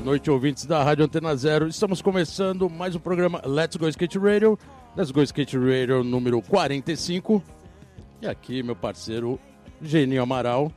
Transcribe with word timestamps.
Boa 0.00 0.12
noite, 0.12 0.30
ouvintes 0.30 0.64
da 0.64 0.82
Rádio 0.82 1.04
Antena 1.04 1.36
Zero. 1.36 1.68
Estamos 1.68 2.00
começando 2.00 2.70
mais 2.70 2.96
um 2.96 2.98
programa 2.98 3.42
Let's 3.44 3.76
Go 3.76 3.86
Skate 3.86 4.18
Radio. 4.18 4.58
Let's 4.96 5.10
Go 5.10 5.22
Skate 5.22 5.58
Radio 5.58 6.02
número 6.02 6.40
45. 6.40 7.42
E 8.22 8.26
aqui, 8.26 8.62
meu 8.62 8.74
parceiro 8.74 9.38
Geninho 9.82 10.22
Amaral. 10.22 10.72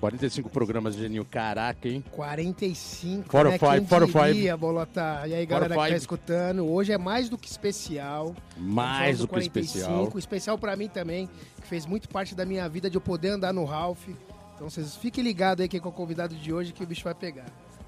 45 0.00 0.48
programas, 0.48 0.94
Geninho. 0.94 1.26
Caraca, 1.26 1.86
hein? 1.86 2.02
45, 2.10 3.30
Four 3.30 3.50
né? 3.50 3.58
five, 3.58 3.94
or 3.94 4.08
five. 4.08 4.56
Bolota? 4.56 5.24
E 5.26 5.34
aí, 5.34 5.44
galera 5.44 5.74
que 5.74 5.90
tá 5.90 5.96
escutando, 5.96 6.66
hoje 6.66 6.90
é 6.90 6.96
mais 6.96 7.28
do 7.28 7.36
que 7.36 7.48
especial. 7.48 8.34
Mais 8.56 9.18
do 9.18 9.28
que 9.28 9.40
especial. 9.40 9.90
45, 9.90 10.18
especial 10.18 10.56
pra 10.56 10.74
mim 10.74 10.88
também, 10.88 11.28
que 11.60 11.68
fez 11.68 11.84
muito 11.84 12.08
parte 12.08 12.34
da 12.34 12.46
minha 12.46 12.66
vida 12.66 12.88
de 12.88 12.96
eu 12.96 13.02
poder 13.02 13.28
andar 13.28 13.52
no 13.52 13.66
Ralph. 13.66 14.08
Então 14.54 14.70
vocês 14.70 14.96
fiquem 14.96 15.22
ligados 15.22 15.60
aí 15.60 15.68
que 15.68 15.78
com 15.78 15.90
o 15.90 15.92
convidado 15.92 16.34
de 16.34 16.50
hoje 16.50 16.72
que 16.72 16.82
o 16.82 16.86
bicho 16.86 17.04
vai 17.04 17.14
pegar. 17.14 17.44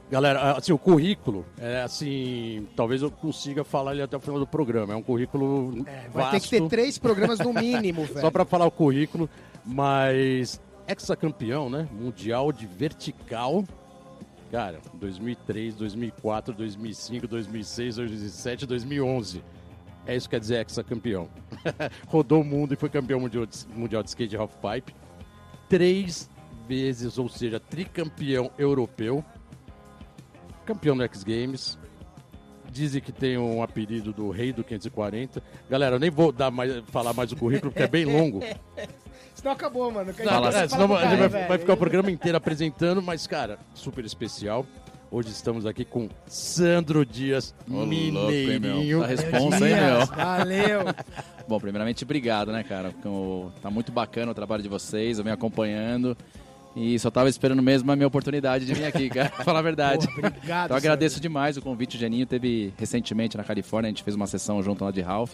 Galera, 0.09 0.53
assim, 0.53 0.73
o 0.73 0.79
currículo 0.79 1.45
é 1.59 1.83
assim, 1.83 2.67
talvez 2.77 3.03
eu 3.03 3.11
consiga 3.11 3.65
falar 3.65 3.93
ele 3.93 4.03
até 4.03 4.17
o 4.17 4.21
final 4.21 4.39
do 4.39 4.47
programa. 4.47 4.93
É 4.93 4.97
um 4.97 5.03
currículo 5.03 5.85
É, 5.85 6.09
vai 6.09 6.23
vasto, 6.23 6.31
ter 6.33 6.41
que 6.41 6.49
ter 6.49 6.69
três 6.69 6.97
programas 6.97 7.41
no 7.41 7.53
mínimo, 7.53 8.05
velho. 8.07 8.21
só 8.21 8.31
para 8.31 8.45
falar 8.45 8.67
o 8.67 8.71
currículo, 8.71 9.29
mas 9.65 10.61
ex-campeão, 10.87 11.69
né? 11.69 11.89
Mundial 11.91 12.53
de 12.53 12.67
vertical. 12.67 13.65
Cara, 14.53 14.79
2003, 14.95 15.75
2004, 15.75 16.55
2005, 16.55 17.27
2006, 17.27 17.97
2007, 17.97 18.67
2011. 18.67 19.43
É 20.07 20.15
isso 20.15 20.29
que 20.29 20.37
quer 20.37 20.41
dizer 20.41 20.59
ex-campeão. 20.59 21.29
Rodou 22.07 22.43
o 22.43 22.45
mundo 22.45 22.75
e 22.75 22.77
foi 22.77 22.89
campeão 22.89 23.19
mundial 23.19 23.45
de, 23.45 23.67
mundial 23.75 24.05
de 24.05 24.11
skate 24.11 24.37
half 24.37 24.53
pipe. 24.55 24.95
Três 25.69 26.31
vezes, 26.69 27.19
ou 27.19 27.29
seja, 27.29 27.59
tricampeão 27.59 28.53
europeu 28.57 29.25
campeão 30.67 30.97
do 30.97 31.03
X 31.05 31.23
Games. 31.23 31.79
Dizem 32.71 33.01
que 33.01 33.13
tem 33.13 33.39
um 33.39 33.63
apelido 33.63 34.13
do 34.13 34.29
Rei 34.31 34.53
do 34.53 34.63
540. 34.63 35.43
Galera, 35.71 35.97
eu 35.97 36.01
nem 36.01 36.11
vou 36.11 36.31
dar 36.31 36.51
mais, 36.51 36.83
falar 36.89 37.15
mais 37.15 37.33
o 37.33 37.37
currículo, 37.37 37.73
porque 37.73 37.85
é 37.85 37.89
bem 37.89 38.05
longo. 38.05 38.41
Senão 39.35 39.53
acabou, 39.53 39.91
mano. 39.91 40.13
Que 40.13 40.23
a 40.23 40.25
gente 40.25 40.35
Não, 40.35 40.43
passa 40.43 40.59
é, 40.59 40.69
senão 40.69 40.89
gente 40.89 41.01
cara, 41.17 41.29
vai, 41.29 41.49
vai 41.49 41.59
ficar 41.59 41.75
o 41.75 41.77
programa 41.77 42.11
inteiro 42.11 42.37
apresentando, 42.37 43.03
mas, 43.03 43.27
cara, 43.27 43.59
super 43.75 44.05
especial. 44.05 44.67
Hoje 45.11 45.29
estamos 45.29 45.67
aqui 45.67 45.85
com 45.85 46.09
Sandro 46.27 47.07
Dias, 47.07 47.55
Ô, 47.71 47.75
louco, 47.75 47.93
hein, 47.93 48.13
Mineirinho. 48.13 48.99
meu? 48.99 49.01
Tá 49.03 49.07
responsa, 49.07 49.69
hein, 49.69 49.77
meu? 49.77 50.07
Valeu. 50.07 50.81
Bom, 51.47 51.61
primeiramente, 51.61 52.03
obrigado, 52.03 52.51
né, 52.51 52.65
cara? 52.65 52.93
Tá 53.63 53.71
muito 53.71 53.93
bacana 53.93 54.33
o 54.33 54.35
trabalho 54.35 54.63
de 54.63 54.69
vocês, 54.69 55.19
eu 55.19 55.25
venho 55.25 55.35
acompanhando. 55.35 56.17
E 56.77 56.99
só 56.99 57.11
tava 57.11 57.31
esperando 57.31 57.63
mesmo 57.63 57.91
a 57.91 57.97
minha 57.97 58.07
oportunidade 58.07 58.67
de 58.67 58.75
vir 58.75 58.85
aqui, 58.85 59.09
cara, 59.11 59.31
pra 59.31 59.43
falar 59.43 59.61
a 59.61 59.63
verdade. 59.63 60.07
Pô, 60.09 60.27
obrigado, 60.27 60.67
Então 60.67 60.77
eu 60.77 60.77
agradeço 60.77 61.19
demais 61.19 61.57
o 61.57 61.63
convite. 61.63 61.97
O 61.97 61.99
Geninho 61.99 62.27
teve 62.27 62.71
recentemente 62.77 63.35
na 63.35 63.43
Califórnia, 63.43 63.89
a 63.89 63.91
gente 63.91 64.03
fez 64.03 64.15
uma 64.15 64.27
sessão 64.27 64.63
junto 64.63 64.85
lá 64.85 64.91
de 64.91 65.01
Ralph. 65.01 65.33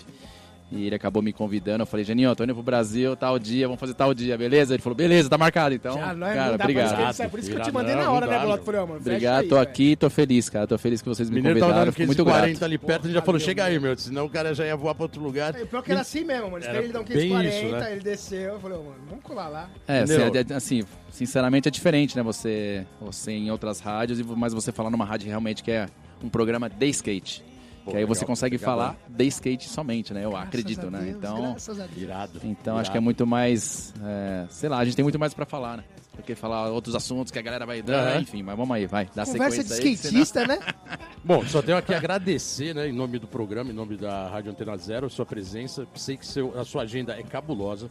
E 0.74 0.86
ele 0.86 0.94
acabou 0.94 1.22
me 1.22 1.34
convidando. 1.34 1.82
Eu 1.82 1.86
falei, 1.86 2.02
Geninho, 2.02 2.30
eu 2.30 2.34
tô 2.34 2.44
indo 2.44 2.54
pro 2.54 2.62
Brasil, 2.62 3.14
tal 3.14 3.38
dia, 3.38 3.66
vamos 3.66 3.78
fazer 3.78 3.92
tal 3.92 4.14
dia, 4.14 4.38
beleza? 4.38 4.72
Ele 4.72 4.82
falou, 4.82 4.96
beleza, 4.96 5.28
tá 5.28 5.36
marcado. 5.36 5.74
Então, 5.74 5.98
Já 5.98 6.14
não 6.14 6.26
é, 6.26 6.34
cara, 6.34 6.50
não 6.52 6.56
dá 6.56 6.64
obrigado. 6.64 6.94
pra 6.96 7.02
esquecer. 7.10 7.28
Por 7.28 7.38
isso 7.40 7.50
que 7.50 7.56
eu 7.58 7.62
te 7.62 7.70
mandei 7.72 7.94
não, 7.94 8.02
na 8.04 8.10
hora, 8.10 8.24
não 8.24 8.32
né, 8.32 8.38
dá, 8.38 8.46
meu. 8.46 8.58
Falei, 8.64 8.80
mano, 8.80 8.96
Obrigado, 8.96 9.42
aí, 9.42 9.48
tô 9.48 9.56
velho. 9.56 9.68
aqui, 9.68 9.96
tô 9.96 10.08
feliz, 10.08 10.48
cara. 10.48 10.66
Tô 10.66 10.78
feliz 10.78 11.02
que 11.02 11.08
vocês 11.10 11.28
me 11.28 11.36
Mineiro 11.36 11.60
tava 11.60 11.72
convidaram. 11.72 11.92
Fico 11.92 12.06
muito 12.06 12.24
540 12.24 12.48
grato. 12.58 12.64
ali 12.64 12.78
perto, 12.78 13.06
ele 13.06 13.12
já 13.12 13.20
falou, 13.20 13.38
chega 13.38 13.64
aí, 13.64 13.78
meu, 13.78 13.98
senão 13.98 14.24
o 14.24 14.30
cara 14.30 14.54
já 14.54 14.64
ia 14.64 14.74
voar 14.74 14.94
pra 14.94 15.02
outro 15.04 15.22
lugar. 15.22 15.54
É, 15.54 15.66
Pior 15.66 15.82
que 15.82 15.92
era 15.92 16.00
assim 16.00 16.24
mesmo, 16.24 16.50
mano. 16.50 16.64
Era 16.64 16.78
ele 16.82 16.90
dar 16.90 17.00
um 17.00 17.04
bem 17.04 17.18
540, 17.18 17.54
isso, 17.66 17.76
né? 17.76 17.92
ele 17.92 18.00
desceu. 18.00 18.52
Eu 18.54 18.60
falei, 18.60 18.78
mano, 18.78 18.94
vamos 19.10 19.22
colar 19.24 19.48
lá. 19.48 19.68
É, 19.86 19.98
assim, 20.00 20.14
é- 20.14 20.52
é- 20.52 20.54
assim, 20.54 20.84
sinceramente 21.10 21.68
é 21.68 21.70
diferente, 21.70 22.16
né? 22.16 22.22
Você, 22.22 22.86
você 22.98 23.32
em 23.32 23.50
outras 23.50 23.78
rádios, 23.80 24.18
e- 24.20 24.24
mas 24.24 24.54
você 24.54 24.72
falar 24.72 24.88
numa 24.88 25.04
rádio 25.04 25.28
realmente 25.28 25.62
que 25.62 25.70
é 25.70 25.86
um 26.24 26.30
programa 26.30 26.70
de 26.70 26.86
skate. 26.88 27.44
Pô, 27.84 27.90
que 27.90 27.96
aí 27.96 28.04
você 28.04 28.20
legal, 28.20 28.26
consegue 28.28 28.58
falar 28.58 28.96
de 29.08 29.24
skate 29.26 29.68
somente, 29.68 30.14
né? 30.14 30.24
Eu 30.24 30.30
Graças 30.30 30.48
acredito, 30.48 30.86
a 30.86 30.90
né? 30.90 30.98
Deus, 31.00 31.16
Então, 31.16 31.36
Graças 31.42 31.80
a 31.80 31.86
Deus. 31.86 32.02
Irado. 32.02 32.38
então 32.44 32.74
irado. 32.74 32.78
acho 32.80 32.90
que 32.92 32.96
é 32.96 33.00
muito 33.00 33.26
mais, 33.26 33.92
é, 34.04 34.46
sei 34.50 34.68
lá, 34.68 34.78
a 34.78 34.84
gente 34.84 34.94
tem 34.96 35.02
muito 35.02 35.18
mais 35.18 35.34
pra 35.34 35.44
falar, 35.44 35.78
né? 35.78 35.84
Do 36.16 36.22
que 36.22 36.34
falar 36.34 36.68
outros 36.70 36.94
assuntos 36.94 37.30
que 37.32 37.38
a 37.38 37.42
galera 37.42 37.64
vai 37.66 37.80
dar, 37.82 38.12
Aham. 38.12 38.20
enfim, 38.20 38.42
mas 38.42 38.56
vamos 38.56 38.76
aí, 38.76 38.86
vai, 38.86 39.08
dá 39.14 39.24
Conversa 39.24 39.64
de 39.64 39.68
sequência 39.70 40.10
aí, 40.10 40.22
skatista, 40.22 40.46
né? 40.46 40.58
Bom, 41.24 41.42
só 41.46 41.62
tenho 41.62 41.78
aqui 41.78 41.94
a 41.94 41.96
agradecer, 41.96 42.74
né, 42.74 42.86
em 42.88 42.92
nome 42.92 43.18
do 43.18 43.26
programa, 43.26 43.70
em 43.70 43.74
nome 43.74 43.96
da 43.96 44.28
Rádio 44.28 44.50
Antena 44.52 44.76
Zero, 44.76 45.08
sua 45.08 45.24
presença. 45.24 45.86
Sei 45.94 46.16
que 46.16 46.26
seu- 46.26 46.58
a 46.60 46.64
sua 46.64 46.82
agenda 46.82 47.14
é 47.18 47.22
cabulosa. 47.22 47.88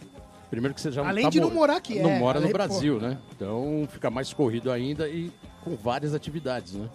Primeiro 0.52 0.73
que 0.75 0.81
você 0.81 0.91
já 0.91 1.08
Além 1.08 1.23
tá 1.23 1.29
de 1.31 1.40
não 1.40 1.47
mo- 1.50 1.56
morar 1.56 1.78
aqui, 1.78 2.00
Não 2.00 2.09
é, 2.12 2.19
mora 2.19 2.40
no 2.40 2.50
Brasil, 2.50 3.00
né? 3.00 3.18
Então 3.35 3.88
fica 3.90 4.09
mais 4.12 4.31
corrido 4.34 4.69
ainda 4.72 5.08
e 5.08 5.31
com 5.63 5.75
várias 5.78 6.13
atividades, 6.13 6.73
né? 6.73 6.88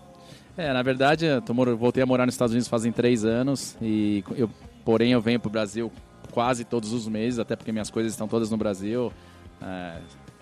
É, 0.56 0.72
na 0.72 0.82
verdade, 0.82 1.26
eu 1.26 1.42
tô 1.42 1.52
mor- 1.52 1.74
voltei 1.76 2.02
a 2.02 2.06
morar 2.06 2.24
nos 2.26 2.34
Estados 2.34 2.52
Unidos 2.52 2.68
fazem 2.68 2.90
três 2.90 3.24
anos 3.24 3.76
e 3.80 4.24
eu, 4.36 4.48
porém 4.84 5.12
eu 5.12 5.20
venho 5.20 5.38
pro 5.38 5.50
Brasil 5.50 5.92
quase 6.32 6.64
todos 6.64 6.92
os 6.92 7.06
meses, 7.08 7.38
até 7.38 7.54
porque 7.56 7.72
minhas 7.72 7.90
coisas 7.90 8.12
estão 8.12 8.26
todas 8.26 8.50
no 8.50 8.56
Brasil. 8.56 9.12
É, 9.62 9.98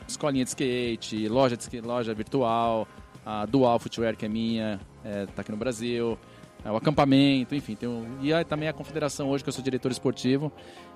escolinha 0.07 0.45
de 0.45 0.51
skate, 0.51 1.29
loja 1.29 1.57
de 1.57 1.81
loja 1.81 2.15
virtual, 2.15 2.87
a 3.25 3.47
Dual 3.47 3.79
Footwear 3.79 4.17
que 4.17 4.25
é 4.25 4.29
minha, 4.29 4.81
é, 5.05 5.27
tá 5.27 5.43
aqui 5.43 5.51
no 5.51 5.57
Brasil, 5.57 6.19
é, 6.65 6.71
o 6.71 6.77
acampamento, 6.77 7.55
enfim, 7.55 7.75
tem 7.75 7.89
um, 7.89 8.07
e 8.21 8.33
aí 8.33 8.45
também 8.45 8.69
a 8.69 8.73
confederação 8.73 9.31
hoje 9.31 9.43
que 9.43 9.49
eu 9.49 9.53
sou 9.53 9.65
diretor 9.65 9.91
esportivo. 9.91 10.53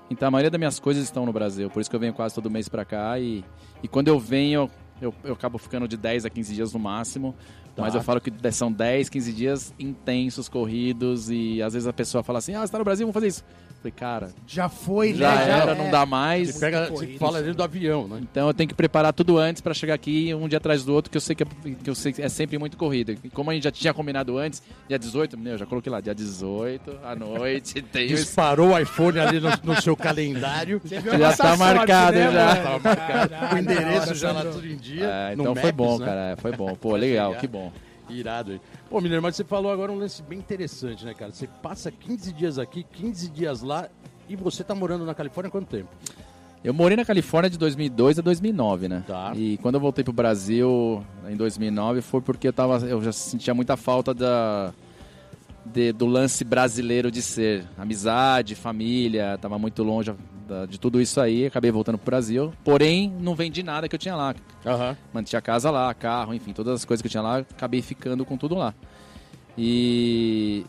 Então 0.09 0.27
a 0.27 0.31
maioria 0.31 0.49
das 0.49 0.57
minhas 0.59 0.79
coisas 0.79 1.03
estão 1.03 1.25
no 1.25 1.33
Brasil, 1.33 1.69
por 1.69 1.81
isso 1.81 1.89
que 1.89 1.95
eu 1.95 1.99
venho 1.99 2.13
quase 2.13 2.33
todo 2.33 2.49
mês 2.49 2.67
pra 2.69 2.83
cá 2.85 3.19
e, 3.19 3.43
e 3.83 3.87
quando 3.87 4.07
eu 4.07 4.19
venho 4.19 4.69
eu, 5.01 5.13
eu 5.23 5.33
acabo 5.33 5.57
ficando 5.57 5.87
de 5.87 5.95
10 5.95 6.25
a 6.25 6.29
15 6.29 6.53
dias 6.53 6.73
no 6.73 6.79
máximo. 6.79 7.33
Mas 7.81 7.93
Tá. 7.93 7.99
eu 7.99 8.03
falo 8.03 8.19
que 8.21 8.31
são 8.51 8.71
10, 8.71 9.09
15 9.09 9.33
dias 9.33 9.73
intensos, 9.79 10.47
corridos, 10.49 11.29
e 11.29 11.61
às 11.61 11.73
vezes 11.73 11.87
a 11.87 11.93
pessoa 11.93 12.23
fala 12.23 12.39
assim, 12.39 12.53
ah, 12.55 12.65
você 12.65 12.71
tá 12.71 12.77
no 12.77 12.83
Brasil, 12.83 13.05
vamos 13.05 13.13
fazer 13.13 13.27
isso. 13.27 13.43
Eu 13.79 13.83
falei, 13.83 13.93
cara, 13.95 14.29
Já 14.45 14.67
foi, 14.67 15.13
já 15.13 15.33
né? 15.33 15.49
era, 15.51 15.71
é. 15.71 15.75
não 15.75 15.89
dá 15.89 16.05
mais. 16.05 16.49
Você, 16.49 16.59
pega, 16.59 16.87
você 16.87 16.91
corrido, 16.91 17.17
fala 17.17 17.39
dentro 17.39 17.55
do 17.55 17.63
avião, 17.63 18.09
né? 18.09 18.19
Então 18.21 18.47
eu 18.47 18.53
tenho 18.53 18.67
que 18.67 18.73
preparar 18.73 19.13
tudo 19.13 19.37
antes 19.37 19.61
pra 19.61 19.73
chegar 19.73 19.93
aqui, 19.93 20.33
um 20.33 20.49
dia 20.49 20.57
atrás 20.57 20.83
do 20.83 20.93
outro, 20.93 21.09
que 21.09 21.15
eu 21.15 21.21
sei 21.21 21.33
que 21.33 21.43
é, 21.43 21.47
que 21.81 21.89
eu 21.89 21.95
sei 21.95 22.11
que 22.11 22.21
é 22.21 22.27
sempre 22.27 22.57
muito 22.57 22.75
corrido. 22.75 23.15
E 23.23 23.29
como 23.29 23.49
a 23.51 23.53
gente 23.53 23.63
já 23.63 23.71
tinha 23.71 23.93
combinado 23.93 24.37
antes, 24.37 24.61
dia 24.89 24.99
18, 24.99 25.37
meu, 25.37 25.53
eu 25.53 25.57
já 25.57 25.65
coloquei 25.65 25.89
lá, 25.89 26.01
dia 26.01 26.13
18, 26.13 26.99
à 27.05 27.15
noite, 27.15 27.81
tem 27.89 28.07
isso. 28.07 28.25
Disparou 28.25 28.71
o 28.71 28.77
iPhone 28.77 29.17
ali 29.17 29.39
no, 29.39 29.49
no 29.63 29.81
seu 29.81 29.95
calendário. 29.95 30.81
Já 31.17 31.37
tá 31.37 31.55
marcado, 31.55 32.17
né, 32.17 32.31
já. 32.33 32.55
Tava 32.57 32.79
marcado. 32.79 33.29
Caralho, 33.29 33.55
o 33.55 33.59
endereço 33.59 34.15
já 34.15 34.31
lá 34.33 34.43
tudo 34.43 34.67
em 34.67 34.75
dia. 34.75 35.05
É, 35.05 35.35
no 35.37 35.43
então 35.43 35.55
foi 35.55 35.71
Maps, 35.71 35.75
bom, 35.75 35.99
né? 35.99 36.05
cara, 36.05 36.37
foi 36.37 36.51
bom. 36.51 36.75
Pô, 36.75 36.95
legal, 36.97 37.33
que 37.35 37.47
bom. 37.47 37.71
Irado 38.09 38.51
aí. 38.53 38.61
Pô, 38.89 38.99
Mineiro, 39.01 39.21
mas 39.21 39.35
você 39.35 39.43
falou 39.43 39.71
agora 39.71 39.91
um 39.91 39.97
lance 39.97 40.21
bem 40.23 40.39
interessante, 40.39 41.05
né, 41.05 41.13
cara? 41.13 41.31
Você 41.31 41.47
passa 41.61 41.91
15 41.91 42.33
dias 42.33 42.57
aqui, 42.59 42.83
15 42.93 43.29
dias 43.29 43.61
lá 43.61 43.87
e 44.27 44.35
você 44.35 44.63
tá 44.63 44.73
morando 44.75 45.05
na 45.05 45.13
Califórnia 45.13 45.47
há 45.49 45.51
quanto 45.51 45.67
tempo? 45.67 45.89
Eu 46.63 46.73
morei 46.73 46.97
na 46.97 47.05
Califórnia 47.05 47.49
de 47.49 47.57
2002 47.57 48.19
a 48.19 48.21
2009, 48.21 48.87
né? 48.89 49.03
Tá. 49.07 49.31
E 49.35 49.57
quando 49.59 49.75
eu 49.75 49.81
voltei 49.81 50.03
pro 50.03 50.11
Brasil 50.11 51.01
em 51.29 51.35
2009 51.37 52.01
foi 52.01 52.19
porque 52.21 52.49
eu 52.49 52.53
tava, 52.53 52.77
eu 52.85 53.01
já 53.01 53.13
sentia 53.13 53.53
muita 53.53 53.77
falta 53.77 54.13
da 54.13 54.73
de- 55.65 55.91
do 55.93 56.05
lance 56.05 56.43
brasileiro 56.43 57.09
de 57.11 57.21
ser 57.21 57.65
amizade, 57.77 58.55
família, 58.55 59.37
tava 59.41 59.57
muito 59.59 59.83
longe 59.83 60.13
da- 60.49 60.65
de 60.65 60.79
tudo 60.79 60.99
isso 60.99 61.21
aí, 61.21 61.45
acabei 61.45 61.71
voltando 61.71 61.97
pro 61.97 62.05
Brasil. 62.07 62.51
Porém, 62.63 63.09
não 63.19 63.35
vendi 63.35 63.61
nada 63.63 63.87
que 63.87 63.95
eu 63.95 63.99
tinha 63.99 64.15
lá. 64.15 64.35
Aham. 64.65 64.97
Mantinha 65.13 65.37
a 65.39 65.41
casa 65.41 65.69
lá, 65.69 65.93
carro, 65.93 66.33
enfim, 66.33 66.51
todas 66.51 66.73
as 66.73 66.83
coisas 66.85 67.01
que 67.01 67.07
eu 67.07 67.11
tinha 67.11 67.23
lá, 67.23 67.37
acabei 67.37 67.81
ficando 67.81 68.25
com 68.25 68.35
tudo 68.35 68.55
lá. 68.55 68.73
E, 69.57 70.65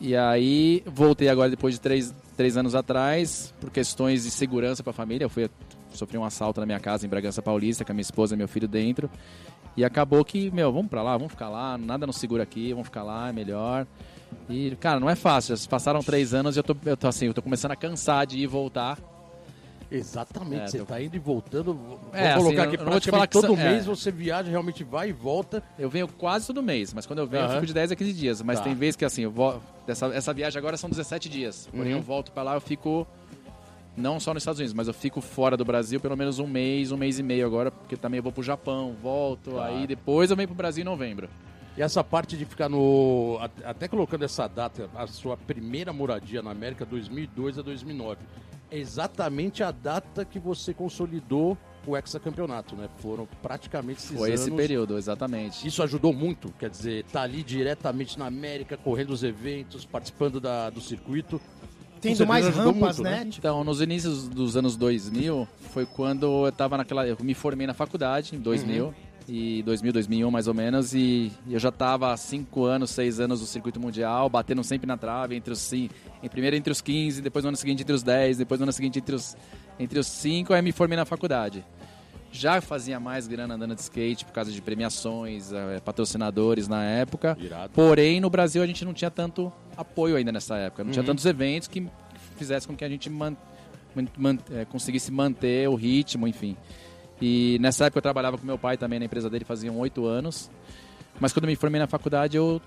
e 0.00 0.14
aí 0.16 0.82
voltei 0.86 1.28
agora 1.28 1.48
depois 1.50 1.74
de 1.74 1.80
três, 1.80 2.14
três 2.36 2.56
anos 2.56 2.74
atrás, 2.74 3.54
por 3.60 3.70
questões 3.70 4.24
de 4.24 4.30
segurança 4.30 4.82
para 4.82 4.90
a 4.90 4.94
família. 4.94 5.24
Eu 5.24 5.30
fui 5.30 5.48
sofri 5.92 6.18
um 6.18 6.24
assalto 6.24 6.58
na 6.60 6.66
minha 6.66 6.80
casa 6.80 7.06
em 7.06 7.08
Bragança 7.08 7.40
Paulista, 7.40 7.84
com 7.84 7.92
a 7.92 7.94
minha 7.94 8.02
esposa 8.02 8.34
e 8.34 8.38
meu 8.38 8.48
filho 8.48 8.66
dentro. 8.66 9.08
E 9.76 9.84
acabou 9.84 10.24
que, 10.24 10.50
meu, 10.50 10.72
vamos 10.72 10.88
pra 10.88 11.02
lá, 11.02 11.16
vamos 11.16 11.32
ficar 11.32 11.48
lá, 11.48 11.78
nada 11.78 12.06
nos 12.06 12.16
segura 12.16 12.42
aqui, 12.42 12.70
vamos 12.72 12.86
ficar 12.88 13.02
lá, 13.04 13.28
é 13.28 13.32
melhor. 13.32 13.86
E, 14.48 14.74
cara, 14.76 14.98
não 15.00 15.08
é 15.08 15.14
fácil. 15.14 15.56
Já 15.56 15.68
passaram 15.68 16.00
três 16.00 16.34
anos 16.34 16.56
e 16.56 16.58
eu 16.58 16.62
tô, 16.64 16.76
eu 16.84 16.96
tô 16.96 17.06
assim, 17.06 17.26
eu 17.26 17.34
tô 17.34 17.42
começando 17.42 17.70
a 17.72 17.76
cansar 17.76 18.26
de 18.26 18.38
ir 18.38 18.42
e 18.42 18.46
voltar. 18.46 18.98
Exatamente, 19.96 20.62
É, 20.62 20.66
você 20.66 20.78
tô- 20.78 20.84
tá 20.86 21.00
indo 21.00 21.14
e 21.14 21.18
voltando. 21.18 21.74
Vou 21.74 22.00
É, 22.12 22.34
colocar 22.34 22.62
assim, 22.62 22.68
aqui 22.68 22.74
eu 22.74 22.78
falar 22.78 22.90
praticamente 22.90 23.28
que 23.28 23.32
todo 23.40 23.46
são- 23.46 23.58
é. 23.58 23.70
mês 23.72 23.86
você 23.86 24.10
viaja, 24.10 24.50
realmente 24.50 24.82
vai 24.84 25.10
e 25.10 25.12
volta. 25.12 25.62
Eu 25.78 25.88
venho 25.88 26.08
quase 26.08 26.46
todo 26.46 26.62
mês, 26.62 26.92
mas 26.92 27.06
quando 27.06 27.20
eu 27.20 27.26
venho 27.26 27.44
eu 27.44 27.50
fico 27.50 27.66
de 27.66 27.74
10 27.74 27.92
a 27.92 27.96
15 27.96 28.12
dias. 28.12 28.42
Mas 28.42 28.58
Tá. 28.58 28.64
tem 28.64 28.74
vezes 28.74 28.96
que 28.96 29.04
assim, 29.04 29.22
eu 29.22 29.30
vou. 29.30 29.62
Dessa, 29.86 30.06
essa 30.06 30.32
viagem 30.34 30.58
agora 30.58 30.76
são 30.76 30.90
17 30.90 31.28
dias. 31.28 31.68
Porém, 31.70 31.92
Uhum. 31.92 31.98
eu 31.98 32.02
volto 32.02 32.32
pra 32.32 32.42
lá, 32.42 32.54
eu 32.54 32.60
fico. 32.60 33.06
Não 33.96 34.18
só 34.18 34.34
nos 34.34 34.42
Estados 34.42 34.58
Unidos, 34.58 34.74
mas 34.74 34.88
eu 34.88 34.94
fico 34.94 35.20
fora 35.20 35.56
do 35.56 35.64
Brasil 35.64 36.00
pelo 36.00 36.16
menos 36.16 36.40
um 36.40 36.48
mês, 36.48 36.90
um 36.90 36.96
mês 36.96 37.20
e 37.20 37.22
meio 37.22 37.46
agora, 37.46 37.70
porque 37.70 37.96
também 37.96 38.18
eu 38.18 38.24
vou 38.24 38.32
pro 38.32 38.42
Japão, 38.42 38.92
volto, 39.00 39.52
Tá. 39.52 39.66
aí 39.66 39.86
depois 39.86 40.30
eu 40.32 40.36
venho 40.36 40.48
pro 40.48 40.56
Brasil 40.56 40.82
em 40.82 40.84
novembro. 40.84 41.28
E 41.76 41.82
essa 41.82 42.02
parte 42.02 42.36
de 42.36 42.44
ficar 42.44 42.68
no. 42.68 43.38
at- 43.40 43.64
Até 43.64 43.86
colocando 43.86 44.24
essa 44.24 44.48
data, 44.48 44.90
a 44.96 45.06
sua 45.06 45.36
primeira 45.36 45.92
moradia 45.92 46.42
na 46.42 46.50
América, 46.50 46.84
2002 46.84 47.56
a 47.56 47.62
2009. 47.62 48.18
Exatamente 48.78 49.62
a 49.62 49.70
data 49.70 50.24
que 50.24 50.38
você 50.38 50.74
consolidou 50.74 51.56
o 51.86 51.96
hexacampeonato, 51.96 52.74
né? 52.76 52.88
Foram 52.98 53.28
praticamente 53.42 54.00
esses 54.00 54.16
Foi 54.16 54.30
anos. 54.30 54.40
esse 54.40 54.50
período, 54.50 54.96
exatamente. 54.96 55.66
Isso 55.66 55.82
ajudou 55.82 56.12
muito, 56.12 56.52
quer 56.58 56.70
dizer, 56.70 57.04
tá 57.04 57.22
ali 57.22 57.42
diretamente 57.42 58.18
na 58.18 58.26
América, 58.26 58.76
correndo 58.76 59.10
os 59.10 59.22
eventos, 59.22 59.84
participando 59.84 60.40
da, 60.40 60.70
do 60.70 60.80
circuito. 60.80 61.40
Tendo 62.00 62.26
mais 62.26 62.46
rampas, 62.48 62.98
muito, 62.98 63.02
né? 63.02 63.24
né? 63.24 63.30
Então, 63.38 63.64
nos 63.64 63.80
inícios 63.80 64.28
dos 64.28 64.56
anos 64.56 64.76
2000, 64.76 65.48
foi 65.72 65.86
quando 65.86 66.46
eu 66.46 66.52
tava 66.52 66.76
naquela. 66.76 67.06
Eu 67.06 67.16
me 67.22 67.32
formei 67.32 67.66
na 67.66 67.72
faculdade, 67.72 68.36
em 68.36 68.38
2000. 68.38 68.86
Uhum. 68.86 68.94
E 69.26 69.62
2000, 69.62 69.92
2001 69.94 70.30
mais 70.30 70.46
ou 70.46 70.52
menos, 70.52 70.92
e 70.94 71.32
eu 71.48 71.58
já 71.58 71.72
tava 71.72 72.12
há 72.12 72.16
5 72.16 72.64
anos, 72.64 72.90
6 72.90 73.20
anos 73.20 73.40
no 73.40 73.46
circuito 73.46 73.80
mundial, 73.80 74.28
batendo 74.28 74.62
sempre 74.62 74.86
na 74.86 74.98
trave, 74.98 75.34
entre 75.34 75.50
os 75.50 75.60
cin- 75.60 75.88
em 76.22 76.28
primeiro 76.28 76.54
entre 76.56 76.70
os 76.70 76.82
15, 76.82 77.22
depois 77.22 77.42
no 77.42 77.48
ano 77.48 77.56
seguinte 77.56 77.80
entre 77.82 77.94
os 77.94 78.02
10, 78.02 78.36
depois 78.36 78.60
no 78.60 78.64
ano 78.64 78.72
seguinte 78.72 78.98
entre 78.98 79.14
os, 79.14 79.34
entre 79.80 79.98
os 79.98 80.06
5, 80.06 80.52
aí 80.52 80.60
me 80.60 80.72
formei 80.72 80.96
na 80.96 81.06
faculdade. 81.06 81.64
Já 82.30 82.60
fazia 82.60 83.00
mais 83.00 83.26
grana 83.26 83.54
andando 83.54 83.74
de 83.74 83.80
skate 83.80 84.26
por 84.26 84.32
causa 84.32 84.52
de 84.52 84.60
premiações, 84.60 85.52
eh, 85.52 85.80
patrocinadores 85.82 86.68
na 86.68 86.82
época. 86.84 87.34
Irado. 87.40 87.72
Porém, 87.72 88.20
no 88.20 88.28
Brasil 88.28 88.62
a 88.62 88.66
gente 88.66 88.84
não 88.84 88.92
tinha 88.92 89.10
tanto 89.10 89.50
apoio 89.74 90.16
ainda 90.16 90.32
nessa 90.32 90.56
época. 90.58 90.84
Não 90.84 90.90
tinha 90.90 91.00
Uhum. 91.02 91.06
tantos 91.06 91.24
eventos 91.24 91.66
que 91.68 91.86
fizessem 92.36 92.68
com 92.68 92.76
que 92.76 92.84
a 92.84 92.88
gente 92.90 93.08
man- 93.08 93.36
man- 93.94 94.08
man- 94.18 94.38
eh, 94.50 94.66
conseguisse 94.66 95.10
manter 95.10 95.66
o 95.68 95.76
ritmo, 95.76 96.26
enfim. 96.28 96.56
E 97.20 97.58
nessa 97.60 97.86
época 97.86 97.98
eu 97.98 98.02
trabalhava 98.02 98.36
com 98.38 98.46
meu 98.46 98.58
pai 98.58 98.76
também 98.76 98.98
na 98.98 99.04
empresa 99.06 99.30
dele, 99.30 99.44
faziam 99.44 99.76
oito 99.78 100.04
anos. 100.06 100.50
Mas 101.20 101.32
quando 101.32 101.44
eu 101.44 101.48
me 101.50 101.56
formei 101.56 101.80
na 101.80 101.86
faculdade, 101.86 102.36
eu, 102.36 102.60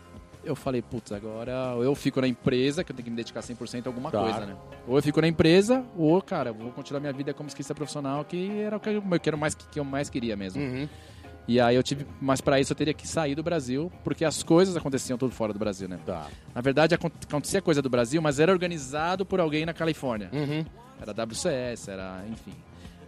eu 0.43 0.55
falei, 0.55 0.81
putz, 0.81 1.11
agora 1.11 1.51
eu 1.81 1.93
fico 1.93 2.21
na 2.21 2.27
empresa, 2.27 2.83
que 2.83 2.91
eu 2.91 2.95
tenho 2.95 3.03
que 3.05 3.09
me 3.11 3.17
dedicar 3.17 3.41
100% 3.41 3.85
a 3.85 3.89
alguma 3.89 4.09
Claro. 4.09 4.25
coisa, 4.31 4.45
né? 4.45 4.55
Ou 4.87 4.95
eu 4.97 5.03
fico 5.03 5.19
na 5.19 5.27
empresa, 5.27 5.83
ou, 5.97 6.21
cara, 6.21 6.53
vou 6.53 6.71
continuar 6.71 7.01
minha 7.01 7.11
vida 7.13 7.33
como 7.33 7.47
skatista 7.49 7.75
profissional, 7.75 8.23
que 8.23 8.49
era 8.61 8.77
o 8.77 8.79
que 8.79 8.89
eu, 8.89 9.01
o 9.01 9.37
mais, 9.37 9.53
que 9.53 9.79
eu 9.79 9.83
mais 9.83 10.09
queria 10.09 10.35
mesmo. 10.37 10.61
Uhum. 10.61 10.87
E 11.45 11.61
aí 11.61 11.75
eu 11.75 11.83
tive, 11.83 12.05
mas 12.21 12.41
para 12.41 12.59
isso 12.59 12.73
eu 12.73 12.75
teria 12.75 12.93
que 12.93 13.07
sair 13.07 13.33
do 13.35 13.41
Brasil, 13.43 13.89
porque 14.03 14.25
as 14.25 14.43
coisas 14.43 14.75
aconteciam 14.75 15.17
tudo 15.17 15.33
fora 15.33 15.53
do 15.53 15.59
Brasil, 15.59 15.87
né? 15.87 15.97
Tá. 16.05 16.27
Na 16.53 16.59
verdade 16.61 16.93
acon- 16.93 17.11
acontecia 17.25 17.61
coisa 17.61 17.81
do 17.81 17.89
Brasil, 17.89 18.21
mas 18.21 18.37
era 18.39 18.51
organizado 18.51 19.25
por 19.25 19.39
alguém 19.39 19.65
na 19.65 19.73
Califórnia. 19.73 20.29
Uhum. 20.33 20.65
Era 21.01 21.13
WCS, 21.13 21.89
era, 21.89 22.21
enfim. 22.29 22.51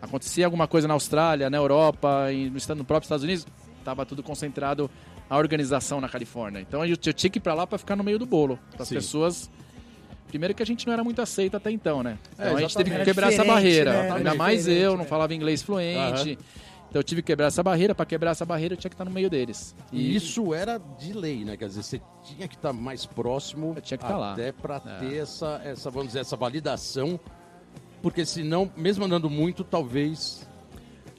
Acontecia 0.02 0.46
alguma 0.46 0.68
coisa 0.68 0.88
na 0.88 0.94
Austrália, 0.94 1.50
na 1.50 1.58
Europa, 1.58 2.32
e 2.32 2.50
no, 2.50 2.86
próprio 2.86 3.06
Estados 3.06 3.24
Unidos, 3.24 3.46
tava 3.84 4.06
tudo 4.06 4.24
concentrado 4.24 4.90
a 5.30 5.38
organização 5.38 6.00
na 6.02 6.10
Califórnia. 6.10 6.60
Então 6.62 6.84
eu, 6.86 6.98
eu 7.06 7.14
tinha 7.14 7.30
que 7.30 7.38
ir 7.38 7.42
para 7.42 7.54
lá 7.54 7.68
para 7.68 7.78
ficar 7.78 7.96
no 7.96 8.04
meio 8.04 8.18
do 8.18 8.26
bolo, 8.26 8.58
para 8.72 8.84
as 8.84 8.90
pessoas 8.90 9.50
Primeiro 10.30 10.54
que 10.54 10.62
a 10.62 10.66
gente 10.66 10.86
não 10.86 10.94
era 10.94 11.04
muito 11.04 11.22
aceito 11.22 11.58
até 11.58 11.72
então, 11.72 12.04
né? 12.04 12.18
É, 12.38 12.44
Então 12.46 12.58
a 12.58 12.62
gente 12.62 12.78
teve 12.78 12.92
que 12.96 13.04
quebrar 13.04 13.34
essa 13.34 13.44
barreira. 13.44 13.92
né? 13.92 14.12
Ainda 14.12 14.30
Era 14.30 14.36
mais 14.38 14.68
eu, 14.68 14.92
não 14.92 15.00
né? 15.00 15.06
falava 15.06 15.34
inglês 15.34 15.64
fluente. 15.64 16.38
Então 16.88 17.00
eu 17.00 17.04
tive 17.04 17.22
que 17.24 17.28
quebrar 17.28 17.48
essa 17.48 17.64
barreira. 17.64 17.96
Para 17.96 18.06
quebrar 18.06 18.32
essa 18.32 18.46
barreira, 18.46 18.74
eu 18.76 18.78
tinha 18.78 18.90
que 18.90 18.94
estar 18.94 19.06
no 19.06 19.12
meio 19.12 19.28
deles. 19.30 19.76
E 19.92 20.16
isso 20.16 20.54
era 20.54 20.78
de 20.78 21.14
lei, 21.14 21.44
né? 21.44 21.58
Quer 21.58 21.68
dizer, 21.68 21.84
você 21.84 22.02
tinha 22.24 22.48
que 22.48 22.56
estar 22.56 22.72
mais 22.72 23.08
próximo 23.08 23.74
Eu 23.76 23.82
tinha 23.82 23.98
que 23.98 24.04
estar 24.04 24.18
lá. 24.18 24.34
até 24.34 24.52
para 24.52 24.82
É. 24.86 25.00
ter 25.00 25.18
essa, 25.18 25.62
essa, 25.64 25.90
vamos 25.90 26.08
dizer, 26.10 26.20
essa 26.20 26.36
validação. 26.36 27.20
Porque 28.02 28.26
senão, 28.26 28.72
mesmo 28.78 29.04
andando 29.06 29.30
muito, 29.30 29.64
talvez. 29.64 30.48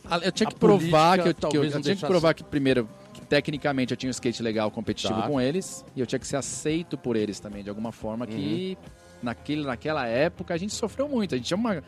Ah, 0.05 0.19
Eu 0.23 0.33
tinha 0.33 0.49
A 0.49 0.51
que 0.53 0.59
provar 0.59 1.19
política 1.19 1.23
que 1.23 1.29
eu, 1.29 1.35
que 1.35 1.47
eu- 1.47 1.51
talvez 1.51 1.73
eu 1.73 1.79
não 1.79 1.83
tinha 1.83 1.95
que 1.95 2.01
deixasse- 2.01 2.11
provar 2.11 2.35
que 2.35 2.43
primeiro 2.43 2.89
que 3.13 3.21
tecnicamente 3.21 3.93
eu 3.93 3.97
tinha 3.97 4.09
um 4.09 4.11
skate 4.11 4.43
legal 4.43 4.71
competitivo 4.71 5.21
Tá. 5.21 5.29
com 5.29 5.41
eles 5.41 5.85
e 5.95 6.01
eu 6.01 6.07
tinha 6.07 6.19
que 6.19 6.27
ser 6.27 6.37
aceito 6.37 6.97
por 6.99 7.15
eles 7.17 7.39
também 7.39 7.63
de 7.63 7.69
alguma 7.69 7.93
forma 7.93 8.27
que 8.27 8.77
Uhum. 8.81 8.89
naquele 9.23 9.65
naquela 9.65 10.07
época 10.07 10.53
a 10.55 10.57
gente 10.57 10.75
sofreu 10.75 11.09
muito, 11.09 11.35
a 11.35 11.39
gente 11.39 11.47
tinha 11.47 11.57
uma 11.57 11.83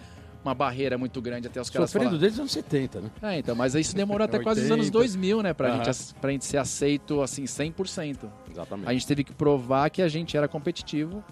uma 0.45 0.55
barreira 0.55 0.99
muito 0.99 1.23
grande 1.23 1.47
até 1.47 1.61
os 1.61 1.71
caras 1.71 1.89
Sofrendo 1.89 2.17
falarem. 2.17 2.21
desde 2.21 2.35
os 2.35 2.41
anos 2.41 2.53
70, 2.53 3.01
né? 3.01 3.11
É, 3.23 3.39
então, 3.39 3.55
mas 3.55 3.77
isso 3.77 3.95
demorou 3.95 4.25
até 4.25 4.41
quase 4.41 4.61
os 4.63 4.67
anos 4.73 4.87
80. 4.87 4.93
2000, 4.99 5.41
né, 5.41 5.55
pra, 5.55 5.69
Aham. 5.75 5.85
gente, 5.85 6.15
pra 6.21 6.31
gente 6.33 6.45
ser 6.45 6.57
aceito 6.57 7.23
assim 7.23 7.47
100%. 7.47 8.29
Exatamente. 8.51 8.89
A 8.89 8.93
gente 8.93 9.07
teve 9.07 9.23
que 9.23 9.33
provar 9.33 9.89
que 9.89 10.03
a 10.03 10.09
gente 10.09 10.37
era 10.37 10.49
competitivo 10.49 11.23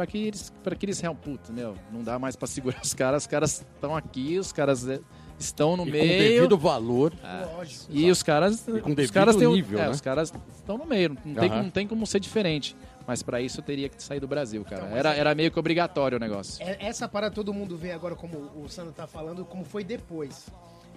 para 0.00 0.06
que 0.06 0.18
eles 0.18 0.52
para 0.62 0.74
que 0.74 0.86
eles 0.86 1.02
puta, 1.22 1.52
meu, 1.52 1.76
não 1.92 2.02
dá 2.02 2.18
mais 2.18 2.34
para 2.34 2.48
segurar 2.48 2.80
os 2.82 2.94
caras, 2.94 3.24
os 3.24 3.26
caras 3.26 3.52
estão 3.74 3.94
aqui, 3.94 4.38
os 4.38 4.50
caras 4.50 4.88
é, 4.88 4.98
estão 5.38 5.76
no 5.76 5.82
e 5.82 5.86
com 5.86 5.92
meio. 5.92 6.34
devido 6.40 6.56
valor. 6.56 7.12
Lógico. 7.56 7.84
E 7.90 8.10
os 8.10 8.22
caras, 8.22 8.66
E 8.66 8.80
com 8.80 8.90
os 8.90 8.96
devido 8.96 9.12
caras 9.12 9.36
têm 9.36 9.46
o- 9.46 9.54
nível, 9.54 9.78
é, 9.78 9.82
né? 9.82 9.90
os 9.90 10.00
caras 10.00 10.32
estão 10.56 10.78
no 10.78 10.86
meio, 10.86 11.10
não 11.22 11.34
tem, 11.34 11.50
Aham. 11.50 11.62
não 11.64 11.70
tem 11.70 11.86
como 11.86 12.06
ser 12.06 12.18
diferente. 12.20 12.74
Mas 13.06 13.22
para 13.22 13.40
isso 13.42 13.60
eu 13.60 13.64
teria 13.64 13.88
que 13.88 14.02
sair 14.02 14.20
do 14.20 14.28
Brasil, 14.28 14.64
cara. 14.64 14.84
Então, 14.86 14.96
Era, 14.96 15.14
é- 15.14 15.18
era 15.18 15.34
meio 15.34 15.50
que 15.50 15.58
obrigatório 15.58 16.16
o 16.16 16.20
negócio. 16.20 16.62
É- 16.62 16.86
Essa 16.86 17.06
parada 17.08 17.34
todo 17.34 17.52
mundo 17.52 17.76
vê 17.76 17.92
agora, 17.92 18.14
como 18.14 18.38
o 18.56 18.68
Sandro 18.68 18.92
tá 18.92 19.06
falando, 19.06 19.44
como 19.44 19.64
foi 19.64 19.84
depois. 19.84 20.46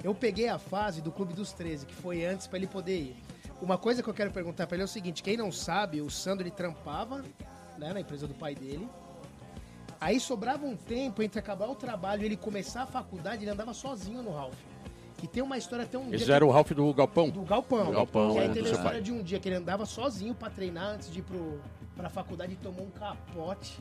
Eu 0.03 0.13
peguei 0.15 0.47
a 0.47 0.57
fase 0.59 1.01
do 1.01 1.11
Clube 1.11 1.33
dos 1.33 1.51
13, 1.53 1.85
que 1.85 1.93
foi 1.93 2.23
antes 2.25 2.47
pra 2.47 2.57
ele 2.57 2.67
poder 2.67 2.97
ir. 2.97 3.15
Uma 3.61 3.77
coisa 3.77 4.01
que 4.03 4.09
eu 4.09 4.13
quero 4.13 4.31
perguntar 4.31 4.67
pra 4.67 4.75
ele 4.75 4.83
é 4.83 4.85
o 4.85 4.87
seguinte: 4.87 5.23
quem 5.23 5.35
não 5.37 5.51
sabe, 5.51 6.01
o 6.01 6.09
Sandro 6.09 6.43
ele 6.43 6.51
trampava 6.51 7.23
né, 7.77 7.93
na 7.93 7.99
empresa 7.99 8.27
do 8.27 8.33
pai 8.33 8.55
dele. 8.55 8.87
Aí 9.99 10.19
sobrava 10.19 10.65
um 10.65 10.75
tempo 10.75 11.23
entre 11.23 11.39
acabar 11.39 11.69
o 11.69 11.75
trabalho 11.75 12.23
e 12.23 12.25
ele 12.25 12.37
começar 12.37 12.83
a 12.83 12.85
faculdade, 12.85 13.43
ele 13.43 13.51
andava 13.51 13.73
sozinho 13.73 14.21
no 14.21 14.31
Ralph. 14.31 14.57
Que 15.17 15.27
tem 15.27 15.41
uma 15.41 15.57
história 15.57 15.85
até 15.85 15.97
um 15.97 16.13
Esse 16.13 16.25
dia 16.25 16.35
era 16.35 16.45
o 16.45 16.51
Ralph 16.51 16.71
do 16.71 16.93
Galpão. 16.93 17.29
do 17.29 17.43
Galpão. 17.43 17.85
Do 17.85 17.91
Galpão, 17.93 18.33
que 18.33 18.39
aí 18.39 18.49
é, 18.49 18.49
teve 18.49 18.67
a 18.67 18.71
história 18.71 18.91
pai. 18.91 19.01
de 19.01 19.11
um 19.13 19.23
dia 19.23 19.39
que 19.39 19.47
ele 19.47 19.55
andava 19.55 19.85
sozinho 19.85 20.35
pra 20.35 20.49
treinar 20.49 20.95
antes 20.95 21.09
de 21.09 21.19
ir 21.19 21.21
pro, 21.21 21.61
pra 21.95 22.09
faculdade 22.09 22.53
e 22.53 22.55
tomou 22.57 22.85
um 22.85 22.89
capote 22.89 23.79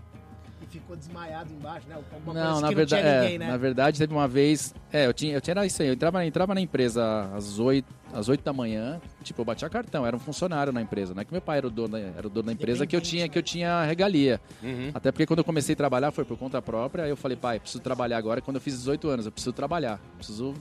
e 0.62 0.66
ficou 0.66 0.96
desmaiado 0.96 1.52
embaixo, 1.52 1.86
né? 1.88 1.96
Uma 1.96 2.02
coisa 2.34 2.40
Não, 2.40 2.56
que 2.56 2.60
na 2.62 2.68
não 2.68 2.76
verdade, 2.76 3.02
tinha 3.02 3.12
é, 3.14 3.20
ninguém, 3.22 3.38
né? 3.38 3.46
na 3.48 3.56
verdade 3.56 3.98
teve 3.98 4.12
uma 4.12 4.28
vez, 4.28 4.74
é, 4.92 5.06
eu 5.06 5.12
tinha, 5.12 5.34
eu 5.34 5.40
tinha 5.40 5.52
era 5.52 5.66
isso 5.66 5.82
aí, 5.82 5.88
eu 5.88 5.94
entrava, 5.94 6.24
entrava 6.24 6.54
na 6.54 6.60
empresa 6.60 7.30
às 7.34 7.58
8, 7.58 7.86
às 8.14 8.28
8 8.28 8.42
da 8.44 8.52
manhã, 8.52 9.00
tipo, 9.22 9.40
eu 9.40 9.44
batia 9.44 9.68
cartão, 9.68 10.06
era 10.06 10.14
um 10.14 10.18
funcionário 10.20 10.72
na 10.72 10.80
empresa, 10.80 11.14
não 11.14 11.22
é 11.22 11.24
que 11.24 11.32
meu 11.32 11.40
pai 11.42 11.58
era 11.58 11.66
o 11.66 11.70
dono, 11.70 11.88
da- 11.88 11.98
era 11.98 12.26
o 12.26 12.30
dono 12.30 12.46
da 12.46 12.52
empresa 12.52 12.86
que 12.86 12.94
eu 12.96 13.00
tinha, 13.00 13.28
que 13.28 13.38
eu 13.38 13.42
tinha 13.42 13.82
regalia. 13.84 14.40
Uhum. 14.62 14.90
Até 14.94 15.10
porque 15.12 15.26
quando 15.26 15.40
eu 15.40 15.44
comecei 15.44 15.72
a 15.72 15.76
trabalhar 15.76 16.10
foi 16.12 16.24
por 16.24 16.36
conta 16.38 16.60
própria, 16.62 17.04
aí 17.04 17.10
eu 17.10 17.16
falei, 17.16 17.36
pai, 17.36 17.58
preciso 17.60 17.82
trabalhar 17.82 18.16
agora, 18.18 18.40
quando 18.40 18.56
eu 18.56 18.60
fiz 18.60 18.74
18 18.74 19.08
anos, 19.08 19.26
eu 19.26 19.32
preciso 19.32 19.52
trabalhar, 19.52 20.00
preciso 20.16 20.54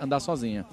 andar 0.00 0.20
sozinha. 0.20 0.64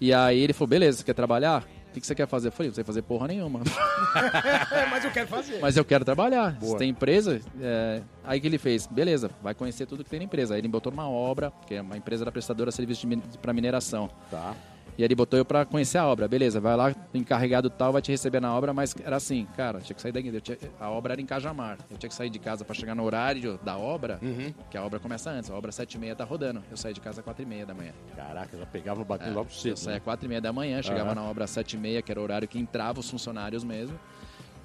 E 0.00 0.12
aí 0.12 0.38
ele 0.40 0.52
falou, 0.52 0.68
beleza, 0.68 0.98
você 0.98 1.04
quer 1.04 1.14
trabalhar? 1.14 1.64
O 1.96 1.98
que 1.98 2.02
que 2.02 2.06
você 2.08 2.14
quer 2.14 2.28
fazer? 2.28 2.48
Eu 2.48 2.52
falei, 2.52 2.68
não 2.68 2.74
sei 2.74 2.84
fazer 2.84 3.00
porra 3.00 3.26
nenhuma. 3.26 3.60
Mas 4.90 5.02
eu 5.02 5.10
quero 5.10 5.28
fazer. 5.28 5.58
Mas 5.60 5.78
eu 5.78 5.84
quero 5.84 6.04
trabalhar. 6.04 6.52
Boa. 6.52 6.72
Se 6.72 6.76
tem 6.76 6.90
empresa, 6.90 7.40
é... 7.58 8.02
aí 8.22 8.38
que 8.38 8.46
ele 8.46 8.58
fez? 8.58 8.86
Beleza, 8.86 9.30
vai 9.42 9.54
conhecer 9.54 9.86
tudo 9.86 10.04
que 10.04 10.10
tem 10.10 10.18
na 10.18 10.26
empresa. 10.26 10.52
Aí 10.52 10.60
ele 10.60 10.68
botou 10.68 10.92
numa 10.92 11.08
obra, 11.08 11.50
que 11.66 11.74
é 11.74 11.80
uma 11.80 11.96
empresa 11.96 12.22
da 12.22 12.30
prestadora 12.30 12.68
de 12.68 12.76
serviço 12.76 13.08
para 13.40 13.50
mineração. 13.54 14.10
Tá. 14.30 14.54
E 14.98 15.04
ele 15.04 15.14
botou 15.14 15.38
eu 15.38 15.44
pra 15.44 15.64
conhecer 15.66 15.98
a 15.98 16.06
obra. 16.06 16.26
Beleza, 16.26 16.58
vai 16.58 16.74
lá, 16.74 16.94
encarregado 17.12 17.68
tal, 17.68 17.92
vai 17.92 18.00
te 18.00 18.10
receber 18.10 18.40
na 18.40 18.54
obra, 18.56 18.72
mas 18.72 18.94
era 19.04 19.16
assim, 19.16 19.46
cara, 19.56 19.78
tinha 19.80 19.94
que 19.94 20.00
sair 20.00 20.12
daqui. 20.12 20.28
eu 20.28 20.40
tinha- 20.40 20.56
A 20.80 20.88
obra 20.90 21.12
era 21.12 21.20
em 21.20 21.26
Cajamar. 21.26 21.76
Eu 21.90 21.98
tinha 21.98 22.08
que 22.08 22.14
sair 22.14 22.30
de 22.30 22.38
casa 22.38 22.64
pra 22.64 22.74
chegar 22.74 22.94
no 22.94 23.04
horário 23.04 23.58
da 23.62 23.76
obra, 23.76 24.18
Uhum. 24.22 24.54
que 24.70 24.76
a 24.78 24.82
obra 24.82 24.98
começa 24.98 25.28
antes. 25.30 25.50
A 25.50 25.54
obra 25.54 25.68
às 25.68 25.74
7h30 25.74 26.14
tá 26.16 26.24
rodando. 26.24 26.62
Eu 26.70 26.76
saí 26.78 26.94
de 26.94 27.00
casa 27.00 27.20
às 27.20 27.24
4h30 27.24 27.66
da 27.66 27.74
manhã. 27.74 27.92
Caraca, 28.16 28.56
já 28.56 28.64
pegava 28.66 29.04
batendo 29.04 29.34
logo 29.34 29.50
Eu 29.50 29.54
cedo. 29.54 29.76
saía 29.76 29.92
Né? 29.92 29.98
às 29.98 30.02
4 30.04 30.24
e 30.24 30.28
meia 30.28 30.40
da 30.40 30.52
manhã, 30.52 30.80
chegava 30.82 31.10
Aham. 31.10 31.14
na 31.14 31.22
obra 31.24 31.44
às 31.44 31.50
7 31.50 31.74
e 31.74 31.78
meia, 31.78 32.00
que 32.00 32.10
era 32.10 32.18
o 32.18 32.22
horário 32.22 32.48
que 32.48 32.58
entrava 32.58 32.98
os 32.98 33.10
funcionários 33.10 33.62
mesmo. 33.64 33.98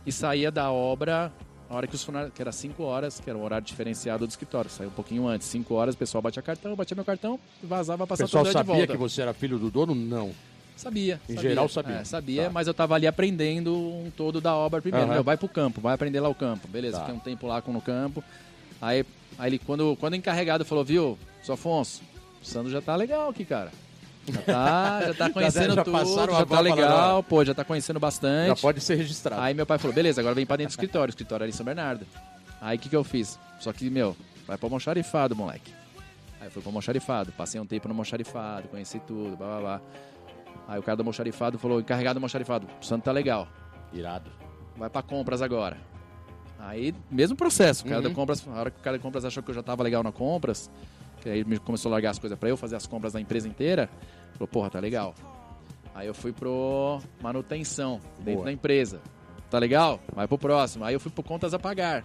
E 0.06 0.12
saía 0.12 0.50
da 0.50 0.72
obra 0.72 1.32
a 1.72 1.76
hora 1.76 1.88
que 1.88 1.96
os 1.96 2.02
funcionários, 2.02 2.34
que 2.34 2.42
era 2.42 2.52
5 2.52 2.84
horas, 2.84 3.20
que 3.22 3.30
era 3.30 3.40
o 3.40 3.44
horário 3.44 3.66
diferenciado 3.66 4.28
do 4.28 4.30
escritório. 4.30 4.70
Saía 4.70 4.90
um 4.90 4.94
pouquinho 4.94 5.26
antes, 5.26 5.48
5 5.48 5.74
horas, 5.74 5.96
o 5.96 5.98
pessoal 5.98 6.22
batia 6.22 6.42
cartão, 6.42 6.76
batia 6.76 6.96
meu 6.96 7.06
cartão 7.06 7.40
vazava 7.64 8.04
O 8.04 8.08
pessoal 8.08 8.42
o 8.42 8.44
dia 8.44 8.52
de 8.52 8.58
sabia 8.60 8.76
volta. 8.76 8.92
que 8.92 8.98
você 8.98 9.22
era 9.22 9.34
filho 9.34 9.58
do 9.58 9.72
dono? 9.72 9.96
Não. 9.96 10.32
Sabia. 10.76 11.20
Em 11.30 11.36
sabia. 11.36 11.50
geral, 11.50 11.70
sabia. 11.70 11.96
É, 11.98 12.04
sabia, 12.04 12.44
Tá. 12.46 12.50
mas 12.50 12.68
eu 12.68 12.74
tava 12.74 12.96
ali 12.96 13.08
aprendendo 13.08 13.74
um 13.74 14.12
todo 14.18 14.42
da 14.42 14.54
obra 14.54 14.82
primeiro. 14.82 15.06
Aham. 15.06 15.14
Meu, 15.16 15.24
vai 15.24 15.38
pro 15.38 15.48
campo, 15.48 15.80
vai 15.80 15.94
aprender 15.94 16.20
lá 16.20 16.28
o 16.28 16.36
campo. 16.36 16.68
Beleza, 16.68 16.98
Tá. 16.98 17.04
fiquei 17.06 17.16
um 17.16 17.20
tempo 17.24 17.48
lá 17.48 17.62
com 17.62 17.72
no 17.72 17.82
campo. 17.82 18.22
Aí, 18.82 19.06
aí 19.40 19.50
ele, 19.50 19.60
quando, 19.60 19.96
quando 19.98 20.14
o 20.14 20.16
encarregado 20.18 20.66
falou, 20.66 20.84
viu, 20.84 21.18
seu 21.44 21.54
Afonso, 21.54 22.02
o 22.42 22.46
Sandro 22.46 22.70
já 22.72 22.82
tá 22.82 22.96
legal 22.98 23.30
aqui, 23.30 23.46
cara. 23.46 23.72
Já 24.28 24.42
tá, 24.44 25.02
já 25.08 25.14
tá 25.14 25.30
conhecendo 25.34 25.74
já 25.76 25.84
tudo, 25.84 26.32
já 26.32 26.46
tá 26.46 26.60
legal, 26.60 27.24
pô, 27.24 27.44
já 27.44 27.54
tá 27.54 27.64
conhecendo 27.64 27.96
Já 27.98 28.02
bastante. 28.02 28.62
pode 28.62 28.80
ser 28.82 28.96
registrado. 28.96 29.42
Aí 29.42 29.54
meu 29.54 29.66
pai 29.66 29.78
falou, 29.78 29.94
beleza, 29.94 30.22
agora 30.22 30.36
vem 30.36 30.46
pra 30.46 30.56
dentro 30.58 30.70
do 30.70 30.74
escritório. 30.74 31.10
O 31.10 31.14
escritório 31.14 31.44
era 31.44 31.50
em 31.50 31.54
São 31.54 31.66
Bernardo. 31.66 32.06
Aí 32.62 32.78
o 32.78 32.80
que, 32.80 32.90
que 32.90 32.96
eu 32.96 33.04
fiz? 33.04 33.40
Só 33.60 33.74
que, 33.74 33.90
meu, 33.90 34.16
vai 34.48 34.58
pro 34.58 34.68
almoxarifado, 34.68 35.36
moleque. 35.36 35.74
Aí 36.40 36.48
eu 36.48 36.52
fui 36.52 36.62
pro 36.62 36.70
almoxarifado, 36.70 37.32
passei 37.32 37.60
um 37.60 37.66
tempo 37.66 37.88
no 37.88 37.94
almoxarifado, 37.94 38.68
conheci 38.68 39.00
tudo, 39.00 39.36
blá 39.38 39.48
blá 39.48 39.60
blá. 39.60 39.82
Aí 40.68 40.80
o 40.80 40.84
cara 40.84 40.96
do 40.96 41.02
almoxarifado 41.02 41.58
falou, 41.58 41.80
encarregado 41.80 42.16
do 42.16 42.18
almoxarifado, 42.20 42.68
o 42.82 42.86
Santo 42.86 43.04
tá 43.04 43.12
legal, 43.12 43.48
Irado. 43.92 44.32
vai 44.78 44.90
pra 44.90 45.02
compras 45.02 45.42
agora. 45.42 45.78
Aí, 46.60 46.94
mesmo 47.10 47.36
processo, 47.36 47.84
o 47.84 47.88
cara 47.90 48.02
Uhum. 48.02 48.10
da 48.10 48.14
compras, 48.14 48.48
a 48.48 48.52
hora 48.52 48.70
que 48.72 48.80
o 48.80 48.84
cara 48.84 48.98
da 48.98 49.02
compras 49.02 49.26
achou 49.26 49.42
que 49.42 49.50
eu 49.50 49.56
já 49.56 49.64
tava 49.64 49.82
legal 49.84 50.04
na 50.04 50.12
compras, 50.12 50.70
que 51.22 51.30
aí 51.30 51.40
ele 51.40 51.60
começou 51.60 51.90
a 51.90 51.94
largar 51.94 52.10
as 52.10 52.20
coisas 52.20 52.38
pra 52.38 52.50
eu 52.50 52.58
fazer 52.58 52.76
as 52.76 52.86
compras 52.86 53.14
da 53.14 53.22
empresa 53.22 53.48
inteira, 53.48 53.90
falou, 54.34 54.48
porra, 54.48 54.70
tá 54.70 54.80
legal. 54.80 55.16
Aí 55.94 56.08
eu 56.08 56.14
fui 56.14 56.32
pro 56.32 57.00
manutenção, 57.22 58.00
dentro 58.18 58.34
Boa. 58.34 58.46
da 58.46 58.52
empresa. 58.52 59.02
Tá 59.50 59.60
legal? 59.60 60.00
Vai 60.14 60.28
pro 60.28 60.38
próximo. 60.38 60.86
Aí 60.86 60.94
eu 60.94 61.00
fui 61.00 61.12
pro 61.12 61.24
contas 61.24 61.54
a 61.54 61.60
pagar. 61.60 62.04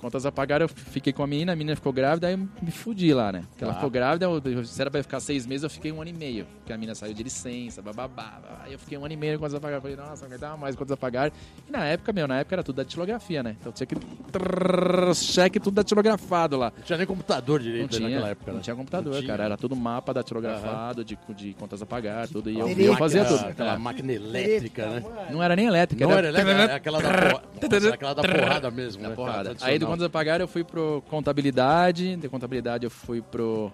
Contas 0.00 0.24
a 0.26 0.32
pagar, 0.32 0.60
eu 0.60 0.68
fiquei 0.68 1.12
com 1.12 1.22
a 1.22 1.26
menina, 1.26 1.52
a 1.52 1.56
menina 1.56 1.76
ficou 1.76 1.92
grávida, 1.92 2.26
aí 2.26 2.34
eu 2.34 2.38
me 2.38 2.70
fudi 2.70 3.12
lá, 3.12 3.30
né? 3.30 3.44
Porque 3.50 3.64
ela 3.64 3.72
Tá. 3.72 3.78
ficou 3.78 3.90
grávida, 3.90 4.26
eu, 4.26 4.64
se 4.64 4.80
era 4.80 4.90
pra 4.90 5.02
ficar 5.02 5.20
seis 5.20 5.46
meses, 5.46 5.62
eu 5.64 5.70
fiquei 5.70 5.92
um 5.92 6.00
ano 6.00 6.10
e 6.10 6.12
meio. 6.14 6.46
Porque 6.58 6.72
a 6.72 6.76
menina 6.76 6.94
saiu 6.94 7.12
de 7.14 7.22
licença, 7.22 7.80
bababá. 7.82 8.40
Aí 8.64 8.72
eu 8.72 8.78
fiquei 8.78 8.96
um 8.98 9.04
ano 9.04 9.14
e 9.14 9.16
meio 9.16 9.34
com 9.34 9.40
contas 9.40 9.54
a 9.54 9.60
pagar. 9.60 9.80
Falei, 9.80 9.96
nossa, 9.96 10.26
vai 10.28 10.38
dar 10.38 10.56
mais 10.56 10.74
contas 10.74 10.92
a 10.92 10.96
pagar. 10.96 11.32
E 11.68 11.70
na 11.72 11.84
época, 11.84 12.12
meu, 12.12 12.26
na 12.26 12.38
época 12.40 12.54
era 12.56 12.62
tudo 12.62 12.76
da 12.76 12.82
datilografia, 12.82 13.42
né? 13.42 13.56
Então 13.60 13.72
tinha 13.72 13.86
que. 13.86 13.94
trrr, 13.94 15.14
cheque 15.14 15.60
tudo 15.60 15.74
datilografado 15.74 16.56
lá. 16.56 16.72
Não 16.76 16.82
tinha 16.84 16.96
nem 16.98 17.06
computador 17.06 17.58
Não 17.60 17.66
direito 17.66 17.92
aí 17.94 17.98
tinha, 17.98 18.08
naquela 18.10 18.28
época, 18.30 18.50
não 18.52 18.56
né? 18.58 18.62
tinha 18.62 18.76
computador, 18.76 19.12
Não 19.12 19.20
tinha. 19.20 19.30
cara. 19.30 19.44
Era 19.44 19.56
tudo 19.56 19.76
mapa 19.76 20.12
datilografado, 20.14 21.04
de, 21.04 21.18
de 21.36 21.54
contas 21.54 21.82
a 21.82 21.86
pagar, 21.86 22.28
tudo. 22.28 22.50
E 22.50 22.58
eu, 22.58 22.68
eu 22.68 22.96
fazia 22.96 23.24
tudo. 23.24 23.44
Aquela 23.44 23.74
É. 23.74 23.78
máquina 23.78 24.12
elétrica, 24.12 24.86
né? 24.86 25.02
Não 25.30 25.42
era 25.42 25.54
nem 25.56 25.66
elétrica, 25.66 26.04
Não 26.04 26.12
era 26.12 26.28
era 26.28 26.40
elétrica, 26.40 26.72
é 26.72 26.76
aquela 26.76 27.00
da, 27.02 27.08
porra... 27.08 27.42
Nossa, 27.60 27.76
era 27.86 27.94
aquela 27.94 28.14
da 28.14 28.22
porrada 28.22 28.70
mesmo, 28.70 29.02
Da 29.02 29.08
né? 29.10 29.14
porrada. 29.14 29.56
Aí 29.60 29.78
do. 29.78 29.89
Contas 29.90 30.06
a 30.06 30.10
pagar 30.10 30.40
eu 30.40 30.48
fui 30.48 30.64
pro 30.64 31.02
contabilidade, 31.08 32.16
de 32.16 32.28
contabilidade 32.28 32.84
eu 32.84 32.90
fui 32.90 33.20
pro 33.20 33.70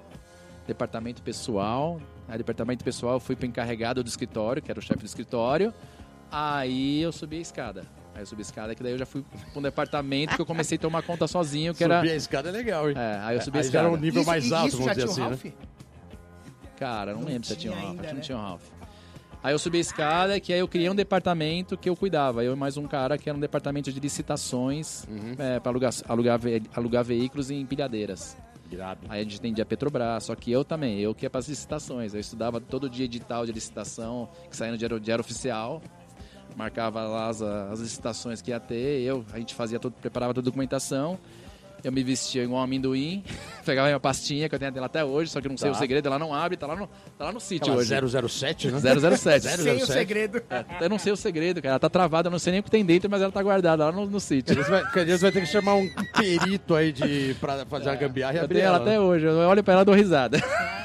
departamento 0.66 1.23
pessoal. 1.23 2.00
Aí 2.28 2.38
departamento 2.38 2.82
pessoal 2.85 3.14
eu 3.14 3.20
fui 3.20 3.37
pro 3.37 3.46
encarregado 3.46 4.02
do 4.02 4.08
escritório, 4.08 4.61
que 4.62 4.70
era 4.70 4.80
o 4.80 4.82
chefe 4.82 5.00
do 5.00 5.06
escritório. 5.06 5.73
Aí 6.30 7.00
eu 7.02 7.12
subi 7.12 7.37
a 7.38 7.40
escada. 7.40 7.82
Aí 8.14 8.23
eu 8.23 8.26
subi 8.26 8.40
a 8.40 8.42
escada, 8.42 8.75
que 8.75 8.82
daí 8.82 8.92
eu 8.92 8.99
já 8.99 9.06
fui 9.06 9.23
pra 9.23 9.58
um 9.58 9.62
departamento 9.62 10.35
que 10.35 10.40
eu 10.40 10.46
comecei 10.46 10.76
a 10.76 10.80
tomar 10.80 11.02
conta 11.02 11.26
sozinho, 11.28 11.75
que 11.75 11.85
era... 11.85 11.99
Subir 11.99 12.11
a 12.12 12.16
escada 12.16 12.49
é 12.49 12.52
legal, 12.52 12.88
hein? 12.90 12.96
É, 12.99 13.18
aí 13.23 13.37
eu 13.37 13.42
subi 13.42 13.58
a 13.58 13.61
Aí 13.61 13.68
já 13.70 13.78
era 13.78 13.88
escada. 13.88 13.96
um 13.96 14.00
nível 14.00 14.23
Isso- 14.23 14.30
mais 14.30 14.46
e 14.46 14.54
alto, 14.54 14.68
isso 14.68 14.76
vamos 14.78 14.92
dizer 14.94 15.04
assim, 15.08 15.20
né? 15.20 15.26
Ralph? 15.28 15.44
Cara, 16.78 17.12
não, 17.12 17.20
Não 17.20 17.28
lembro 17.28 17.46
se 17.46 17.56
tinha 17.56 17.73
tinha 17.73 17.73
um 17.73 17.76
Ralph, 17.76 17.90
ainda, 17.90 18.02
que 18.02 18.08
não 18.08 18.14
né? 18.16 18.20
tinha 18.20 18.38
um 18.38 18.40
Ralph. 18.40 18.62
Aí 19.47 19.55
eu 19.55 19.61
subi 19.61 19.79
a 19.79 19.81
escada, 19.81 20.41
que 20.41 20.53
aí 20.53 20.59
eu 20.59 20.67
criei 20.67 20.91
um 20.91 20.95
departamento 20.95 21.76
que 21.76 21.88
eu 21.88 21.95
cuidava. 21.95 22.43
Eu 22.43 22.55
e 22.55 22.57
mais 22.57 22.76
um 22.76 22.85
cara 22.85 23.17
que 23.17 23.29
era 23.29 23.38
um 23.38 23.41
departamento 23.41 23.93
de 23.93 24.00
licitações 24.00 25.05
Uhum. 25.09 25.37
é, 25.38 25.61
para 25.61 25.71
alugar, 25.71 25.93
alugar, 26.09 26.41
alugar 26.75 27.05
veículos 27.05 27.49
em 27.49 27.61
empilhadeiras. 27.61 28.37
Irado. 28.69 29.03
Aí 29.09 29.21
a 29.21 29.23
gente 29.23 29.37
atendia 29.38 29.62
a 29.62 29.65
Petrobras, 29.65 30.25
só 30.25 30.35
que 30.35 30.50
eu 30.50 30.65
também, 30.65 30.99
eu 30.99 31.15
que 31.15 31.25
ia 31.26 31.31
para 31.31 31.38
as 31.38 31.49
licitações. 31.49 32.12
Eu 32.12 32.19
estudava 32.19 32.61
todo 32.61 32.91
dia 32.91 33.05
edital 33.05 33.47
de 33.47 33.53
licitação, 33.53 34.29
que 34.50 34.57
saía 34.57 34.73
no 34.73 34.79
diário, 34.79 34.99
diário 34.99 35.23
oficial, 35.23 35.81
marcava 36.57 37.05
lá 37.05 37.29
as, 37.29 37.41
as 37.41 37.79
licitações 37.79 38.43
que 38.43 38.50
ia 38.50 38.59
ter, 38.59 39.03
eu, 39.03 39.25
a 39.33 39.38
gente 39.38 39.55
fazia 39.55 39.79
todo, 39.79 39.93
preparava 39.93 40.35
toda 40.35 40.45
a 40.45 40.50
documentação. 40.50 41.21
Eu 41.87 41.93
me 41.93 42.02
vestia 42.02 42.43
igual 42.43 42.61
um 42.61 42.64
amendoim, 42.64 43.23
pegava 43.64 43.87
minha 43.87 44.00
pastinha, 44.00 44.49
que 44.49 44.55
eu 44.55 44.59
tenho 44.59 44.73
dela 44.73 44.87
até 44.87 45.05
hoje, 45.05 45.31
só 45.31 45.40
que 45.40 45.47
eu 45.47 45.50
não 45.50 45.57
sei 45.57 45.71
Tá. 45.71 45.76
o 45.76 45.78
segredo, 45.78 46.07
ela 46.09 46.19
não 46.19 46.35
abre, 46.35 46.57
tá 46.57 46.66
lá 46.66 46.75
no, 46.75 46.88
tá 47.16 47.26
lá 47.26 47.33
no 47.33 47.38
sítio 47.38 47.73
Aquela 47.73 48.02
hoje. 48.02 48.28
007, 48.28 48.71
né? 48.73 48.81
007. 48.81 49.40
Zero. 49.40 49.62
Sem 49.62 49.73
o 49.75 49.78
007. 49.87 49.93
segredo. 49.93 50.43
É, 50.50 50.64
eu 50.81 50.88
não 50.90 50.99
sei 50.99 51.12
o 51.12 51.16
segredo, 51.16 51.62
cara. 51.62 51.75
Ela 51.75 51.78
tá 51.78 51.88
travada, 51.88 52.26
eu 52.26 52.33
não 52.33 52.38
sei 52.40 52.50
nem 52.50 52.61
o 52.61 52.62
que 52.64 52.71
tem 52.73 52.85
dentro, 52.85 53.09
mas 53.09 53.23
ela 53.23 53.31
tá 53.31 53.40
guardada 53.43 53.85
lá 53.85 53.93
no, 53.93 54.05
no 54.05 54.19
sítio. 54.19 54.55
Você 54.57 54.69
vai, 54.69 54.90
quer 54.90 55.05
dizer, 55.05 55.19
você 55.19 55.23
vai 55.26 55.33
ter 55.33 55.40
que 55.43 55.47
chamar 55.47 55.75
um 55.75 55.88
perito 56.16 56.75
aí 56.75 56.90
de, 56.90 57.35
pra 57.40 57.64
fazer 57.66 57.88
a 57.90 57.95
gambiarra 57.95 58.35
e 58.35 58.38
Eu 58.38 58.45
abrir 58.45 58.55
tenho 58.57 58.66
ela 58.66 58.76
ela. 58.78 58.85
até 58.85 58.93
né? 58.95 59.00
hoje, 59.00 59.25
eu 59.26 59.35
olho 59.38 59.62
pra 59.62 59.75
ela 59.75 59.83
e 59.83 59.87
dou 59.87 59.95
risada. 59.95 60.38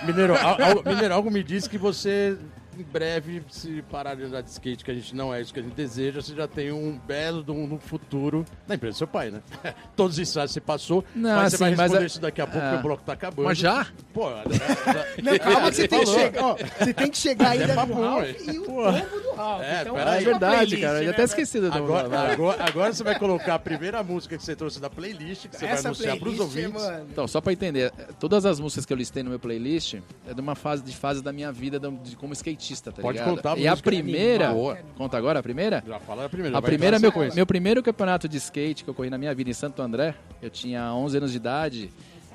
Mineiro, 0.05 0.35
al- 0.35 0.61
al- 0.61 0.83
Mineiro, 0.85 1.13
algo 1.15 1.31
me 1.31 1.41
diz 1.43 1.67
que 1.67 1.77
você, 1.79 2.37
em 2.81 2.83
breve, 2.83 3.43
se 3.49 3.81
parar 3.89 4.15
de 4.15 4.23
andar 4.23 4.41
de 4.41 4.49
skate, 4.49 4.83
que 4.83 4.91
a 4.91 4.93
gente 4.93 5.15
não 5.15 5.33
é 5.33 5.39
isso 5.41 5.53
que 5.53 5.59
a 5.59 5.63
gente 5.63 5.73
deseja, 5.75 6.21
você 6.21 6.35
já 6.35 6.47
tem 6.47 6.71
um 6.71 6.97
belo 6.97 7.43
de 7.43 7.51
um, 7.51 7.73
um 7.75 7.79
futuro 7.79 8.45
na 8.67 8.75
empresa 8.75 8.95
do 8.95 8.97
seu 8.97 9.07
pai, 9.07 9.31
né? 9.31 9.41
Todos 9.95 10.17
os 10.17 10.19
ensaios 10.19 10.51
você 10.51 10.59
passou, 10.61 11.03
Não, 11.15 11.35
mas 11.35 11.53
você 11.53 11.57
vai 11.57 11.69
assim, 11.69 11.77
mas 11.77 11.91
responder 11.91 12.03
é- 12.03 12.07
isso 12.07 12.21
daqui 12.21 12.41
a 12.41 12.47
pouco, 12.47 12.59
é. 12.65 12.69
porque 12.69 12.79
o 12.79 12.83
bloco 12.83 13.03
tá 13.03 13.13
acabando. 13.13 13.45
Mas 13.47 13.57
já? 13.57 13.87
Pô, 14.13 14.29
Não, 15.21 15.37
calma 15.39 15.69
que 15.69 15.75
você 15.75 15.87
tem 15.87 15.99
que 15.99 16.05
chegar, 16.07 16.43
ó, 16.43 16.55
você 16.55 16.93
tem 16.93 17.11
que 17.11 17.17
chegar 17.17 17.49
ainda 17.51 17.67
no 17.67 17.75
papo, 17.75 17.93
Ralph 17.93 18.27
e 18.47 18.59
o 18.59 18.63
do 18.65 19.35
Ralph. 19.35 19.63
É, 19.63 19.81
então, 19.81 19.95
pera. 19.95 20.09
É 20.11 20.19
uma 20.19 20.21
verdade, 20.31 20.55
playlist, 20.75 20.81
cara. 20.81 20.97
Eu 20.97 21.03
já 21.03 21.07
né, 21.09 21.13
até 21.13 21.23
esqueci 21.23 21.59
do 21.59 21.71
Agora, 21.73 22.07
vai. 22.09 22.31
agora, 22.33 22.63
agora 22.63 22.93
você 22.93 23.03
vai 23.03 23.17
colocar 23.17 23.55
a 23.55 23.59
primeira 23.59 24.03
música 24.03 24.37
que 24.37 24.43
você 24.43 24.55
trouxe 24.55 24.79
da 24.79 24.89
playlist, 24.89 25.47
que 25.47 25.55
você 25.57 25.65
vai 25.65 25.73
Essa 25.73 25.87
anunciar 25.89 26.17
pros 26.17 26.39
ouvintes. 26.39 26.73
mano. 26.81 27.07
Então, 27.11 27.27
só 27.27 27.39
pra 27.41 27.53
entender, 27.53 27.91
todas 28.19 28.45
as 28.45 28.59
músicas 28.59 28.85
que 28.85 28.93
eu 28.93 28.97
listei 28.97 29.23
no 29.23 29.29
meu 29.29 29.39
playlist 29.39 29.95
é 30.27 30.33
de 30.33 30.41
uma 30.41 30.55
fase 30.55 30.83
de 30.83 30.95
fase 30.95 31.21
da 31.23 31.31
minha 31.31 31.51
vida 31.51 31.79
de, 31.79 31.89
de 31.97 32.15
como 32.15 32.33
skatista, 32.33 32.70
tá 32.79 32.91
Pode 32.91 33.17
ligado? 33.17 33.35
contar 33.35 33.57
E 33.57 33.67
a 33.67 33.75
primeira, 33.75 34.53
conta 34.95 35.17
agora 35.17 35.39
a 35.39 35.43
primeira? 35.43 35.83
Já 35.85 35.99
fala 35.99 36.25
a 36.25 36.29
primeira. 36.29 36.57
A 36.57 36.61
primeira, 36.61 36.99
meu, 36.99 37.11
meu 37.33 37.45
primeiro 37.45 37.83
campeonato 37.83 38.29
de 38.29 38.37
skate 38.37 38.83
que 38.83 38.89
eu 38.89 38.93
corri 38.93 39.09
na 39.09 39.17
minha 39.17 39.33
vida 39.33 39.49
em 39.49 39.53
Santo 39.53 39.81
André, 39.81 40.15
eu 40.41 40.49
tinha 40.49 40.93
11 40.93 41.17
anos 41.17 41.31
de 41.31 41.37
idade 41.37 41.89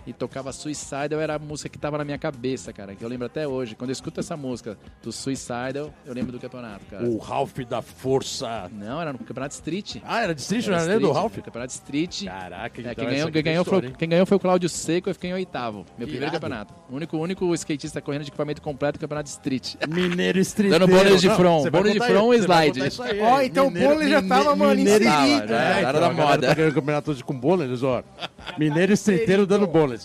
e 0.07 0.13
tocava 0.13 0.53
Suicidal, 0.53 1.21
era 1.21 1.35
a 1.35 1.39
música 1.39 1.69
que 1.69 1.79
tava 1.79 1.99
na 1.99 2.05
minha 2.05 2.19
cabeça, 2.19 2.73
cara, 2.73 2.95
que 2.95 3.05
eu 3.05 3.09
lembro 3.09 3.27
até 3.27 3.47
hoje. 3.47 3.75
Quando 3.75 3.91
eu 3.91 3.93
escuto 3.95 4.21
essa 4.21 4.37
música 4.37 4.79
do 5.03 5.11
Suicidal, 5.13 5.93
eu 6.05 6.15
lembro 6.15 6.33
do 6.33 6.39
campeonato, 6.39 6.85
cara. 6.91 7.05
O 7.05 7.19
Ralph 7.19 7.59
da 7.69 7.83
Força. 7.83 8.71
Não, 8.73 9.01
era 9.01 9.13
no 9.13 9.19
campeonato 9.19 9.55
Street. 9.55 9.97
Ah, 10.05 10.23
era 10.23 10.35
de 10.35 10.41
Street, 10.41 10.67
Era 10.67 10.77
não 10.77 10.83
era 10.85 10.93
nem 10.93 11.01
do 11.01 11.13
Ralph? 11.13 11.37
Campeonato 11.39 11.73
Street. 11.73 12.25
Caraca, 12.25 12.81
É, 12.81 12.81
então 12.81 12.95
quem, 12.95 13.05
essa 13.05 13.15
ganhou, 13.15 13.33
quem, 13.33 13.43
ganhou 13.43 13.65
foi, 13.65 13.73
história, 13.75 13.89
hein? 13.89 13.95
quem 13.99 14.09
ganhou 14.09 14.27
foi 14.27 14.37
o 14.37 14.41
Cláudio 14.41 14.69
Seco 14.69 15.09
e 15.09 15.11
eu 15.11 15.15
fiquei 15.15 15.31
em 15.31 15.35
oitavo. 15.35 15.79
Meu 15.99 16.07
primeiro 16.07 16.25
Irado. 16.27 16.35
campeonato. 16.41 16.75
O 16.89 16.95
único, 16.97 17.17
único 17.19 17.55
skatista 17.55 18.01
correndo 18.01 18.23
de 18.23 18.29
equipamento 18.31 18.63
completo 18.63 18.99
do 18.99 19.01
campeonato 19.03 19.29
Street. 19.29 19.75
Mineiro 19.89 20.39
Street. 20.41 20.71
Dando 20.71 20.87
bônus 20.87 21.21
de 21.21 21.31
front, 21.31 21.69
bônus 21.71 21.93
de 21.93 21.99
front 21.99 22.33
e 22.35 22.39
slide. 22.39 22.81
Ó, 23.23 23.41
hein? 23.41 23.47
então 23.47 23.67
o 23.67 23.71
bônus 23.71 24.09
já 24.09 24.23
tava, 24.23 24.55
mano, 24.55 24.75
mineiro- 24.77 25.05
inserido. 25.05 25.49
Já, 25.49 25.63
É, 25.63 25.81
era 25.81 25.81
então, 25.81 25.93
da 25.93 26.07
a 26.07 26.13
galera 26.13 26.15
moda. 26.15 26.47
Tá 26.49 26.55
ganhando 26.55 26.75
campeonato 26.75 27.11
hoje 27.11 27.25
com 27.25 27.35
bônus, 27.39 27.83
ó. 27.83 28.03
Mineiro 28.59 28.93
Streeteiro 28.93 29.47
dando 29.47 29.67
bônus. 29.67 29.96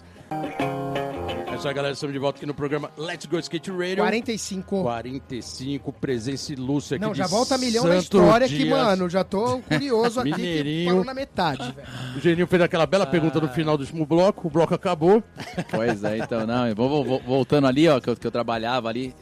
É 1.52 1.56
isso 1.56 1.68
aí, 1.68 1.74
galera. 1.74 1.94
Estamos 1.94 2.14
de 2.14 2.20
volta 2.20 2.38
aqui 2.38 2.46
no 2.46 2.54
programa 2.54 2.90
Let's 2.98 3.26
Go 3.26 3.38
Skate 3.40 3.70
Radio. 3.72 3.98
45. 3.98 4.82
45, 4.84 5.92
presença 5.94 6.54
ilustre 6.54 6.96
aqui 6.96 7.06
Não, 7.06 7.12
de 7.12 7.18
já 7.20 7.28
volta 7.28 7.58
milhão 7.58 7.84
Santo 7.84 7.94
na 7.94 8.00
história 8.00 8.48
que, 8.48 8.58
Dias. 8.58 8.70
mano, 8.70 9.10
já 9.10 9.24
tô 9.24 9.60
curioso 9.60 10.20
aqui 10.22 10.32
que 10.32 10.38
Mineirinho. 10.38 10.90
parou 10.90 11.04
na 11.06 11.14
metade, 11.14 11.72
velho. 11.74 11.88
O 12.16 12.20
Geninho 12.20 12.48
fez 12.48 12.62
aquela 12.62 12.86
bela 12.86 13.06
pergunta 13.06 13.38
Ah. 13.38 13.42
no 13.42 13.50
final 13.50 13.78
do 13.78 13.82
último 13.82 14.06
bloco. 14.06 14.48
O 14.48 14.52
bloco 14.52 14.74
acabou. 14.74 15.22
Pois 15.70 16.04
é, 16.04 16.18
então, 16.20 16.46
não, 16.48 16.74
vou- 16.74 17.04
vou- 17.04 17.20
voltando 17.20 17.68
ali, 17.68 17.88
ó, 17.88 18.00
que 18.00 18.10
eu, 18.10 18.16
que 18.16 18.26
eu 18.26 18.32
trabalhava 18.32 18.90
ali. 18.90 19.14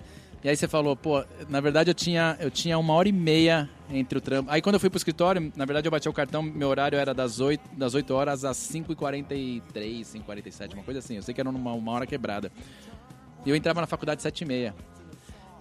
E 0.43 0.47
aí 0.49 0.55
você 0.55 0.67
falou, 0.67 0.95
pô, 0.95 1.21
na 1.49 1.59
verdade 1.59 1.89
eu 1.89 1.93
tinha, 1.93 2.37
eu 2.39 2.49
tinha 2.49 2.77
uma 2.77 2.93
hora 2.93 3.09
e 3.09 3.11
meia 3.11 3.69
entre 3.91 4.17
o 4.17 4.21
trampo. 4.21 4.49
Aí 4.51 4.61
quando 4.61 4.75
eu 4.75 4.79
fui 4.79 4.89
pro 4.89 4.97
escritório, 4.97 5.51
na 5.55 5.65
verdade 5.65 5.87
eu 5.87 5.91
bati 5.91 6.07
o 6.07 6.13
cartão, 6.13 6.41
meu 6.41 6.67
horário 6.67 6.97
era 6.97 7.13
das 7.13 7.39
8, 7.39 7.75
das 7.75 7.93
8 7.93 8.13
horas 8.13 8.45
às 8.45 8.57
5h43, 8.57 9.61
5h47, 9.73 10.73
uma 10.73 10.83
coisa 10.83 10.99
assim. 10.99 11.15
Eu 11.15 11.23
sei 11.23 11.33
que 11.33 11.41
era 11.41 11.49
uma, 11.49 11.73
uma 11.73 11.91
hora 11.91 12.05
quebrada. 12.05 12.51
E 13.45 13.49
eu 13.49 13.55
entrava 13.55 13.81
na 13.81 13.87
faculdade 13.87 14.19
às 14.19 14.23
7 14.23 14.41
e 14.41 14.45
meia. 14.45 14.75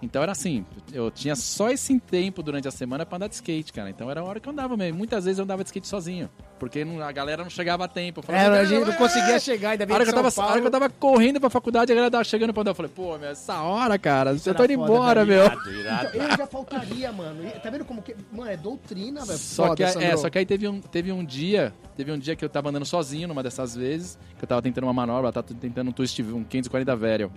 Então 0.01 0.23
era 0.23 0.31
assim, 0.31 0.65
eu 0.93 1.11
tinha 1.11 1.35
só 1.35 1.69
esse 1.69 1.99
tempo 1.99 2.41
durante 2.41 2.67
a 2.67 2.71
semana 2.71 3.05
pra 3.05 3.17
andar 3.17 3.27
de 3.27 3.35
skate, 3.35 3.73
cara. 3.73 3.89
Então 3.89 4.09
era 4.09 4.21
a 4.21 4.23
hora 4.23 4.39
que 4.39 4.47
eu 4.47 4.53
andava 4.53 4.77
mesmo. 4.77 4.97
Muitas 4.97 5.25
vezes 5.25 5.39
eu 5.39 5.43
andava 5.43 5.61
de 5.61 5.67
skate 5.67 5.87
sozinho, 5.89 6.29
porque 6.57 6.85
não- 6.85 7.01
a 7.03 7.11
galera 7.11 7.43
não 7.43 7.49
chegava 7.49 7.83
a 7.83 7.87
tempo. 7.87 8.19
Eu 8.19 8.23
falava, 8.23 8.41
É, 8.43 8.47
a 8.47 8.49
"Galera, 8.49 8.65
gente 8.67 8.85
não 8.85 8.93
é, 8.93 8.95
conseguia 8.97 9.39
chegar, 9.41 9.71
ainda 9.71 9.83
a 9.83 9.87
bem 9.87 9.93
hora, 9.95 10.05
que 10.05 10.11
que 10.11 10.17
eu 10.17 10.23
tava, 10.23 10.41
a 10.41 10.51
hora 10.51 10.61
que 10.61 10.67
eu 10.67 10.71
tava 10.71 10.89
correndo 10.89 11.39
pra 11.41 11.49
faculdade, 11.49 11.91
a 11.91 11.95
galera 11.95 12.09
tava 12.11 12.23
chegando 12.23 12.53
pra 12.53 12.61
andar. 12.61 12.71
Eu 12.71 12.75
falei, 12.75 12.91
pô, 12.95 13.17
meu, 13.17 13.29
essa 13.29 13.61
hora, 13.61 13.99
cara, 13.99 14.33
você 14.37 14.49
era 14.51 14.57
tá 14.57 14.63
indo 14.65 14.75
foda, 14.79 14.93
embora, 14.93 15.25
velho. 15.25 15.41
meu. 15.41 15.45
Irado, 15.51 15.71
irado. 15.73 16.09
Então, 16.15 16.27
eu 16.29 16.37
já 16.37 16.47
faltaria, 16.47 17.11
mano. 17.11 17.45
E 17.45 17.59
Tá 17.59 17.69
vendo 17.69 17.83
como 17.83 18.01
que... 18.01 18.15
Mano, 18.31 18.49
é 18.49 18.55
doutrina, 18.55 19.25
velho. 19.25 19.37
Só 19.37 19.63
Foda, 19.67 19.75
que, 19.75 19.83
é, 20.03 20.15
só 20.15 20.29
que 20.29 20.37
aí 20.37 20.45
teve 20.45 20.65
um, 20.65 20.79
teve 20.79 21.11
um 21.11 21.25
dia, 21.25 21.73
teve 21.97 22.09
um 22.09 22.17
dia 22.17 22.37
que 22.37 22.45
eu 22.45 22.49
tava 22.49 22.69
andando 22.69 22.85
sozinho 22.85 23.27
numa 23.27 23.43
dessas 23.43 23.75
vezes, 23.75 24.17
que 24.37 24.45
eu 24.45 24.47
tava 24.47 24.61
tentando 24.61 24.85
uma 24.85 24.93
manobra, 24.93 25.29
tava 25.31 25.45
tentando 25.59 25.89
um 25.89 25.91
twist, 25.91 26.21
um 26.23 26.43
540 26.45 26.95
velho. 26.95 27.29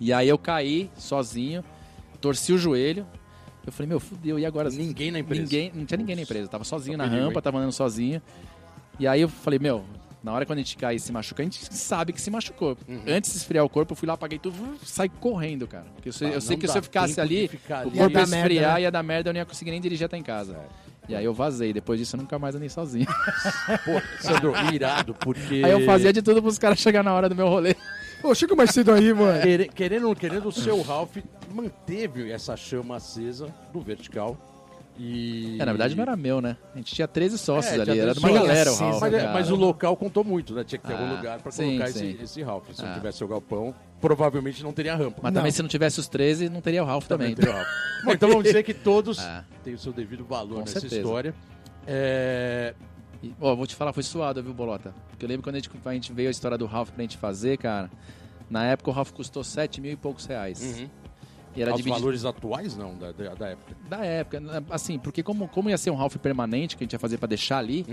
E 0.00 0.12
aí 0.12 0.28
eu 0.28 0.36
caí 0.36 0.90
sozinho, 0.96 1.62
torci 2.24 2.54
o 2.54 2.58
joelho. 2.58 3.06
Eu 3.66 3.72
falei, 3.72 3.86
meu, 3.88 4.00
fudeu, 4.00 4.38
e 4.38 4.46
agora? 4.46 4.70
Ninguém 4.70 5.10
na 5.10 5.18
empresa. 5.18 5.42
Ninguém, 5.42 5.70
não 5.74 5.84
tinha 5.84 5.98
ninguém 5.98 6.16
na 6.16 6.22
empresa, 6.22 6.44
eu 6.46 6.48
tava 6.48 6.64
sozinho 6.64 6.96
Só 6.96 7.02
na 7.04 7.08
rampa, 7.08 7.38
hein? 7.38 7.42
tava 7.42 7.58
andando 7.58 7.72
sozinho. 7.72 8.20
E 8.98 9.06
aí 9.06 9.20
eu 9.20 9.28
falei, 9.28 9.58
meu, 9.58 9.84
na 10.22 10.32
hora 10.32 10.46
quando 10.46 10.58
a 10.58 10.62
gente 10.62 10.76
cai 10.76 10.94
e 10.96 11.00
se 11.00 11.12
machuca, 11.12 11.42
a 11.42 11.44
gente 11.44 11.74
sabe 11.74 12.12
que 12.12 12.20
se 12.20 12.30
machucou. 12.30 12.76
Uhum. 12.88 13.02
Antes 13.06 13.32
de 13.32 13.38
esfriar 13.38 13.64
o 13.64 13.68
corpo, 13.68 13.92
eu 13.92 13.96
fui 13.96 14.06
lá, 14.08 14.14
apaguei 14.14 14.38
tudo, 14.38 14.56
saí 14.84 15.08
correndo, 15.08 15.66
cara. 15.66 15.86
Porque 15.94 16.08
eu 16.08 16.12
sei, 16.12 16.28
Ah, 16.28 16.32
eu 16.32 16.40
sei 16.40 16.56
que 16.56 16.66
se 16.68 16.76
eu 16.78 16.82
ficasse 16.82 17.20
ali, 17.20 17.48
ficar 17.48 17.86
o 17.86 17.88
ali. 17.88 17.98
corpo 17.98 17.98
Ia 17.98 18.02
ia 18.02 18.08
dar 18.08 18.26
merda, 18.26 18.36
esfriar, 18.36 18.74
né? 18.74 18.80
ia 18.82 18.90
dar 18.90 19.02
merda, 19.02 19.30
eu 19.30 19.32
não 19.34 19.40
ia 19.40 19.46
conseguir 19.46 19.70
nem 19.70 19.80
dirigir 19.80 20.06
até 20.06 20.16
em 20.16 20.22
casa. 20.22 20.58
E 21.08 21.14
aí 21.14 21.24
eu 21.24 21.34
vazei. 21.34 21.72
Depois 21.72 21.98
disso 22.00 22.16
eu 22.16 22.20
nunca 22.20 22.38
mais 22.38 22.54
andei 22.54 22.68
sozinho. 22.70 23.06
Pô, 23.84 24.00
Sandro, 24.20 24.52
irado, 24.72 25.12
porque... 25.14 25.62
Aí 25.64 25.70
eu 25.70 25.84
fazia 25.84 26.12
de 26.12 26.22
tudo 26.22 26.40
pros 26.40 26.58
caras 26.58 26.78
chegar 26.78 27.02
na 27.02 27.12
hora 27.12 27.28
do 27.28 27.34
meu 27.34 27.48
rolê. 27.48 27.74
Ô, 28.24 28.34
chega 28.34 28.54
mais 28.56 28.70
cedo 28.70 28.90
aí, 28.92 29.12
mano. 29.12 29.40
Quere- 29.42 29.68
Querendo 29.68 30.02
ou 30.04 30.08
não 30.10 30.14
querendo, 30.14 30.48
o 30.48 30.52
seu 30.52 30.80
Ralph 30.82 31.16
manteve 31.52 32.30
essa 32.32 32.56
chama 32.56 32.96
acesa 32.96 33.48
do 33.72 33.80
vertical. 33.80 34.36
E... 34.98 35.56
É, 35.60 35.64
na 35.64 35.72
verdade 35.72 35.94
não 35.96 36.02
era 36.02 36.16
meu, 36.16 36.40
né? 36.40 36.56
A 36.72 36.78
gente 36.78 36.94
tinha 36.94 37.08
13 37.08 37.36
sócios 37.36 37.76
É, 37.76 37.82
ali, 37.82 37.98
era 37.98 38.14
de 38.14 38.20
13 38.20 38.20
uma 38.20 38.28
sócios. 38.28 38.46
galera 38.48 38.70
o 38.70 38.74
Sim, 38.74 38.84
Ralph. 38.84 39.00
Mas, 39.00 39.12
é- 39.14 39.18
cara. 39.20 39.32
mas 39.32 39.50
o 39.50 39.56
local 39.56 39.96
contou 39.96 40.22
muito, 40.24 40.54
né? 40.54 40.62
Tinha 40.64 40.78
que 40.78 40.86
ter 40.86 40.92
algum 40.92 41.06
Ah, 41.06 41.16
lugar 41.16 41.38
pra 41.40 41.50
sim, 41.52 41.64
colocar 41.66 41.88
sim. 41.88 42.10
esse, 42.12 42.22
esse 42.22 42.42
Ralph. 42.42 42.70
Se 42.72 42.80
não 42.82 42.90
Ah. 42.90 42.94
tivesse 42.94 43.24
o 43.24 43.28
galpão, 43.28 43.74
provavelmente 44.00 44.62
não 44.62 44.72
teria 44.72 44.94
rampa. 44.94 45.18
Mas 45.20 45.32
Não. 45.32 45.40
também 45.40 45.50
se 45.52 45.60
não 45.62 45.68
tivesse 45.68 45.98
os 46.00 46.06
13, 46.06 46.48
não 46.48 46.60
teria 46.60 46.82
o 46.82 46.86
Ralph 46.86 47.06
também. 47.08 47.34
teria 47.34 47.50
o 47.50 47.54
Ralph. 47.54 47.68
Bom, 48.04 48.12
então 48.12 48.28
vamos 48.28 48.44
dizer 48.44 48.62
que 48.62 48.72
todos 48.72 49.18
Ah. 49.26 49.44
têm 49.64 49.74
o 49.74 49.78
seu 49.78 49.92
devido 49.92 50.24
valor 50.24 50.54
Com 50.54 50.60
nessa 50.60 50.78
certeza. 50.80 50.96
história. 51.02 51.34
É, 51.88 52.72
E, 53.24 53.34
ó, 53.40 53.54
vou 53.54 53.66
te 53.66 53.74
falar, 53.74 53.92
foi 53.92 54.02
suado, 54.02 54.42
viu, 54.42 54.52
Bolota? 54.52 54.94
Porque 55.08 55.24
eu 55.24 55.28
lembro 55.28 55.42
quando 55.42 55.56
a 55.56 55.58
gente, 55.58 55.70
a 55.84 55.92
gente 55.92 56.12
veio 56.12 56.28
a 56.28 56.30
história 56.30 56.58
do 56.58 56.66
Ralph 56.66 56.90
pra 56.90 57.02
gente 57.02 57.16
fazer, 57.16 57.56
cara. 57.56 57.90
Na 58.50 58.64
época 58.66 58.90
o 58.90 58.92
Ralph 58.92 59.10
custou 59.12 59.42
7 59.42 59.80
mil 59.80 59.92
e 59.92 59.96
poucos 59.96 60.26
reais. 60.26 60.60
E 61.56 61.62
era 61.62 61.70
Aos 61.70 61.78
dividido 61.78 62.00
valores 62.00 62.24
atuais, 62.24 62.76
não, 62.76 62.96
da, 62.96 63.12
da, 63.12 63.34
da 63.34 63.48
época. 63.48 63.76
da 63.88 64.04
época. 64.04 64.42
Assim, 64.70 64.98
porque 64.98 65.22
como, 65.22 65.48
como 65.48 65.70
ia 65.70 65.78
ser 65.78 65.90
um 65.90 65.94
Ralph 65.94 66.16
permanente 66.16 66.76
que 66.76 66.82
a 66.82 66.84
gente 66.84 66.92
ia 66.92 66.98
fazer 66.98 67.16
pra 67.16 67.28
deixar 67.28 67.58
ali, 67.58 67.86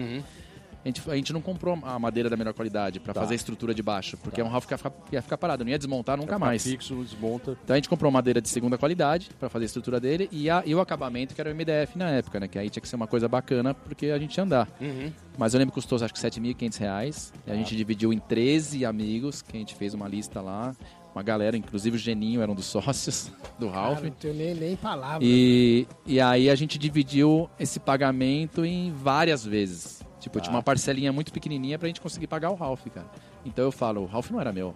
A 0.83 0.87
gente, 0.87 1.01
a 1.11 1.15
gente 1.15 1.31
não 1.31 1.41
comprou 1.41 1.77
a 1.83 1.99
madeira 1.99 2.29
da 2.29 2.35
melhor 2.35 2.53
qualidade 2.53 2.99
pra 2.99 3.13
Tá. 3.13 3.21
fazer 3.21 3.33
a 3.33 3.35
estrutura 3.35 3.73
de 3.73 3.83
baixo, 3.83 4.17
porque 4.17 4.41
Tá. 4.41 4.47
um 4.47 4.49
Ralph 4.49 4.69
ia 4.71 4.77
ficar, 4.77 4.91
ia 5.11 5.21
ficar 5.21 5.37
parado, 5.37 5.63
não 5.63 5.69
ia 5.71 5.77
desmontar 5.77 6.17
nunca 6.17 6.33
Fica 6.33 6.39
mais. 6.39 6.63
fixo, 6.63 6.95
não 6.95 7.03
desmonta. 7.03 7.55
Então 7.63 7.73
a 7.75 7.77
gente 7.77 7.87
comprou 7.87 8.11
madeira 8.11 8.41
de 8.41 8.49
segunda 8.49 8.77
qualidade 8.77 9.29
pra 9.39 9.47
fazer 9.49 9.65
a 9.65 9.67
estrutura 9.67 9.99
dele 9.99 10.27
e, 10.31 10.49
a- 10.49 10.63
e 10.65 10.73
o 10.73 10.79
acabamento 10.81 11.35
que 11.35 11.41
era 11.41 11.49
o 11.51 11.53
MDF 11.53 11.97
na 11.97 12.09
época, 12.09 12.39
né? 12.39 12.47
Que 12.47 12.57
aí 12.57 12.69
tinha 12.69 12.81
que 12.81 12.87
ser 12.87 12.95
uma 12.95 13.05
coisa 13.07 13.27
bacana 13.27 13.73
porque 13.75 14.07
a 14.07 14.17
gente 14.17 14.35
ia 14.35 14.43
andar. 14.43 14.67
Uhum. 14.81 15.11
Mas 15.37 15.53
eu 15.53 15.59
lembro 15.59 15.71
que 15.71 15.75
custou 15.79 15.97
acho 16.03 16.13
que 16.13 16.19
7.500 16.19 16.77
reais. 16.77 17.31
E 17.45 17.51
a 17.51 17.53
Ah. 17.53 17.57
gente 17.57 17.75
dividiu 17.75 18.11
em 18.11 18.17
13 18.19 18.83
amigos, 18.83 19.41
que 19.43 19.55
a 19.55 19.59
gente 19.59 19.75
fez 19.75 19.93
uma 19.93 20.07
lista 20.07 20.41
lá. 20.41 20.75
Uma 21.13 21.21
galera, 21.21 21.57
inclusive 21.57 21.95
o 21.97 21.99
Geninho 21.99 22.41
era 22.41 22.51
um 22.51 22.55
dos 22.55 22.65
sócios 22.71 23.31
do 23.59 23.67
Ralph. 23.67 23.95
Cara, 23.97 24.07
não 24.09 24.15
tenho 24.15 24.33
nem, 24.33 24.55
nem 24.55 24.75
palavra. 24.77 25.19
E, 25.21 25.85
e 26.07 26.19
aí 26.21 26.49
a 26.49 26.55
gente 26.55 26.79
dividiu 26.79 27.49
esse 27.59 27.79
pagamento 27.79 28.65
em 28.65 28.91
várias 28.93 29.45
vezes. 29.45 30.01
Tipo, 30.21 30.37
Tá. 30.37 30.43
tinha 30.45 30.55
uma 30.55 30.63
parcelinha 30.63 31.11
muito 31.11 31.33
pequenininha 31.33 31.77
pra 31.77 31.87
gente 31.87 31.99
conseguir 31.99 32.27
pagar 32.27 32.49
o 32.51 32.55
Ralph, 32.55 32.85
cara. 32.93 33.07
Então 33.43 33.65
eu 33.65 33.71
falo, 33.71 34.01
o 34.01 34.05
Ralph 34.05 34.29
não 34.31 34.39
era 34.39 34.53
meu. 34.53 34.73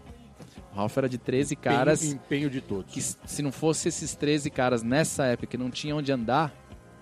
O 0.74 0.76
Ralph 0.76 0.98
era 0.98 1.08
de 1.08 1.18
13 1.18 1.56
caras 1.56 2.04
Empenho, 2.04 2.16
empenho 2.26 2.50
de 2.50 2.60
todos. 2.60 2.92
que 2.94 3.02
se 3.02 3.42
não 3.42 3.52
fosse 3.52 3.88
esses 3.88 4.14
13 4.16 4.50
caras 4.50 4.84
nessa 4.84 5.24
época 5.26 5.48
que 5.48 5.58
não 5.58 5.70
tinham 5.72 6.00
onde 6.00 6.12
andar, 6.12 6.54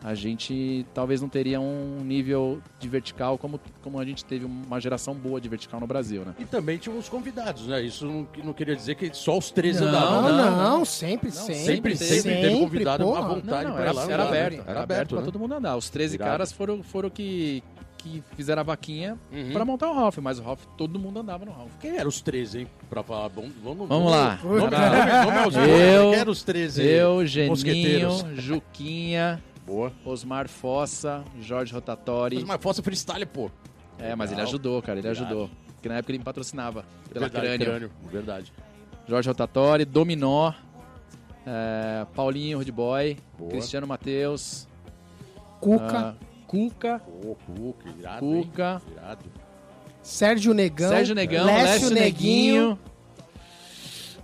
a 0.03 0.13
gente 0.13 0.85
talvez 0.93 1.21
não 1.21 1.29
teria 1.29 1.61
um 1.61 2.01
nível 2.03 2.61
de 2.77 2.89
vertical 2.89 3.37
como, 3.37 3.57
como 3.81 3.97
a 3.99 4.03
gente 4.05 4.25
teve 4.25 4.43
uma 4.43 4.79
geração 4.79 5.15
boa 5.15 5.39
de 5.39 5.47
vertical 5.47 5.79
no 5.79 5.87
Brasil, 5.87 6.23
né? 6.25 6.35
E 6.37 6.43
também 6.45 6.77
tinha 6.77 6.93
uns 6.93 7.07
convidados, 7.07 7.65
né? 7.67 7.81
Isso 7.81 8.05
não, 8.05 8.27
não 8.43 8.51
queria 8.53 8.75
dizer 8.75 8.95
que 8.95 9.09
só 9.13 9.37
os 9.37 9.49
três 9.49 9.79
Não, 9.79 9.87
andavam. 9.87 10.21
não, 10.23 10.37
né? 10.51 10.51
não. 10.63 10.83
sempre, 10.85 11.31
sempre, 11.31 11.55
Sempre, 11.55 11.97
teve. 11.97 12.21
sempre 12.21 12.41
teve 12.41 12.59
convidado 12.59 13.05
porra. 13.05 13.19
à 13.19 13.27
vontade 13.29 13.63
Não, 13.63 13.69
não, 13.69 13.75
pra 13.77 13.81
era, 13.85 13.93
lá 13.93 14.03
era 14.11 14.23
aberto, 14.27 14.63
era 14.67 14.81
aberto 14.83 15.09
pra 15.11 15.19
né? 15.19 15.25
todo 15.25 15.39
mundo 15.39 15.53
andar. 15.55 15.77
Os 15.77 15.89
13 15.89 16.15
Irado. 16.15 16.29
caras 16.31 16.51
foram, 16.51 16.83
foram 16.83 17.09
que, 17.09 17.63
que 18.03 18.21
fizeram 18.35 18.59
a 18.59 18.63
vaquinha 18.63 19.17
Uhum. 19.31 19.51
pra 19.53 19.63
montar 19.63 19.89
o 19.89 19.93
Ralph, 19.95 20.17
mas 20.17 20.37
o 20.39 20.43
Ralph, 20.43 20.65
todo 20.77 20.99
mundo 20.99 21.19
andava 21.21 21.45
no 21.45 21.51
Ralph. 21.51 21.71
Quem 21.79 21.97
eram 21.97 22.09
os 22.09 22.21
13, 22.21 22.59
hein? 22.59 22.67
Pra 22.89 23.01
falar, 23.01 23.29
vamos, 23.29 23.51
vamos, 23.63 23.87
Vamos 23.87 24.11
lá. 24.11 24.39
Vamos, 24.43 25.55
Eu-. 25.55 26.11
Quem 26.11 26.19
eram 26.19 26.31
os 26.31 26.43
13 26.43 26.83
Eu, 26.83 27.25
Geninho? 27.25 28.09
Juquinha, 28.35 29.41
Boa. 29.65 29.91
Osmar 30.05 30.47
Fossa, 30.49 31.23
Jorge 31.39 31.73
Rotatori. 31.73 32.43
Mas 32.45 32.61
Fossa 32.61 32.83
freestyle, 32.83 33.25
pô. 33.25 33.49
É, 33.97 34.15
mas 34.15 34.31
ele 34.31 34.37
Legal. 34.41 34.49
ajudou, 34.49 34.81
cara, 34.81 34.99
ele 34.99 35.07
Irado. 35.07 35.23
ajudou. 35.25 35.49
Porque 35.75 35.87
na 35.89 35.95
época 35.95 36.11
ele 36.11 36.17
me 36.19 36.23
patrocinava 36.25 36.85
pela 37.11 37.29
verdade, 37.29 37.63
Crânio. 37.63 37.91
Verdade. 38.11 38.53
Jorge 39.07 39.27
Rotatori, 39.29 39.85
Dominó, 39.85 40.51
é, 41.45 42.05
Paulinho 42.15 42.57
Rudboy, 42.57 43.17
Boa. 43.37 43.51
Cristiano 43.51 43.85
Matheus, 43.87 44.67
Cuca, 45.59 46.15
ah, 46.19 46.25
Cuca, 46.53 46.99
Pô, 46.99 47.35
Cuca, 47.47 47.89
irado, 47.97 48.19
Cuca, 48.19 48.81
hein? 48.85 48.93
Irado. 48.93 49.25
Sérgio 50.03 50.53
Negão, 50.53 50.89
Sérgio 50.89 51.15
Negão, 51.15 51.45
Lécio, 51.47 51.63
Lécio 51.65 51.89
Neguinho. 51.89 52.69
Neguinho. 52.69 52.79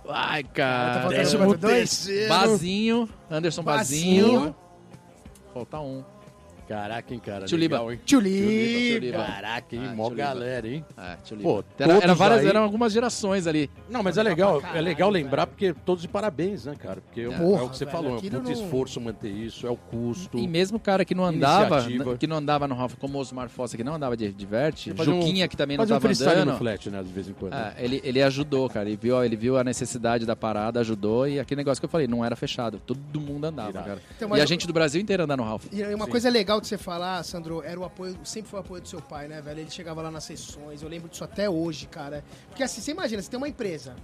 Ai, 0.08 0.44
Tá 0.44 0.50
cara. 0.52 0.92
faltando 1.00 1.16
Décimo 1.16 1.58
terceiro. 1.58 2.28
Bazinho, 2.28 3.08
Anderson 3.28 3.62
Bazinho. 3.64 4.24
Bazinho. 4.32 4.56
Falta 5.52 5.80
um. 5.80 6.04
Caraca, 6.70 7.12
hein, 7.12 7.20
cara. 7.24 7.46
Tio 7.46 7.58
Liba. 7.58 7.76
legal, 7.78 7.92
hein? 7.92 8.00
Tio 8.04 8.20
Tio 8.20 8.28
Liba. 8.28 9.06
Liba. 9.06 9.24
Caraca, 9.24 9.74
hein? 9.76 9.82
Ah, 9.90 9.94
Mó 9.94 10.08
galera, 10.10 10.68
hein? 10.68 10.84
Eu 11.28 11.36
Pô. 11.38 11.64
Era, 11.76 11.92
era 11.94 12.14
várias, 12.14 12.40
aí- 12.42 12.46
eram 12.46 12.62
algumas 12.62 12.92
gerações 12.92 13.48
ali. 13.48 13.68
Não, 13.88 14.04
mas 14.04 14.16
é 14.16 14.22
legal, 14.22 14.60
pra 14.60 14.78
é 14.78 14.80
legal 14.80 15.08
caralho, 15.10 15.24
lembrar 15.24 15.44
velho. 15.46 15.48
porque 15.56 15.74
todos 15.84 16.02
de 16.02 16.06
parabéns, 16.08 16.66
né, 16.66 16.76
cara? 16.78 17.00
Porque 17.00 17.22
é, 17.22 17.28
o- 17.28 17.32
Porra, 17.32 17.62
é 17.62 17.64
o 17.64 17.68
que 17.70 17.76
você 17.76 17.84
velho, 17.84 17.96
falou, 17.96 18.18
é 18.18 18.36
um 18.38 18.42
não- 18.42 18.52
esforço 18.52 19.00
manter 19.00 19.30
isso, 19.30 19.66
é 19.66 19.70
o 19.70 19.76
custo. 19.76 20.38
E 20.38 20.46
mesmo 20.46 20.76
o 20.76 20.80
cara 20.80 21.04
que 21.04 21.12
não 21.12 21.24
andava, 21.24 21.80
Iniciativa. 21.80 22.16
que 22.16 22.26
não 22.28 22.36
andava 22.36 22.68
no 22.68 22.76
Ralph, 22.76 22.94
como 23.00 23.18
o 23.18 23.20
Osmar 23.20 23.48
Fossa, 23.48 23.76
que 23.76 23.82
não 23.82 23.94
andava 23.96 24.16
de 24.16 24.26
Fazer 24.94 25.10
um- 25.10 25.20
Juquinha, 25.22 25.48
que 25.48 25.56
também 25.56 25.76
não 25.76 25.82
um 25.82 25.84
estava 25.86 26.00
freestyle 26.00 26.36
andando. 26.42 26.52
no 26.52 26.58
flat, 26.58 26.88
né, 26.88 27.02
de 27.02 27.12
vez 27.12 27.28
em 27.28 27.32
quando. 27.32 27.52
É, 27.54 27.74
ele, 27.78 28.00
ele 28.04 28.22
ajudou, 28.22 28.68
cara. 28.70 28.88
Ele 28.88 28.96
viu, 28.96 29.24
ele 29.24 29.34
viu 29.34 29.58
a 29.58 29.64
necessidade 29.64 30.24
da 30.24 30.36
parada, 30.36 30.78
ajudou. 30.78 31.26
E 31.26 31.40
aquele 31.40 31.58
negócio 31.58 31.80
que 31.80 31.84
eu 31.84 31.90
falei, 31.90 32.06
não 32.06 32.24
era 32.24 32.36
fechado. 32.36 32.80
Todo 32.86 33.20
mundo 33.20 33.44
andava, 33.44 33.70
Irado. 33.70 33.86
cara. 33.88 34.02
Então, 34.16 34.36
e 34.36 34.40
a 34.40 34.46
gente 34.46 34.68
do 34.68 34.72
Brasil 34.72 35.00
inteiro 35.00 35.24
andando 35.24 35.40
no 35.40 35.44
Ralph. 35.46 35.66
E 35.72 35.82
uma 35.94 36.06
coisa 36.06 36.30
legal 36.30 36.59
de 36.60 36.68
você 36.68 36.78
falar, 36.78 37.22
Sandro, 37.24 37.62
era 37.62 37.78
o 37.78 37.84
apoio, 37.84 38.18
sempre 38.24 38.50
foi 38.50 38.60
o 38.60 38.62
apoio 38.62 38.82
do 38.82 38.88
seu 38.88 39.00
pai, 39.00 39.28
né, 39.28 39.40
velho? 39.40 39.60
Ele 39.60 39.70
chegava 39.70 40.02
lá 40.02 40.10
nas 40.10 40.24
sessões, 40.24 40.82
eu 40.82 40.88
lembro 40.88 41.08
disso 41.08 41.24
até 41.24 41.48
hoje, 41.48 41.86
cara. 41.86 42.24
Porque 42.48 42.62
assim, 42.62 42.80
você 42.80 42.90
imagina, 42.90 43.22
você 43.22 43.30
tem 43.30 43.38
uma 43.38 43.48
empresa. 43.48 43.96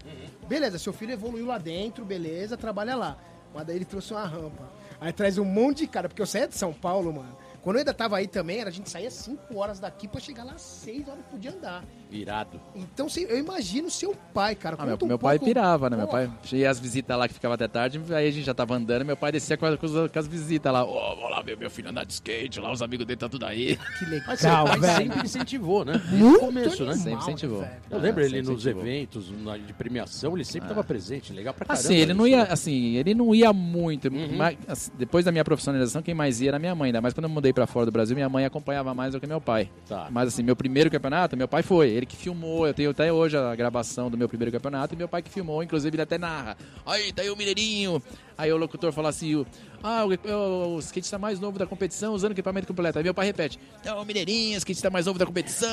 Beleza, 0.48 0.78
seu 0.78 0.92
filho 0.92 1.12
evoluiu 1.12 1.46
lá 1.46 1.58
dentro, 1.58 2.04
beleza, 2.04 2.56
trabalha 2.56 2.96
lá. 2.96 3.18
Mas 3.54 3.66
daí 3.66 3.76
ele 3.76 3.84
trouxe 3.84 4.12
uma 4.12 4.26
rampa. 4.26 4.70
Aí 5.00 5.12
traz 5.12 5.38
um 5.38 5.44
monte 5.44 5.78
de 5.78 5.86
cara, 5.86 6.08
porque 6.08 6.22
eu 6.22 6.26
saía 6.26 6.48
de 6.48 6.56
São 6.56 6.72
Paulo, 6.72 7.12
mano. 7.12 7.36
Quando 7.66 7.76
eu 7.76 7.80
ainda 7.80 7.92
tava 7.92 8.16
aí 8.18 8.28
também, 8.28 8.62
a 8.62 8.70
gente 8.70 8.88
saía 8.88 9.10
5 9.10 9.58
horas 9.58 9.80
daqui 9.80 10.06
pra 10.06 10.20
chegar 10.20 10.44
lá 10.44 10.52
às 10.52 10.60
6 10.62 11.08
horas 11.08 11.24
podia 11.28 11.50
andar. 11.50 11.82
Irado. 12.08 12.60
Então, 12.76 13.06
assim, 13.06 13.22
eu 13.24 13.36
imagino 13.36 13.90
seu 13.90 14.14
pai, 14.32 14.54
cara. 14.54 14.76
Ah, 14.78 14.86
meu, 14.86 14.96
um 15.02 15.06
meu 15.06 15.18
pai 15.18 15.36
pouco- 15.36 15.52
pirava, 15.52 15.90
né? 15.90 15.96
Meu 15.96 16.06
pai 16.06 16.30
ia 16.52 16.70
as 16.70 16.78
visitas 16.78 17.18
lá 17.18 17.26
que 17.26 17.34
ficava 17.34 17.54
até 17.54 17.66
tarde, 17.66 18.00
aí 18.14 18.28
a 18.28 18.30
gente 18.30 18.44
já 18.44 18.54
tava 18.54 18.76
andando, 18.76 19.04
meu 19.04 19.16
pai 19.16 19.32
descia 19.32 19.56
com 19.56 19.66
as, 19.66 19.76
com 19.76 20.18
as- 20.18 20.28
visitas 20.28 20.72
lá. 20.72 20.84
Ó, 20.84 21.16
vou 21.16 21.28
lá 21.28 21.42
ver 21.42 21.56
meu 21.58 21.68
filho 21.68 21.90
andar 21.90 22.06
de 22.06 22.12
skate, 22.12 22.60
lá 22.60 22.70
os 22.70 22.80
amigos 22.82 23.04
dele 23.04 23.18
tá 23.18 23.28
tudo 23.28 23.44
aí. 23.44 23.76
Que 23.98 24.04
Mas 24.24 24.38
seu 24.38 24.48
legal, 24.50 24.66
pai 24.66 24.78
velho. 24.78 24.96
sempre 24.98 25.26
incentivou, 25.26 25.84
né? 25.84 25.92
Desde 25.94 26.16
Muito 26.16 26.36
o 26.36 26.46
começo, 26.46 26.84
né? 26.84 26.94
Sempre 26.94 27.14
incentivou. 27.14 27.60
velho. 27.62 27.72
Eu 27.90 27.98
Ah, 27.98 28.00
lembro 28.00 28.20
ele 28.22 28.30
sempre 28.36 28.52
nos 28.52 28.60
incentivou. 28.60 28.82
eventos 28.86 29.30
na- 29.42 29.58
de 29.58 29.72
premiação, 29.72 30.34
ele 30.36 30.44
sempre 30.44 30.68
estava 30.68 30.84
presente, 30.84 31.32
legal 31.32 31.52
pra 31.54 31.66
caramba. 31.66 31.84
Assim, 31.84 31.96
ele 31.96 32.14
não 32.14 32.28
ia, 32.28 32.44
né? 32.44 32.48
assim, 32.52 32.94
ele 32.94 33.12
não 33.16 33.34
ia 33.34 33.52
muito. 33.52 34.06
Uhum. 34.06 34.36
mas, 34.36 34.56
assim, 34.68 34.92
depois 34.96 35.24
da 35.24 35.32
minha 35.32 35.42
profissionalização, 35.44 36.00
quem 36.02 36.14
mais 36.14 36.40
ia 36.40 36.50
era 36.50 36.58
minha 36.60 36.72
mãe. 36.76 36.90
Ainda 36.90 37.00
mais 37.00 37.12
quando 37.12 37.24
eu 37.24 37.30
mudei 37.30 37.52
pra 37.56 37.66
fora 37.66 37.86
do 37.86 37.90
Brasil, 37.92 38.14
minha 38.14 38.28
mãe 38.28 38.44
acompanhava 38.44 38.92
mais 38.94 39.12
do 39.14 39.20
que 39.20 39.26
meu 39.26 39.40
pai. 39.40 39.70
Tá. 39.88 40.08
Mas 40.10 40.28
assim, 40.28 40.42
meu 40.42 40.54
primeiro 40.54 40.90
campeonato, 40.90 41.36
meu 41.36 41.48
pai 41.48 41.62
foi. 41.62 41.88
Ele 41.88 42.04
que 42.04 42.14
filmou. 42.14 42.66
Eu 42.66 42.74
tenho 42.74 42.90
até 42.90 43.10
hoje 43.10 43.34
a 43.36 43.54
gravação 43.56 44.10
do 44.10 44.16
meu 44.18 44.28
primeiro 44.28 44.52
campeonato 44.52 44.94
e 44.94 44.96
meu 44.96 45.08
pai 45.08 45.22
que 45.22 45.30
filmou. 45.30 45.62
Inclusive, 45.62 45.94
ele 45.96 46.02
até 46.02 46.18
narra. 46.18 46.54
Aí, 46.84 47.12
tá 47.14 47.22
aí 47.22 47.30
o 47.30 47.36
Mineirinho. 47.36 48.02
Aí 48.36 48.52
o 48.52 48.56
locutor 48.58 48.92
fala 48.92 49.08
assim: 49.08 49.34
o- 49.36 49.46
Ah, 49.82 50.04
o, 50.04 50.10
o, 50.30 50.74
o 50.76 50.78
skatista 50.80 51.18
mais 51.18 51.40
novo 51.40 51.58
da 51.58 51.66
competição 51.66 52.12
usando 52.12 52.32
equipamento 52.32 52.66
completo. 52.66 52.98
Aí 52.98 53.04
meu 53.04 53.14
pai 53.14 53.24
repete: 53.24 53.58
Então, 53.80 54.00
o 54.00 54.04
Mineirinho, 54.04 54.58
skatista 54.58 54.90
mais 54.90 55.06
novo 55.06 55.18
da 55.18 55.24
competição. 55.24 55.72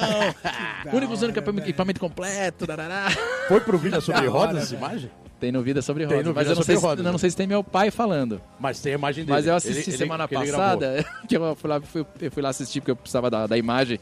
o 0.91 0.95
único 0.95 1.11
usando 1.11 1.31
hora, 1.31 1.39
equipamento, 1.39 1.67
equipamento 1.67 1.99
completo. 1.99 2.65
darará. 2.65 3.07
Foi 3.49 3.59
pro 3.59 3.77
Vida 3.77 3.99
Sobre 4.01 4.25
Rodas 4.27 4.63
essa 4.63 4.75
imagem? 4.75 5.11
Tem 5.43 5.51
no 5.51 5.61
Vida 5.61 5.81
sobre 5.81 6.07
Tem 6.07 6.15
rodas. 6.15 6.25
no 6.29 6.33
mas 6.33 6.47
eu 6.47 6.55
não, 6.55 6.61
sobre 6.61 6.65
sei, 6.67 6.75
se- 6.77 6.81
Rodas, 6.81 6.99
eu 6.99 7.03
não 7.03 7.11
né? 7.11 7.17
sei 7.17 7.29
se 7.31 7.35
tem 7.35 7.45
meu 7.45 7.61
pai 7.61 7.91
falando. 7.91 8.39
Mas 8.57 8.79
tem 8.79 8.93
a 8.93 8.95
imagem 8.95 9.25
dele. 9.25 9.35
Mas 9.35 9.45
eu 9.45 9.53
assisti 9.53 9.89
Ele- 9.89 9.97
semana 9.97 10.25
que 10.25 10.33
ele 10.35 10.45
passada, 10.51 11.05
que 11.27 11.35
eu 11.35 11.53
fui 11.57 11.69
lá, 11.69 11.81
fui, 11.81 12.05
eu 12.21 12.31
fui 12.31 12.41
lá 12.41 12.47
assistir 12.47 12.79
porque 12.79 12.91
eu 12.91 12.95
precisava 12.95 13.29
da, 13.29 13.45
da 13.45 13.57
imagem 13.57 13.99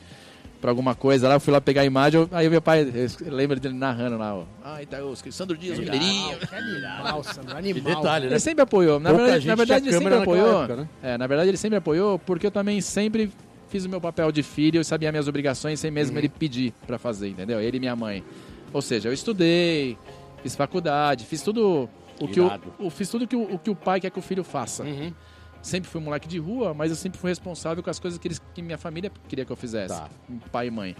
pra 0.61 0.69
alguma 0.69 0.93
coisa 0.93 1.27
lá, 1.27 1.33
eu 1.33 1.39
fui 1.39 1.51
lá 1.51 1.59
pegar 1.59 1.81
a 1.81 1.85
imagem, 1.85 2.21
eu- 2.21 2.29
aí 2.31 2.47
meu 2.47 2.61
pai, 2.61 2.87
eu 3.25 3.33
lembro 3.33 3.59
dele 3.59 3.73
narrando 3.73 4.19
lá, 4.19 4.35
ó. 4.35 4.43
Ah, 4.63 4.83
Itaú, 4.83 5.15
Sandro 5.31 5.57
Dias, 5.57 5.79
o 5.79 5.81
Mineirinho. 5.81 6.37
Que 6.37 6.53
animal, 6.55 7.23
Sandro, 7.23 7.55
Que 7.55 7.73
detalhe, 7.81 8.25
né? 8.27 8.33
Ele 8.33 8.39
sempre 8.39 8.61
apoiou. 8.61 8.99
Na 8.99 9.09
Pouca 9.09 9.23
verdade, 9.25 9.47
na 9.47 9.55
verdade 9.55 9.87
ele 9.87 9.97
sempre 9.97 10.13
apoiou. 10.13 10.59
época, 10.63 10.75
né? 10.75 10.87
É, 11.01 11.17
na 11.17 11.25
verdade, 11.25 11.49
ele 11.49 11.57
sempre 11.57 11.77
apoiou 11.79 12.19
porque 12.19 12.45
eu 12.45 12.51
também 12.51 12.79
sempre 12.81 13.31
fiz 13.67 13.83
o 13.83 13.89
meu 13.89 13.99
papel 13.99 14.31
de 14.31 14.43
filho, 14.43 14.77
eu 14.79 14.83
sabia 14.83 15.11
minhas 15.11 15.27
obrigações 15.27 15.79
sem 15.79 15.89
Uhum. 15.89 15.95
mesmo 15.95 16.19
ele 16.19 16.29
pedir 16.29 16.71
pra 16.85 16.99
fazer, 16.99 17.29
entendeu? 17.29 17.59
Ele 17.59 17.77
e 17.77 17.79
minha 17.79 17.95
mãe. 17.95 18.23
Ou 18.71 18.81
seja, 18.83 19.09
eu 19.09 19.13
estudei, 19.13 19.97
fiz 20.41 20.55
faculdade, 20.55 21.25
fiz 21.25 21.41
tudo 21.41 21.89
o 22.19 22.27
que 22.27 22.39
o, 22.39 22.51
o- 22.79 22.89
fiz 22.89 23.09
tudo 23.09 23.27
que 23.27 23.35
o, 23.35 23.55
o 23.55 23.59
que 23.59 23.69
o 23.69 23.75
pai 23.75 23.99
quer 23.99 24.09
que 24.09 24.19
o 24.19 24.21
filho 24.21 24.43
faça. 24.43 24.83
Uhum. 24.83 25.13
Sempre 25.61 25.89
fui 25.89 26.01
moleque 26.01 26.27
de 26.27 26.39
rua, 26.39 26.73
mas 26.73 26.89
eu 26.89 26.95
sempre 26.97 27.19
fui 27.19 27.29
responsável 27.29 27.83
com 27.83 27.89
as 27.89 27.99
coisas 27.99 28.19
que, 28.19 28.27
eles, 28.27 28.41
que 28.53 28.61
minha 28.61 28.77
família 28.77 29.11
queria 29.27 29.45
que 29.45 29.51
eu 29.51 29.55
fizesse. 29.55 29.93
Tá. 29.93 30.09
Pai 30.51 30.67
e 30.67 30.71
mãe. 30.71 30.95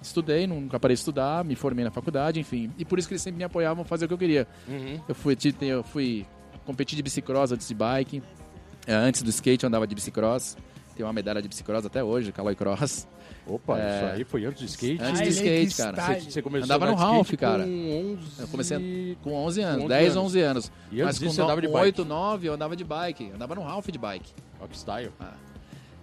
Estudei, 0.00 0.46
nunca 0.46 0.78
parei 0.80 0.94
de 0.94 1.00
estudar, 1.00 1.44
me 1.44 1.54
formei 1.54 1.84
na 1.84 1.90
faculdade, 1.90 2.38
enfim. 2.40 2.70
E 2.78 2.84
por 2.84 2.98
isso 2.98 3.08
que 3.08 3.14
eles 3.14 3.22
sempre 3.22 3.38
me 3.38 3.44
apoiavam 3.44 3.82
a 3.82 3.84
fazer 3.84 4.04
o 4.04 4.08
que 4.08 4.14
eu 4.14 4.18
queria. 4.18 4.46
Uhum. 4.68 5.00
Eu 5.08 5.14
fui, 5.14 5.36
eu 5.62 5.82
fui 5.82 6.26
competir 6.64 6.96
de 6.96 7.02
bicicross 7.02 7.52
antes 7.52 7.68
de 7.68 7.74
bike. 7.74 8.22
É, 8.86 8.94
antes 8.94 9.22
do 9.22 9.30
skate 9.30 9.64
eu 9.64 9.68
andava 9.68 9.86
de 9.86 9.94
bicicross. 9.94 10.56
Tenho 10.94 11.06
uma 11.06 11.12
medalha 11.12 11.42
de 11.42 11.48
bicicross 11.48 11.84
até 11.84 12.02
hoje, 12.02 12.32
Caloi 12.32 12.54
Cross. 12.54 13.06
Opa, 13.48 13.78
É. 13.78 13.96
isso 13.96 14.04
aí 14.16 14.24
foi 14.24 14.44
antes 14.44 14.60
do 14.62 14.66
skate. 14.66 15.02
Antes 15.02 15.20
do 15.20 15.28
skate, 15.28 15.76
cara. 15.76 15.92
style. 16.02 16.20
Você, 16.20 16.30
você 16.32 16.42
começou 16.42 16.64
Andava 16.64 16.86
no 16.86 16.96
de 16.96 17.00
Ralph, 17.00 17.32
cara. 17.34 17.62
Com 17.64 18.16
11... 18.18 18.40
Eu 18.42 18.48
comecei 18.48 19.16
com 19.22 19.32
11 19.34 19.60
anos, 19.60 19.76
Com 19.78 19.84
11 19.84 19.88
10, 19.88 20.04
anos. 20.16 20.16
11 20.26 20.40
anos. 20.40 20.72
E 20.90 20.94
antes 20.96 21.04
Mas 21.04 21.14
disso 21.18 21.26
com 21.26 21.32
você 21.36 21.42
andava 21.42 21.60
de 21.60 21.66
no- 21.68 21.72
bike. 21.72 21.84
8, 21.86 22.04
9 22.04 22.48
eu 22.48 22.54
andava 22.54 22.74
de 22.76 22.82
bike. 22.84 23.30
Andava 23.34 23.54
no 23.54 23.62
Ralph 23.62 23.86
de 23.88 23.98
bike. 23.98 24.32
Rockstyle. 24.58 25.12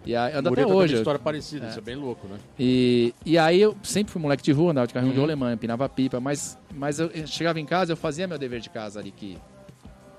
E 0.05 0.15
aí, 0.15 0.33
Mureta 0.41 0.49
até 0.61 0.65
hoje. 0.65 0.93
uma 0.95 0.99
história 0.99 1.19
parecida, 1.19 1.67
isso 1.67 1.79
é 1.79 1.81
bem 1.81 1.95
louco, 1.95 2.27
né? 2.27 2.37
E, 2.59 3.13
e 3.25 3.37
aí 3.37 3.61
eu 3.61 3.73
sempre 3.83 4.11
fui 4.11 4.21
moleque 4.21 4.43
de 4.43 4.51
rua, 4.51 4.71
andava 4.71 4.85
de 4.85 4.93
carrinho 4.93 5.13
de 5.13 5.17
Uhum. 5.17 5.23
rolemã, 5.23 5.53
empinava 5.53 5.87
pipa, 5.87 6.19
mas, 6.19 6.57
mas 6.75 6.99
eu 6.99 7.09
chegava 7.25 7.57
em 7.57 7.65
casa, 7.65 7.93
eu 7.93 7.97
fazia 7.97 8.27
meu 8.27 8.37
dever 8.37 8.59
de 8.59 8.69
casa 8.69 8.99
ali, 8.99 9.11
que, 9.11 9.37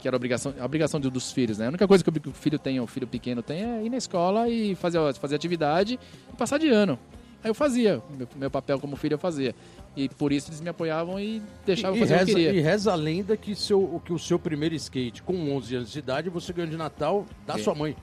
que 0.05 0.09
era 0.09 0.17
a 0.17 0.19
obrigação, 0.19 0.53
a 0.61 0.64
obrigação 0.67 1.01
do- 1.01 1.11
dos 1.11 1.33
filhos, 1.33 1.57
né? 1.57 1.64
A 1.64 1.69
única 1.71 1.88
coisa 1.88 2.05
que 2.05 2.11
o 2.29 2.33
filho 2.35 2.59
tem, 2.59 2.79
o 2.79 2.87
filho 2.87 3.07
pequeno 3.07 3.43
tem, 3.43 3.64
é 3.64 3.83
ir 3.85 3.88
na 3.88 3.97
escola 3.97 4.47
e 4.51 4.75
fazer, 4.75 4.99
fazer 5.14 5.35
atividade 5.35 5.99
e 6.31 6.37
passar 6.37 6.59
de 6.59 6.69
ano. 6.69 6.99
Aí 7.43 7.49
eu 7.49 7.55
fazia, 7.55 8.03
meu, 8.11 8.29
meu 8.37 8.51
papel 8.51 8.79
como 8.79 8.97
filho 8.97 9.14
eu 9.14 9.19
fazia. 9.19 9.55
E 9.97 10.07
por 10.11 10.31
isso 10.31 10.51
eles 10.51 10.61
me 10.61 10.69
apoiavam 10.69 11.19
e 11.19 11.40
deixavam 11.64 11.97
e, 11.97 12.01
fazer 12.01 12.14
o 12.14 12.17
reza, 12.19 12.27
que 12.27 12.33
eu 12.33 12.37
queria. 12.37 12.53
e 12.53 12.61
reza 12.62 12.93
a 12.93 12.95
lenda 12.95 13.35
que, 13.35 13.55
seu, 13.57 14.03
que 14.05 14.12
o 14.12 14.19
seu 14.19 14.38
primeiro 14.38 14.75
skate, 14.75 15.23
com 15.23 15.57
11 15.57 15.75
anos 15.77 15.90
de 15.90 15.99
idade, 16.01 16.29
você 16.29 16.53
ganhou 16.53 16.71
de 16.71 16.77
Natal 16.77 17.25
da 17.47 17.55
Sim. 17.57 17.62
sua 17.64 17.75
mãe. 17.75 17.97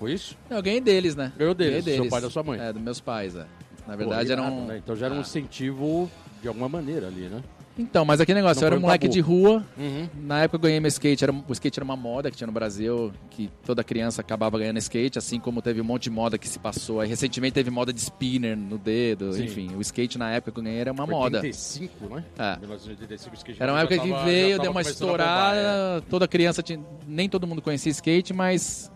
Foi 0.00 0.12
isso? 0.12 0.36
Eu 0.50 0.60
ganhei 0.60 0.80
deles, 0.80 1.14
né? 1.14 1.32
Ganhou 1.38 1.54
deles, 1.54 1.84
Ganhei 1.84 2.00
seu 2.00 2.10
pai 2.10 2.18
e 2.18 2.22
da 2.22 2.30
sua 2.30 2.42
mãe. 2.42 2.58
É, 2.58 2.72
dos 2.72 2.82
meus 2.82 2.98
pais, 2.98 3.36
é. 3.36 3.46
Na 3.86 3.94
verdade, 3.94 4.32
era 4.32 4.42
irado, 4.42 4.56
um. 4.56 4.66
né? 4.66 4.78
Então 4.78 4.96
já 4.96 5.06
era 5.06 5.14
um 5.14 5.18
Ah. 5.18 5.20
incentivo 5.20 6.10
de 6.42 6.48
alguma 6.48 6.68
maneira 6.68 7.06
ali, 7.06 7.28
né? 7.28 7.40
Então, 7.76 8.04
mas 8.04 8.20
aquele 8.20 8.36
negócio, 8.38 8.60
Não 8.60 8.62
eu 8.62 8.66
era 8.68 8.76
um 8.76 8.78
um 8.78 8.82
moleque 8.82 9.06
tabu. 9.06 9.14
de 9.14 9.20
rua. 9.20 9.64
Uhum. 9.76 10.08
Na 10.22 10.42
época 10.42 10.56
eu 10.56 10.60
ganhei 10.60 10.78
meu 10.78 10.88
skate, 10.88 11.24
era, 11.24 11.32
o 11.32 11.52
skate 11.52 11.78
era 11.80 11.84
uma 11.84 11.96
moda 11.96 12.30
que 12.30 12.36
tinha 12.36 12.46
no 12.46 12.52
Brasil, 12.52 13.12
que 13.30 13.50
toda 13.66 13.82
criança 13.82 14.20
acabava 14.20 14.56
ganhando 14.58 14.78
skate, 14.78 15.18
assim 15.18 15.40
como 15.40 15.60
teve 15.60 15.80
um 15.80 15.84
monte 15.84 16.04
de 16.04 16.10
moda 16.10 16.38
que 16.38 16.48
se 16.48 16.58
passou. 16.58 17.00
Aí 17.00 17.08
recentemente 17.08 17.54
teve 17.54 17.70
moda 17.70 17.92
de 17.92 18.00
spinner 18.00 18.56
no 18.56 18.78
dedo, 18.78 19.32
Sim. 19.32 19.44
enfim. 19.44 19.74
O 19.76 19.80
skate 19.80 20.16
na 20.16 20.30
época 20.30 20.52
que 20.52 20.58
eu 20.60 20.62
ganhei 20.62 20.78
era 20.80 20.92
uma 20.92 21.04
moda. 21.04 21.38
85, 21.38 22.14
né? 22.14 22.24
É. 22.38 22.56
1985, 22.60 23.34
o 23.34 23.38
skate 23.38 23.60
Era 23.62 23.72
uma 23.72 23.80
época 23.80 23.98
que 23.98 24.08
tava- 24.08 24.18
já 24.20 24.24
veio, 24.24 24.58
deu 24.60 24.70
uma 24.70 24.80
bombar, 24.80 24.92
estourada, 24.92 25.58
é. 25.98 26.00
toda 26.08 26.28
criança 26.28 26.62
tinha. 26.62 26.80
Nem 27.08 27.28
todo 27.28 27.44
mundo 27.46 27.60
conhecia 27.60 27.90
skate, 27.90 28.32
mas 28.32 28.88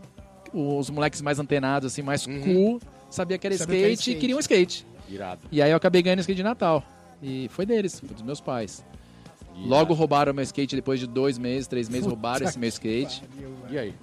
os 0.55 0.89
moleques 0.89 1.21
mais 1.21 1.41
antenados, 1.41 1.93
assim, 1.93 2.03
mais 2.03 2.27
Uhum. 2.27 2.41
cool, 2.43 2.81
sabia 3.11 3.37
que 3.39 3.47
era 3.47 3.57
Sabia 3.59 3.77
que 3.77 3.83
era 3.85 3.93
skate, 3.95 4.11
e 4.11 4.13
skate. 4.13 4.21
queriam 4.21 4.39
skate. 4.39 4.87
Irado. 5.09 5.41
E 5.51 5.61
aí 5.61 5.71
eu 5.71 5.77
acabei 5.77 6.01
ganhando 6.03 6.21
skate 6.21 6.37
de 6.37 6.43
Natal. 6.45 6.85
E 7.23 7.49
foi 7.51 7.67
deles, 7.67 7.99
foi 8.01 8.09
dos 8.11 8.23
meus 8.23 8.41
pais. 8.41 8.85
Logo 9.57 9.93
roubaram 9.93 10.33
meu 10.33 10.43
skate 10.45 10.77
depois 10.77 11.01
de 11.01 11.07
dois 11.07 11.37
meis, 11.37 11.67
três 11.67 11.89
meses, 11.89 12.07
roubaram 12.07 12.47
esse 12.47 12.59
meu 12.59 12.69
skate. 12.69 13.25
E 13.69 13.77
aí? 13.79 13.95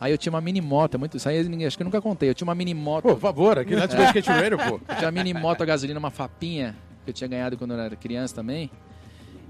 Aí 0.00 0.12
eu 0.12 0.18
tinha 0.18 0.32
uma 0.32 0.40
mini 0.40 0.60
moto, 0.60 0.98
muito, 0.98 1.16
isso 1.16 1.28
aí 1.28 1.42
ninguém- 1.48 1.66
acho 1.66 1.76
que 1.76 1.82
eu 1.82 1.84
nunca 1.86 2.00
contei. 2.00 2.28
Eu 2.30 2.34
tinha 2.34 2.46
uma 2.46 2.54
mini 2.54 2.74
moto, 2.74 3.02
Pô, 3.02 3.10
por 3.14 3.20
favor, 3.20 3.58
aqui 3.58 3.74
Let's 3.74 3.94
Go 3.96 4.02
Skate 4.02 4.28
Radio, 4.28 4.58
pô. 4.58 4.80
eu 4.88 4.96
tinha 4.96 5.06
uma 5.06 5.12
mini 5.12 5.34
moto 5.34 5.62
a 5.62 5.64
gasolina, 5.66 5.98
uma 5.98 6.10
fapinha, 6.10 6.76
que 7.04 7.10
eu 7.10 7.14
tinha 7.14 7.26
ganhado 7.28 7.56
quando 7.56 7.74
eu 7.74 7.80
era 7.80 7.94
criança 7.96 8.34
também. 8.34 8.70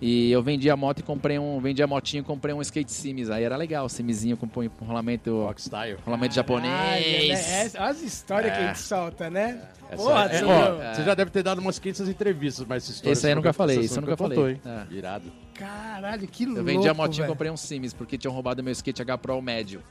E 0.01 0.31
eu 0.31 0.41
vendi 0.43 0.71
a 0.71 0.77
moto 0.77 1.01
e 1.01 1.03
comprei 1.03 1.39
um, 1.39 1.59
vendi 1.61 1.83
a 1.83 1.87
motinha 1.87 2.21
e 2.21 2.25
comprei 2.25 2.55
um 2.55 2.61
skate 2.63 2.93
Sims. 2.93 3.31
Aí 3.31 3.43
era 3.43 3.57
legal, 3.57 3.85
o 3.85 3.89
Simzinho 3.89 4.37
com 4.37 4.47
com 4.49 4.85
rolamento, 4.85 5.43
Rock 5.43 5.61
Style. 5.61 5.97
rolamento 6.05 6.35
Caralho, 6.35 6.63
japonês. 6.65 7.29
né? 7.29 7.61
Essa- 7.63 7.79
Olha 7.81 7.91
as 7.91 8.03
histórias 8.03 8.53
que 8.53 8.59
a 8.63 8.67
gente 8.69 8.79
solta, 8.79 9.29
né? 9.29 9.61
Essa- 9.91 10.03
Porra, 10.03 10.25
é, 10.27 10.39
você 10.39 10.45
ó? 10.45 10.95
Você 10.95 11.03
já 11.05 11.15
deve 11.15 11.31
ter 11.33 11.43
dado 11.43 11.59
umas 11.61 11.79
500 11.81 12.09
entrevistas, 12.09 12.65
mas 12.69 12.85
essa 12.85 12.93
história... 12.93 13.13
Esse 13.13 13.27
aí 13.27 13.33
eu 13.33 13.37
nunca 13.37 13.53
falei, 13.53 13.81
isso 13.81 13.97
eu 13.99 14.03
nunca 14.03 14.17
contou, 14.17 14.37
falei. 14.37 14.55
hein? 14.55 14.61
É. 14.91 14.95
Irado. 14.95 15.33
Caralho, 15.55 16.29
que 16.29 16.45
louco, 16.47 16.61
Eu 16.61 16.65
vendi 16.65 16.89
a 16.89 16.95
motinha 16.95 17.27
e 17.27 17.29
comprei 17.29 17.51
um 17.51 17.57
Sims, 17.57 17.93
porque 17.93 18.17
tinham 18.17 18.33
roubado 18.33 18.63
meu 18.63 18.73
skate 18.73 19.03
H 19.03 19.19
Pro 19.19 19.43
médio. 19.43 19.83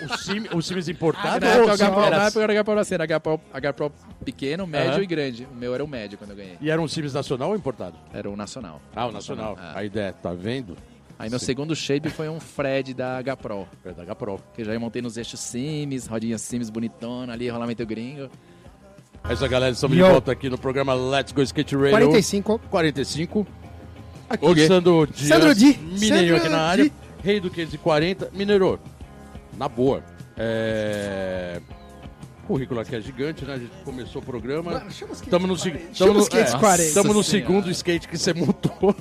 O 0.00 0.16
Sim, 0.18 0.44
o 0.54 0.62
Sims 0.62 0.88
importado 0.88 1.44
Na 1.44 1.52
ou 1.52 1.52
época, 1.52 1.66
o 1.66 1.68
o 1.68 1.72
H 1.72 1.84
Sim 1.86 1.92
Pro, 1.92 2.02
era- 2.02 2.16
na 2.18 2.26
época 2.26 2.40
era 2.42 3.72
Pro 3.72 3.92
pequeno, 4.24 4.66
médio 4.66 4.92
Aham. 4.92 5.02
e 5.02 5.06
grande. 5.06 5.48
O 5.50 5.54
meu 5.54 5.74
era 5.74 5.84
o 5.84 5.88
médio 5.88 6.16
quando 6.18 6.30
eu 6.30 6.36
ganhei. 6.36 6.56
E 6.60 6.70
era 6.70 6.80
um 6.80 6.86
Sims 6.88 7.12
nacional 7.14 7.50
ou 7.50 7.56
importado? 7.56 7.96
Era 8.12 8.30
o 8.30 8.36
nacional. 8.36 8.80
Ah, 8.94 9.06
o 9.06 9.12
nacional. 9.12 9.56
É. 9.74 9.78
A 9.78 9.84
ideia, 9.84 10.12
tá 10.12 10.32
vendo? 10.32 10.76
Aí 11.18 11.28
meu 11.28 11.38
Sim. 11.40 11.46
segundo 11.46 11.74
shape 11.74 12.08
foi 12.10 12.28
um 12.28 12.38
Fred 12.38 12.94
da 12.94 13.18
H 13.18 13.36
Pro. 13.36 13.66
É 13.84 13.90
da 13.92 14.02
H-Pro. 14.02 14.40
Que 14.54 14.62
eu 14.62 14.66
já 14.66 14.78
montei 14.78 15.02
nos 15.02 15.16
eixos 15.16 15.40
Sims, 15.40 16.06
rodinha 16.06 16.38
Sims 16.38 16.70
bonitona 16.70 17.32
ali, 17.32 17.48
rolamento 17.48 17.84
gringo. 17.84 18.30
É 19.28 19.32
isso, 19.32 19.48
galera. 19.48 19.72
Estamos 19.72 19.96
de 19.96 20.02
Yo. 20.02 20.08
volta 20.10 20.30
aqui 20.30 20.48
no 20.48 20.56
programa 20.56 20.94
Let's 20.94 21.32
Go 21.32 21.42
Skate 21.42 21.74
Radio. 21.74 21.90
45. 21.90 22.60
45. 22.70 23.46
Aqui, 24.30 24.44
Ok. 24.46 24.66
Sandro 24.68 25.06
Dias. 25.08 25.28
Sandro 25.28 25.54
Di. 25.56 25.76
Mineiro 25.76 26.36
aqui 26.36 26.48
na 26.48 26.60
área. 26.60 26.84
Di. 26.84 26.92
Rei 27.24 27.40
do 27.40 27.50
540. 27.50 28.30
Mineiro, 28.32 28.78
na 29.58 29.68
boa. 29.68 30.02
É... 30.36 31.60
O 32.44 32.46
currículo 32.48 32.80
aqui 32.80 32.96
é 32.96 33.00
gigante, 33.02 33.44
né? 33.44 33.54
A 33.54 33.58
gente 33.58 33.72
começou 33.84 34.22
o 34.22 34.24
programa. 34.24 34.70
Mano, 34.72 34.90
chama 34.90 35.12
os 35.12 35.20
Estamos 35.20 35.46
no, 35.48 35.54
skates 35.54 35.82
seg- 35.82 35.90
40. 35.92 35.92
tamo 35.92 35.94
Chama 35.94 36.14
no, 36.14 36.20
é, 36.22 36.58
40. 36.58 36.94
tamo 36.94 37.12
no 37.14 37.22
segundo 37.24 37.70
skate 37.70 38.08
que 38.08 38.16
você 38.16 38.32
montou. 38.32 38.94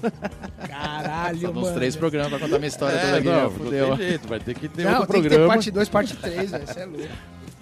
Caralho, 0.67 1.39
Só 1.39 1.47
mano. 1.47 1.61
nos 1.61 1.71
três 1.71 1.95
programas 1.95 2.29
pra 2.29 2.39
contar 2.39 2.57
minha 2.57 2.67
história 2.67 2.99
toda 2.99 3.11
É, 3.13 3.17
aqui. 3.19 3.27
não, 3.27 3.33
já 3.71 3.87
não 3.87 3.97
tem 3.97 4.07
jeito, 4.07 4.27
vai 4.27 4.39
ter 4.41 4.53
que 4.53 4.67
ter 4.67 4.83
Não, 4.83 4.99
outro 4.99 5.13
tem 5.13 5.21
que 5.21 5.29
ter 5.29 5.35
programa. 5.35 5.53
parte 5.53 5.71
2, 5.71 5.89
parte 5.89 6.15
3, 6.17 6.51
velho. 6.51 6.67
Você 6.67 6.79
é 6.81 6.85
louco. 6.85 7.07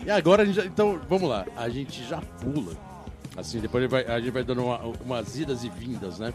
E 0.06 0.10
agora, 0.10 0.42
a 0.44 0.46
gente 0.46 0.56
já- 0.56 0.66
então, 0.66 1.00
vamos 1.10 1.30
lá. 1.30 1.46
A 1.56 1.70
gente 1.70 2.04
já 2.08 2.18
pula. 2.42 2.74
Assim, 3.38 3.60
depois 3.60 3.84
a 3.84 3.88
gente 3.88 3.92
vai, 3.92 4.16
a 4.16 4.20
gente 4.20 4.32
vai 4.32 4.44
dando 4.44 4.64
uma- 4.64 4.80
umas 5.04 5.38
idas 5.38 5.64
e 5.64 5.70
vindas, 5.70 6.18
né? 6.20 6.34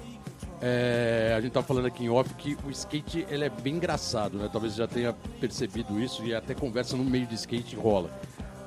É, 0.63 1.35
a 1.37 1.41
gente 1.41 1.53
tá 1.53 1.63
falando 1.63 1.87
aqui 1.87 2.05
em 2.05 2.11
off 2.11 2.35
que 2.35 2.57
o 2.65 2.71
skate 2.71 3.27
ele 3.31 3.45
é 3.45 3.49
bem 3.49 3.77
engraçado, 3.77 4.37
né? 4.37 4.49
Talvez 4.53 4.75
você 4.75 4.79
já 4.79 4.87
tenha 4.87 5.13
percebido 5.41 5.99
isso 5.99 6.25
e 6.25 6.35
até 6.35 6.55
conversa 6.55 6.97
no 6.97 7.05
meio 7.05 7.27
de 7.27 7.35
skate 7.35 7.77
rola. 7.77 8.11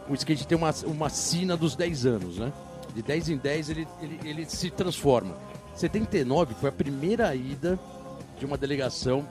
O 0.09 0.13
skate 0.15 0.47
tem 0.47 0.57
uma, 0.57 0.73
uma 0.85 1.09
sina 1.09 1.55
dos 1.55 1.75
10 1.75 2.05
anos, 2.05 2.37
né? 2.37 2.51
De 2.95 3.01
10 3.01 3.29
em 3.29 3.37
10 3.37 3.69
ele, 3.69 3.87
ele, 4.01 4.19
ele 4.23 4.45
se 4.45 4.71
transforma. 4.71 5.35
79 5.75 6.55
foi 6.55 6.69
a 6.69 6.71
primeira 6.71 7.33
ida 7.35 7.79
de 8.39 8.45
uma 8.45 8.57
delegação 8.57 9.27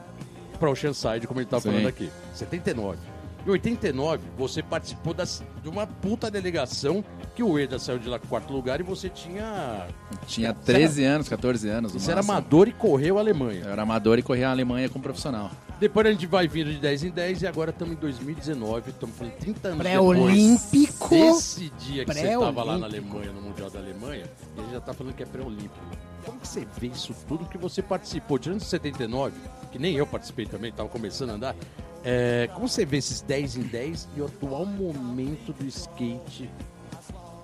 para 0.58 0.70
Oceanside, 0.70 1.26
como 1.26 1.40
a 1.40 1.42
gente 1.42 1.50
tava 1.50 1.62
Sim. 1.62 1.70
falando 1.70 1.88
aqui. 1.88 2.10
79. 2.32 3.11
Em 3.46 3.50
89, 3.50 4.22
você 4.38 4.62
participou 4.62 5.12
das, 5.12 5.42
de 5.62 5.68
uma 5.68 5.86
puta 5.86 6.30
delegação 6.30 7.04
que 7.34 7.42
o 7.42 7.58
Eda 7.58 7.78
saiu 7.78 7.98
de 7.98 8.08
lá 8.08 8.18
com 8.18 8.26
quarto 8.28 8.52
lugar 8.52 8.78
e 8.78 8.82
você 8.82 9.08
tinha. 9.08 9.88
Tinha 10.26 10.52
13 10.52 11.04
anos, 11.04 11.28
14 11.28 11.68
anos. 11.68 11.92
no 11.92 12.00
Você 12.00 12.10
era 12.10 12.20
amador 12.20 12.68
e 12.68 12.72
correu 12.72 13.18
a 13.18 13.20
Alemanha. 13.20 13.64
Eu 13.64 13.72
era 13.72 13.82
amador 13.82 14.18
e 14.18 14.22
corria 14.22 14.48
a 14.48 14.50
Alemanha 14.52 14.88
como 14.88 15.02
profissional. 15.02 15.50
Depois 15.80 16.06
a 16.06 16.12
gente 16.12 16.26
vai 16.26 16.46
vindo 16.46 16.70
de 16.70 16.78
10 16.78 17.04
em 17.04 17.10
10 17.10 17.42
e 17.42 17.46
agora 17.48 17.70
estamos 17.70 17.96
em 17.96 17.98
2019, 17.98 18.90
estamos 18.90 19.16
falando 19.16 19.32
30 19.32 19.68
anos 19.68 19.78
Pré-olímpico. 19.80 21.08
desse 21.08 21.70
dia 21.70 22.04
que 22.04 22.14
você 22.14 22.28
estava 22.28 22.62
lá 22.62 22.78
na. 22.78 22.86
Alemanha, 22.86 23.32
no 23.32 23.42
Mundial 23.42 23.68
da 23.68 23.80
Alemanha, 23.80 24.24
e 24.56 24.60
a 24.60 24.62
gente 24.62 24.72
já 24.72 24.78
está 24.78 24.94
falando 24.94 25.14
que 25.14 25.24
é 25.24 25.26
pré-olímpico. 25.26 25.84
Como 26.24 26.38
que 26.38 26.46
você 26.46 26.64
vê 26.78 26.86
isso 26.86 27.12
tudo 27.26 27.46
que 27.46 27.58
você 27.58 27.82
participou? 27.82 28.38
Tirando 28.38 28.60
de 28.60 28.66
79, 28.66 29.34
que 29.72 29.78
nem 29.80 29.96
eu 29.96 30.06
participei 30.06 30.46
também, 30.46 30.70
estava 30.70 30.88
começando 30.88 31.30
a 31.30 31.32
andar, 31.32 31.56
é, 32.04 32.48
como 32.54 32.68
você 32.68 32.84
vê 32.84 32.96
esses 32.98 33.20
10 33.20 33.56
em 33.56 33.62
10 33.62 34.08
e 34.16 34.20
o 34.20 34.26
atual 34.26 34.66
momento 34.66 35.52
do 35.52 35.64
skate 35.66 36.48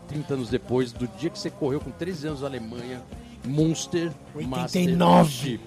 30 0.08 0.34
anos 0.34 0.48
depois, 0.48 0.90
do 0.92 1.06
dia 1.18 1.30
que 1.30 1.38
você 1.38 1.50
correu 1.50 1.80
com 1.80 1.90
13 1.90 2.28
anos 2.28 2.40
na 2.40 2.46
Alemanha, 2.48 3.02
Monster 3.46 4.10
89. 4.34 4.96
Mastership. 4.96 5.60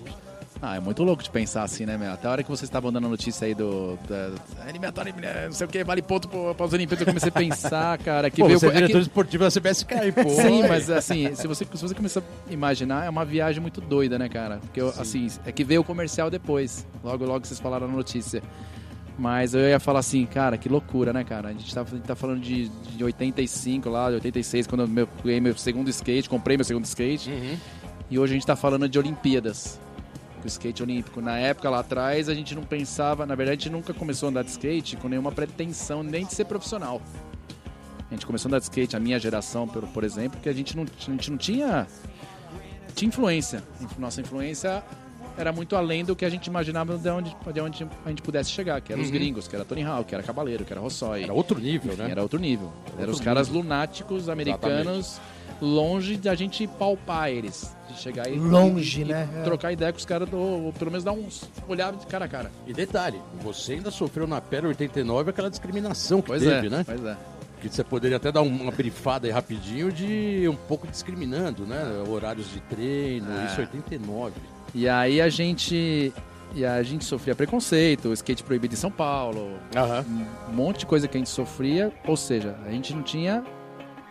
Ah, 0.64 0.76
é 0.76 0.80
muito 0.80 1.02
louco 1.04 1.24
de 1.24 1.30
pensar 1.32 1.64
assim, 1.64 1.88
né, 1.88 1.98
meu? 1.98 2.12
Até 2.12 2.28
a 2.28 2.32
hora 2.32 2.44
que 2.44 2.50
vocês 2.50 2.68
estavam 2.70 2.92
dando 2.92 3.08
a 3.08 3.10
notícia 3.10 3.48
aí 3.48 3.56
do. 3.56 3.98
Da, 4.08 4.32
eliminatória, 4.70 5.12
não 5.46 5.52
sei 5.54 5.66
o 5.66 5.70
que, 5.70 5.84
vale 5.84 6.04
ponto 6.04 6.28
para 6.28 6.66
as 6.66 6.74
Olimpíadas, 6.74 7.00
eu 7.02 7.08
comecei 7.08 7.30
a 7.30 7.32
pensar, 7.32 7.98
cara, 8.04 8.30
que 8.30 8.42
Pô, 8.42 8.48
veio. 8.48 8.60
você 8.60 8.68
é 8.68 8.70
é 8.70 8.72
que- 8.74 8.78
diretor 8.80 9.02
esportivo 9.02 9.44
da 9.44 9.50
CBSK, 9.50 10.12
pô. 10.12 10.30
Sim, 10.30 10.68
mas 10.68 10.88
assim, 10.92 11.34
se 11.34 11.48
você, 11.48 11.66
se 11.66 11.82
você 11.82 11.96
começar 11.96 12.22
a 12.48 12.54
imaginar, 12.54 13.06
é 13.08 13.10
uma 13.10 13.26
viagem 13.26 13.60
muito 13.60 13.82
doida, 13.82 14.20
né, 14.20 14.30
cara? 14.30 14.58
Porque, 14.58 14.80
eu, 14.80 14.90
assim, 14.90 15.28
é 15.46 15.52
que 15.52 15.64
veio 15.64 15.82
o 15.82 15.84
comercial 15.84 16.30
depois. 16.30 16.86
Logo, 17.04 17.26
logo 17.26 17.46
vocês 17.48 17.60
falaram 17.60 17.88
na 17.88 17.96
notícia. 17.96 18.44
Mas 19.22 19.54
eu 19.54 19.62
ia 19.62 19.80
falar 19.80 20.00
assim, 20.00 20.26
cara, 20.26 20.58
que 20.58 20.68
loucura, 20.68 21.14
né, 21.14 21.24
cara? 21.24 21.50
A 21.50 21.52
gente 21.52 21.72
tá, 21.72 21.82
a 21.82 21.86
gente 21.86 22.02
tá 22.02 22.16
falando 22.16 22.40
de, 22.42 22.70
de 22.70 23.04
85 23.04 23.88
lá, 23.88 24.10
de 24.10 24.16
86, 24.16 24.66
quando 24.66 24.82
eu 24.82 24.88
meu- 24.88 25.08
ganhei 25.24 25.40
meu 25.40 25.56
segundo 25.56 25.88
skate, 25.92 26.28
comprei 26.28 26.58
meu 26.58 26.64
segundo 26.64 26.86
skate. 26.86 27.30
Uhum. 27.30 27.56
E 28.10 28.18
hoje 28.18 28.34
a 28.34 28.36
gente 28.36 28.48
tá 28.48 28.56
falando 28.56 28.90
de 28.90 28.98
Olimpíadas. 28.98 29.80
O 30.44 30.48
skate 30.48 30.82
olímpico. 30.82 31.22
Na 31.22 31.38
época 31.38 31.70
lá 31.70 31.82
atrás, 31.82 32.30
a 32.30 32.34
gente 32.34 32.56
não 32.56 32.64
pensava, 32.64 33.24
na 33.28 33.36
verdade, 33.36 33.60
a 33.60 33.62
gente 33.62 33.72
nunca 33.72 33.94
começou 33.94 34.26
a 34.26 34.30
andar 34.32 34.44
de 34.44 34.50
skate 34.50 34.98
com 34.98 35.08
nenhuma 35.08 35.32
pretensão 35.32 36.02
nem 36.02 36.26
de 36.26 36.34
ser 36.34 36.46
profissional. 36.46 37.00
A 38.10 38.14
gente 38.16 38.26
começou 38.26 38.48
a 38.48 38.50
andar 38.50 38.58
de 38.58 38.64
skate, 38.64 38.96
a 38.96 39.00
minha 39.00 39.20
geração, 39.20 39.68
por, 39.68 39.84
por 39.90 40.04
exemplo, 40.04 40.40
que 40.42 40.50
a 40.50 40.54
gente 40.54 40.76
não, 40.76 40.84
a 40.84 41.12
gente 41.12 41.30
não 41.30 41.38
tinha, 41.38 41.86
tinha 42.96 43.08
influência. 43.08 43.62
Nossa 44.00 44.20
influência 44.20 44.84
era 45.38 45.52
muito 45.52 45.76
além 45.76 46.04
do 46.06 46.16
que 46.16 46.26
a 46.26 46.30
gente 46.30 46.48
imaginava 46.48 46.98
de 46.98 47.10
onde, 47.10 47.36
de 47.54 47.60
onde 47.62 47.88
a 48.06 48.10
gente 48.10 48.22
pudesse 48.22 48.52
chegar, 48.52 48.80
que 48.82 48.92
eram 48.92 49.02
os 49.02 49.08
Uhum. 49.10 49.14
gringos, 49.14 49.48
que 49.48 49.56
era 49.56 49.64
Tony 49.66 49.84
Hawk, 49.84 50.06
que 50.10 50.16
era 50.16 50.24
Cabaleiro, 50.24 50.64
que 50.66 50.74
era 50.74 50.82
Rossói. 50.82 51.24
Era 51.24 51.34
outro 51.34 51.60
nível, 51.60 51.94
Enfim, 51.94 52.04
né? 52.04 52.12
Era 52.12 52.22
outro 52.22 52.40
nível. 52.40 52.72
Eram 52.90 52.98
Outro 53.00 53.12
os 53.16 53.22
caras 53.22 53.48
lunáticos 53.50 54.28
americanos, 54.30 55.20
longe 55.62 56.18
da 56.18 56.34
gente 56.36 56.66
palpar 56.68 57.30
eles. 57.30 57.76
De 57.90 57.98
chegar 58.00 58.30
e, 58.32 58.40
Longe, 58.40 59.02
e- 59.02 59.06
né? 59.06 59.28
e 59.34 59.40
É. 59.40 59.44
trocar 59.44 59.72
ideia 59.74 59.92
com 59.92 59.98
os 60.00 60.06
caras, 60.06 60.30
do, 60.30 60.38
ou 60.38 60.74
pelo 60.74 60.90
menos 60.92 61.04
dar 61.04 61.12
uns 61.12 61.50
olhar 61.68 61.92
de 61.94 62.06
cara 62.08 62.24
a 62.26 62.28
cara. 62.28 62.50
E 62.66 62.74
detalhe, 62.74 63.20
você 63.44 63.74
ainda 63.74 63.92
sofreu 63.92 64.26
na 64.26 64.40
pele 64.40 64.68
89 64.68 65.30
aquela 65.30 65.50
discriminação 65.50 66.22
que 66.22 66.28
Pois 66.28 66.42
teve, 66.42 66.68
é, 66.68 66.70
né? 66.70 66.84
pois 66.86 67.04
é. 67.04 67.18
Que 67.62 67.70
você 67.70 67.84
poderia 67.84 68.18
até 68.18 68.32
dar 68.32 68.42
uma 68.42 68.72
brifada 68.72 69.28
aí 69.28 69.32
rapidinho 69.32 69.92
de 69.92 70.48
um 70.50 70.56
pouco 70.56 70.88
discriminando, 70.88 71.64
né? 71.66 71.80
Horários 72.10 72.50
de 72.50 72.60
treino, 72.62 73.30
É. 73.40 73.46
isso 73.48 73.60
89. 73.60 74.34
E 74.74 74.88
aí 74.88 75.22
a 75.22 75.30
gente. 75.30 76.14
E 76.54 76.66
a 76.66 76.84
gente 76.84 77.06
sofria 77.06 77.34
preconceito, 77.34 78.12
skate 78.12 78.44
proibido 78.44 78.74
em 78.74 78.78
São 78.78 78.92
Paulo, 78.92 79.58
Aham. 79.74 80.06
um 80.50 80.54
monte 80.54 80.80
de 80.80 80.86
coisa 80.86 81.08
que 81.08 81.16
a 81.16 81.20
gente 81.20 81.30
sofria, 81.30 81.94
ou 82.06 82.18
seja, 82.18 82.58
a 82.66 82.72
gente 82.72 82.94
não 82.94 83.02
tinha 83.02 83.42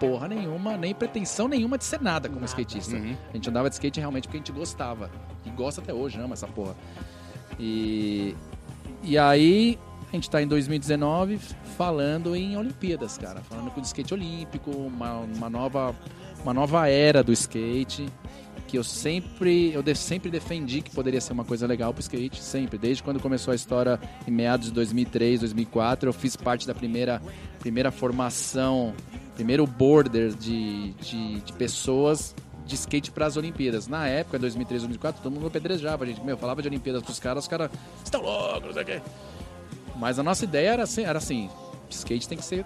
porra 0.01 0.27
nenhuma, 0.27 0.79
nem 0.79 0.95
pretensão 0.95 1.47
nenhuma 1.47 1.77
de 1.77 1.85
ser 1.85 2.01
nada 2.01 2.31
como 2.31 2.43
skatista. 2.47 2.97
Uhum. 2.97 3.15
A 3.29 3.33
gente 3.35 3.51
andava 3.51 3.69
de 3.69 3.75
skate 3.75 4.01
realmente 4.01 4.25
porque 4.25 4.39
a 4.39 4.41
gente 4.41 4.53
gostava. 4.53 5.11
E 5.45 5.51
gosta 5.51 5.83
até 5.83 5.93
hoje, 5.93 6.19
ama 6.19 6.33
essa 6.33 6.47
porra. 6.47 6.75
E, 7.59 8.35
e 9.03 9.19
aí, 9.19 9.79
a 10.11 10.17
gente 10.17 10.31
tá 10.31 10.43
em 10.43 10.47
2019 10.49 11.39
falando 11.77 12.35
em 12.35 12.57
Olimpíadas, 12.57 13.19
cara. 13.19 13.41
Falando 13.43 13.71
com 13.71 13.81
o 13.81 13.85
skate 13.85 14.15
olímpico, 14.15 14.71
uma, 14.71 15.19
uma, 15.19 15.51
nova, 15.51 15.95
uma 16.43 16.55
nova 16.55 16.89
era 16.89 17.23
do 17.23 17.33
skate. 17.33 18.09
Que 18.71 18.77
eu 18.79 18.85
sempre, 18.85 19.73
eu 19.73 19.83
de- 19.83 19.95
sempre 19.97 20.31
defendi 20.31 20.81
que 20.81 20.91
poderia 20.91 21.21
ser 21.21 21.33
uma 21.33 21.45
coisa 21.45 21.67
legal 21.67 21.93
pro 21.93 22.01
skate, 22.01 22.41
sempre. 22.41 22.79
Desde 22.79 23.03
quando 23.03 23.19
começou 23.19 23.51
a 23.51 23.55
história 23.55 23.99
em 24.29 24.31
meados 24.31 24.69
de 24.69 24.73
2003, 24.73 25.41
2004, 25.41 26.09
eu 26.09 26.13
fiz 26.13 26.37
parte 26.37 26.67
da 26.67 26.75
primeira, 26.75 27.21
primeira 27.59 27.91
formação 27.91 28.95
primeiro 29.35 29.67
border 29.67 30.35
de, 30.35 30.93
de, 31.01 31.41
de 31.41 31.53
pessoas 31.55 32.35
de 32.67 32.75
skate 32.75 33.11
para 33.11 33.25
as 33.27 33.37
Olimpíadas. 33.39 33.89
Na 33.89 34.07
época, 34.07 34.39
2003, 34.39 34.83
2004, 34.83 35.23
todo 35.23 35.33
mundo 35.33 35.47
apedrejava 35.47 36.05
a 36.05 36.07
gente. 36.07 36.23
Meu, 36.23 36.37
falava 36.37 36.61
de 36.63 36.69
Olimpíadas 36.69 37.03
pros 37.03 37.19
caras, 37.19 37.45
os 37.45 37.49
caras 37.49 37.71
estão 38.05 38.21
loucos, 38.23 38.67
não 38.67 38.73
sei 38.75 38.83
o 38.83 38.87
quê. 38.87 39.01
Mas 39.97 40.19
a 40.19 40.23
nossa 40.23 40.45
ideia 40.45 40.71
era 40.75 40.83
assim, 40.85 41.03
era 41.05 41.19
assim, 41.19 41.49
skate 41.89 42.29
tem 42.29 42.39
que 42.39 42.45
ser 42.45 42.65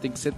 tem 0.00 0.10
que 0.10 0.18
ser 0.18 0.34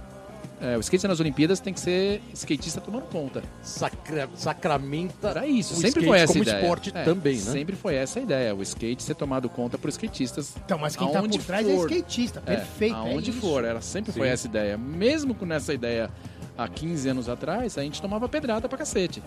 é, 0.59 0.75
o 0.75 0.79
skate 0.79 1.07
nas 1.07 1.19
Olimpíadas 1.19 1.59
tem 1.59 1.73
que 1.73 1.79
ser 1.79 2.21
skatista 2.33 2.81
tomando 2.81 3.03
conta. 3.03 3.43
Sacra, 3.61 4.27
sacramenta. 4.35 5.29
Era 5.29 5.45
isso, 5.47 5.73
o 5.73 5.77
sempre 5.77 5.89
skate 6.01 6.07
foi 6.07 6.17
essa 6.19 6.33
como 6.33 6.43
ideia. 6.43 6.59
esporte 6.61 6.91
É, 6.95 7.03
também, 7.03 7.35
né? 7.35 7.41
Sempre 7.41 7.75
foi 7.75 7.95
essa 7.95 8.19
a 8.19 8.21
ideia, 8.21 8.55
o 8.55 8.61
skate 8.63 9.03
ser 9.03 9.15
tomado 9.15 9.47
conta 9.49 9.77
por 9.77 9.89
skatistas. 9.89 10.55
Então, 10.65 10.77
mas 10.77 10.95
quem 10.95 11.11
tá 11.11 11.21
por 11.21 11.29
trás 11.43 11.65
for. 11.67 11.73
é 11.91 11.95
skatista, 11.95 12.41
É, 12.45 12.55
perfeito. 12.55 12.95
é 12.95 12.97
aonde 12.99 13.29
isso. 13.31 13.39
for, 13.39 13.63
ela 13.63 13.81
sempre 13.81 14.11
Sim. 14.11 14.19
foi 14.19 14.29
essa 14.29 14.47
ideia. 14.47 14.77
Mesmo 14.77 15.35
com 15.35 15.51
essa 15.53 15.73
ideia 15.73 16.09
há 16.57 16.67
15 16.67 17.09
anos 17.09 17.29
atrás, 17.29 17.77
a 17.77 17.83
gente 17.83 18.01
tomava 18.01 18.27
pedrada 18.27 18.67
pra 18.67 18.77
cacete. 18.79 19.21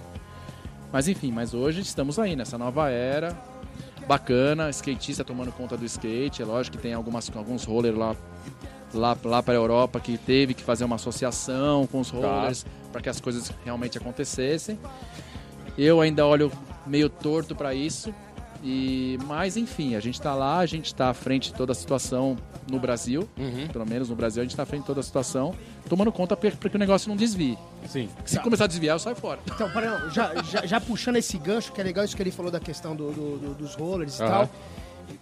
Mas 0.93 1.07
enfim, 1.07 1.31
mas 1.31 1.55
hoje 1.55 1.81
estamos 1.83 2.19
aí 2.19 2.35
nessa 2.35 2.59
nova 2.59 2.91
era. 2.91 3.37
Bacana, 4.09 4.69
skatista 4.71 5.23
tomando 5.23 5.53
conta 5.53 5.77
do 5.77 5.85
skate. 5.85 6.43
É 6.43 6.45
lógico 6.45 6.77
que 6.77 6.83
tem 6.83 6.93
algumas, 6.93 7.31
alguns 7.37 7.63
rollers 7.65 7.97
lá, 7.97 8.17
lá, 8.95 9.17
lá 9.25 9.43
para 9.43 9.55
a 9.55 9.57
Europa 9.57 10.01
que 10.01 10.17
teve 10.19 10.55
que 10.55 10.63
fazer 10.63 10.85
uma 10.85 10.97
associação 10.97 11.87
com 11.87 12.01
os 12.01 12.11
rollers 12.11 12.65
para 12.93 13.01
que 13.01 13.09
as 13.09 13.21
coisas 13.21 13.53
realmente 13.65 13.97
acontecessem. 13.99 14.79
Eu 15.79 16.01
ainda 16.01 16.27
olho 16.27 16.51
meio 16.87 17.09
torto 17.09 17.55
para 17.55 17.75
isso. 17.75 18.13
E, 18.63 19.19
mas 19.25 19.57
enfim, 19.57 19.95
a 19.95 20.01
gente 20.01 20.17
está 20.17 20.35
lá, 20.35 20.59
a 20.59 20.67
gente 20.67 20.87
está 20.87 21.09
à 21.09 21.15
frente 21.15 21.51
de 21.51 21.55
toda 21.55 21.73
a 21.73 21.75
situação 21.75 22.37
no 22.71 22.79
Brasil, 22.79 23.27
Uhum. 23.39 23.67
pelo 23.73 23.87
menos 23.87 24.11
no 24.11 24.15
Brasil, 24.15 24.43
a 24.43 24.45
gente 24.45 24.51
está 24.51 24.65
à 24.65 24.67
frente 24.67 24.83
de 24.83 24.87
toda 24.87 25.01
a 25.01 25.03
situação, 25.03 25.55
tomando 25.89 26.13
conta 26.13 26.37
para 26.37 26.51
que 26.51 26.77
o 26.77 26.79
negócio 26.79 27.09
não 27.09 27.17
desvie. 27.17 27.57
Sim. 27.89 28.11
Se 28.27 28.39
começar 28.41 28.65
a 28.65 28.67
desviar, 28.67 28.97
eu 28.97 28.99
saio 28.99 29.17
fora. 29.17 29.41
Então, 29.47 29.71
para, 29.71 29.99
não, 30.01 30.11
já, 30.11 30.35
já, 30.43 30.67
já 30.67 30.79
puxando 30.79 31.17
esse 31.17 31.39
gancho, 31.39 31.73
que 31.73 31.81
é 31.81 31.85
legal 31.85 32.05
isso 32.05 32.15
que 32.15 32.23
ele 32.23 32.31
falou 32.31 32.53
da 32.53 32.61
questão 32.61 32.95
do, 32.95 33.11
do- 33.13 33.39
do- 33.39 33.55
dos 33.55 33.75
rollers 33.77 34.19
e 34.19 34.23
Aham. 34.23 34.31
tal. 34.31 34.51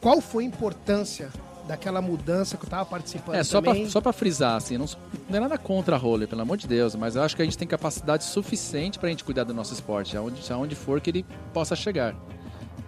Qual 0.00 0.20
foi 0.20 0.42
a 0.42 0.46
importância 0.48 1.30
daquela 1.68 2.00
mudança 2.02 2.56
que 2.56 2.64
eu 2.64 2.68
tava 2.70 2.84
participando 2.86 3.36
É, 3.36 3.44
só 3.44 3.60
também? 3.60 3.82
pra, 3.82 3.90
só 3.90 4.00
pra 4.00 4.12
frisar, 4.12 4.56
assim, 4.56 4.76
não, 4.78 4.86
não 5.28 5.36
é 5.36 5.40
nada 5.40 5.58
contra 5.58 5.94
a 5.94 5.98
roller, 5.98 6.26
pelo 6.26 6.40
amor 6.42 6.56
de 6.56 6.66
Deus, 6.66 6.94
mas 6.96 7.14
eu 7.14 7.22
acho 7.22 7.36
que 7.36 7.42
a 7.42 7.44
gente 7.44 7.58
tem 7.58 7.68
capacidade 7.68 8.24
suficiente 8.24 8.98
pra 8.98 9.08
gente 9.10 9.22
cuidar 9.22 9.44
do 9.44 9.52
nosso 9.54 9.72
esporte, 9.74 10.16
aonde, 10.16 10.40
aonde 10.52 10.74
for 10.74 11.00
que 11.00 11.10
ele 11.10 11.26
possa 11.52 11.76
chegar. 11.76 12.14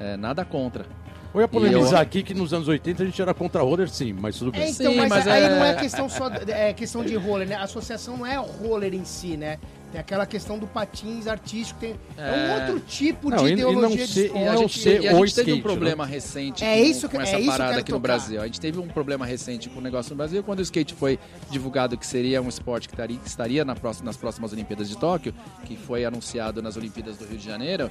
É, 0.01 0.17
nada 0.17 0.45
contra. 0.45 0.87
Eu 1.33 1.41
ia 1.41 1.47
polemizar 1.47 1.93
eu- 1.93 1.99
aqui 1.99 2.23
que 2.25 2.35
nos 2.35 2.53
anos 2.53 2.67
80 2.67 3.03
a 3.05 3.07
gente 3.07 3.21
era 3.23 3.33
contra 3.33 3.63
roller, 3.63 3.89
sim, 3.89 4.13
mas 4.13 4.37
tudo 4.37 4.51
bem. 4.51 4.63
É, 4.63 4.71
então, 4.71 4.91
Sim, 4.93 4.97
mas, 4.99 5.09
mas 5.11 5.29
aí 5.29 5.45
é- 5.45 5.49
não 5.49 5.65
é 5.65 5.75
questão 5.77 6.09
só 6.09 6.29
é 6.49 6.73
questão 6.73 7.05
de 7.05 7.15
roller, 7.15 7.47
né? 7.47 7.55
A 7.55 7.63
associação 7.65 8.17
não 8.17 8.27
é 8.27 8.37
roller 8.37 8.93
em 8.95 9.05
si, 9.05 9.37
né? 9.37 9.59
Tem 9.91 10.01
aquela 10.01 10.25
questão 10.25 10.57
do 10.57 10.69
patins 10.69 11.27
artístico, 11.27 11.81
tem 11.81 11.97
é, 12.17 12.23
um 12.23 12.35
É. 12.35 12.55
outro 12.61 12.81
tipo 12.81 13.29
Não, 13.29 13.39
de 13.39 13.45
e- 13.45 13.49
e 13.49 13.53
ideologia 13.55 13.83
não 13.83 13.97
de 13.97 14.03
esporte. 14.03 14.39
E 14.45 14.47
a 14.49 14.57
gente, 14.57 14.79
ser 14.79 14.89
e 15.03 15.09
a 15.09 15.15
gente 15.15 15.35
teve 15.35 15.51
um 15.51 15.55
skate, 15.57 15.63
problema 15.63 16.07
recente 16.07 16.65
É 16.65 16.77
com, 16.77 16.83
isso 16.85 17.09
que- 17.09 17.17
com 17.17 17.21
é 17.21 17.25
essa 17.25 17.33
isso 17.33 17.41
que 17.43 17.49
eu 17.49 17.53
parada 17.53 17.81
aqui 17.81 17.91
no 17.91 17.99
tocar. 17.99 18.01
Brasil. 18.17 18.41
A 18.41 18.47
gente 18.47 18.61
teve 18.61 18.79
um 18.79 18.87
problema 18.87 19.27
recente 19.27 19.69
com 19.69 19.81
o 19.81 19.83
negócio 19.83 20.11
no 20.11 20.17
Brasil 20.17 20.45
quando 20.45 20.61
o 20.61 20.63
skate 20.63 20.95
foi 20.95 21.19
divulgado 21.51 21.97
que 21.99 22.07
seria 22.07 22.41
um 22.41 22.49
esporte 22.49 22.87
que 22.89 22.95
estaria, 22.95 23.17
que 23.19 23.29
estaria 23.29 23.65
na 23.65 23.75
próxima- 23.75 24.07
nas 24.07 24.17
próximas 24.17 24.53
Olimpíadas 24.53 24.89
de 24.89 24.97
Tóquio, 24.97 25.35
que 25.65 25.77
foi 25.77 26.05
anunciado 26.05 26.63
nas 26.63 26.77
Olimpíadas 26.77 27.17
do 27.17 27.25
Rio 27.27 27.39
de 27.39 27.45
Janeiro. 27.45 27.91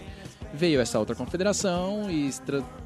Veio 0.52 0.82
essa 0.82 0.98
outra 0.98 1.16
confederação 1.16 2.10
e 2.10 2.32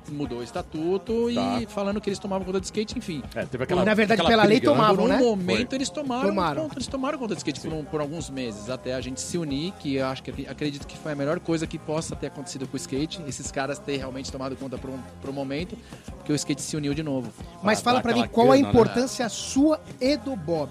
mudou 0.10 0.40
o 0.40 0.44
estatuto 0.44 1.34
Tá. 1.34 1.62
e 1.62 1.66
falando 1.66 2.02
que 2.02 2.10
eles 2.10 2.20
tomavam 2.20 2.46
conta 2.46 2.60
do 2.60 2.64
skate, 2.66 2.98
enfim. 2.98 3.24
É, 3.34 3.46
teve 3.46 3.64
aquela, 3.64 3.86
Na 3.86 3.94
verdade, 3.94 4.20
aquela 4.22 4.30
pela 4.30 4.44
lei 4.44 4.60
né? 4.60 4.66
tomavam, 4.66 4.96
Por 4.98 5.04
um 5.06 5.08
né? 5.08 5.18
momento 5.18 5.74
eles 5.74 5.90
tomaram, 5.90 6.28
Tomaram. 6.30 6.62
conta, 6.64 6.76
eles 6.76 6.88
tomaram 6.88 7.18
conta 7.18 7.34
do 7.36 7.38
skate 7.38 7.62
por, 7.62 7.72
um- 7.72 7.86
por 7.86 8.02
alguns 8.02 8.30
meses, 8.30 8.70
até 8.70 8.94
a 8.94 9.00
gente 9.00 9.22
se 9.22 9.38
unir, 9.38 9.72
que 9.80 9.96
eu 9.96 10.06
acho 10.08 10.22
que 10.22 10.46
acredito 10.46 10.86
que 10.86 10.98
foi 10.98 11.14
a 11.14 11.16
melhor 11.16 11.40
coisa 11.40 11.66
que 11.66 11.80
possa 11.80 12.16
ter 12.18 12.28
acontecido 12.28 12.68
com 12.68 12.74
o 12.74 12.78
skate, 12.78 13.22
esses 13.28 13.50
caras 13.50 13.80
terem 13.80 14.00
realmente 14.00 14.30
tomado 14.30 14.56
conta 14.58 14.78
por 14.78 14.90
um, 14.90 15.00
por 15.22 15.30
um 15.30 15.34
momento, 15.34 15.78
porque 16.18 16.34
o 16.34 16.36
skate 16.36 16.62
se 16.62 16.76
uniu 16.76 16.94
de 16.94 17.02
novo. 17.02 17.32
Mas 17.64 17.80
Pra 17.82 17.92
fala 17.92 18.00
dar 18.00 18.04
pra 18.04 18.14
mim 18.14 18.28
qual 18.28 18.52
a 18.52 18.56
né? 18.56 18.60
importância 18.60 19.28
sua 19.30 19.80
e 20.02 20.18
do 20.18 20.36
Bob. 20.36 20.70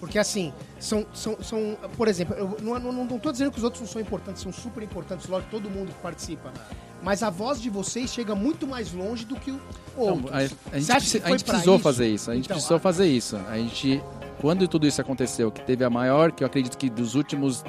Porque 0.00 0.18
assim, 0.18 0.52
são, 0.80 1.06
são, 1.14 1.36
são 1.42 1.76
por 1.96 2.08
exemplo, 2.08 2.34
eu 2.36 2.56
não, 2.60 3.06
tô 3.18 3.30
dizendo 3.32 3.50
que 3.50 3.58
os 3.58 3.64
outros 3.64 3.80
não 3.80 3.88
são 3.88 4.00
importantes, 4.00 4.42
são 4.42 4.52
super 4.52 4.82
importantes, 4.82 5.26
lógico, 5.28 5.50
todo 5.50 5.70
mundo 5.70 5.88
que 5.92 6.00
participa. 6.00 6.52
Mas 7.02 7.22
a 7.22 7.30
voz 7.30 7.60
de 7.60 7.68
vocês 7.70 8.12
chega 8.12 8.34
muito 8.34 8.66
mais 8.66 8.92
longe 8.92 9.24
do 9.24 9.34
que 9.36 9.50
o 9.50 9.60
outro. 9.96 10.28
a, 10.32 10.36
a 10.38 10.78
gente, 10.78 10.92
a 11.22 11.28
gente 11.30 11.44
precisou 11.44 11.74
isso? 11.74 11.82
fazer 11.82 12.08
isso, 12.08 12.30
a 12.30 12.34
gente 12.34 12.44
Então, 12.44 12.54
precisou 12.56 12.76
a- 12.76 12.80
fazer 12.80 13.06
isso. 13.06 13.36
A 13.48 13.56
gente, 13.58 14.00
quando 14.40 14.66
tudo 14.68 14.86
isso 14.86 15.00
aconteceu, 15.00 15.50
que 15.50 15.60
teve 15.62 15.84
a 15.84 15.90
maior, 15.90 16.30
que 16.32 16.44
eu 16.44 16.46
acredito 16.46 16.76
que 16.78 16.88
dos 16.88 17.14
últimos 17.16 17.64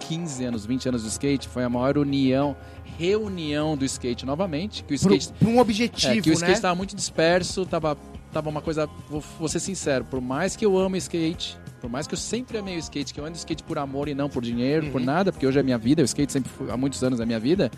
15 0.00 0.44
anos, 0.44 0.64
20 0.66 0.88
anos 0.88 1.02
do 1.02 1.08
skate, 1.08 1.48
foi 1.48 1.64
a 1.64 1.68
maior 1.68 1.98
união, 1.98 2.56
reunião 2.98 3.76
do 3.76 3.84
skate 3.84 4.24
novamente, 4.24 4.84
que 4.84 4.92
o 4.92 4.94
skate 4.94 5.32
pra 5.38 5.48
um 5.48 5.58
objetivo, 5.58 6.12
É, 6.18 6.20
que 6.20 6.30
o 6.30 6.32
skate 6.32 6.50
né? 6.50 6.56
estava 6.56 6.74
muito 6.74 6.94
disperso, 6.94 7.66
tava, 7.66 7.96
tava 8.32 8.48
uma 8.48 8.60
coisa. 8.60 8.88
Vou, 9.08 9.22
vou 9.38 9.48
ser 9.48 9.60
sincero, 9.60 10.04
por 10.04 10.20
mais 10.20 10.56
que 10.56 10.64
eu 10.64 10.78
amo 10.78 10.96
skate, 10.96 11.56
por 11.80 11.88
mais 11.90 12.06
que 12.06 12.14
eu 12.14 12.18
sempre 12.18 12.58
amei 12.58 12.76
o 12.76 12.78
skate, 12.78 13.12
que 13.14 13.20
eu 13.20 13.24
ando 13.24 13.36
skate 13.36 13.62
por 13.62 13.78
amor 13.78 14.08
e 14.08 14.14
não 14.14 14.28
por 14.28 14.42
dinheiro, 14.42 14.86
Uhum. 14.86 14.92
por 14.92 15.00
nada, 15.00 15.32
porque 15.32 15.46
hoje 15.46 15.58
é 15.58 15.62
minha 15.62 15.78
vida, 15.78 16.02
o 16.02 16.04
skate 16.04 16.32
sempre 16.32 16.50
foi, 16.50 16.70
há 16.70 16.76
muitos 16.76 17.02
anos 17.02 17.20
é 17.20 17.26
minha 17.26 17.40
vida. 17.40 17.70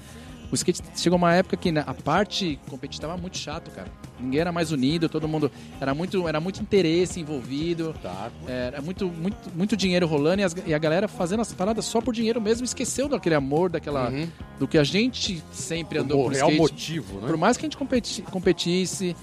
O 0.51 0.55
skate 0.55 0.83
chegou 0.95 1.17
uma 1.17 1.35
época 1.35 1.57
que 1.57 1.73
né, 1.73 1.83
a 1.87 1.95
parte 1.95 2.61
competitiva 2.69 3.07
estava 3.07 3.17
muito 3.17 3.39
chato, 3.39 3.71
cara. 3.71 3.89
Ninguém 4.21 4.39
era 4.41 4.53
mais 4.53 4.71
unido, 4.71 5.09
todo 5.09 5.27
mundo 5.27 5.51
era 5.81 5.95
muito, 5.95 6.29
era 6.29 6.41
muito 6.41 6.61
interesse 6.61 7.19
envolvido. 7.21 7.95
Tá. 8.03 8.31
Era 8.47 8.83
muito, 8.83 9.07
muito, 9.09 9.39
muito 9.57 9.75
dinheiro 9.79 10.07
rolando 10.07 10.43
e, 10.43 10.45
as- 10.45 10.55
e 10.67 10.75
a 10.75 10.79
galera 10.79 11.09
fazendo 11.09 11.41
as 11.41 11.51
paradas 11.55 11.87
só 11.87 12.03
por 12.03 12.13
dinheiro 12.13 12.39
mesmo, 12.39 12.67
esqueceu 12.67 13.09
daquele 13.09 13.35
amor, 13.35 13.71
daquela, 13.71 14.11
Uhum. 14.11 14.29
do 14.59 14.69
que 14.69 14.77
a 14.77 14.85
gente 14.85 15.43
sempre 15.53 15.99
andou 16.01 16.21
o 16.21 16.25
por 16.25 16.33
real 16.35 16.51
skate. 16.51 16.61
motivo, 16.61 17.21
né? 17.21 17.29
Por 17.29 17.37
mais 17.39 17.57
que 17.57 17.65
a 17.65 17.67
gente 17.67 17.79
competi- 17.79 18.21
competisse, 18.21 19.17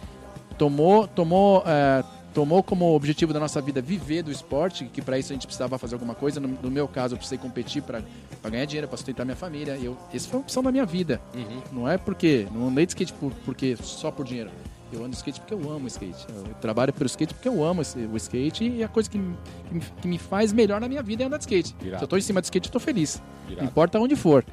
tomou, 0.60 1.08
tomou, 1.08 1.63
é, 1.65 2.04
tomou 2.34 2.62
como 2.62 2.93
objetivo 2.93 3.34
da 3.34 3.39
nossa 3.39 3.60
vida 3.62 3.82
viver 3.82 4.22
do 4.22 4.32
esporte, 4.32 4.86
que 4.86 5.02
para 5.02 5.17
isso 5.17 5.32
a 5.32 5.36
gente 5.36 5.48
precisava 5.48 5.78
fazer 5.80 5.95
alguma 5.95 6.13
coisa. 6.13 6.39
No, 6.39 6.48
no 6.50 6.69
meu 6.69 6.88
caso, 6.88 7.15
eu 7.15 7.17
precisei 7.17 7.39
competir 7.39 7.82
para 7.82 8.04
ganhar 8.50 8.65
dinheiro, 8.65 8.88
para 8.88 8.98
sustentar 8.98 9.26
minha 9.26 9.36
família. 9.36 9.78
Eu, 9.82 9.98
essa 10.13 10.30
foi 10.30 10.38
a 10.39 10.41
opção 10.43 10.62
da 10.62 10.72
minha 10.72 10.86
vida. 10.86 11.19
Uhum. 11.34 11.62
Não 11.72 11.89
é 11.89 11.98
porque, 11.98 12.45
não 12.54 12.67
andei 12.67 12.86
de 12.86 12.91
skate 12.91 13.13
por, 13.13 13.32
porque 13.45 13.76
só 13.82 14.12
por 14.12 14.26
dinheiro. 14.26 14.52
Eu 14.91 15.02
ando 15.02 15.12
de 15.12 15.17
skate 15.17 15.39
porque 15.39 15.54
eu 15.54 15.72
amo 15.72 15.86
o 15.86 15.88
skate. 15.88 16.26
Eu 16.30 16.54
trabalho 16.56 16.91
pelo 16.91 17.06
skate 17.06 17.34
porque 17.34 17.48
eu 17.48 17.63
amo 17.63 17.82
o 17.82 18.17
skate 18.17 18.67
e 18.67 18.84
a 18.84 18.88
coisa 18.88 19.08
que, 19.10 19.17
me- 19.19 19.36
que 19.67 19.74
me, 19.76 19.82
que 20.02 20.08
me 20.08 20.17
faz 20.17 20.52
melhor 20.52 20.82
na 20.82 20.88
minha 20.88 21.04
vida 21.04 21.24
é 21.24 21.26
andar 21.28 21.38
de 21.38 21.43
skate. 21.43 21.76
Irado. 21.82 22.00
Se 22.00 22.04
eu 22.04 22.08
tô 22.08 22.17
em 22.17 22.22
cima 22.22 22.41
do 22.41 22.45
skate, 22.45 22.67
eu 22.67 22.74
tô 22.74 22.80
feliz. 22.80 23.22
Irado. 23.48 23.62
Não 23.62 23.65
importa 23.69 24.00
onde 24.00 24.15
for. 24.15 24.43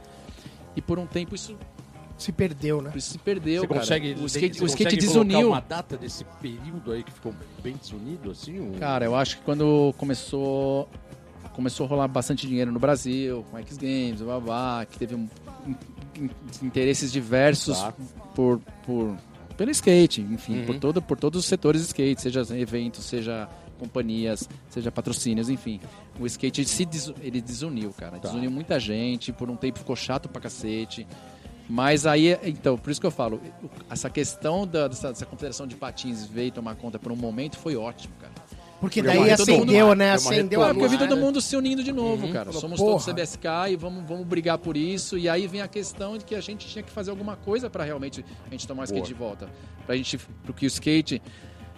E 0.77 0.83
por 0.83 0.99
um 0.99 1.07
tempo 1.07 1.35
isso, 1.35 1.57
Se 2.19 2.33
perdeu, 2.33 2.81
né? 2.81 2.93
isso 2.97 3.13
se 3.13 3.19
perdeu, 3.19 3.61
Você 3.63 3.67
cara. 3.69 3.81
consegue, 3.81 4.15
o 4.21 4.27
skate, 4.27 4.59
você 4.59 4.65
o 4.65 4.67
skate 4.67 4.97
desuniu. 4.97 5.49
uma 5.49 5.61
data 5.61 5.97
desse 5.97 6.25
período 6.41 6.93
aí 6.93 7.03
que 7.03 7.13
ficou 7.13 7.35
bem 7.63 7.77
desunido, 7.77 8.31
assim? 8.31 8.59
Um... 8.59 8.73
Cara, 8.79 9.05
eu 9.05 9.15
acho 9.15 9.37
que 9.39 9.43
quando 9.45 9.95
começou 9.99 10.89
começou 11.53 11.87
a 11.87 11.89
rolar 11.89 12.09
bastante 12.09 12.47
dinheiro 12.47 12.71
no 12.71 12.79
Brasil, 12.79 13.45
com 13.51 13.57
X 13.59 13.79
Games, 13.79 14.21
blá, 14.21 14.39
blá, 14.39 14.85
que 14.87 14.99
teve 14.99 15.15
um- 15.15 15.27
in- 15.67 15.77
in- 16.25 16.31
interesses 16.67 17.11
diversos 17.11 17.79
Tá. 17.79 17.95
por, 18.35 18.61
por 18.85 19.17
pelo 19.57 19.71
skate, 19.71 20.21
enfim, 20.21 20.59
Uhum. 20.61 20.67
por 20.67 20.79
todo 20.79 21.01
por 21.03 21.19
todos 21.19 21.41
os 21.41 21.47
setores 21.47 21.81
do 21.81 21.85
skate, 21.87 22.21
seja 22.21 22.43
eventos, 22.59 23.05
seja 23.07 23.49
companhias, 23.79 24.47
seja 24.71 24.91
patrocínios, 24.91 25.49
enfim. 25.49 25.81
O 26.21 26.27
skate 26.27 26.65
se 26.67 26.85
des- 26.85 27.13
ele 27.23 27.41
desuniu, 27.41 27.91
cara. 27.97 28.13
Tá. 28.19 28.29
Desuniu 28.29 28.51
muita 28.51 28.79
gente, 28.81 29.33
por 29.33 29.49
um 29.51 29.57
tempo 29.57 29.79
ficou 29.79 29.95
chato 29.97 30.29
pra 30.29 30.41
cacete. 30.43 31.07
Mas 31.69 32.07
aí, 32.07 32.39
então, 32.45 32.79
por 32.79 32.91
isso 32.91 33.01
que 33.01 33.07
eu 33.07 33.11
falo, 33.11 33.41
essa 33.91 34.09
questão 34.09 34.67
da, 34.67 34.87
dessa, 34.89 35.09
dessa 35.09 35.27
confederação 35.27 35.67
de 35.67 35.75
patins 35.75 36.25
veio 36.25 36.53
tomar 36.53 36.77
conta 36.77 36.99
por 36.99 37.11
um 37.11 37.17
momento 37.17 37.57
foi 37.59 37.77
ótimo, 37.77 38.15
cara. 38.21 38.33
Porque 38.81 39.01
daí 39.03 39.31
acendeu, 39.31 39.95
né? 39.95 40.05
deu 40.11 40.13
uma 40.13 40.15
Acendeu 40.15 40.61
É, 40.61 40.65
a 40.65 40.67
retomada. 40.69 40.75
porque 40.75 40.85
eu 40.85 40.91
vi 40.91 40.99
todo 40.99 41.17
né? 41.17 41.23
mundo 41.23 41.41
se 41.41 41.57
unindo 41.57 41.83
de 41.83 41.91
novo, 41.93 42.27
Uhum. 42.27 42.33
cara. 42.33 42.47
Falou, 42.47 42.61
Somos 42.61 42.79
porra. 42.79 42.91
todos 42.93 43.07
CBSK 43.07 43.71
e 43.71 43.77
vamos, 43.77 44.05
vamos 44.07 44.27
brigar 44.27 44.59
por 44.59 44.77
isso. 44.77 45.17
E 45.17 45.29
aí 45.31 45.47
vem 45.47 45.63
a 45.63 45.67
questão 45.67 46.19
de 46.19 46.25
que 46.27 46.35
a 46.35 46.41
gente 46.43 46.67
tinha 46.69 46.83
que 46.83 46.91
fazer 46.91 47.11
alguma 47.11 47.37
coisa 47.37 47.71
para 47.71 47.83
realmente 47.85 48.23
a 48.47 48.51
gente 48.51 48.69
tomar 48.69 48.83
o 48.83 48.85
skate 48.85 49.09
de 49.09 49.15
volta. 49.15 49.49
Pra 49.87 49.97
gente, 49.97 50.19
porque 50.45 50.67
o 50.67 50.69
skate. 50.69 51.23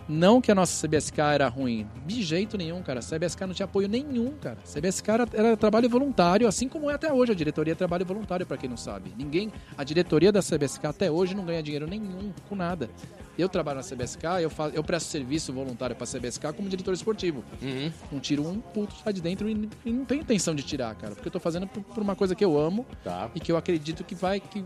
Não 0.08 0.40
que 0.40 0.50
a 0.50 0.54
nossa 0.54 0.86
CBSK 0.86 1.18
era 1.20 1.48
ruim, 1.48 1.86
de 2.06 2.22
jeito 2.22 2.56
nenhum, 2.56 2.82
cara. 2.82 3.00
A 3.00 3.02
CBSK 3.02 3.42
não 3.46 3.52
tinha 3.52 3.64
apoio 3.66 3.86
nenhum, 3.88 4.30
cara. 4.40 4.56
A 4.64 4.66
CBSK 4.80 5.10
era, 5.10 5.28
era 5.34 5.56
trabalho 5.56 5.88
voluntário, 5.88 6.48
assim 6.48 6.66
como 6.66 6.88
é 6.90 6.94
até 6.94 7.12
hoje. 7.12 7.32
A 7.32 7.34
diretoria 7.34 7.72
é 7.72 7.74
trabalho 7.74 8.06
voluntário, 8.06 8.46
para 8.46 8.56
quem 8.56 8.70
não 8.70 8.76
sabe. 8.78 9.12
Ninguém. 9.18 9.52
A 9.76 9.84
diretoria 9.84 10.32
da 10.32 10.40
CBSK 10.40 10.86
até 10.86 11.10
hoje 11.10 11.34
não 11.34 11.44
ganha 11.44 11.62
dinheiro 11.62 11.86
nenhum 11.86 12.32
com 12.48 12.56
nada. 12.56 12.88
Eu 13.36 13.48
trabalho 13.50 13.78
na 13.78 13.84
CBSK, 13.84 14.24
eu, 14.42 14.48
faço, 14.50 14.74
eu 14.74 14.82
presto 14.82 15.08
serviço 15.10 15.52
voluntário 15.52 15.94
para 15.94 16.04
a 16.04 16.08
CBSK 16.08 16.52
como 16.56 16.68
diretor 16.68 16.92
esportivo 16.92 17.44
Uhum. 17.62 17.92
não 18.10 18.18
tiro 18.18 18.44
um 18.48 18.60
puto 18.60 18.94
lá 19.06 19.12
de 19.12 19.20
dentro 19.20 19.48
e, 19.48 19.68
e 19.84 19.92
não 19.92 20.04
tenho 20.04 20.22
intenção 20.22 20.54
de 20.56 20.62
tirar, 20.64 20.92
cara. 20.96 21.14
Porque 21.14 21.28
eu 21.28 21.32
tô 21.32 21.38
fazendo 21.38 21.66
por, 21.68 21.82
por 21.84 22.02
uma 22.02 22.16
coisa 22.16 22.34
que 22.34 22.44
eu 22.44 22.58
amo 22.58 22.84
Tá. 23.04 23.30
e 23.34 23.40
que 23.40 23.52
eu 23.52 23.56
acredito 23.56 24.02
que 24.02 24.14
vai, 24.16 24.40
que, 24.40 24.64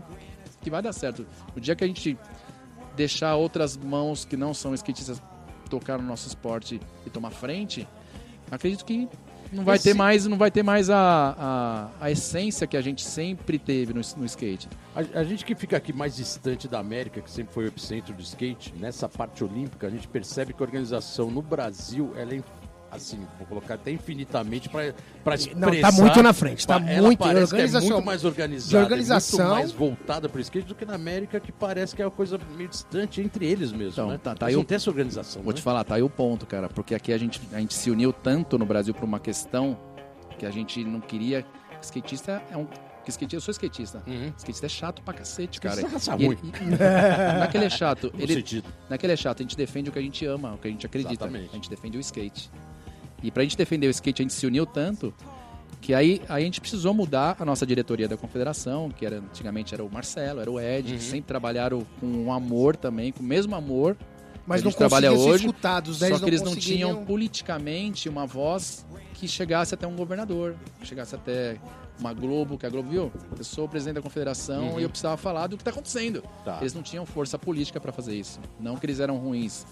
que 0.61 0.69
vai 0.71 0.81
dar 0.81 0.91
certo. 0.93 1.23
O 1.55 1.59
dia 1.59 1.75
que 1.75 1.83
a 1.83 1.87
gente 1.87 2.17
deixar 2.95 3.35
outras 3.35 3.75
mãos 3.77 4.25
que 4.25 4.35
não 4.37 4.53
são 4.53 4.73
skatistas 4.73 5.21
tocar 5.73 5.97
no 5.97 6.03
nosso 6.07 6.27
esporte 6.27 6.79
e 7.05 7.09
tomar 7.09 7.31
frente, 7.31 7.87
acredito 8.51 8.85
que 8.85 9.09
não 9.51 9.63
vai 9.63 9.75
Esse- 9.75 9.85
ter 9.89 9.93
mais, 9.95 10.27
não 10.27 10.37
vai 10.37 10.51
ter 10.51 10.61
mais 10.63 10.87
a, 10.89 11.35
a, 11.99 12.05
a 12.05 12.11
essência 12.11 12.67
que 12.67 12.77
a 12.77 12.81
gente 12.81 13.01
sempre 13.03 13.57
teve 13.57 13.91
no, 13.93 14.01
no 14.17 14.25
skate. 14.25 14.67
A, 14.95 15.19
a 15.19 15.23
gente 15.23 15.43
que 15.43 15.55
fica 15.55 15.75
aqui 15.77 15.91
mais 15.91 16.15
distante 16.15 16.67
da 16.67 16.77
América, 16.79 17.21
que 17.21 17.29
sempre 17.29 17.53
foi 17.53 17.65
o 17.65 17.67
epicentro 17.67 18.13
do 18.13 18.21
skate, 18.21 18.71
nessa 18.79 19.09
parte 19.09 19.43
olímpica, 19.43 19.87
a 19.87 19.89
gente 19.89 20.07
percebe 20.07 20.53
que 20.53 20.61
a 20.61 20.65
organização 20.65 21.31
no 21.31 21.41
Brasil, 21.41 22.13
ela 22.15 22.35
é, 22.35 22.43
assim, 22.95 23.25
vou 23.37 23.47
colocar 23.47 23.75
até 23.75 23.91
infinitamente 23.91 24.69
para 24.69 24.87
expressar... 25.35 25.55
Não, 25.55 25.69
tá 25.81 25.91
muito 25.91 26.23
na 26.23 26.33
frente, 26.33 26.65
tá 26.67 26.75
ela 26.75 27.07
muito- 27.07 27.23
é 27.23 27.41
organização- 27.43 27.89
muito 27.91 28.05
mais 28.05 28.23
organizada, 28.25 28.83
organização- 28.83 29.39
é 29.39 29.43
muito 29.43 29.55
mais 29.59 29.71
voltada 29.71 30.29
para 30.29 30.37
o 30.37 30.41
skate 30.41 30.67
do 30.67 30.75
que 30.75 30.85
na 30.85 30.95
América, 30.95 31.39
que 31.39 31.51
parece 31.51 31.95
que 31.95 32.01
é 32.01 32.05
uma 32.05 32.11
coisa 32.11 32.39
meio 32.55 32.69
distante 32.69 33.21
entre 33.21 33.45
eles 33.45 33.71
mesmo, 33.71 33.91
Então, 33.93 34.09
né? 34.09 34.17
tá- 34.21 34.35
tá 34.35 34.45
aí 34.47 34.53
não 34.53 34.61
o- 34.61 34.65
tem 34.65 34.75
essa 34.75 34.89
organização, 34.89 35.41
Vou 35.41 35.51
né? 35.53 35.57
te 35.57 35.61
falar, 35.63 35.83
tá 35.83 35.95
aí 35.95 36.03
o 36.03 36.09
ponto, 36.09 36.45
cara, 36.45 36.69
porque 36.69 36.93
aqui 36.95 37.11
a 37.13 37.17
gente, 37.17 37.41
a 37.51 37.59
gente 37.59 37.73
se 37.73 37.89
uniu 37.91 38.11
tanto 38.13 38.57
no 38.57 38.65
Brasil 38.65 38.93
por 38.93 39.03
uma 39.03 39.19
questão 39.19 39.77
que 40.37 40.45
a 40.45 40.51
gente 40.51 40.83
não 40.83 40.99
queria. 40.99 41.45
Skatista 41.81 42.41
é 42.51 42.57
um. 42.57 42.65
que 43.03 43.09
Skatista, 43.09 43.35
eu 43.35 43.41
sou 43.41 43.51
skatista. 43.51 44.01
Uhum. 44.07 44.31
Skatista 44.37 44.65
é 44.65 44.69
chato 44.69 45.01
pra 45.01 45.13
cacete, 45.13 45.59
cara. 45.59 45.75
Skatista 45.81 46.11
é 46.11 46.15
ruim. 46.15 46.37
ele- 46.41 46.51
e- 46.53 46.69
não 47.37 47.43
é 47.43 47.47
que 47.47 47.57
ele 47.57 47.65
é 47.65 47.69
chato. 47.69 48.13
Ele, 48.17 48.45
não 48.89 48.95
é 48.95 48.97
que 48.97 49.05
ele 49.05 49.11
é 49.13 49.17
chato, 49.17 49.39
a 49.41 49.43
gente 49.43 49.57
defende 49.57 49.89
o 49.89 49.93
que 49.93 49.99
a 49.99 50.01
gente 50.01 50.25
ama, 50.25 50.53
o 50.53 50.57
que 50.57 50.67
a 50.69 50.71
gente 50.71 50.85
acredita. 50.85 51.13
Exatamente. 51.25 51.49
A 51.51 51.55
gente 51.55 51.69
defende 51.69 51.97
o 51.97 51.99
skate. 51.99 52.49
E 53.23 53.31
pra 53.31 53.41
gente 53.43 53.57
defender 53.57 53.87
o 53.87 53.89
skate, 53.89 54.21
a 54.21 54.23
gente 54.23 54.33
se 54.33 54.45
uniu 54.45 54.65
tanto 54.65 55.13
que 55.81 55.93
aí, 55.93 56.21
aí 56.29 56.43
a 56.43 56.45
gente 56.45 56.61
precisou 56.61 56.93
mudar 56.93 57.35
a 57.39 57.43
nossa 57.43 57.65
diretoria 57.65 58.07
da 58.07 58.15
confederação, 58.15 58.89
que 58.89 59.05
era 59.05 59.17
antigamente 59.17 59.73
era 59.73 59.83
o 59.83 59.91
Marcelo, 59.91 60.39
era 60.39 60.49
o 60.51 60.59
Ed, 60.59 60.91
Uhum. 60.93 60.97
que 60.97 61.03
sempre 61.03 61.27
trabalharam 61.27 61.85
com 61.99 62.05
um 62.07 62.31
amor 62.31 62.75
também, 62.77 63.11
com 63.11 63.19
o 63.21 63.25
mesmo 63.25 63.53
amor 63.55 63.97
Mas 64.47 64.61
a 64.61 64.65
não 64.65 64.71
trabalha 64.71 65.11
hoje, 65.11 65.45
escutados, 65.45 65.99
né? 65.99 66.09
só 66.09 66.19
que 66.19 66.25
eles 66.25 66.41
não 66.41 66.53
conseguiriam- 66.53 66.91
tinham 66.93 67.05
politicamente 67.05 68.07
uma 68.07 68.25
voz 68.25 68.85
que 69.13 69.27
chegasse 69.27 69.73
até 69.73 69.85
um 69.87 69.95
governador, 69.95 70.55
que 70.79 70.87
chegasse 70.87 71.15
até 71.15 71.57
uma 71.99 72.13
Globo, 72.13 72.57
que 72.57 72.65
a 72.65 72.69
Globo 72.69 72.89
viu, 72.89 73.11
eu 73.37 73.43
sou 73.43 73.65
o 73.65 73.69
presidente 73.69 73.95
da 73.95 74.01
confederação 74.01 74.69
Uhum. 74.71 74.79
e 74.79 74.83
eu 74.83 74.89
precisava 74.89 75.15
falar 75.17 75.47
do 75.47 75.55
que 75.57 75.61
está 75.61 75.71
acontecendo. 75.71 76.23
Tá. 76.43 76.57
Eles 76.61 76.73
não 76.73 76.81
tinham 76.81 77.05
força 77.05 77.37
política 77.37 77.79
para 77.79 77.91
fazer 77.91 78.15
isso. 78.15 78.39
Não 78.59 78.75
que 78.77 78.85
eles 78.85 78.99
eram 78.99 79.17
ruins, 79.17 79.65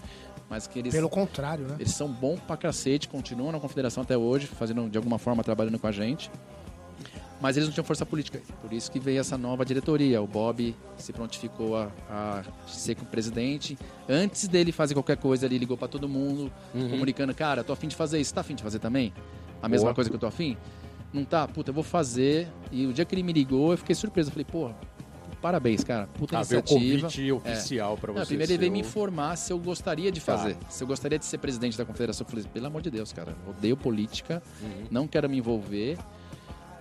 mas 0.52 0.66
que 0.66 0.78
eles, 0.78 0.92
Pelo 0.94 1.08
contrário, 1.08 1.66
né? 1.66 1.76
eles 1.78 1.94
são 1.94 2.06
bons 2.08 2.38
pra 2.40 2.58
cacete, 2.58 3.08
continuam 3.08 3.50
na 3.52 3.58
confederação 3.58 4.02
até 4.02 4.18
hoje, 4.18 4.46
fazendo 4.46 4.86
de 4.90 4.98
alguma 4.98 5.18
forma 5.18 5.42
trabalhando 5.42 5.78
com 5.78 5.86
a 5.86 5.92
gente. 5.92 6.30
Mas 7.40 7.56
eles 7.56 7.66
não 7.68 7.72
tinham 7.72 7.84
força 7.86 8.04
política. 8.04 8.38
Por 8.60 8.70
isso 8.70 8.90
que 8.92 9.00
veio 9.00 9.18
essa 9.18 9.38
nova 9.38 9.64
diretoria. 9.64 10.20
O 10.22 10.26
Bob 10.26 10.76
se 10.98 11.10
prontificou 11.10 11.74
a, 11.76 11.88
a 12.10 12.42
ser 12.68 12.94
com 12.96 13.02
o 13.02 13.06
presidente. 13.06 13.78
Antes 14.06 14.46
dele 14.46 14.70
fazer 14.72 14.92
qualquer 14.94 15.16
coisa, 15.16 15.46
ele 15.46 15.56
ligou 15.58 15.76
pra 15.76 15.88
todo 15.88 16.06
mundo, 16.08 16.52
Uhum. 16.74 16.90
comunicando: 16.90 17.34
Cara, 17.34 17.64
tô 17.64 17.72
afim 17.72 17.88
de 17.88 17.96
fazer 17.96 18.20
isso. 18.20 18.32
Tá 18.34 18.42
afim 18.42 18.54
de 18.54 18.62
fazer 18.62 18.78
também? 18.78 19.12
A 19.62 19.68
mesma 19.70 19.86
Boa. 19.86 19.94
coisa 19.94 20.10
que 20.10 20.14
eu 20.14 20.20
tô 20.20 20.26
afim? 20.26 20.56
Não 21.12 21.24
tá? 21.24 21.48
Puta, 21.48 21.70
eu 21.70 21.74
vou 21.74 21.82
fazer. 21.82 22.46
E 22.70 22.86
o 22.86 22.92
dia 22.92 23.04
que 23.06 23.14
ele 23.14 23.22
me 23.24 23.32
ligou, 23.32 23.72
eu 23.72 23.78
fiquei 23.78 23.94
surpreso. 23.96 24.28
Eu 24.28 24.32
falei: 24.32 24.44
Porra, 24.44 24.76
parabéns, 25.42 25.84
cara. 25.84 26.06
Puta 26.14 26.38
Ah, 26.38 26.42
veio 26.42 26.60
o 26.62 26.64
iniciativa. 26.64 27.08
convite 27.10 27.32
oficial 27.32 27.98
para 27.98 28.12
você. 28.12 28.18
Não, 28.20 28.26
primeiro 28.26 28.52
ele 28.52 28.58
veio 28.58 28.72
me 28.72 28.80
informar 28.80 29.36
se 29.36 29.52
eu 29.52 29.58
gostaria 29.58 30.10
de 30.12 30.20
Tá. 30.20 30.38
fazer. 30.38 30.56
Se 30.70 30.82
eu 30.82 30.86
gostaria 30.88 31.18
de 31.18 31.24
ser 31.26 31.36
presidente 31.38 31.76
da 31.76 31.84
confederação. 31.84 32.24
Eu 32.24 32.30
falei, 32.30 32.44
pelo 32.52 32.66
amor 32.68 32.80
de 32.80 32.90
Deus, 32.90 33.12
cara, 33.12 33.36
odeio 33.46 33.76
política, 33.76 34.42
Uhum. 34.62 34.86
não 34.90 35.06
quero 35.08 35.28
me 35.28 35.36
envolver. 35.38 35.98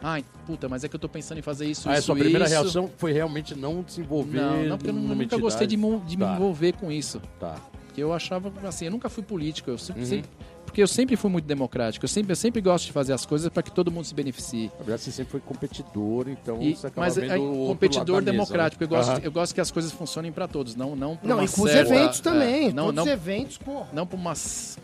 Ai, 0.04 0.24
puta, 0.47 0.67
mas 0.67 0.84
é 0.84 0.88
que 0.88 0.95
eu 0.95 1.00
tô 1.00 1.08
pensando 1.08 1.38
em 1.38 1.41
fazer 1.43 1.65
isso, 1.67 1.88
Ah, 1.88 1.93
a 1.93 1.97
isso, 1.97 2.06
sua 2.08 2.15
primeira 2.15 2.45
isso. 2.45 2.54
reação 2.56 2.89
foi 2.97 3.12
realmente 3.12 3.54
não 3.54 3.84
se 3.88 4.02
envolver 4.02 4.39
Não, 4.41 4.63
não, 4.63 4.78
porque 4.78 4.89
eu 4.89 4.93
nunca 4.93 5.38
gostei 5.38 5.67
de, 5.67 5.76
entidade? 5.76 5.93
mo- 6.00 6.06
de 6.08 6.17
me 6.17 6.24
Tá. 6.24 6.34
envolver 6.36 6.74
com 6.74 6.91
isso. 6.91 7.21
Tá. 7.39 7.56
Porque 7.86 8.02
eu 8.02 8.12
achava, 8.13 8.52
assim, 8.67 8.86
eu 8.86 8.91
nunca 8.91 9.10
fui 9.10 9.21
político, 9.21 9.69
eu 9.69 9.78
sempre, 9.78 10.02
Uhum. 10.02 10.08
sempre- 10.08 10.30
porque 10.72 10.82
eu 10.82 10.88
sempre 10.88 11.18
fui 11.18 11.30
muito 11.30 11.44
democrático, 11.46 12.06
eu 12.06 12.08
sempre, 12.08 12.32
eu 12.32 12.36
sempre 12.38 12.62
gosto 12.62 12.86
de 12.86 12.94
fazer 12.94 13.12
as 13.12 13.26
coisas 13.26 13.50
para 13.50 13.62
que 13.62 13.70
todo 13.70 13.92
mundo 13.92 14.06
se 14.06 14.16
beneficie. 14.16 14.68
Na 14.80 14.86
verdade, 14.86 15.02
você 15.02 15.12
sempre 15.12 15.32
foi 15.32 15.42
competidor, 15.42 16.30
então 16.30 16.62
E- 16.62 16.76
você 16.78 16.88
acaba 16.88 17.06
mas 17.08 17.16
vendo 17.18 17.32
aí, 17.32 17.40
o 17.40 17.44
outro 17.44 17.68
competidor 17.74 18.06
da 18.06 18.14
mesa, 18.22 18.32
democrático, 18.32 18.82
né? 18.82 18.86
eu, 18.86 18.90
gosto, 18.90 19.10
Aham. 19.10 19.20
eu 19.22 19.32
gosto 19.34 19.54
que 19.54 19.60
as 19.60 19.70
coisas 19.70 19.92
funcionem 19.92 20.32
para 20.32 20.48
todos, 20.48 20.74
não 20.78 20.96
não 20.96 21.18
pra 21.18 21.28
Não, 21.28 21.36
uma 21.40 21.44
e 21.44 21.50
com 21.50 21.64
os 21.64 21.70
certa- 21.72 21.94
eventos 21.94 22.20
é, 22.20 22.24
também. 22.24 22.72
não, 22.72 22.86
Todos 22.86 22.96
não 22.96 23.04
os 23.04 23.10
eventos, 23.10 23.58
pô. 23.58 23.84
não 23.92 24.08
para 24.08 24.18
uma, 24.18 24.34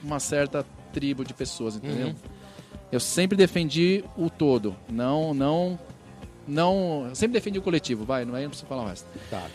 uma 0.04 0.20
certa 0.20 0.66
tribo 0.92 1.24
de 1.24 1.34
pessoas, 1.34 1.78
entendeu? 1.78 2.08
Uhum. 2.08 2.16
Eu 2.92 3.00
sempre 3.00 3.38
defendi 3.38 4.04
o 4.18 4.30
todo, 4.30 4.76
não, 4.90 5.34
não, 5.34 5.80
não, 6.46 7.06
eu 7.08 7.16
sempre 7.16 7.34
defendi 7.40 7.60
o 7.60 7.62
coletivo, 7.62 8.04
vai, 8.04 8.26
não 8.26 8.36
é, 8.36 8.42
não 8.44 8.50
preciso 8.50 8.68
falar 8.68 8.84
o 8.84 8.88
resto. 8.88 9.08
Tá. 9.30 9.46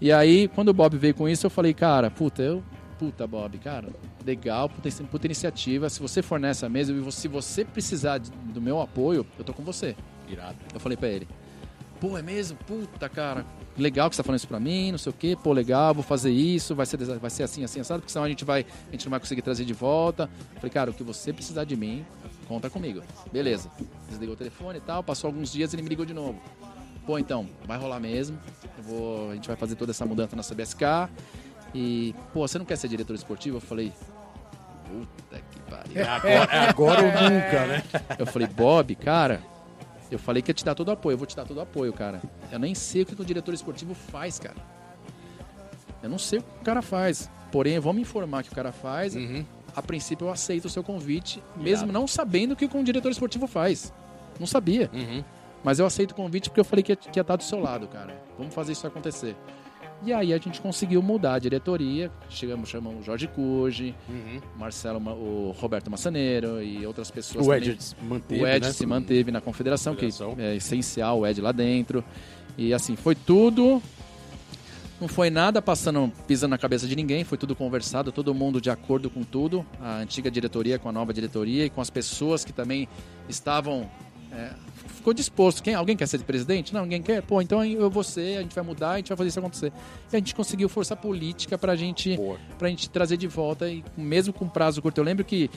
E 0.00 0.10
aí, 0.10 0.48
quando 0.48 0.68
o 0.68 0.72
Bob 0.74 0.96
veio 0.96 1.14
com 1.14 1.28
isso, 1.28 1.44
eu 1.46 1.50
falei, 1.50 1.72
cara, 1.74 2.10
puta, 2.10 2.42
eu, 2.42 2.62
puta, 3.02 3.26
Bob, 3.26 3.58
cara, 3.58 3.88
legal, 4.24 4.68
puta, 4.68 4.88
puta 5.10 5.26
iniciativa, 5.26 5.90
se 5.90 5.98
você 5.98 6.22
for 6.22 6.38
nessa 6.38 6.68
mesa, 6.68 6.92
e 6.92 7.12
se 7.12 7.26
você 7.26 7.64
precisar 7.64 8.20
do 8.20 8.62
meu 8.62 8.80
apoio, 8.80 9.26
eu 9.36 9.44
tô 9.44 9.52
com 9.52 9.64
você. 9.64 9.96
Irado. 10.28 10.56
Eu 10.72 10.78
falei 10.78 10.96
pra 10.96 11.08
ele, 11.08 11.26
pô, 12.00 12.16
é 12.16 12.22
mesmo? 12.22 12.56
Puta, 12.58 13.08
cara, 13.08 13.44
legal 13.76 14.08
que 14.08 14.14
você 14.14 14.22
tá 14.22 14.24
falando 14.24 14.38
isso 14.38 14.46
pra 14.46 14.60
mim, 14.60 14.92
não 14.92 14.98
sei 14.98 15.10
o 15.10 15.12
quê, 15.12 15.36
pô, 15.42 15.52
legal, 15.52 15.92
vou 15.92 16.04
fazer 16.04 16.30
isso, 16.30 16.76
vai 16.76 16.86
ser, 16.86 16.96
vai 16.96 17.28
ser 17.28 17.42
assim, 17.42 17.64
assim, 17.64 17.80
assado, 17.80 18.02
porque 18.02 18.12
senão 18.12 18.24
a 18.24 18.28
gente 18.28 18.44
vai, 18.44 18.64
a 18.88 18.92
gente 18.92 19.04
não 19.04 19.10
vai 19.10 19.18
conseguir 19.18 19.42
trazer 19.42 19.64
de 19.64 19.74
volta. 19.74 20.30
Falei, 20.54 20.70
cara, 20.70 20.92
o 20.92 20.94
que 20.94 21.02
você 21.02 21.32
precisar 21.32 21.64
de 21.64 21.74
mim, 21.74 22.06
conta 22.46 22.70
comigo. 22.70 23.02
Beleza. 23.32 23.68
Desligou 24.08 24.34
o 24.34 24.38
telefone 24.38 24.78
e 24.78 24.82
tal, 24.82 25.02
passou 25.02 25.26
alguns 25.26 25.52
dias, 25.52 25.74
ele 25.74 25.82
me 25.82 25.88
ligou 25.88 26.06
de 26.06 26.14
novo. 26.14 26.40
Pô, 27.04 27.18
então, 27.18 27.48
vai 27.66 27.76
rolar 27.78 27.98
mesmo, 27.98 28.38
vou, 28.78 29.32
a 29.32 29.34
gente 29.34 29.48
vai 29.48 29.56
fazer 29.56 29.74
toda 29.74 29.90
essa 29.90 30.06
mudança 30.06 30.36
na 30.36 30.42
CBSK 30.44 30.84
e, 31.74 32.14
pô, 32.32 32.46
você 32.46 32.58
não 32.58 32.64
quer 32.64 32.76
ser 32.76 32.88
diretor 32.88 33.14
esportivo? 33.14 33.56
Eu 33.56 33.60
falei, 33.60 33.92
puta 34.86 35.42
que 35.50 35.60
pariu. 35.70 36.00
É 36.00 36.04
agora, 36.04 36.52
é 36.52 36.68
agora 36.68 37.02
ou 37.02 37.08
nunca, 37.30 37.66
né? 37.66 37.82
Eu 38.18 38.26
falei, 38.26 38.48
Bob, 38.48 38.94
cara, 38.94 39.42
eu 40.10 40.18
falei 40.18 40.42
que 40.42 40.50
ia 40.50 40.54
te 40.54 40.64
dar 40.64 40.74
todo 40.74 40.88
o 40.88 40.92
apoio, 40.92 41.14
eu 41.14 41.18
vou 41.18 41.26
te 41.26 41.34
dar 41.34 41.44
todo 41.44 41.56
o 41.56 41.60
apoio, 41.60 41.92
cara. 41.92 42.20
Eu 42.50 42.58
nem 42.58 42.74
sei 42.74 43.02
o 43.02 43.06
que 43.06 43.20
o 43.20 43.24
diretor 43.24 43.54
esportivo 43.54 43.94
faz, 43.94 44.38
cara. 44.38 44.56
Eu 46.02 46.10
não 46.10 46.18
sei 46.18 46.40
o 46.40 46.42
que 46.42 46.60
o 46.60 46.64
cara 46.64 46.82
faz. 46.82 47.30
Porém, 47.50 47.78
vamos 47.78 48.02
informar 48.02 48.42
que 48.42 48.50
o 48.50 48.54
cara 48.54 48.72
faz. 48.72 49.14
Uhum. 49.14 49.44
A 49.74 49.80
princípio, 49.80 50.26
eu 50.26 50.30
aceito 50.30 50.66
o 50.66 50.70
seu 50.70 50.82
convite, 50.82 51.42
mesmo 51.56 51.90
não 51.90 52.06
sabendo 52.06 52.52
o 52.52 52.56
que 52.56 52.66
o 52.66 52.84
diretor 52.84 53.10
esportivo 53.10 53.46
faz. 53.46 53.92
Não 54.38 54.46
sabia. 54.46 54.90
Uhum. 54.92 55.24
Mas 55.64 55.78
eu 55.78 55.86
aceito 55.86 56.10
o 56.10 56.14
convite 56.14 56.50
porque 56.50 56.60
eu 56.60 56.64
falei 56.64 56.82
que 56.82 56.92
ia, 56.92 56.96
que 56.96 57.18
ia 57.18 57.22
estar 57.22 57.36
do 57.36 57.42
seu 57.42 57.60
lado, 57.60 57.86
cara. 57.88 58.20
Vamos 58.36 58.54
fazer 58.54 58.72
isso 58.72 58.86
acontecer. 58.86 59.36
E 60.04 60.12
aí 60.12 60.32
a 60.34 60.38
gente 60.38 60.60
conseguiu 60.60 61.00
mudar 61.00 61.34
a 61.34 61.38
diretoria. 61.38 62.10
Chegamos, 62.28 62.68
chamamos 62.68 63.00
o 63.00 63.02
Jorge 63.04 63.28
Cuji, 63.28 63.94
Uhum. 64.08 64.40
Marcelo, 64.58 65.00
Ma- 65.00 65.12
o 65.14 65.54
Roberto 65.56 65.90
Massaneiro 65.90 66.60
e 66.62 66.84
outras 66.84 67.08
pessoas 67.10 67.46
O. 67.46 67.54
Ed 67.54 67.76
se 67.80 67.94
manteve, 68.02 68.42
O 68.42 68.46
Ed 68.46 68.66
né? 68.66 68.72
se 68.72 68.84
manteve 68.84 69.30
na 69.30 69.40
confederação, 69.40 69.94
Confederação. 69.94 70.34
que 70.34 70.42
é 70.42 70.56
essencial, 70.56 71.20
o 71.20 71.26
Ed 71.26 71.40
lá 71.40 71.52
dentro. 71.52 72.02
E 72.58 72.74
assim, 72.74 72.96
foi 72.96 73.14
tudo. 73.14 73.80
Não 75.00 75.08
foi 75.08 75.30
nada 75.30 75.60
passando, 75.62 76.12
pisando 76.28 76.50
na 76.50 76.58
cabeça 76.58 76.86
de 76.86 76.94
ninguém, 76.94 77.24
foi 77.24 77.36
tudo 77.38 77.56
conversado, 77.56 78.12
todo 78.12 78.32
mundo 78.34 78.60
de 78.60 78.70
acordo 78.70 79.08
com 79.10 79.22
tudo. 79.24 79.64
A 79.80 79.96
antiga 79.98 80.30
diretoria 80.30 80.78
com 80.78 80.88
a 80.88 80.92
nova 80.92 81.12
diretoria 81.12 81.64
e 81.66 81.70
com 81.70 81.80
as 81.80 81.90
pessoas 81.90 82.44
que 82.44 82.52
também 82.52 82.88
estavam. 83.28 83.88
é, 84.32 84.50
ficou 85.02 85.12
disposto. 85.12 85.62
Quem, 85.62 85.74
alguém 85.74 85.96
quer 85.96 86.06
ser 86.06 86.20
presidente? 86.20 86.72
Não, 86.72 86.82
ninguém 86.82 87.02
quer? 87.02 87.20
Pô, 87.22 87.42
então 87.42 87.62
eu 87.64 87.90
vou 87.90 88.04
ser, 88.04 88.38
a 88.38 88.42
gente 88.42 88.54
vai 88.54 88.64
mudar, 88.64 88.92
a 88.92 88.96
gente 88.96 89.08
vai 89.08 89.16
fazer 89.16 89.28
isso 89.28 89.38
acontecer. 89.40 89.72
E 90.12 90.16
a 90.16 90.18
gente 90.18 90.34
conseguiu 90.34 90.68
força 90.68 90.94
política 90.94 91.58
pra 91.58 91.74
gente 91.74 92.16
Boa. 92.16 92.38
pra 92.56 92.68
gente 92.68 92.88
trazer 92.88 93.16
de 93.16 93.26
volta, 93.26 93.68
e 93.68 93.84
mesmo 93.96 94.32
com 94.32 94.48
prazo 94.48 94.80
curto. 94.80 94.98
Eu 94.98 95.04
lembro 95.04 95.24
que 95.24 95.50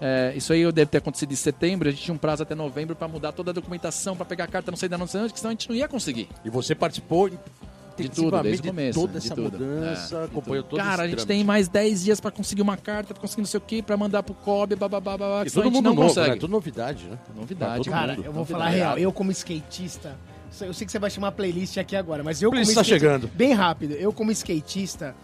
é, 0.00 0.32
isso 0.36 0.52
aí 0.52 0.70
deve 0.72 0.90
ter 0.90 0.98
acontecido 0.98 1.32
em 1.32 1.36
setembro, 1.36 1.88
a 1.88 1.92
gente 1.92 2.02
tinha 2.02 2.14
um 2.14 2.18
prazo 2.18 2.42
até 2.42 2.54
novembro 2.54 2.96
para 2.96 3.08
mudar 3.08 3.32
toda 3.32 3.52
a 3.52 3.54
documentação, 3.54 4.16
para 4.16 4.26
pegar 4.26 4.44
a 4.44 4.48
carta, 4.48 4.70
não 4.70 4.76
sei 4.76 4.88
da 4.88 4.98
não 4.98 5.06
sei 5.06 5.20
onde, 5.20 5.32
que 5.32 5.38
senão 5.38 5.50
a 5.50 5.52
gente 5.52 5.68
não 5.68 5.76
ia 5.76 5.88
conseguir. 5.88 6.28
E 6.44 6.50
você 6.50 6.74
participou 6.74 7.30
De 8.02 8.08
tudo, 8.10 8.42
desde 8.42 8.60
o 8.60 8.62
de 8.62 8.68
começo. 8.68 9.00
toda 9.00 9.12
de 9.12 9.26
essa 9.26 9.34
tudo. 9.34 9.58
mudança, 9.58 10.16
É, 10.16 10.18
de 10.20 10.24
acompanhou 10.26 10.62
tudo. 10.62 10.70
todo 10.70 10.78
Cara, 10.80 11.02
a 11.02 11.06
gente 11.06 11.16
trâmite. 11.16 11.26
tem 11.26 11.44
mais 11.44 11.68
10 11.68 12.04
dias 12.04 12.20
para 12.20 12.30
conseguir 12.30 12.62
uma 12.62 12.76
carta, 12.76 13.14
pra 13.14 13.20
conseguir 13.20 13.42
não 13.42 13.46
sei 13.46 13.58
o 13.58 13.60
que, 13.60 13.82
para 13.82 13.96
mandar 13.96 14.22
pro 14.22 14.34
COB, 14.34 14.76
bababá, 14.76 15.16
babá, 15.16 15.42
E 15.42 15.46
que 15.46 15.50
todo 15.52 15.62
a 15.62 15.64
gente 15.66 15.74
mundo 15.74 15.84
não 15.86 15.94
novo, 15.94 16.08
consegue. 16.08 16.30
né? 16.30 16.36
Tudo 16.36 16.50
novidade, 16.50 17.04
né? 17.06 17.18
Novidade. 17.36 17.74
Pra 17.74 17.76
todo 17.84 17.90
Cara, 17.92 18.12
mundo. 18.14 18.24
eu 18.24 18.32
vou 18.32 18.40
Novidade. 18.40 18.48
falar 18.52 18.66
a 18.66 18.68
real. 18.76 18.98
Eu, 18.98 19.12
como 19.12 19.30
skatista, 19.32 20.16
eu 20.60 20.72
sei 20.72 20.86
que 20.86 20.92
você 20.92 20.98
vai 20.98 21.10
chamar 21.10 21.32
playlist 21.32 21.76
aqui 21.78 21.94
agora, 21.96 22.22
mas 22.24 22.40
eu 22.42 22.50
como 22.50 22.56
Playlist 22.60 22.74
tá 22.74 22.80
skatista- 22.82 23.06
chegando. 23.08 23.30
Bem 23.34 23.52
rápido. 23.52 23.92
Eu, 23.94 24.12
como 24.12 24.30
skatista, 24.32 25.14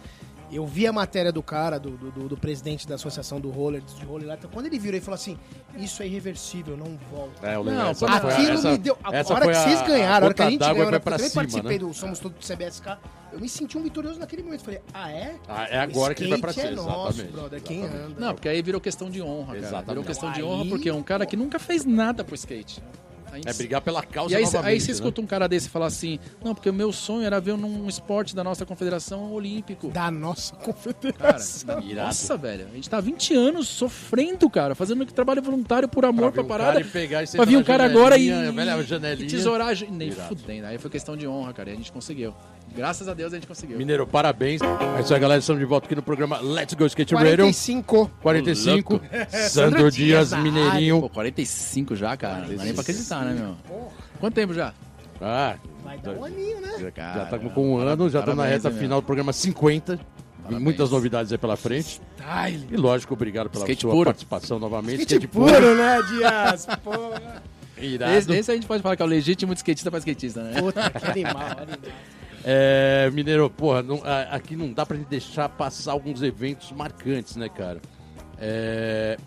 eu 0.51 0.65
vi 0.65 0.85
a 0.87 0.93
matéria 0.93 1.31
do 1.31 1.41
cara, 1.43 1.79
do, 1.79 1.91
do, 1.91 2.11
do- 2.11 2.27
do 2.29 2.37
presidente 2.37 2.87
da 2.87 2.95
associação 2.95 3.39
do 3.39 3.49
roller, 3.49 3.81
de 3.81 4.05
roller 4.05 4.27
lá. 4.27 4.35
Então, 4.35 4.49
quando 4.51 4.67
ele 4.67 4.77
virou 4.79 4.97
e 4.97 5.01
falou 5.01 5.15
assim: 5.15 5.37
Isso 5.77 6.01
é 6.03 6.07
irreversível, 6.07 6.77
não 6.77 6.97
volta. 7.11 7.45
É, 7.47 7.55
eu 7.55 7.63
lembro. 7.63 7.79
Não, 7.81 7.89
essa 7.91 8.05
quando- 8.05 8.21
foi 8.21 8.31
a- 8.31 8.33
Aquilo 8.35 8.51
essa- 8.53 8.71
me 8.71 8.77
deu. 8.77 8.97
A 9.03 9.15
essa 9.15 9.33
hora 9.33 9.47
que 9.47 9.53
vocês 9.55 9.81
a- 9.81 9.85
ganharam, 9.85 10.13
a 10.13 10.25
hora 10.27 10.33
que 10.33 10.41
a 10.43 10.49
gente 10.49 10.59
ganhou, 10.59 10.77
eu 10.91 10.99
também 10.99 11.19
cima, 11.29 11.33
participei 11.41 11.71
né? 11.73 11.77
do 11.79 11.93
Somos 11.93 12.19
Todos 12.19 12.37
do 12.39 12.45
CBSK, 12.45 12.97
eu 13.33 13.39
me 13.39 13.49
senti 13.49 13.77
um 13.77 13.83
vitorioso 13.83 14.19
naquele 14.19 14.43
momento. 14.43 14.63
Falei, 14.63 14.81
ah, 14.93 15.11
é? 15.11 15.35
Ah, 15.47 15.67
é 15.69 15.79
agora 15.79 16.13
que 16.15 16.23
ele 16.23 16.29
vai 16.31 16.39
pra 16.39 16.53
cima, 16.53 16.67
é 16.67 16.71
nosso, 16.71 17.09
exatamente. 17.21 17.31
brother, 17.31 17.61
quem 17.61 17.79
Exatamente. 17.81 18.11
anda. 18.13 18.19
Não, 18.21 18.33
porque 18.33 18.47
aí 18.49 18.61
virou 18.61 18.79
questão 18.79 19.09
de 19.09 19.21
honra, 19.21 19.47
cara. 19.47 19.57
Exatamente. 19.59 19.87
Virou 19.89 20.03
questão 20.03 20.31
de 20.31 20.43
honra 20.43 20.65
porque 20.69 20.89
é 20.89 20.93
um 20.93 21.03
cara 21.03 21.25
que 21.25 21.35
nunca 21.35 21.59
fez 21.59 21.83
nada 21.85 22.23
pro 22.23 22.35
skate. 22.35 22.81
É 23.45 23.53
brigar 23.53 23.81
pela 23.81 24.03
causa 24.03 24.33
E 24.33 24.37
aí, 24.37 24.43
novamente, 24.43 24.67
aí 24.67 24.79
você 24.79 24.87
né? 24.87 24.93
escuta 24.93 25.21
um 25.21 25.25
cara 25.25 25.47
desse 25.47 25.69
falar 25.69 25.87
assim, 25.87 26.19
não, 26.43 26.53
porque 26.53 26.69
o 26.69 26.73
meu 26.73 26.91
sonho 26.93 27.25
era 27.25 27.39
ver 27.41 27.57
num 27.57 27.87
esporte 27.87 28.35
da 28.35 28.43
nossa 28.43 28.65
confederação 28.65 29.33
olímpico. 29.33 29.89
Da 29.89 30.09
nossa 30.11 30.53
Cara, 30.55 30.63
confederação. 30.65 31.81
Irado. 31.81 32.07
nossa, 32.07 32.37
velho, 32.37 32.67
a 32.71 32.75
gente 32.75 32.89
tá 32.89 32.97
há 32.97 33.01
20 33.01 33.33
anos 33.35 33.67
sofrendo, 33.67 34.49
cara, 34.49 34.75
fazendo 34.75 35.05
trabalho 35.05 35.41
voluntário 35.41 35.87
por 35.87 36.05
amor 36.05 36.31
Pra 36.31 36.31
pra, 36.31 36.43
um 36.43 36.47
parada. 36.47 36.71
cara 36.73 36.81
e 36.81 36.89
pegar 36.89 37.23
e 37.23 37.27
Pra 37.27 37.45
vir 37.45 37.57
um 37.57 37.63
cara 37.63 37.85
agora 37.85 38.17
e, 38.17 38.29
e 38.29 39.27
tesourar. 39.27 39.75
Nem 39.89 40.11
fudendo. 40.11 40.67
Aí 40.67 40.77
foi 40.77 40.89
questão 40.89 41.15
de 41.17 41.27
honra, 41.27 41.53
cara. 41.53 41.69
E 41.69 41.73
a 41.73 41.75
gente 41.75 41.91
conseguiu. 41.91 42.33
Graças 42.75 43.07
a 43.07 43.13
Deus 43.13 43.31
a 43.31 43.35
gente 43.35 43.47
conseguiu. 43.47 43.77
Mineiro, 43.77 44.05
parabéns. 44.05 44.61
É 44.61 45.01
isso 45.01 45.13
aí, 45.13 45.19
galera. 45.19 45.39
Estamos 45.39 45.59
de 45.59 45.65
volta 45.65 45.85
aqui 45.85 45.95
no 45.95 46.01
programa 46.01 46.39
Let's 46.39 46.73
Go 46.73 46.85
Skate 46.85 47.13
Radio. 47.15 47.37
45. 47.37 48.11
45. 48.21 49.01
Sandro 49.49 49.91
Dias, 49.91 50.33
Mineirinho. 50.33 51.01
Pô, 51.01 51.09
45 51.09 51.95
já, 51.95 52.15
cara. 52.17 52.47
Não 52.47 52.55
dá 52.55 52.63
nem 52.63 52.73
pra 52.73 52.81
acreditar, 52.81 53.24
né, 53.29 53.33
meu? 53.69 53.87
Quanto 54.19 54.33
tempo 54.33 54.53
já? 54.53 54.73
Ah, 55.21 55.55
Vai 55.83 55.97
dar 55.99 56.11
um 56.11 56.23
aninho, 56.25 56.59
né? 56.61 56.73
já 56.79 57.25
tá 57.25 57.39
com 57.39 57.73
um 57.73 57.77
ano, 57.77 58.09
já 58.09 58.19
estamos 58.19 58.37
na 58.43 58.49
reta 58.49 58.69
meu? 58.69 58.79
final 58.79 59.01
do 59.01 59.05
programa 59.05 59.31
50. 59.31 59.97
Parabéns. 60.43 60.61
Muitas 60.63 60.91
novidades 60.91 61.31
aí 61.31 61.37
pela 61.37 61.55
frente. 61.55 62.01
Style. 62.17 62.67
E 62.71 62.77
lógico, 62.77 63.13
obrigado 63.13 63.49
pela 63.49 63.63
Skate 63.63 63.81
sua 63.81 63.91
puro. 63.91 64.05
participação 64.05 64.59
novamente. 64.59 65.01
Skate 65.01 65.27
puro, 65.27 65.75
né, 65.75 66.01
Dias? 66.09 66.67
Porra. 66.83 67.43
Esse, 67.77 68.31
esse 68.33 68.51
a 68.51 68.53
gente 68.55 68.67
pode 68.67 68.81
falar 68.83 68.95
que 68.95 69.01
é 69.01 69.05
o 69.05 69.07
legítimo 69.07 69.53
de 69.53 69.59
skatista 69.59 69.89
pra 69.89 69.99
skatista, 69.99 70.43
né? 70.43 70.61
Puta, 70.61 70.89
que 70.89 71.07
animal, 71.07 71.41
animal. 71.41 71.79
É, 72.43 73.09
Mineiro, 73.11 73.49
porra, 73.49 73.81
não- 73.81 74.01
aqui 74.31 74.55
não 74.55 74.71
dá 74.71 74.85
pra 74.85 74.95
gente 74.95 75.07
deixar 75.07 75.49
passar 75.49 75.91
alguns 75.93 76.21
eventos 76.21 76.71
marcantes, 76.71 77.35
né, 77.35 77.49
cara? 77.49 77.81
É, 78.39 79.17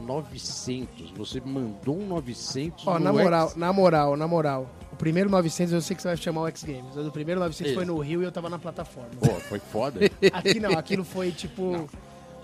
900, 0.00 1.10
você 1.12 1.40
mandou 1.40 1.98
um 1.98 2.06
900 2.06 2.86
Ó, 2.86 2.98
no 2.98 3.04
na 3.04 3.12
moral, 3.12 3.46
X- 3.48 3.56
na 3.56 3.72
moral, 3.72 4.16
na 4.16 4.28
moral. 4.28 4.70
O 4.92 4.96
primeiro 4.96 5.30
900 5.30 5.72
eu 5.72 5.80
sei 5.80 5.94
que 5.96 6.02
você 6.02 6.08
vai 6.08 6.16
chamar 6.16 6.42
o 6.42 6.48
X 6.48 6.64
Games. 6.64 6.96
O 6.96 7.10
primeiro 7.10 7.40
900 7.40 7.66
Isso. 7.66 7.74
foi 7.74 7.84
no 7.84 7.98
Rio 7.98 8.22
e 8.22 8.24
eu 8.24 8.32
tava 8.32 8.48
na 8.50 8.58
plataforma. 8.58 9.10
Pô, 9.20 9.28
foi 9.40 9.58
foda. 9.58 10.00
Aqui 10.32 10.58
não, 10.60 10.72
aquilo 10.78 11.04
foi 11.04 11.30
tipo. 11.30 11.88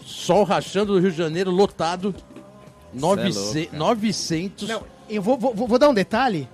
Sol 0.01 0.45
rachando 0.45 0.93
do 0.95 1.01
Rio 1.01 1.11
de 1.11 1.17
Janeiro, 1.17 1.51
lotado. 1.51 2.15
é 2.95 2.99
900, 2.99 3.37
louco, 3.37 3.65
cara. 3.71 3.79
900. 3.79 4.69
Não, 4.69 4.83
eu 5.09 5.21
vou, 5.23 5.37
vou, 5.39 5.55
vou 5.67 5.79
dar 5.79 5.89
um 5.89 5.95
detalhe. 5.95 6.49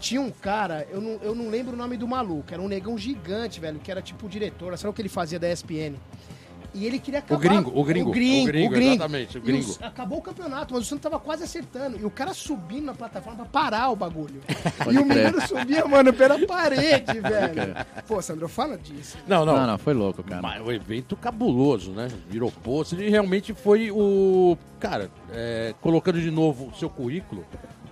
Tinha 0.00 0.20
um 0.20 0.30
cara, 0.30 0.86
eu 0.90 1.00
não, 1.00 1.10
eu 1.22 1.34
não 1.34 1.48
lembro 1.48 1.72
o 1.72 1.76
nome 1.76 1.96
do 1.96 2.06
maluco, 2.06 2.52
era 2.52 2.60
um 2.60 2.68
negão 2.68 2.98
gigante, 2.98 3.58
velho, 3.60 3.78
que 3.78 3.90
era 3.90 4.02
tipo 4.02 4.26
o 4.26 4.28
diretor, 4.28 4.76
sabe 4.76 4.90
o 4.90 4.92
que 4.92 5.00
ele 5.00 5.08
fazia 5.08 5.38
da 5.38 5.50
ESPN? 5.50 5.94
E 6.74 6.84
ele 6.86 6.98
queria 6.98 7.20
acabar... 7.20 7.40
gringo, 7.40 7.70
o 7.72 7.84
gringo, 7.84 8.10
O 8.10 8.12
gringo, 8.12 8.48
o 8.48 8.50
gringo, 8.50 8.76
exatamente, 8.76 9.38
o 9.38 9.40
E 9.40 9.42
gringo. 9.42 9.70
os- 9.70 9.80
acabou 9.82 10.18
o 10.18 10.22
campeonato, 10.22 10.74
mas 10.74 10.82
o 10.82 10.86
Santos 10.86 11.02
tava 11.04 11.20
quase 11.20 11.44
acertando. 11.44 11.96
E 12.00 12.04
o 12.04 12.10
cara 12.10 12.34
subindo 12.34 12.86
na 12.86 12.94
plataforma 12.94 13.44
pra 13.44 13.62
parar 13.70 13.90
o 13.90 13.96
bagulho. 13.96 14.42
e 14.92 14.98
o 14.98 15.04
menino 15.06 15.40
subia, 15.46 15.86
mano, 15.86 16.12
pela 16.12 16.36
parede, 16.46 17.20
velho. 17.20 17.74
Pô, 18.08 18.20
Sandro, 18.20 18.48
fala 18.48 18.76
disso. 18.76 19.16
Não, 19.26 19.44
não. 19.46 19.56
Não, 19.56 19.66
não, 19.68 19.78
foi 19.78 19.94
louco, 19.94 20.22
cara. 20.24 20.42
Mas 20.42 20.60
o 20.66 20.72
evento 20.72 21.16
cabuloso, 21.16 21.92
né? 21.92 22.08
Virou 22.28 22.50
posto 22.50 23.00
e 23.00 23.08
realmente 23.08 23.54
foi 23.54 23.90
o. 23.92 24.58
Cara, 24.80 25.08
é, 25.32 25.74
colocando 25.80 26.20
de 26.20 26.30
novo 26.30 26.70
o 26.70 26.74
seu 26.74 26.90
currículo, 26.90 27.46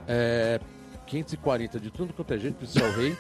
é, 0.09 0.59
540 1.07 1.79
de 1.79 1.91
tudo 1.91 2.13
quanto 2.13 2.35
é 2.35 2.39
jeito, 2.39 2.57
precisa 2.57 2.85
o 2.85 2.93
rei. 2.93 3.17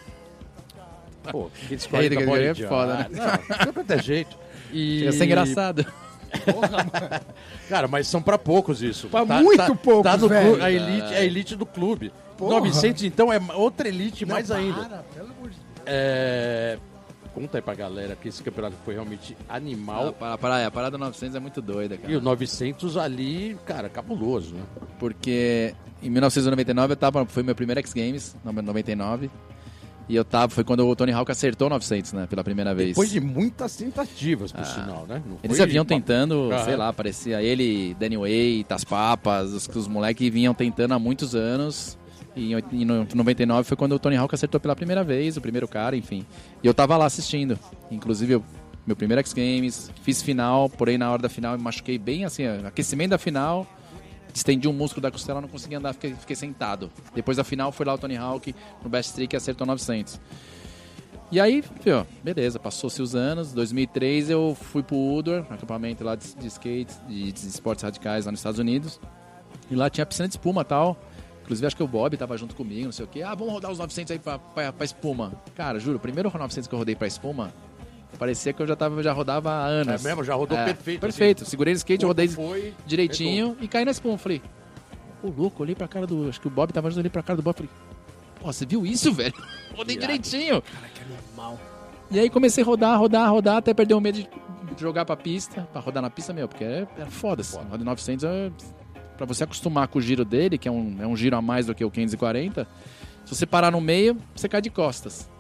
Pô, 1.31 1.49
540 1.69 2.15
Rei 2.17 2.25
do 2.25 2.27
bola 2.31 2.43
é 2.43 2.53
de 2.53 2.67
foda, 2.67 2.95
né? 2.97 3.07
Não, 3.13 3.57
de 3.57 3.59
tudo 3.61 3.73
quanto 3.75 3.91
é 3.93 3.99
jeito. 4.03 4.42
E... 4.73 4.99
Chega 5.01 5.11
a 5.11 5.13
ser 5.13 5.25
engraçado. 5.27 5.87
Cara, 7.69 7.89
mas 7.89 8.07
são 8.07 8.23
pra 8.23 8.39
poucos 8.39 8.83
isso. 8.83 9.09
Pra 9.09 9.25
muito 9.25 9.75
poucos, 9.77 10.11
Tá 10.11 10.17
no 10.17 10.29
velho. 10.29 10.55
clu- 10.55 10.65
a 10.65 10.71
elite, 10.71 11.15
é 11.15 11.19
a 11.19 11.25
elite 11.25 11.57
do 11.57 11.67
clube. 11.67 12.13
Porra. 12.37 12.55
900, 12.61 13.03
então, 13.05 13.33
é 13.33 13.41
outra 13.55 13.89
elite 13.89 14.25
mais 14.27 14.49
Não, 14.49 14.57
ainda. 14.57 14.85
para, 14.85 14.99
pelo 15.15 15.27
amor 15.31 15.51
de 15.51 15.57
Deus. 15.57 15.83
É... 15.87 16.79
Conta 17.35 17.57
aí 17.59 17.63
pra 17.63 17.75
galera 17.75 18.15
que 18.15 18.29
esse 18.29 18.43
campeonato 18.43 18.77
foi 18.85 18.93
realmente 18.95 19.35
animal. 19.49 20.09
Ah, 20.09 20.13
para, 20.13 20.39
para, 20.39 20.67
a 20.67 20.71
parada 20.71 20.99
900 20.99 21.35
é 21.35 21.41
muito 21.41 21.63
doida, 21.63 21.97
cara. 21.97 22.13
E 22.13 22.17
o 22.17 22.21
900 22.21 22.97
ali, 22.99 23.57
cara, 23.65 23.89
cabuloso, 23.89 24.55
né? 24.55 24.61
Porque 24.99 25.75
em 26.03 26.11
1999 26.11 26.93
eu 26.93 26.97
tava, 26.97 27.25
foi 27.25 27.43
meu 27.43 27.55
primeiro 27.55 27.81
X 27.81 27.95
Games, 27.95 28.37
no- 28.45 28.53
99. 28.53 29.31
E 30.09 30.17
eu 30.17 30.25
tava, 30.25 30.53
foi 30.53 30.65
quando 30.65 30.87
o 30.87 30.97
Tony 30.97 31.13
Hawk 31.13 31.31
acertou 31.31 31.69
o 31.69 31.71
900, 31.71 32.13
né, 32.13 32.27
pela 32.29 32.43
primeira 32.43 32.75
vez. 32.75 32.89
Depois 32.91 33.11
de 33.11 33.21
muitas 33.21 33.77
tentativas, 33.77 34.51
por 34.53 34.65
sinal, 34.65 35.07
né? 35.09 35.23
Não 35.27 35.39
Eles 35.43 35.57
uma- 35.95 36.01
tentando, 36.01 36.51
sei 36.65 36.77
lá, 36.77 36.93
parecia 36.93 37.43
ele, 37.43 37.95
Danny 37.99 38.17
Way, 38.17 38.65
Tas 38.65 38.85
Papas, 38.85 39.53
os, 39.53 39.69
os 39.69 39.87
moleques 39.89 40.29
vinham 40.33 40.53
tentando 40.55 40.93
há 40.93 40.99
muitos 40.99 41.35
anos. 41.35 41.97
E 42.35 42.51
em 42.51 42.55
oit- 42.55 42.67
em 42.75 42.85
no- 42.85 43.07
99 43.15 43.67
foi 43.69 43.77
quando 43.77 43.93
o 43.93 43.99
Tony 43.99 44.17
Hawk 44.17 44.35
acertou 44.35 44.59
pela 44.61 44.75
primeira 44.75 45.05
vez, 45.05 45.37
o 45.37 45.41
primeiro 45.41 45.69
cara, 45.69 45.95
enfim. 45.97 46.25
E 46.63 46.67
eu 46.67 46.73
tava 46.75 46.97
lá 46.97 47.05
assistindo. 47.07 47.59
Inclusive, 47.91 48.33
eu- 48.35 48.45
meu 48.87 48.97
primeiro 48.97 49.21
X 49.21 49.33
Games, 49.33 49.91
fiz 50.03 50.21
final, 50.23 50.69
porém 50.69 50.99
na 50.99 51.11
hora 51.11 51.23
da 51.23 51.29
final 51.29 51.57
me 51.57 51.63
machuquei 51.63 51.99
bem 51.99 52.25
assim, 52.25 52.45
aquecimento 52.67 53.11
da 53.11 53.19
final, 53.19 53.67
estendi 54.35 54.69
um 54.69 54.73
músculo 54.73 55.03
da 55.03 55.11
costela, 55.11 55.41
não 55.41 55.49
consegui 55.49 55.75
andar, 55.75 55.93
fiquei, 55.93 56.15
fiquei 56.15 56.37
sentado. 56.37 56.91
Depois 57.15 57.37
da 57.37 57.45
final 57.45 57.73
foi 57.73 57.87
lá 57.87 57.95
o 57.95 57.99
Tony 57.99 58.17
Hawk 58.17 58.55
no 58.83 58.89
Best 58.89 59.15
Trick 59.15 59.35
e 59.35 59.37
acertou 59.37 59.67
900. 59.67 60.21
E 61.31 61.41
aí, 61.41 61.65
ó, 61.87 62.05
beleza, 62.23 62.59
passou-se 62.59 63.01
os 63.01 63.15
anos. 63.15 63.53
2003 63.55 64.29
eu 64.29 64.55
fui 64.61 64.83
pro 64.83 64.97
Udor, 64.97 65.47
acampamento 65.49 66.05
lá 66.05 66.15
de, 66.15 66.35
de 66.35 66.47
skate, 66.47 66.93
de, 67.09 67.33
de 67.33 67.47
esportes 67.47 67.83
radicais 67.83 68.27
lá 68.27 68.33
nos 68.33 68.41
Estados 68.41 68.59
Unidos. 68.59 69.01
E 69.71 69.75
lá 69.75 69.89
tinha 69.89 70.05
piscina 70.05 70.29
de 70.29 70.35
espuma 70.35 70.63
tal. 70.63 70.97
Inclusive 71.43 71.67
acho 71.67 71.77
que 71.77 71.83
o 71.83 71.89
Bob 71.89 72.17
tava 72.17 72.37
junto 72.37 72.55
comigo, 72.55 72.85
não 72.85 72.93
sei 72.93 73.05
o 73.05 73.09
quê. 73.09 73.23
Ah, 73.23 73.35
vamos 73.35 73.55
rodar 73.55 73.71
os 73.71 73.79
900 73.79 74.11
aí 74.13 74.19
pra, 74.19 74.39
pra, 74.39 74.73
pra 74.73 74.85
espuma. 74.85 75.33
Cara, 75.55 75.79
juro, 75.79 75.97
o 75.97 76.01
primeiro 76.01 76.31
900 76.31 76.69
que 76.69 76.75
eu 76.75 76.79
rodei 76.79 76.95
pra 76.95 77.07
espuma, 77.07 77.53
parecia 78.19 78.53
que 78.53 78.61
eu 78.63 78.67
já, 78.67 78.77
tava, 78.77 79.03
já 79.03 79.13
rodava 79.13 79.51
há 79.65 79.69
É 79.71 79.73
anos. 79.83 80.03
mesmo, 80.03 80.23
já 80.25 80.35
rodou 80.35 80.57
É, 80.57 80.67
perfeito. 80.67 81.01
Perfeito. 81.01 81.45
Segurei 81.45 81.73
no 81.75 81.77
skate, 81.79 81.99
Assim. 82.05 82.07
rodei 82.07 82.29
Foi, 82.29 82.75
direitinho 82.87 83.57
e 83.61 83.67
caí 83.69 83.85
na 83.85 83.91
espuma. 83.91 84.17
Falei, 84.19 84.41
ô 85.23 85.29
louco, 85.29 85.63
olhei 85.63 85.75
pra 85.75 85.89
cara 85.89 86.07
do. 86.07 86.29
Acho 86.29 86.41
que 86.41 86.47
o 86.47 86.51
Bob 86.51 86.73
tava 86.73 86.89
junto, 86.91 87.01
olhei 87.01 87.11
pra 87.11 87.23
cara 87.23 87.37
do 87.37 87.43
Bob 87.43 87.55
falei, 87.57 87.71
pô, 88.41 88.53
você 88.53 88.65
viu 88.67 88.85
isso, 88.87 89.13
velho? 89.13 89.35
Rodei 89.77 89.97
Irado. 89.97 90.13
direitinho. 90.13 90.63
Cara, 90.63 90.89
que 90.95 91.01
animal. 91.03 91.59
E 92.11 92.19
aí 92.21 92.29
comecei 92.29 92.63
a 92.63 92.67
rodar, 92.67 92.99
rodar, 92.99 93.31
rodar, 93.31 93.57
até 93.57 93.73
perder 93.73 93.95
o 93.95 94.01
medo 94.01 94.19
de 94.19 94.29
jogar 94.79 95.05
pra 95.05 95.17
pista, 95.17 95.67
pra 95.73 95.81
rodar 95.81 96.03
na 96.03 96.11
pista, 96.11 96.33
meu, 96.33 96.47
porque 96.49 96.65
é, 96.65 96.87
é 96.99 97.07
foda. 97.07 97.41
assim. 97.41 97.57
Roda 97.57 97.79
de 97.79 97.85
900 97.85 98.25
é... 98.25 98.51
Pra 99.17 99.27
você 99.27 99.45
acostumar 99.45 99.87
com 99.89 99.99
o 99.99 100.03
giro 100.03 100.25
dele, 100.25 100.59
que 100.59 100.67
é 100.69 100.71
um, 100.71 100.97
é 101.01 101.07
um 101.07 101.17
giro 101.17 101.37
a 101.37 101.43
mais 101.43 101.67
do 101.67 101.75
que 101.75 101.85
o 101.85 101.91
540, 101.91 102.67
se 103.25 103.35
você 103.35 103.47
parar 103.47 103.71
no 103.71 103.81
meio, 103.81 104.17
você 104.35 104.49
cai 104.49 104.61
de 104.61 104.69
costas. 104.69 105.31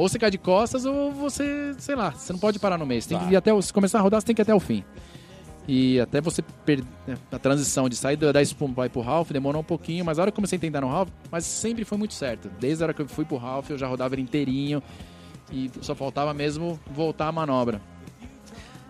Ou 0.00 0.08
você 0.08 0.18
cai 0.18 0.30
de 0.30 0.38
costas, 0.38 0.84
ou 0.86 1.12
você, 1.12 1.74
sei 1.78 1.94
lá, 1.94 2.10
você 2.10 2.32
não 2.32 2.40
pode 2.40 2.58
parar 2.58 2.78
no 2.78 2.86
meio. 2.86 3.02
Você 3.02 3.10
tem 3.10 3.18
Tá. 3.18 3.26
que 3.26 3.32
ir 3.32 3.36
até 3.36 3.52
o, 3.52 3.60
se 3.60 3.72
começar 3.72 3.98
a 3.98 4.02
rodar, 4.02 4.20
você 4.20 4.26
tem 4.26 4.34
que 4.34 4.40
ir 4.40 4.44
até 4.44 4.54
o 4.54 4.60
fim. 4.60 4.82
E 5.68 6.00
até 6.00 6.20
você 6.20 6.42
perder 6.64 6.86
a 7.30 7.38
transição 7.38 7.88
de 7.88 7.94
sair 7.94 8.16
da 8.16 8.32
para 8.74 8.86
ir 8.86 8.88
pro 8.90 9.00
Ralph 9.02 9.30
demorou 9.30 9.60
um 9.60 9.64
pouquinho, 9.64 10.04
mas 10.04 10.18
a 10.18 10.22
hora 10.22 10.30
que 10.30 10.34
eu 10.34 10.36
comecei 10.36 10.56
a 10.56 10.60
tentar 10.60 10.80
no 10.80 10.88
Ralph, 10.88 11.10
mas 11.30 11.44
sempre 11.44 11.84
foi 11.84 11.98
muito 11.98 12.14
certo. 12.14 12.50
Desde 12.58 12.82
a 12.82 12.86
hora 12.86 12.94
que 12.94 13.02
eu 13.02 13.08
fui 13.08 13.24
pro 13.24 13.36
Ralph, 13.36 13.68
eu 13.70 13.78
já 13.78 13.86
rodava 13.86 14.14
ele 14.14 14.22
inteirinho 14.22 14.82
e 15.52 15.70
só 15.82 15.94
faltava 15.94 16.32
mesmo 16.32 16.80
voltar 16.90 17.28
a 17.28 17.32
manobra. 17.32 17.80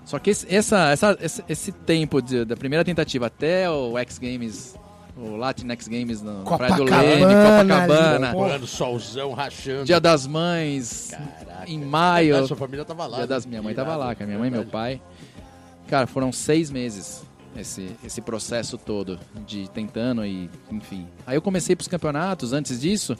Só 0.05 0.19
que 0.19 0.31
esse, 0.31 0.47
essa, 0.55 0.91
essa- 0.91 1.19
esse, 1.21 1.45
esse 1.49 1.73
tempo 1.73 2.23
de- 2.23 2.45
da 2.45 2.57
primeira 2.57 2.85
tentativa 2.85 3.27
até 3.27 3.69
o 3.69 3.99
X 3.99 4.19
Games, 4.19 4.77
o 5.21 5.37
Latin 5.37 5.68
X 5.71 5.87
Games 5.87 6.23
no 6.23 6.39
no 6.39 6.57
Praia 6.57 6.75
do 6.75 6.85
Copacabana 6.85 7.03
Leme, 7.03 7.35
Copacabana. 7.35 8.35
Mano, 8.35 8.66
solzão, 8.66 9.33
rachando. 9.33 9.85
Dia 9.85 10.01
das 10.01 10.27
Mães, 10.27 11.11
Caraca. 11.11 11.71
em 11.71 11.79
maio, 11.79 12.37
A 12.37 12.47
sua 12.47 12.57
família 12.57 12.85
tava 12.85 13.07
lá. 13.07 13.18
Dia 13.18 13.27
né? 13.27 13.27
das 13.27 13.47
minha 13.47 13.62
mãe 13.62 13.75
tava 13.75 13.97
lá, 13.97 14.14
cara. 14.14 14.27
Minha 14.27 14.39
mãe 14.39 14.49
e 14.49 14.51
meu 14.51 14.64
pai. 14.64 15.01
Cara, 15.89 16.07
foram 16.07 16.33
seis 16.33 16.71
meses 16.71 17.23
esse, 17.57 17.91
esse 18.05 18.21
processo 18.21 18.79
todo 18.79 19.18
de 19.47 19.68
tentando 19.71 20.25
e, 20.25 20.49
enfim. 20.71 21.07
Aí 21.27 21.37
eu 21.37 21.43
comecei 21.43 21.75
pros 21.75 21.89
campeonatos, 21.89 22.53
antes 22.53 22.81
disso, 22.81 23.16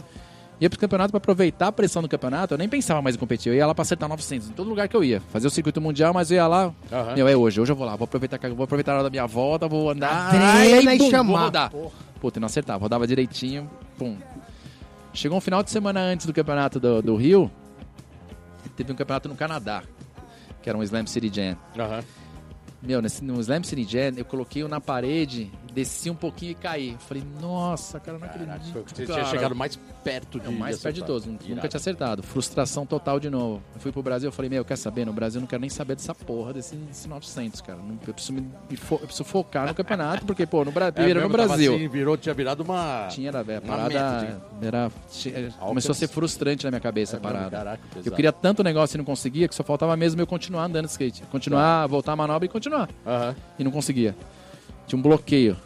ia 0.61 0.69
pros 0.69 0.79
campeonatos 0.79 1.11
pra 1.11 1.19
aproveitar 1.19 1.69
a 1.69 1.73
pressão 1.73 2.03
do 2.03 2.09
campeonato. 2.09 2.55
Eu 2.55 2.59
nem 2.59 2.69
pensava 2.69 3.01
mais 3.01 3.17
em 3.17 3.19
competir, 3.19 3.51
eu 3.51 3.57
ia 3.57 3.67
lá 3.67 3.75
pra 3.75 3.83
acertar 3.83 4.09
900 4.09 4.51
em 4.51 4.53
todo 4.53 4.69
lugar 4.69 4.89
que 4.89 4.97
eu 4.97 5.03
ia. 5.03 5.21
Fazer 5.31 5.47
o 5.47 5.51
circuito 5.51 5.81
mundial, 5.81 6.13
mas 6.13 6.31
eu 6.31 6.37
ia 6.37 6.47
lá. 6.47 6.73
Aham. 6.93 7.15
Meu, 7.15 7.27
é 7.29 7.37
hoje, 7.37 7.61
hoje 7.61 7.73
eu 7.73 7.77
vou 7.77 7.87
lá, 7.87 7.97
vou 7.97 8.05
aproveitar, 8.05 8.39
vou 8.51 8.65
aproveitar 8.65 8.93
a 8.93 8.95
hora 8.97 9.05
da 9.05 9.11
minha 9.11 9.27
volta, 9.27 9.67
vou 9.67 9.91
andar. 9.91 10.35
Aí, 10.35 10.85
e 10.85 10.99
bum, 10.99 11.11
chamar. 11.11 11.33
Vou 11.33 11.45
rodar. 11.45 11.71
Porra. 11.71 11.93
Puta, 12.21 12.39
não 12.39 12.47
acertava, 12.47 12.79
rodava 12.79 13.07
direitinho, 13.07 13.71
pum. 13.97 14.17
Chegou 15.15 15.39
um 15.39 15.41
final 15.41 15.63
de 15.63 15.71
semana 15.71 16.01
antes 16.01 16.27
do 16.27 16.33
campeonato 16.33 16.79
do, 16.79 17.01
do 17.01 17.17
Rio, 17.17 17.51
teve 18.77 18.93
um 18.93 18.95
campeonato 18.95 19.29
no 19.29 19.35
Canadá, 19.35 19.83
que 20.63 20.69
era 20.69 20.79
um 20.79 20.83
Slam 20.83 21.07
City 21.07 21.31
Jam. 21.35 21.57
Aham. 21.79 22.05
Meu, 22.83 23.03
nesse, 23.03 23.23
no 23.23 23.39
Slam 23.41 23.63
City 23.63 23.85
Jam, 23.85 24.15
eu 24.17 24.25
coloquei-o 24.25 24.69
na 24.69 24.81
parede 24.81 25.51
desci 25.73 26.11
um 26.11 26.15
pouquinho 26.15 26.53
e 26.53 26.55
caí. 26.55 26.97
Falei, 27.01 27.23
nossa, 27.41 27.99
cara, 28.01 28.19
não 28.19 28.27
Caraca, 28.29 28.55
acredito. 28.55 28.85
você 28.95 29.07
cara. 29.07 29.21
tinha 29.21 29.31
chegado 29.31 29.55
mais 29.55 29.77
perto 30.05 30.39
de. 30.41 30.47
É 30.47 30.51
mais 30.51 30.77
de 30.77 30.83
perto 30.83 30.95
de 30.97 31.05
todos, 31.05 31.27
nunca 31.27 31.45
Irado. 31.47 31.69
tinha 31.69 31.79
acertado. 31.79 32.23
Frustração 32.23 32.85
total 32.87 33.19
de 33.21 33.31
novo. 33.31 33.63
Eu 33.75 33.81
fui 33.81 33.93
pro 33.93 34.03
Brasil, 34.03 34.29
eu 34.29 34.33
falei, 34.33 34.49
meu, 34.49 34.65
quer 34.65 34.77
saber? 34.77 35.05
No 35.05 35.13
Brasil 35.13 35.39
eu 35.39 35.43
não 35.43 35.49
quero 35.49 35.61
nem 35.61 35.71
saber 35.71 35.95
dessa 35.97 36.15
porra 36.15 36.53
desse, 36.53 36.75
desse 36.77 37.09
900, 37.09 37.61
cara. 37.61 37.79
Eu 38.07 38.13
preciso, 38.15 38.33
me, 38.33 38.49
eu 38.91 38.99
preciso 38.99 39.25
focar 39.25 39.67
no 39.69 39.75
campeonato, 39.75 40.25
porque, 40.27 40.47
pô, 40.47 40.65
no, 40.65 40.71
É 40.81 40.91
primeiro 40.91 41.21
no 41.21 41.29
Brasil. 41.29 41.75
assim, 41.75 41.89
virou, 41.89 42.17
tinha 42.17 42.35
virado 42.35 42.63
uma. 42.63 43.07
Tinha, 43.11 43.29
era, 43.29 43.43
velho, 43.43 43.59
a 43.59 43.63
parada 43.63 43.89
meta, 43.89 44.43
era, 44.63 44.91
tinha- 45.11 45.51
começou 45.61 45.93
a 45.93 45.95
ser 45.95 46.09
frustrante 46.09 46.65
na 46.65 46.71
minha 46.71 46.81
cabeça 46.81 47.17
É 47.17 47.19
a 47.19 47.21
parada. 47.21 47.51
caraca, 47.51 47.83
Eu 48.05 48.13
queria 48.13 48.33
tanto 48.33 48.63
negócio 48.63 48.97
e 48.97 48.99
não 48.99 49.05
conseguia 49.05 49.47
que 49.49 49.55
só 49.55 49.63
faltava 49.63 49.97
mesmo 49.97 50.21
eu 50.21 50.27
continuar 50.27 50.65
andando 50.65 50.87
de 50.87 50.91
skate. 50.93 51.23
Continuar, 51.31 51.87
voltar 51.87 52.13
a 52.13 52.17
manobra 52.17 52.47
e 52.47 52.49
continuar. 52.49 52.89
E 53.59 53.65
não 53.65 53.71
conseguia. 53.71 54.17
Tinha 54.91 54.99
um 54.99 55.03
bloqueio. 55.03 55.57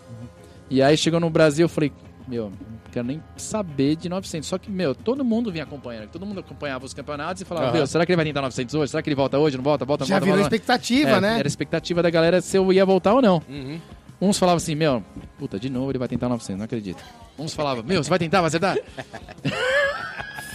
E 0.68 0.82
aí 0.82 0.96
chegou 0.98 1.18
no 1.18 1.30
Brasil, 1.30 1.64
eu 1.64 1.68
falei, 1.68 1.90
meu, 2.28 2.50
não 2.50 2.90
quero 2.92 3.06
nem 3.06 3.22
saber 3.38 3.96
de 3.96 4.08
900. 4.08 4.46
Só 4.46 4.58
que, 4.58 4.70
meu, 4.70 4.94
todo 4.94 5.24
mundo 5.24 5.50
vinha 5.50 5.64
acompanhando. 5.64 6.08
Todo 6.10 6.26
mundo 6.26 6.40
acompanhava 6.40 6.84
os 6.84 6.92
campeonatos 6.92 7.40
e 7.40 7.44
falava, 7.46 7.68
Aham. 7.68 7.76
meu, 7.78 7.86
será 7.86 8.04
que 8.04 8.12
ele 8.12 8.16
vai 8.16 8.24
tentar 8.26 8.42
900 8.42 8.74
hoje? 8.74 8.90
Será 8.90 9.02
que 9.02 9.08
ele 9.08 9.14
volta 9.16 9.38
hoje? 9.38 9.56
Não 9.56 9.64
volta? 9.64 9.84
Volta, 9.86 10.02
não 10.04 10.08
Já 10.08 10.14
volta? 10.16 10.24
virou 10.26 10.38
volta? 10.40 10.54
expectativa, 10.54 11.10
É, 11.10 11.20
né? 11.20 11.38
Era 11.38 11.48
expectativa 11.48 12.02
da 12.02 12.10
galera 12.10 12.40
se 12.42 12.56
eu 12.56 12.70
ia 12.72 12.84
voltar 12.84 13.14
ou 13.14 13.22
não. 13.22 13.42
Uhum. 13.48 13.80
Uns 14.20 14.38
falavam 14.38 14.58
assim, 14.58 14.74
meu, 14.74 15.02
puta, 15.38 15.58
de 15.58 15.68
novo 15.70 15.90
ele 15.90 15.98
vai 15.98 16.08
tentar 16.08 16.28
900, 16.28 16.58
não 16.58 16.64
acredito. 16.66 17.02
Uns 17.38 17.52
falavam, 17.54 17.82
meu, 17.82 18.02
você 18.04 18.10
vai 18.10 18.18
tentar, 18.18 18.40
vai 18.40 18.48
acertar? 18.48 18.76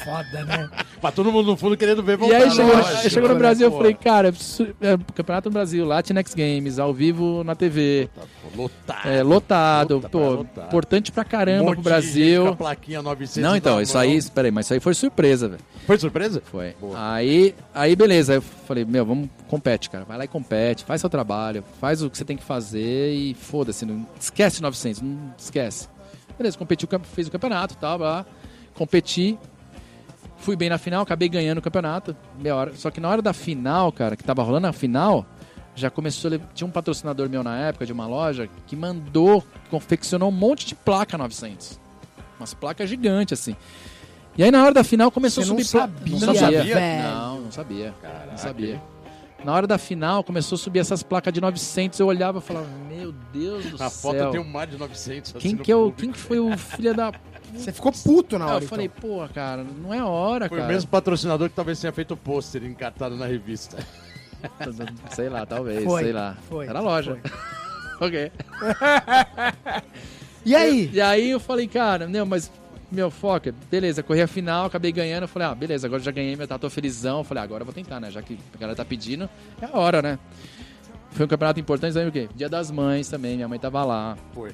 Foda, 0.09 0.45
né? 0.45 0.69
Pra 0.99 1.11
todo 1.13 1.31
mundo 1.31 1.47
no 1.51 1.55
fundo 1.57 1.77
querendo 1.77 2.03
ver 2.03 2.13
E 2.13 2.17
voltar. 2.17 2.35
aí 2.37 2.51
chegou, 2.51 2.75
lógico, 2.75 3.09
chegou 3.09 3.29
no 3.29 3.35
Brasil, 3.35 3.67
eu 3.67 3.71
falei, 3.77 3.93
cara, 3.93 4.33
su- 4.33 4.67
é, 4.81 4.97
Campeonato 5.15 5.49
do 5.49 5.53
Brasil, 5.53 5.85
Latinx 5.85 6.33
Games, 6.33 6.77
ao 6.77 6.93
vivo 6.93 7.41
na 7.45 7.55
TV, 7.55 8.09
Tá, 8.13 8.21
Lotado. 8.55 9.07
é, 9.07 9.23
lotado, 9.23 10.01
pô, 10.11 10.19
lotado. 10.31 10.67
importante 10.67 11.11
pra 11.11 11.23
Um 11.23 11.25
caramba 11.25 11.63
monte 11.63 11.81
pro 11.81 11.83
gente 11.83 11.83
Brasil. 12.11 12.55
plaquinha 12.57 13.01
900 13.01 13.37
Não, 13.49 13.55
então, 13.55 13.79
isso 13.81 13.93
mão. 13.93 14.01
aí, 14.01 14.17
espera 14.17 14.47
aí, 14.49 14.51
mas 14.51 14.65
isso 14.65 14.73
aí 14.73 14.79
foi 14.81 14.93
surpresa, 14.93 15.47
velho. 15.47 15.61
Foi 15.87 15.97
surpresa? 15.97 16.41
Foi. 16.43 16.75
Boa. 16.81 17.13
Aí, 17.13 17.55
aí, 17.73 17.95
beleza, 17.95 18.33
eu 18.33 18.41
falei, 18.41 18.83
meu, 18.83 19.05
vamos, 19.05 19.29
compete, 19.47 19.89
cara. 19.89 20.03
Vai 20.03 20.17
lá 20.17 20.25
e 20.25 20.27
compete, 20.27 20.83
faz 20.83 20.99
seu 20.99 21.09
trabalho, 21.09 21.63
faz 21.79 22.01
o 22.03 22.09
que 22.09 22.17
você 22.17 22.25
tem 22.25 22.35
que 22.35 22.43
fazer 22.43 23.13
e 23.13 23.33
foda-se, 23.35 23.85
não 23.85 24.05
esquece 24.19 24.61
900, 24.61 25.01
não 25.01 25.33
esquece. 25.37 25.87
Beleza, 26.37 26.57
competi, 26.57 26.83
o 26.83 26.87
camp- 26.89 27.05
fez 27.05 27.27
o 27.27 27.31
campeonato, 27.31 27.75
tal, 27.77 27.97
blá, 27.97 28.23
blá, 28.23 28.25
competi, 28.73 29.37
fui 30.39 30.55
bem 30.55 30.69
na 30.69 30.77
final, 30.77 31.01
acabei 31.03 31.29
ganhando 31.29 31.57
o 31.59 31.61
campeonato, 31.61 32.15
meia 32.39 32.55
hora. 32.55 32.73
Só 32.75 32.89
que 32.89 32.99
na 32.99 33.09
hora 33.09 33.21
da 33.21 33.33
final, 33.33 33.91
cara, 33.91 34.15
que 34.15 34.23
tava 34.23 34.41
rolando 34.43 34.67
a 34.67 34.73
final, 34.73 35.25
já 35.75 35.89
começou, 35.89 36.33
a 36.33 36.39
tinha 36.53 36.67
um 36.67 36.71
patrocinador 36.71 37.29
meu 37.29 37.43
na 37.43 37.57
época 37.57 37.85
de 37.85 37.93
uma 37.93 38.07
loja 38.07 38.49
que 38.67 38.75
mandou, 38.75 39.43
confeccionou 39.69 40.29
um 40.29 40.33
monte 40.33 40.65
de 40.65 40.75
placa 40.75 41.17
900. 41.17 41.79
Umas 42.39 42.53
placas 42.53 42.89
gigantes, 42.89 43.39
assim. 43.39 43.55
E 44.37 44.43
aí 44.43 44.51
na 44.51 44.63
hora 44.63 44.73
da 44.73 44.83
final 44.83 45.11
começou 45.11 45.43
Você 45.43 45.49
a 45.51 45.55
subir 45.55 45.69
pla- 45.69 45.81
sabia, 45.81 46.13
Não 46.25 46.35
sabia. 46.35 46.63
velho. 46.75 47.03
Não, 47.03 47.41
não 47.41 47.51
sabia. 47.51 47.93
Caraca. 48.01 48.25
Não 48.31 48.37
sabia. 48.37 48.81
Na 49.43 49.53
hora 49.53 49.67
da 49.67 49.77
final 49.77 50.23
começou 50.23 50.55
a 50.55 50.59
subir 50.59 50.79
essas 50.79 51.01
placas 51.01 51.33
de 51.33 51.39
900, 51.41 51.97
eu 51.99 52.07
olhava 52.07 52.39
e 52.39 52.41
falava, 52.41 52.67
meu 52.89 53.13
Deus 53.33 53.65
do 53.65 53.77
Na 53.77 53.89
céu. 53.89 54.13
foto 54.13 54.31
tem 54.31 54.39
um 54.41 54.43
mar 54.49 54.67
de 54.67 54.77
900. 54.77 55.31
assim, 55.35 55.39
Quem 55.39 55.57
que 55.57 55.71
é 55.71 55.75
o, 55.75 55.79
público. 55.91 55.99
quem 56.01 56.11
que 56.11 56.17
foi 56.19 56.39
o 56.39 56.57
filho 56.57 56.93
da 56.93 57.11
Você 57.53 57.71
ficou 57.71 57.91
puto 57.91 58.37
na 58.37 58.45
hora, 58.47 58.63
eu 58.63 58.67
falei, 58.67 58.85
então. 58.85 59.09
pô, 59.09 59.27
cara, 59.33 59.63
não 59.63 59.93
é 59.93 60.03
hora, 60.03 60.47
Foi 60.47 60.57
cara. 60.57 60.69
o 60.69 60.73
mesmo 60.73 60.89
patrocinador 60.89 61.49
que 61.49 61.55
talvez 61.55 61.79
tenha 61.79 61.91
feito 61.91 62.13
o 62.13 62.17
pôster 62.17 62.63
encartado 62.63 63.15
na 63.15 63.25
revista. 63.25 63.77
Sei 65.11 65.27
lá, 65.27 65.45
talvez, 65.45 65.83
Foi, 65.83 66.03
sei 66.03 66.13
lá. 66.13 66.37
foi, 66.47 66.65
Era 66.65 66.79
loja. 66.79 67.19
ok. 67.99 68.31
E 70.45 70.55
aí? 70.55 70.89
E 70.93 71.01
aí 71.01 71.31
eu 71.31 71.39
falei, 71.41 71.67
cara, 71.67 72.07
não, 72.07 72.25
mas 72.25 72.49
meu 72.91 73.11
foca, 73.11 73.53
beleza, 73.69 74.01
corri 74.01 74.21
a 74.21 74.27
final, 74.27 74.65
acabei 74.65 74.91
ganhando. 74.91 75.23
Eu 75.23 75.27
falei, 75.27 75.47
ah, 75.47 75.53
beleza, 75.55 75.87
agora 75.87 76.01
já 76.01 76.11
ganhei, 76.11 76.35
meu, 76.35 76.47
tá, 76.47 76.57
tô 76.57 76.69
felizão. 76.69 77.19
Eu 77.19 77.23
falei, 77.23 77.41
ah, 77.41 77.43
agora 77.43 77.61
eu 77.61 77.65
vou 77.65 77.73
tentar, 77.73 77.99
né? 77.99 78.09
Já 78.09 78.21
que 78.21 78.37
a 78.53 78.57
galera 78.57 78.75
tá 78.77 78.85
pedindo, 78.85 79.29
é 79.61 79.65
a 79.65 79.77
hora, 79.77 80.01
né? 80.01 80.17
Foi 81.11 81.25
um 81.25 81.29
campeonato 81.29 81.59
importante, 81.59 81.97
aí 81.97 82.07
o 82.07 82.11
quê? 82.11 82.29
Dia 82.35 82.47
das 82.47 82.71
Mães 82.71 83.09
também, 83.09 83.35
minha 83.35 83.47
mãe 83.47 83.59
tava 83.59 83.83
lá. 83.83 84.17
Foi. 84.33 84.51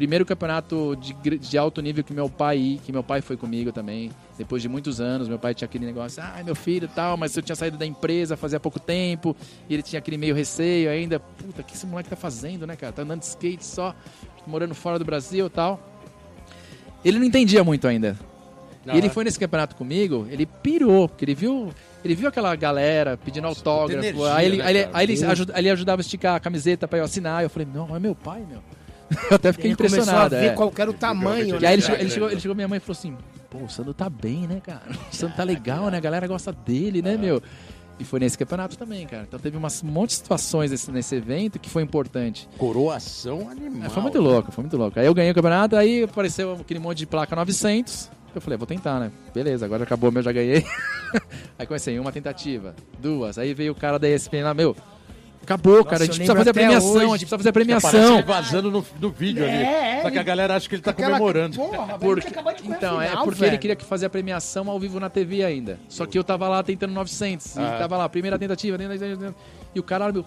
Primeiro 0.00 0.24
campeonato 0.24 0.96
de, 0.96 1.12
de 1.38 1.58
alto 1.58 1.82
nível 1.82 2.02
que 2.02 2.14
meu 2.14 2.26
pai 2.26 2.80
que 2.82 2.90
meu 2.90 3.02
pai 3.02 3.20
foi 3.20 3.36
comigo 3.36 3.70
também. 3.70 4.10
Depois 4.38 4.62
de 4.62 4.68
muitos 4.68 4.98
anos, 4.98 5.28
meu 5.28 5.38
pai 5.38 5.54
tinha 5.54 5.66
aquele 5.66 5.84
negócio, 5.84 6.22
ah, 6.22 6.40
meu 6.42 6.54
filho 6.54 6.88
tal, 6.88 7.18
mas 7.18 7.36
eu 7.36 7.42
tinha 7.42 7.54
saído 7.54 7.76
da 7.76 7.84
empresa 7.84 8.34
fazia 8.34 8.58
pouco 8.58 8.80
tempo, 8.80 9.36
e 9.68 9.74
ele 9.74 9.82
tinha 9.82 9.98
aquele 9.98 10.16
meio 10.16 10.34
receio 10.34 10.88
ainda. 10.88 11.20
Puta, 11.20 11.60
o 11.60 11.64
que 11.64 11.74
esse 11.74 11.84
moleque 11.86 12.08
tá 12.08 12.16
fazendo, 12.16 12.66
né, 12.66 12.76
cara? 12.76 12.94
Tá 12.94 13.02
andando 13.02 13.20
de 13.20 13.26
skate 13.26 13.62
só, 13.62 13.94
morando 14.46 14.74
fora 14.74 14.98
do 14.98 15.04
Brasil 15.04 15.50
tal. 15.50 15.78
Ele 17.04 17.18
não 17.18 17.26
entendia 17.26 17.62
muito 17.62 17.86
ainda. 17.86 18.16
E 18.86 18.96
ele 18.96 19.10
foi 19.10 19.24
nesse 19.24 19.38
campeonato 19.38 19.76
comigo, 19.76 20.26
ele 20.30 20.46
pirou, 20.46 21.10
porque 21.10 21.26
ele 21.26 21.34
viu, 21.34 21.70
ele 22.02 22.14
viu 22.14 22.26
aquela 22.26 22.56
galera 22.56 23.18
pedindo 23.22 23.42
Nossa, 23.44 23.60
autógrafo. 23.60 24.02
energia, 24.02 24.34
aí 24.34 24.46
ele, 24.46 24.56
né, 24.56 24.64
aí 24.64 24.76
ele, 24.76 24.88
aí 24.94 25.04
ele, 25.04 25.24
ajuda- 25.26 25.58
ele 25.58 25.68
ajudava 25.68 26.00
a 26.00 26.02
esticar 26.02 26.36
a 26.36 26.40
camiseta 26.40 26.88
pra 26.88 26.98
eu 26.98 27.04
assinar. 27.04 27.42
Eu 27.42 27.50
falei, 27.50 27.68
não, 27.70 27.94
é 27.94 27.98
meu 28.00 28.14
pai, 28.14 28.42
meu. 28.48 28.60
Eu 29.30 29.36
até 29.36 29.52
fiquei 29.52 29.70
Ele 29.70 29.76
começou 29.76 29.98
impressionado. 29.98 30.36
a 30.36 30.38
ver 30.38 30.46
é. 30.46 30.50
qual 30.54 30.72
era 30.76 30.90
o 30.90 30.94
tamanho, 30.94 31.56
E 31.56 31.60
né? 31.60 31.68
aí 31.68 31.74
ele 31.74 31.82
É, 31.82 31.86
chegou, 31.86 32.00
ele, 32.00 32.10
chegou, 32.10 32.28
né? 32.28 32.34
ele 32.34 32.40
chegou 32.40 32.54
minha 32.54 32.68
mãe 32.68 32.76
e 32.78 32.80
falou 32.80 32.96
assim: 32.98 33.16
Pô, 33.50 33.58
o 33.58 33.68
Sandro 33.68 33.92
tá 33.92 34.08
bem, 34.08 34.46
né, 34.46 34.60
cara? 34.64 34.82
O 35.12 35.14
Sandro 35.14 35.36
tá 35.36 35.42
legal, 35.44 35.90
né? 35.90 35.96
A 35.96 36.00
galera 36.00 36.26
gosta 36.26 36.52
dele, 36.52 37.02
né, 37.02 37.16
meu? 37.16 37.42
E 37.98 38.04
foi 38.04 38.18
nesse 38.20 38.38
campeonato 38.38 38.78
também, 38.78 39.06
cara. 39.06 39.24
Então 39.28 39.38
teve 39.38 39.56
umas, 39.58 39.82
um 39.82 39.88
monte 39.88 40.10
de 40.10 40.16
situações 40.16 40.70
nesse, 40.70 40.90
nesse 40.90 41.14
evento 41.16 41.58
que 41.58 41.68
foi 41.68 41.82
importante. 41.82 42.48
Coroação 42.56 43.50
animal. 43.50 43.86
É, 43.86 43.88
foi 43.90 44.02
muito 44.02 44.20
louco, 44.20 44.50
foi 44.52 44.62
muito 44.62 44.76
louco. 44.76 44.98
Aí 44.98 45.04
eu 45.06 45.12
ganhei 45.12 45.32
o 45.32 45.34
campeonato, 45.34 45.76
aí 45.76 46.04
apareceu 46.04 46.52
aquele 46.52 46.80
monte 46.80 46.98
de 46.98 47.06
placa 47.06 47.36
900. 47.36 48.10
Eu 48.34 48.40
falei, 48.40 48.56
vou 48.56 48.66
tentar, 48.66 49.00
né? 49.00 49.10
Beleza, 49.34 49.66
agora 49.66 49.82
acabou 49.82 50.10
meu, 50.12 50.22
já 50.22 50.30
ganhei. 50.32 50.64
aí 51.58 51.66
comecei, 51.66 51.98
uma 51.98 52.12
tentativa, 52.12 52.74
duas. 52.98 53.36
Aí 53.36 53.52
veio 53.52 53.72
o 53.72 53.74
cara 53.74 53.98
da 53.98 54.08
ESPN 54.08 54.44
lá, 54.44 54.54
meu, 54.54 54.74
acabou, 55.42 55.84
cara. 55.84 56.02
A 56.02 56.06
gente 56.06 56.16
precisa 56.16 56.36
fazer 56.36 56.50
a 56.50 56.54
premiação, 56.54 56.90
hoje. 56.90 56.98
a 56.98 57.02
gente 57.02 57.10
precisa 57.18 57.36
fazer 57.38 57.48
a 57.48 57.52
premiação. 57.52 58.14
ele 58.14 58.22
vazando 58.22 58.70
no, 58.70 58.86
no 59.00 59.10
vídeo 59.10 59.44
É, 59.44 59.48
ali. 59.48 59.64
é, 59.64 60.02
Só 60.02 60.10
que 60.10 60.18
a 60.18 60.22
galera 60.22 60.56
acha 60.56 60.68
que 60.68 60.74
ele 60.74 60.82
tá 60.82 60.90
Aquela- 60.90 61.10
comemorando. 61.12 61.56
Porra, 61.56 61.98
Porque, 61.98 62.26
ele 62.26 62.34
acabou 62.34 62.52
de 62.54 62.62
correr 62.62 62.74
a 62.74 62.76
então, 62.76 63.02
é 63.02 63.08
final, 63.08 63.24
porque 63.24 63.40
velho. 63.40 63.50
ele 63.50 63.58
queria 63.58 63.76
que 63.76 63.84
fazer 63.84 64.06
a 64.06 64.10
premiação 64.10 64.70
ao 64.70 64.78
vivo 64.78 64.98
na 65.00 65.10
TV 65.10 65.44
ainda. 65.44 65.78
Só 65.88 66.06
que 66.06 66.18
eu 66.18 66.24
tava 66.24 66.48
lá 66.48 66.62
tentando 66.62 66.92
900. 66.92 67.58
Ah. 67.58 67.62
E 67.76 67.78
tava 67.78 67.96
lá, 67.96 68.08
primeira 68.08 68.38
tentativa. 68.38 68.76
E 69.74 69.80
o 69.80 69.82
cara, 69.82 70.12
meu, 70.12 70.24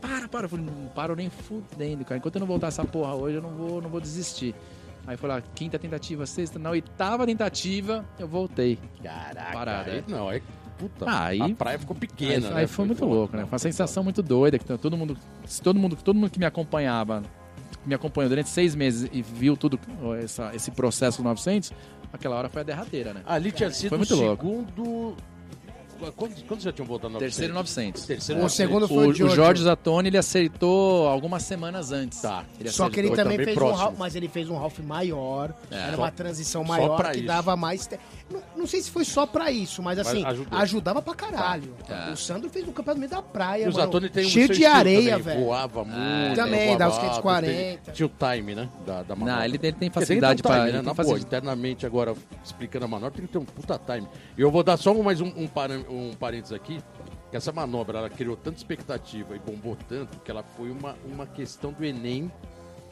para, 0.00 0.28
para. 0.28 0.44
Eu 0.46 0.48
falei, 0.48 0.64
não 0.66 0.88
paro 0.88 1.14
nem 1.14 1.30
fudendo, 1.30 2.04
cara. 2.04 2.18
Enquanto 2.18 2.36
eu 2.36 2.40
não 2.40 2.46
voltar 2.46 2.68
essa 2.68 2.84
porra 2.84 3.14
hoje, 3.14 3.36
eu 3.36 3.42
não 3.42 3.50
vou, 3.50 3.80
não 3.80 3.88
vou 3.88 4.00
desistir. 4.00 4.54
Aí 5.06 5.16
foi 5.16 5.28
lá, 5.28 5.42
quinta 5.54 5.78
tentativa, 5.80 6.24
sexta, 6.26 6.60
na 6.60 6.70
oitava 6.70 7.26
tentativa, 7.26 8.04
eu 8.20 8.28
voltei. 8.28 8.78
Caraca. 9.02 9.52
Parada, 9.52 9.90
aí, 9.90 9.98
é. 9.98 10.04
não, 10.06 10.28
aí, 10.28 10.40
puta, 10.78 11.04
Ah, 11.08 11.26
aí- 11.26 11.40
a 11.40 11.48
praia 11.50 11.78
ficou 11.78 11.94
Aí, 11.94 12.00
pequena, 12.00 12.48
aí 12.48 12.54
né? 12.54 12.66
foi, 12.66 12.84
muito 12.86 13.04
bom. 13.06 13.12
louco, 13.12 13.36
né? 13.36 13.42
Foi 13.44 13.52
uma 13.52 13.58
sensação 13.58 14.02
muito 14.04 14.22
doida. 14.22 14.58
Que 14.58 14.64
todo 14.64 14.96
mundo, 14.96 15.16
se 15.46 15.60
todo 15.62 15.78
mundo, 15.78 15.96
todo 15.96 16.14
mundo 16.16 16.30
que 16.30 16.38
me 16.38 16.46
acompanhava, 16.46 17.22
me 17.86 17.94
acompanhou 17.94 18.28
durante 18.28 18.48
seis 18.48 18.74
meses 18.74 19.08
e 19.12 19.22
viu 19.22 19.56
tudo 19.56 19.78
essa, 20.22 20.50
esse 20.54 20.70
processo 20.70 21.18
do 21.18 21.24
900, 21.24 21.72
aquela 22.12 22.36
hora 22.36 22.48
foi 22.48 22.62
a 22.62 22.64
derradeira, 22.64 23.12
né? 23.14 23.22
Ali 23.26 23.50
tinha 23.52 23.70
sido 23.70 23.88
Foi 23.90 23.98
muito 23.98 24.14
o 24.14 24.20
louco. 24.20 24.46
segundo... 24.46 25.16
Quantos, 26.16 26.42
quantos 26.42 26.64
já 26.64 26.72
tinham 26.72 26.84
voltado 26.84 27.10
no 27.10 27.20
900? 27.20 27.36
Terceiro 27.36 27.54
900. 27.54 28.06
Terceiro 28.06 28.40
O 28.40 28.42
900. 28.42 28.56
segundo 28.56 28.88
foi 28.88 29.06
o 29.06 29.10
o. 29.10 29.36
Jorge 29.36 29.62
Zatoni 29.62 30.08
ele 30.08 30.18
acertou 30.18 31.06
algumas 31.06 31.44
semanas 31.44 31.92
antes. 31.92 32.20
Tá. 32.20 32.44
Ele 32.58 32.70
Só 32.70 32.90
que 32.90 32.98
ele 32.98 33.06
Foi 33.08 33.16
também, 33.18 33.34
também 33.34 33.44
fez 33.46 33.56
próximo. 33.56 33.78
um 33.78 33.86
half, 33.86 33.98
mas 33.98 34.16
ele 34.16 34.26
fez 34.26 34.50
um 34.50 34.56
half 34.58 34.80
maior, 34.80 35.54
É. 35.70 35.76
era 35.76 35.92
Só- 35.96 36.02
uma 36.02 36.10
transição 36.10 36.64
maior 36.64 37.00
que 37.12 37.18
isso. 37.18 37.26
dava 37.28 37.54
mais... 37.56 37.86
te- 37.86 38.00
Não, 38.32 38.42
não 38.56 38.66
sei 38.66 38.80
se 38.80 38.90
foi 38.90 39.04
só 39.04 39.26
pra 39.26 39.50
isso, 39.50 39.82
mas 39.82 39.98
assim, 39.98 40.24
ajudou. 40.24 40.58
ajudava 40.58 41.02
pra 41.02 41.14
caralho. 41.14 41.74
Tá. 41.86 42.10
O 42.12 42.16
Sandro 42.16 42.48
fez 42.48 42.66
um 42.66 42.72
campeonato 42.72 42.94
no 42.94 43.00
meio 43.00 43.10
da 43.10 43.22
praia, 43.22 43.68
o 43.68 43.72
mano, 43.72 44.08
tem 44.08 44.24
um 44.26 44.28
cheio 44.28 44.48
de 44.48 44.64
areia, 44.64 45.10
também, 45.10 45.22
velho. 45.22 45.44
Voava 45.44 45.84
muito. 45.84 46.34
Também, 46.36 46.64
voava 46.66 46.78
dá 46.78 46.88
os 46.88 46.94
skate 46.94 47.10
alto, 47.12 47.22
40. 47.22 47.52
tem- 47.52 47.92
Tinha 47.92 48.06
o 48.06 48.10
time, 48.36 48.54
né? 48.54 48.68
Da, 48.86 49.02
da 49.02 49.14
manobra. 49.14 49.36
Não, 49.36 49.44
ele, 49.44 49.58
ele 49.62 49.72
tem 49.72 49.90
facilidade 49.90 50.42
ter 50.42 50.48
um 50.48 50.50
para 50.50 50.60
time, 50.66 50.72
né? 50.72 50.82
Na 50.82 50.94
boa, 50.94 51.18
internamente 51.18 51.86
agora, 51.86 52.14
explicando 52.42 52.84
a 52.84 52.88
manobra, 52.88 53.10
tem 53.16 53.26
que 53.26 53.32
ter 53.32 53.38
um 53.38 53.44
puta 53.44 53.78
time. 53.78 54.08
E 54.36 54.40
eu 54.40 54.50
vou 54.50 54.62
dar 54.62 54.76
só 54.76 54.94
mais 54.94 55.20
um, 55.20 55.26
um, 55.28 55.48
um 55.90 56.14
parênteses 56.14 56.52
aqui, 56.52 56.80
que 57.30 57.36
essa 57.36 57.52
manobra, 57.52 57.98
ela 57.98 58.10
criou 58.10 58.36
tanta 58.36 58.56
expectativa 58.56 59.34
e 59.36 59.38
bombou 59.38 59.76
tanto, 59.88 60.18
que 60.20 60.30
ela 60.30 60.42
foi 60.56 60.70
uma, 60.70 60.96
uma 61.04 61.26
questão 61.26 61.72
do 61.72 61.84
Enem 61.84 62.30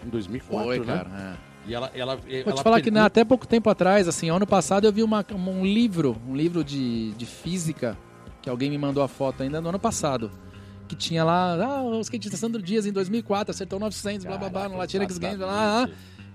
em 0.05 0.09
2004, 0.09 0.65
Foi, 0.65 0.79
né? 0.81 0.85
cara. 0.97 1.37
é. 1.47 1.50
E 1.67 1.75
ela, 1.75 1.91
ela, 1.95 2.17
Vou 2.17 2.25
ela 2.31 2.53
te 2.55 2.63
falar 2.63 2.81
que 2.81 2.91
na- 2.91 3.05
até 3.07 3.25
pouco 3.25 3.47
tempo 3.47 3.69
atrás, 3.69 4.09
assim, 4.09 4.31
ano 4.31 4.47
passado 4.47 4.87
eu 4.87 4.93
vi 4.93 5.03
uma- 5.03 5.25
um 5.35 5.65
livro, 5.65 6.17
um 6.27 6.35
livro 6.35 6.65
de, 6.65 7.13
de 7.13 7.27
física, 7.27 7.97
que 8.43 8.49
alguém 8.49 8.71
me 8.71 8.79
mandou 8.79 9.03
a 9.03 9.09
foto 9.09 9.43
ainda 9.43 9.61
no 9.61 9.69
ano 9.69 9.79
passado. 9.79 10.31
Que 10.89 10.97
tinha 10.97 11.23
lá, 11.23 11.55
ah, 11.65 11.83
o 11.83 12.01
skatista 12.01 12.37
Sandro 12.37 12.61
Dias 12.61 12.85
em 12.87 12.93
2004 12.93 13.53
acertou 13.53 13.79
900, 13.79 14.25
blá 14.27 14.37
blá 14.39 14.49
blá, 14.49 14.63
no 14.65 14.71
Caraca, 14.71 14.95
Latinx 14.95 15.19
Games, 15.19 15.39
blá, 15.39 15.47
blá. 15.87 15.89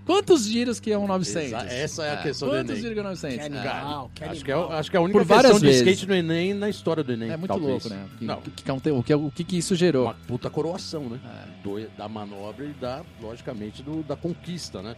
Quantos 0.06 0.46
giros 0.46 0.80
que 0.80 0.92
é 0.92 0.98
um 0.98 1.08
900? 1.08 1.48
Exa- 1.52 1.64
essa 1.74 2.04
é 2.04 2.14
a 2.14 2.18
questão 2.18 2.48
do 2.48 2.54
Quantos 2.54 2.70
Enem. 2.72 2.82
giros 2.82 2.94
que 2.94 3.00
é 3.00 3.02
um 3.02 3.06
900? 3.06 3.36
Que 3.38 3.42
É. 3.42 3.46
animal, 3.70 4.12
que 4.14 4.24
Acho 4.24 4.46
que, 4.46 4.52
é, 4.52 4.56
acho 4.56 4.92
que 4.92 4.96
é 4.98 5.00
a 5.00 5.02
única 5.02 5.20
Por 5.20 5.26
várias 5.26 5.52
questão 5.54 5.60
de 5.60 5.66
vezes. 5.66 5.82
skate 5.82 6.08
no 6.08 6.16
Enem 6.16 6.54
na 6.54 6.70
história 6.70 7.04
do 7.04 7.12
Enem. 7.12 7.32
É 7.32 7.38
muito 7.38 7.48
talvez. 7.48 7.70
louco, 7.72 7.90
né? 7.90 8.06
O 8.14 8.18
que, 8.18 8.26
Não, 8.26 8.42
que, 8.42 8.52
que, 8.52 8.72
o 8.72 8.80
que, 8.82 8.92
o 8.92 9.04
que, 9.04 9.14
o 9.16 9.32
que 9.32 9.44
que 9.44 9.58
isso 9.58 9.76
gerou? 9.76 10.04
uma 10.06 10.14
puta 10.14 10.50
coroação, 10.50 11.10
né? 11.10 11.20
É. 11.26 11.64
Do- 11.64 11.90
da 11.98 12.08
manobra 12.08 12.66
e 12.66 12.74
da, 12.74 13.02
logicamente, 13.22 13.82
do, 13.82 14.04
da 14.04 14.16
conquista, 14.16 14.82
né? 14.82 14.96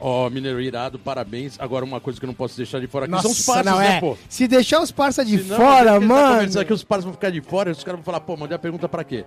Ó, 0.00 0.28
Mineiro 0.28 0.60
Irado, 0.60 0.98
parabéns. 0.98 1.56
Agora, 1.58 1.84
uma 1.84 2.00
coisa 2.00 2.18
que 2.18 2.24
eu 2.24 2.26
não 2.26 2.34
posso 2.34 2.56
deixar 2.56 2.78
de 2.80 2.86
fora 2.86 3.04
aqui 3.06 3.12
Nossa, 3.12 3.22
são 3.22 3.30
os 3.32 3.46
parças, 3.46 3.64
não 3.64 3.78
né, 3.78 3.96
é. 3.96 4.00
pô? 4.00 4.16
Se 4.28 4.46
deixar 4.46 4.80
os 4.82 4.90
parça 4.92 5.24
de 5.24 5.38
Senão, 5.38 5.56
fora, 5.56 5.92
gente 5.92 6.00
tá 6.02 6.06
mano. 6.14 6.28
conversando 6.34 6.60
aqui, 6.62 6.72
os 6.72 6.84
parças 6.84 7.04
vão 7.04 7.12
ficar 7.14 7.30
de 7.30 7.40
fora, 7.40 7.70
os 7.70 7.82
caras 7.84 7.98
vão 8.00 8.04
falar, 8.04 8.20
pô, 8.20 8.36
mandei 8.36 8.54
a 8.56 8.58
pergunta 8.58 8.88
pra 8.88 9.02
quê? 9.04 9.24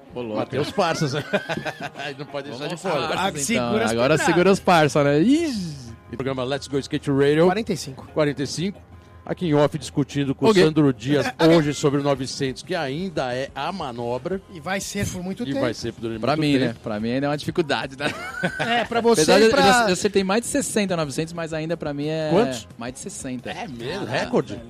Tem 0.50 0.60
os 0.60 0.72
parças, 0.72 1.14
né? 1.14 1.24
Aí 1.98 2.16
não 2.18 2.26
pode 2.26 2.50
deixar 2.50 2.68
de 2.68 2.76
Vamos 2.76 2.82
fora. 2.82 2.96
aos 3.08 3.12
Ah, 3.14 3.18
parças, 3.24 3.42
segura 3.44 3.68
então. 3.70 3.86
as 3.86 3.92
Agora 3.92 4.18
segura 4.18 4.52
os 4.52 4.60
parça, 4.60 5.04
né? 5.04 5.22
Ih, 5.22 5.52
E 6.12 6.14
o 6.14 6.18
programa 6.18 6.44
Let's 6.44 6.68
Go 6.68 6.78
Skate 6.78 7.10
Radio 7.12 7.46
45. 7.46 8.08
45. 8.14 8.80
Aqui 9.30 9.46
em 9.48 9.54
off 9.54 9.78
discutindo 9.78 10.34
com 10.34 10.46
o 10.48 10.54
Sandro 10.54 10.94
Dias 10.94 11.26
hoje 11.54 11.74
sobre 11.74 12.00
o 12.00 12.04
900, 12.04 12.64
que 12.64 12.74
ainda 12.74 13.34
é 13.36 13.50
a 13.54 13.70
manobra 13.74 14.42
E 14.54 14.60
vai 14.62 14.80
ser 14.80 15.06
por 15.06 15.22
muito 15.22 15.44
e 15.44 15.48
tempo. 15.48 15.60
vai 15.60 15.74
ser 15.74 15.94
durante 15.98 16.22
pra 16.22 16.38
muito 16.38 16.48
mim, 16.50 16.58
né? 16.58 16.68
tempo. 16.68 16.80
Pra 16.80 16.98
mim 16.98 17.12
ainda 17.12 17.26
é 17.26 17.30
uma 17.30 17.38
dificuldade, 17.38 17.98
né? 17.98 18.06
É, 18.60 18.86
pra 18.86 19.02
você 19.02 19.22
Apesar 19.24 19.40
e 19.40 19.44
eu, 19.44 19.50
pra... 19.50 19.60
eu 19.62 19.66
já- 19.74 19.88
eu 19.88 19.94
acertei 19.94 20.24
mais 20.24 20.42
de 20.44 20.48
60 20.48 20.96
900, 20.96 21.34
mas 21.34 21.52
ainda 21.52 21.76
pra 21.76 21.94
mim 21.94 22.08
é... 22.08 22.30
Quantos? 22.32 22.68
Mais 22.78 22.94
de 22.94 23.00
60. 23.02 23.50
É 23.52 23.68
mesmo? 23.68 24.06
Recorde? 24.06 24.54
Não, 24.54 24.62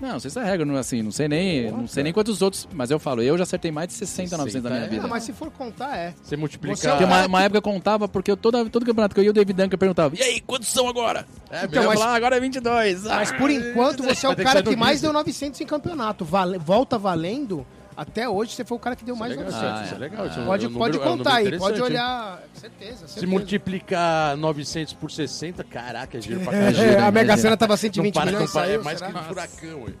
não 0.00 0.20
sei 0.20 0.30
se 0.30 0.38
é 0.38 0.44
regra, 0.44 0.64
não, 0.66 0.76
assim, 0.76 1.02
não 1.02 1.10
sei 1.10 1.26
nem, 1.28 1.70
não 1.70 1.86
sei 1.88 2.02
nem 2.02 2.12
quantos 2.12 2.42
outros, 2.42 2.68
mas 2.72 2.90
eu 2.90 2.98
falo, 2.98 3.22
eu 3.22 3.36
já 3.36 3.44
acertei 3.44 3.70
mais 3.72 3.88
de 3.88 3.94
60 3.94 4.36
900 4.36 4.62
na 4.62 4.70
minha 4.70 4.80
60 4.80 4.86
é. 4.86 4.88
vida. 4.90 5.02
Não, 5.02 5.08
mas 5.10 5.22
se 5.22 5.32
for 5.32 5.50
contar, 5.50 5.96
é. 5.96 6.14
Você 6.22 6.36
multiplica... 6.36 6.76
Você 6.76 6.86
é 6.86 6.90
Porque 6.90 7.04
uma, 7.04 7.26
uma 7.26 7.42
época 7.42 7.58
eu 7.58 7.62
contava, 7.62 8.06
porque 8.08 8.30
eu, 8.30 8.36
toda, 8.36 8.64
todo 8.68 8.84
campeonato 8.84 9.14
que 9.14 9.20
eu 9.20 9.24
ia, 9.24 9.30
o 9.30 9.32
David 9.32 9.62
Duncan 9.62 9.78
perguntava, 9.78 10.14
e 10.16 10.22
aí, 10.22 10.40
quantos 10.40 10.68
são 10.68 10.88
agora? 10.88 11.26
É 11.50 11.64
Então, 11.64 11.82
eu 11.82 11.88
mas- 11.88 11.98
falava, 11.98 12.12
ah, 12.14 12.16
agora 12.16 12.36
é 12.36 12.40
22. 12.40 13.04
Mas 13.04 13.30
Ah, 13.32 13.34
por 13.34 13.50
enquanto 13.50 14.02
você 14.04 14.26
é 14.26 14.28
o 14.28 14.36
que 14.36 14.42
cara 14.42 14.62
do 14.62 14.70
que 14.70 14.76
mais 14.76 15.00
deu 15.00 15.12
900 15.12 15.60
em 15.60 15.66
campeonato. 15.66 16.24
Vale- 16.24 16.58
volta 16.58 16.98
valendo. 16.98 17.66
Até 17.96 18.28
hoje 18.28 18.52
você 18.52 18.64
foi 18.64 18.76
o 18.76 18.80
cara 18.80 18.94
que 18.94 19.04
deu 19.04 19.16
mais 19.16 19.30
legal, 19.34 19.46
900. 19.50 19.68
Ah, 19.80 19.84
isso 19.84 19.94
é 19.94 19.96
é. 19.96 20.00
legal. 20.00 20.26
isso 20.26 20.38
é 20.40 20.44
Pode, 20.44 20.64
é 20.64 20.68
um 20.68 20.72
pode 20.74 20.92
número- 20.98 21.10
é 21.10 21.14
um 21.14 21.16
contar 21.18 21.38
número 21.38 21.54
aí, 21.54 21.58
pode 21.58 21.76
hein? 21.78 21.82
olhar. 21.82 22.42
Certeza, 22.52 22.90
certeza. 22.98 23.20
Se 23.20 23.26
multiplicar 23.26 24.36
900 24.36 24.92
por 24.94 25.10
60, 25.10 25.64
caraca, 25.64 26.18
é 26.18 26.20
dinheiro 26.20 26.44
pra 26.44 26.54
É, 26.56 26.72
caralho. 26.72 27.04
a 27.06 27.10
Mega. 27.10 27.36
Sena 27.38 27.56
tava 27.56 27.72
Não 27.72 27.76
120 27.78 28.12
para, 28.14 28.24
não 28.26 28.32
milhões, 28.32 28.52
para, 28.52 28.62
é 28.62 28.66
saiu, 28.68 28.84
mais 28.84 28.98
será? 28.98 29.12
que 29.12 29.18
um 29.18 29.22
furacão, 29.22 29.82
ué. 29.84 29.92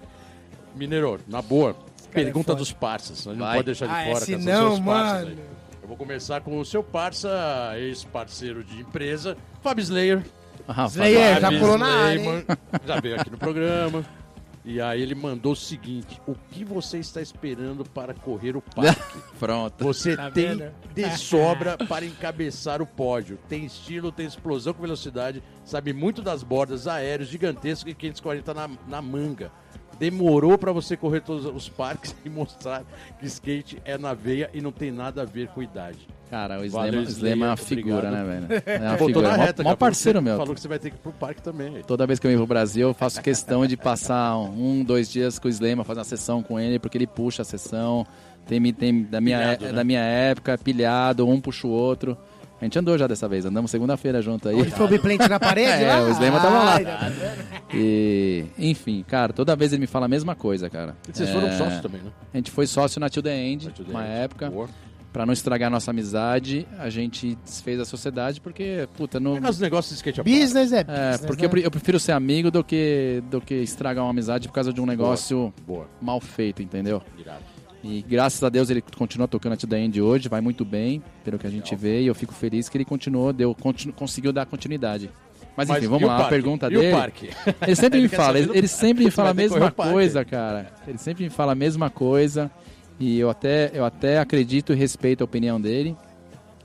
Mineiro, 0.74 1.18
na 1.26 1.40
boa, 1.40 1.70
é 2.10 2.12
pergunta 2.12 2.54
dos 2.54 2.70
parças. 2.70 3.26
A 3.26 3.30
gente 3.30 3.38
não 3.40 3.46
pode 3.50 3.62
deixar 3.64 3.86
de 3.86 3.92
Ah, 3.94 4.02
é, 4.02 4.12
fora, 4.12 4.24
se 4.26 4.36
não, 4.36 4.76
mano. 4.78 5.28
aí. 5.28 5.38
Eu 5.82 5.88
vou 5.88 5.96
começar 5.96 6.40
com 6.42 6.58
o 6.58 6.64
seu 6.66 6.82
parça, 6.82 7.30
ex-parceiro 7.76 8.62
de 8.62 8.80
empresa, 8.80 9.36
Fábio 9.62 9.82
Slayer. 9.82 10.22
Ah, 10.68 10.84
Slayer, 10.86 11.18
É, 11.20 11.34
já 11.34 11.40
Fábio 11.42 11.60
pulou 11.60 11.78
na 11.78 11.86
área, 11.86 12.16
Slayman, 12.20 12.44
Já 12.86 13.00
veio 13.00 13.20
aqui 13.20 13.30
no 13.30 13.38
programa. 13.38 14.04
E 14.68 14.80
aí 14.80 15.00
ele 15.00 15.14
mandou 15.14 15.52
o 15.52 15.56
seguinte: 15.56 16.20
o 16.26 16.34
que 16.34 16.64
você 16.64 16.98
está 16.98 17.22
esperando 17.22 17.84
para 17.84 18.12
correr 18.12 18.56
o 18.56 18.60
parque? 18.74 19.18
Pronto. 19.38 19.84
Você 19.84 20.16
Tá 20.16 20.28
tem 20.30 20.56
vendo? 20.56 20.74
de 20.92 21.08
sobra 21.16 21.78
para 21.78 22.04
encabeçar 22.04 22.82
o 22.82 22.86
pódio. 22.86 23.38
Tem 23.48 23.64
estilo, 23.64 24.10
tem 24.10 24.26
explosão 24.26 24.74
com 24.74 24.82
velocidade, 24.82 25.40
sabe 25.64 25.92
muito 25.92 26.20
das 26.20 26.42
bordas 26.42 26.88
aéreos 26.88 27.28
gigantescos 27.28 27.92
e 27.92 27.94
540 27.94 28.52
na, 28.52 28.70
na 28.88 29.00
manga. 29.00 29.52
Demorou 30.00 30.58
para 30.58 30.72
você 30.72 30.96
correr 30.96 31.20
todos 31.20 31.46
os 31.46 31.68
parques 31.68 32.14
e 32.24 32.28
mostrar 32.28 32.84
que 33.18 33.24
skate 33.26 33.80
é 33.84 33.96
na 33.96 34.12
veia 34.14 34.50
e 34.52 34.60
não 34.60 34.72
tem 34.72 34.90
nada 34.90 35.22
a 35.22 35.24
ver 35.24 35.48
com 35.48 35.62
idade. 35.62 36.08
Cara, 36.30 36.58
o 36.60 36.64
Slema, 36.64 37.02
Slema 37.04 37.46
é 37.46 37.48
uma 37.50 37.56
figura, 37.56 38.08
obrigado. 38.08 38.12
né, 38.26 38.46
velho? 38.48 38.62
É 38.66 38.78
uma 38.80 38.88
Voltou 38.96 39.06
figura. 39.08 39.28
na 39.30 39.36
Mó- 39.36 39.44
reta, 39.44 39.62
Mó 39.62 39.68
cara, 39.70 39.76
parceiro 39.76 40.18
você 40.18 40.24
meu. 40.24 40.36
Falou 40.36 40.54
que 40.54 40.60
você 40.60 40.68
vai 40.68 40.78
ter 40.78 40.90
que 40.90 40.96
ir 40.96 40.98
pro 40.98 41.12
parque 41.12 41.40
também. 41.40 41.82
Toda 41.86 42.06
vez 42.06 42.18
que 42.18 42.26
eu 42.26 42.30
venho 42.30 42.40
pro 42.40 42.46
Brasil, 42.48 42.88
eu 42.88 42.94
faço 42.94 43.22
questão 43.22 43.64
de 43.66 43.76
passar 43.76 44.36
um, 44.36 44.82
dois 44.82 45.08
dias 45.10 45.38
com 45.38 45.46
o 45.46 45.50
Slema, 45.50 45.84
fazer 45.84 46.00
uma 46.00 46.04
sessão 46.04 46.42
com 46.42 46.58
ele, 46.58 46.78
porque 46.80 46.98
ele 46.98 47.06
puxa 47.06 47.42
a 47.42 47.44
sessão. 47.44 48.04
Tem, 48.46 48.60
tem 48.72 49.02
da, 49.04 49.20
minha, 49.20 49.38
Pilhado, 49.38 49.64
é- 49.64 49.68
né? 49.68 49.72
da 49.74 49.84
minha 49.84 50.00
época, 50.00 50.58
pilhado, 50.58 51.28
um 51.28 51.40
puxa 51.40 51.66
o 51.66 51.70
outro. 51.70 52.16
A 52.60 52.64
gente 52.64 52.78
andou 52.78 52.96
já 52.96 53.06
dessa 53.06 53.28
vez, 53.28 53.44
andamos 53.44 53.70
segunda-feira 53.70 54.22
junto 54.22 54.48
aí. 54.48 54.64
Foi 54.70 54.86
o 54.86 54.88
biplente 54.88 55.28
na 55.28 55.38
parede? 55.38 55.66
É, 55.84 56.00
o 56.00 56.08
Slema 56.10 56.40
tava 56.40 56.58
lá. 56.64 56.80
Tá 56.80 57.08
vendo? 57.08 57.46
E, 57.74 58.46
enfim, 58.58 59.04
cara, 59.06 59.32
toda 59.32 59.54
vez 59.54 59.72
ele 59.72 59.80
me 59.80 59.86
fala 59.86 60.06
a 60.06 60.08
mesma 60.08 60.34
coisa, 60.34 60.70
cara. 60.70 60.96
E 61.08 61.14
vocês 61.16 61.28
É, 61.28 61.32
foram 61.32 61.52
sócios 61.52 61.80
também, 61.82 62.00
né? 62.02 62.10
A 62.32 62.36
gente 62.38 62.50
foi 62.50 62.66
sócio 62.66 62.98
na 62.98 63.08
Till 63.10 63.22
The 63.22 63.36
End, 63.36 63.68
Till 63.72 63.84
uma 63.88 64.02
End. 64.02 64.10
época. 64.24 64.50
Boa. 64.50 64.68
Pra 65.16 65.24
não 65.24 65.32
estragar 65.32 65.70
nossa 65.70 65.92
amizade, 65.92 66.68
a 66.78 66.90
gente 66.90 67.38
desfez 67.42 67.80
a 67.80 67.86
sociedade 67.86 68.38
porque, 68.38 68.86
puta, 68.98 69.18
não. 69.18 69.32
Causa 69.36 69.46
dos 69.52 69.60
negócios 69.60 69.88
de 69.94 69.96
skate 69.96 70.20
a 70.20 70.22
Business 70.22 70.72
é 70.72 70.80
É, 70.80 70.84
business, 70.84 71.20
porque 71.26 71.40
né? 71.40 71.46
eu 71.46 71.50
pre- 71.50 71.64
eu 71.64 71.70
prefiro 71.70 71.98
ser 71.98 72.12
amigo 72.12 72.50
do 72.50 72.62
que, 72.62 73.22
do 73.30 73.40
que 73.40 73.54
estragar 73.54 74.04
uma 74.04 74.10
amizade 74.10 74.46
por 74.46 74.52
causa 74.52 74.74
de 74.74 74.78
um 74.78 74.84
negócio 74.84 75.54
Boa, 75.66 75.88
mal 76.02 76.20
feito, 76.20 76.62
entendeu? 76.62 77.00
irado. 77.18 77.40
E 77.82 78.02
graças 78.06 78.42
a 78.44 78.50
Deus 78.50 78.68
ele 78.68 78.82
continua 78.82 79.26
tocando 79.26 79.54
a 79.54 79.56
The 79.56 79.78
End 79.80 80.02
hoje, 80.02 80.28
vai 80.28 80.42
muito 80.42 80.66
bem, 80.66 81.02
pelo 81.24 81.38
que 81.38 81.46
a 81.46 81.50
gente 81.50 81.74
vê, 81.74 82.02
e 82.02 82.06
eu 82.08 82.14
fico 82.14 82.34
feliz 82.34 82.68
que 82.68 82.76
ele 82.76 82.84
continuou, 82.84 83.32
deu, 83.32 83.54
continu- 83.54 83.94
conseguiu 83.94 84.34
dar 84.34 84.44
continuidade. 84.44 85.10
Mas 85.56 85.70
enfim, 85.70 85.80
Mas 85.80 85.88
vamos 85.88 86.06
lá, 86.08 86.26
a 86.26 86.28
pergunta 86.28 86.66
e 86.66 86.70
dele. 86.76 86.88
o 86.92 86.94
parque? 86.94 87.30
Ele 87.62 87.74
sempre 87.74 88.00
Ele 88.00 88.08
me 88.10 88.14
fala, 88.14 88.36
ele, 88.38 88.48
do- 88.48 88.54
ele 88.54 88.68
sempre 88.68 89.04
me 89.06 89.10
fala 89.10 89.30
a 89.30 89.34
mesma 89.34 89.70
coisa, 89.70 90.22
cara. 90.26 90.70
Ele 90.86 90.98
sempre 90.98 91.24
me 91.24 91.30
fala 91.30 91.52
a 91.52 91.54
mesma 91.54 91.88
coisa. 91.88 92.50
E 92.98 93.18
eu 93.18 93.28
até, 93.28 93.70
eu 93.74 93.84
até 93.84 94.18
acredito 94.18 94.72
e 94.72 94.76
respeito 94.76 95.22
a 95.22 95.24
opinião 95.24 95.60
dele. 95.60 95.96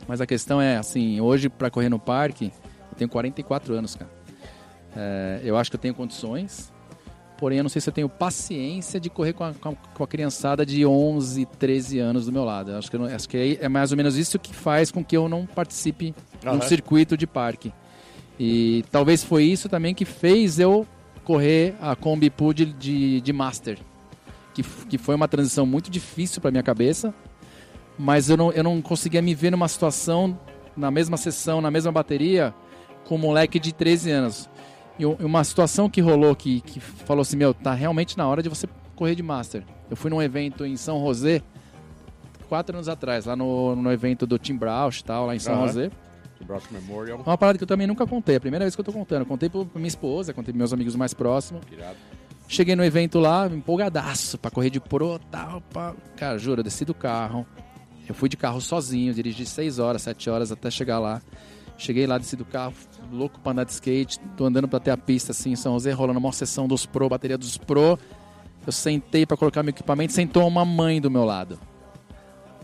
Mas 0.07 0.21
a 0.21 0.25
questão 0.25 0.61
é, 0.61 0.77
assim, 0.77 1.19
hoje 1.21 1.49
pra 1.49 1.69
correr 1.69 1.89
no 1.89 1.99
parque, 1.99 2.45
eu 2.91 2.97
tenho 2.97 3.09
44 3.09 3.73
anos, 3.73 3.95
cara. 3.95 4.09
É, 4.95 5.41
eu 5.43 5.55
acho 5.57 5.69
que 5.69 5.75
eu 5.75 5.79
tenho 5.81 5.93
condições. 5.93 6.71
Porém, 7.37 7.57
eu 7.57 7.63
não 7.63 7.69
sei 7.69 7.81
se 7.81 7.89
eu 7.89 7.93
tenho 7.93 8.07
paciência 8.07 8.99
de 8.99 9.09
correr 9.09 9.33
com 9.33 9.43
a, 9.43 9.53
com 9.53 9.69
a- 9.69 9.75
com 9.75 10.03
a 10.03 10.07
criançada 10.07 10.63
de 10.65 10.85
11, 10.85 11.45
13 11.57 11.97
anos 11.99 12.25
do 12.27 12.31
meu 12.31 12.43
lado. 12.43 12.71
Eu 12.71 12.77
acho 12.77 12.89
que, 12.91 12.97
não- 12.97 13.05
acho 13.05 13.27
que 13.27 13.37
é 13.61 13.65
é 13.65 13.69
mais 13.69 13.91
ou 13.91 13.97
menos 13.97 14.15
isso 14.15 14.37
que 14.37 14.53
faz 14.53 14.91
com 14.91 15.03
que 15.03 15.17
eu 15.17 15.27
não 15.27 15.45
participe 15.45 16.13
de 16.39 16.47
um 16.47 16.51
Aham. 16.51 16.61
circuito 16.61 17.17
de 17.17 17.25
parque. 17.25 17.73
E 18.39 18.83
talvez 18.91 19.23
foi 19.23 19.43
isso 19.45 19.67
também 19.69 19.93
que 19.95 20.05
fez 20.05 20.59
eu 20.59 20.85
correr 21.23 21.73
a 21.81 21.95
Kombi 21.95 22.29
Pool 22.29 22.53
de, 22.53 22.65
de, 22.65 23.21
de 23.21 23.33
Master. 23.33 23.77
Que, 24.53 24.63
que 24.63 24.97
foi 24.97 25.15
uma 25.15 25.27
transição 25.27 25.65
muito 25.65 25.89
difícil 25.89 26.41
para 26.41 26.51
minha 26.51 26.63
cabeça. 26.63 27.13
Mas 27.97 28.29
eu 28.29 28.37
não, 28.37 28.51
eu 28.51 28.63
não 28.63 28.81
conseguia 28.81 29.21
me 29.21 29.33
ver 29.35 29.51
numa 29.51 29.67
situação, 29.67 30.37
na 30.75 30.89
mesma 30.89 31.17
sessão, 31.17 31.61
na 31.61 31.69
mesma 31.69 31.91
bateria, 31.91 32.53
com 33.05 33.15
um 33.15 33.17
moleque 33.19 33.59
de 33.59 33.73
13 33.73 34.11
anos. 34.11 34.49
E 34.97 35.05
uma 35.05 35.43
situação 35.43 35.89
que 35.89 36.01
rolou 36.01 36.35
que, 36.35 36.61
que 36.61 36.79
falou 36.79 37.21
assim: 37.21 37.37
Meu, 37.37 37.53
tá 37.53 37.73
realmente 37.73 38.17
na 38.17 38.27
hora 38.27 38.43
de 38.43 38.49
você 38.49 38.67
correr 38.95 39.15
de 39.15 39.23
Master. 39.23 39.63
Eu 39.89 39.95
fui 39.95 40.09
num 40.09 40.21
evento 40.21 40.65
em 40.65 40.75
São 40.77 41.03
José, 41.05 41.41
quatro 42.47 42.75
anos 42.75 42.87
atrás, 42.87 43.25
lá 43.25 43.35
no, 43.35 43.75
no 43.75 43.91
evento 43.91 44.27
do 44.27 44.37
Tim 44.37 44.55
Brauch 44.55 45.03
tal, 45.03 45.25
lá 45.25 45.35
em 45.35 45.39
São 45.39 45.55
Aham. 45.55 45.67
José. 45.67 45.91
Memorial. 46.71 47.19
É 47.19 47.29
uma 47.29 47.37
parada 47.37 47.57
que 47.57 47.63
eu 47.63 47.67
também 47.67 47.87
nunca 47.87 48.05
contei. 48.05 48.35
É 48.35 48.37
a 48.37 48.41
primeira 48.41 48.65
vez 48.65 48.75
que 48.75 48.81
eu 48.81 48.85
tô 48.85 48.91
contando. 48.91 49.25
Contei 49.25 49.49
pra 49.49 49.63
minha 49.75 49.87
esposa, 49.87 50.33
contei 50.33 50.51
pros 50.51 50.57
meus 50.57 50.73
amigos 50.73 50.95
mais 50.95 51.13
próximos. 51.13 51.61
Irado. 51.71 51.97
Cheguei 52.51 52.75
no 52.75 52.83
evento 52.83 53.17
lá, 53.17 53.47
empolgadaço, 53.47 54.37
pra 54.37 54.51
correr 54.51 54.69
de 54.69 54.81
pro 54.81 55.17
tal. 55.31 55.61
Pá. 55.73 55.95
Cara, 56.17 56.37
juro, 56.37 56.59
eu 56.59 56.63
desci 56.65 56.83
do 56.83 56.93
carro. 56.93 57.47
Eu 58.09 58.13
fui 58.13 58.27
de 58.27 58.35
carro 58.35 58.59
sozinho, 58.59 59.13
dirigi 59.13 59.45
6 59.45 59.79
horas, 59.79 60.01
7 60.01 60.29
horas 60.29 60.51
até 60.51 60.69
chegar 60.69 60.99
lá. 60.99 61.21
Cheguei 61.77 62.05
lá, 62.05 62.17
desci 62.17 62.35
do 62.35 62.43
carro, 62.43 62.73
louco 63.09 63.39
pra 63.39 63.53
andar 63.53 63.63
de 63.63 63.71
skate. 63.71 64.19
Tô 64.35 64.43
andando 64.43 64.67
pra 64.67 64.81
ter 64.81 64.91
a 64.91 64.97
pista 64.97 65.31
assim 65.31 65.51
em 65.51 65.55
São 65.55 65.71
José, 65.75 65.93
rolando 65.93 66.19
uma 66.19 66.33
sessão 66.33 66.67
dos 66.67 66.85
pro, 66.85 67.07
bateria 67.07 67.37
dos 67.37 67.57
pro. 67.57 67.97
Eu 68.67 68.73
sentei 68.73 69.25
pra 69.25 69.37
colocar 69.37 69.63
meu 69.63 69.69
equipamento, 69.69 70.11
sentou 70.11 70.45
uma 70.45 70.65
mãe 70.65 70.99
do 70.99 71.09
meu 71.09 71.23
lado. 71.23 71.57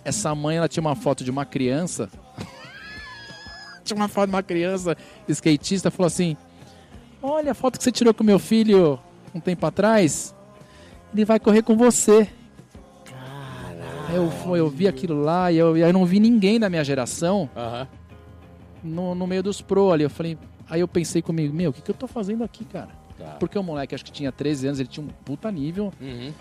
Essa 0.04 0.36
mãe, 0.36 0.58
ela 0.58 0.68
tinha 0.68 0.82
uma 0.82 0.98
foto 0.98 1.24
de 1.24 1.32
uma 1.32 1.46
criança. 1.46 2.10
tinha 3.86 3.96
uma 3.96 4.10
foto 4.10 4.28
de 4.28 4.36
uma 4.36 4.44
criança 4.44 4.98
skatista, 5.30 5.90
falou 5.90 6.08
assim: 6.08 6.36
Olha 7.22 7.54
a 7.54 7.56
foto 7.56 7.78
que 7.78 7.86
você 7.86 7.92
tirou 7.92 8.14
com 8.14 8.22
meu 8.22 8.38
filho 8.38 9.00
um 9.38 9.42
tempo 9.42 9.66
atrás. 9.66 10.36
Ele 11.14 11.26
vai 11.26 11.40
correr 11.40 11.62
com 11.62 11.78
você. 11.78 12.28
Eu, 14.14 14.56
eu 14.56 14.70
vi 14.70 14.88
aquilo 14.88 15.22
lá 15.22 15.52
e 15.52 15.58
eu, 15.58 15.76
eu 15.76 15.92
não 15.92 16.06
vi 16.06 16.20
ninguém 16.20 16.60
da 16.60 16.70
minha 16.70 16.84
geração 16.84 17.50
Aham. 17.56 17.88
no, 18.84 19.14
no 19.14 19.28
meio 19.28 19.44
dos 19.44 19.62
pro 19.62 19.92
ali. 19.92 20.04
Eu 20.04 20.10
falei, 20.10 20.38
aí 20.70 20.80
eu 20.80 20.88
pensei 20.88 21.22
comigo, 21.22 21.54
meu, 21.54 21.72
o 21.72 21.74
que, 21.74 21.82
que 21.82 21.92
eu 21.92 21.96
tô 21.96 22.08
fazendo 22.08 22.44
aqui, 22.44 22.64
cara? 22.66 22.90
Tá. 23.18 23.36
Porque 23.40 23.58
o 23.58 23.64
moleque 23.64 23.96
acho 23.96 24.06
que 24.06 24.12
tinha 24.12 24.32
13 24.32 24.68
anos, 24.68 24.80
ele 24.80 24.88
tinha 24.88 25.06
um 25.06 25.10
puta 25.26 25.52
nível. 25.52 25.92
Uhum. 26.00 26.32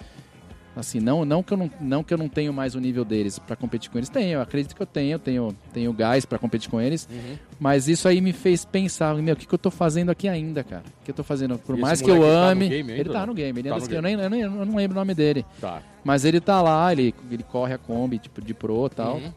Assim, 0.76 1.00
não, 1.00 1.24
não, 1.24 1.42
que 1.42 1.54
eu 1.54 1.56
não, 1.56 1.70
não 1.80 2.04
que 2.04 2.12
eu 2.12 2.18
não 2.18 2.28
tenho 2.28 2.52
mais 2.52 2.74
o 2.74 2.80
nível 2.80 3.02
deles 3.02 3.38
pra 3.38 3.56
competir 3.56 3.90
com 3.90 3.96
eles. 3.96 4.10
Tenho, 4.10 4.32
eu 4.34 4.40
acredito 4.42 4.76
que 4.76 4.82
eu 4.82 4.86
tenho, 4.86 5.12
eu 5.14 5.18
tenho, 5.18 5.56
tenho 5.72 5.90
gás 5.92 6.26
pra 6.26 6.38
competir 6.38 6.68
com 6.68 6.78
eles. 6.78 7.08
Uhum. 7.10 7.36
Mas 7.58 7.88
isso 7.88 8.06
aí 8.06 8.20
me 8.20 8.32
fez 8.34 8.64
pensar, 8.66 9.14
meu, 9.14 9.32
o 9.32 9.36
que, 9.36 9.46
que 9.46 9.54
eu 9.54 9.58
tô 9.58 9.70
fazendo 9.70 10.10
aqui 10.10 10.28
ainda, 10.28 10.62
cara? 10.62 10.82
O 11.00 11.04
que 11.06 11.10
eu 11.10 11.14
tô 11.14 11.24
fazendo? 11.24 11.58
Por 11.58 11.78
mais 11.78 12.02
que 12.02 12.10
eu 12.10 12.20
tá 12.20 12.50
ame. 12.50 12.68
game 12.68 12.90
ainda, 12.90 13.00
ele 13.00 13.10
tá 13.10 13.20
não? 13.20 13.26
no 13.28 13.34
game, 13.34 13.58
ele 13.58 13.68
Tá 13.70 13.78
no 13.78 13.86
eu, 13.90 14.02
nem, 14.02 14.14
eu, 14.20 14.28
nem- 14.30 14.40
eu 14.42 14.50
não 14.50 14.76
lembro 14.76 14.96
o 14.96 15.00
nome 15.00 15.14
dele. 15.14 15.46
Tá. 15.60 15.80
Mas 16.04 16.26
ele 16.26 16.40
tá 16.42 16.60
lá, 16.60 16.92
ele, 16.92 17.14
ele 17.30 17.42
corre 17.42 17.72
a 17.72 17.78
Kombi, 17.78 18.18
tipo, 18.18 18.42
de 18.42 18.52
pro 18.52 18.86
e 18.86 18.90
tal. 18.90 19.14
Uhum. 19.16 19.32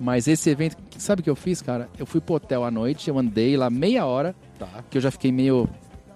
Mas 0.00 0.26
esse 0.26 0.48
evento, 0.48 0.78
sabe 0.96 1.20
o 1.20 1.22
que 1.24 1.28
eu 1.28 1.36
fiz, 1.36 1.60
cara? 1.60 1.90
Eu 1.98 2.06
fui 2.06 2.22
pro 2.22 2.36
hotel 2.36 2.64
à 2.64 2.70
noite, 2.70 3.10
eu 3.10 3.18
andei 3.18 3.54
lá 3.54 3.68
meia 3.68 4.06
hora, 4.06 4.34
Tá. 4.58 4.66
que 4.88 4.96
eu 4.96 5.02
já 5.02 5.10
fiquei 5.10 5.30
meio. 5.30 5.68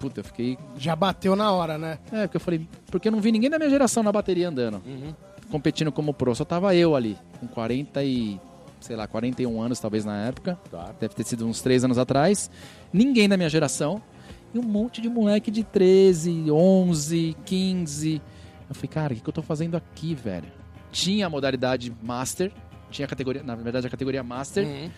Puta, 0.09 0.19
eu 0.19 0.23
fiquei. 0.23 0.57
Já 0.77 0.95
bateu 0.95 1.35
na 1.35 1.51
hora, 1.51 1.77
né? 1.77 1.97
É, 2.11 2.21
porque 2.27 2.37
eu 2.37 2.41
falei, 2.41 2.67
porque 2.91 3.07
eu 3.07 3.11
não 3.11 3.19
vi 3.19 3.31
ninguém 3.31 3.49
da 3.49 3.57
minha 3.57 3.69
geração 3.69 4.03
na 4.03 4.11
bateria 4.11 4.49
andando, 4.49 4.81
Uhum. 4.85 5.13
competindo 5.49 5.91
como 5.91 6.13
pro. 6.13 6.35
Só 6.35 6.45
tava 6.45 6.75
eu 6.75 6.95
ali, 6.95 7.17
com 7.39 7.47
40 7.47 8.03
e. 8.03 8.39
sei 8.79 8.95
lá, 8.95 9.07
41 9.07 9.59
anos 9.61 9.79
talvez 9.79 10.05
na 10.05 10.25
época. 10.27 10.59
Tá. 10.69 10.93
Deve 10.99 11.15
ter 11.15 11.23
sido 11.25 11.47
uns 11.47 11.61
3 11.61 11.83
anos 11.85 11.97
atrás. 11.97 12.51
Ninguém 12.93 13.27
da 13.27 13.35
minha 13.35 13.49
geração. 13.49 13.99
E 14.53 14.59
um 14.59 14.63
monte 14.63 15.01
de 15.01 15.09
moleque 15.09 15.49
de 15.49 15.63
13, 15.63 16.49
11, 16.51 17.35
15. 17.45 18.21
Eu 18.69 18.75
falei, 18.75 18.87
cara, 18.89 19.13
o 19.13 19.15
que, 19.15 19.21
que 19.23 19.29
eu 19.29 19.33
tô 19.33 19.41
fazendo 19.41 19.75
aqui, 19.75 20.13
velho? 20.13 20.47
Tinha 20.91 21.25
a 21.25 21.29
modalidade 21.29 21.91
Master, 22.01 22.51
tinha 22.89 23.05
a 23.05 23.09
categoria, 23.09 23.43
na 23.43 23.53
verdade 23.55 23.85
a 23.87 23.89
categoria 23.89 24.23
Master, 24.23 24.65
Uhum. 24.65 24.89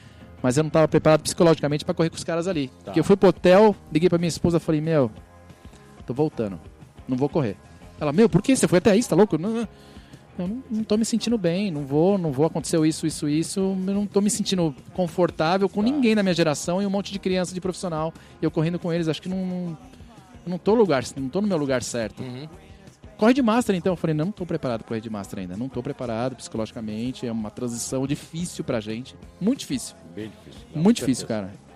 Mas 0.41 0.57
eu 0.57 0.63
não 0.63 0.69
tava 0.69 0.87
preparado 0.87 1.21
psicologicamente 1.21 1.83
pra 1.85 1.93
correr 1.93 2.09
com 2.09 2.15
os 2.15 2.23
caras 2.23 2.47
ali. 2.47 2.67
Tá. 2.67 2.85
Porque 2.85 2.99
eu 2.99 3.03
fui 3.03 3.15
pro 3.15 3.29
hotel, 3.29 3.75
liguei 3.91 4.09
pra 4.09 4.17
minha 4.17 4.27
esposa 4.29 4.57
e 4.57 4.59
falei, 4.59 4.81
meu, 4.81 5.11
tô 6.05 6.13
voltando, 6.13 6.59
não 7.07 7.17
vou 7.17 7.29
correr. 7.29 7.55
Ela, 7.99 8.13
meu, 8.13 8.29
por 8.29 8.41
que? 8.41 8.55
Você 8.55 8.67
foi 8.67 8.77
até 8.77 8.91
aí, 8.91 9.01
você 9.01 9.09
tá 9.09 9.15
louco? 9.15 9.37
Não, 9.37 9.49
não. 9.51 9.67
Eu 10.39 10.47
não, 10.47 10.63
não 10.69 10.83
tô 10.83 10.95
me 10.97 11.03
sentindo 11.03 11.35
bem, 11.35 11.71
não 11.71 11.83
vou, 11.83 12.15
não 12.15 12.31
vou, 12.31 12.45
aconteceu 12.45 12.85
isso, 12.85 13.07
isso, 13.07 13.27
isso, 13.27 13.59
eu 13.59 13.75
não 13.75 14.05
tô 14.05 14.21
me 14.21 14.29
sentindo 14.29 14.73
confortável 14.93 15.67
com 15.67 15.81
Tá. 15.83 15.89
ninguém 15.89 16.15
da 16.15 16.21
minha 16.21 16.35
geração 16.35 16.79
e 16.79 16.85
um 16.85 16.91
monte 16.91 17.11
de 17.11 17.17
criança 17.17 17.55
de 17.55 17.59
profissional, 17.59 18.13
e 18.39 18.45
eu 18.45 18.51
correndo 18.51 18.77
com 18.77 18.93
eles, 18.93 19.07
acho 19.07 19.19
que 19.19 19.27
não, 19.27 19.43
não, 19.43 19.77
eu 20.45 20.49
não 20.51 20.59
tô 20.59 20.75
lugar, 20.75 21.03
não 21.15 21.27
tô 21.27 21.41
no 21.41 21.47
meu 21.47 21.57
lugar 21.57 21.81
certo. 21.81 22.21
Uhum. 22.21 22.47
Corre 23.17 23.33
de 23.33 23.41
Master, 23.41 23.75
então. 23.75 23.93
Eu 23.93 23.97
falei, 23.97 24.13
não, 24.13 24.25
não 24.25 24.31
tô 24.31 24.45
preparado 24.45 24.79
para 24.81 24.87
correr 24.89 25.01
de 25.01 25.09
Master 25.09 25.39
ainda. 25.39 25.57
Não 25.57 25.67
tô 25.67 25.81
preparado 25.81 26.35
psicologicamente. 26.35 27.25
É 27.25 27.31
uma 27.31 27.49
transição 27.49 28.05
difícil 28.05 28.63
pra 28.63 28.79
gente. 28.79 29.15
Muito 29.41 29.59
difícil. 29.59 29.95
Bem 30.15 30.29
difícil. 30.29 30.67
Não, 30.75 30.83
muito 30.83 30.97
difícil, 30.97 31.27
certeza. 31.27 31.49
cara. 31.49 31.67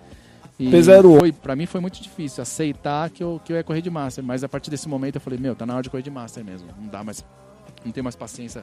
E 0.58 0.70
P08. 0.70 1.18
foi, 1.18 1.32
pra 1.32 1.56
mim 1.56 1.66
foi 1.66 1.80
muito 1.80 2.00
difícil 2.00 2.40
aceitar 2.42 3.10
que 3.10 3.22
eu, 3.24 3.40
que 3.44 3.52
eu 3.52 3.56
ia 3.56 3.64
correr 3.64 3.80
de 3.82 3.90
Master. 3.90 4.22
Mas 4.22 4.44
a 4.44 4.48
partir 4.48 4.70
desse 4.70 4.88
momento 4.88 5.16
eu 5.16 5.20
falei, 5.20 5.38
meu, 5.38 5.56
tá 5.56 5.66
na 5.66 5.74
hora 5.74 5.82
de 5.82 5.90
correr 5.90 6.02
de 6.02 6.10
Master 6.10 6.44
mesmo. 6.44 6.68
Não 6.80 6.86
dá 6.88 7.02
mais. 7.02 7.24
Não 7.84 7.90
tenho 7.90 8.04
mais 8.04 8.14
paciência. 8.14 8.62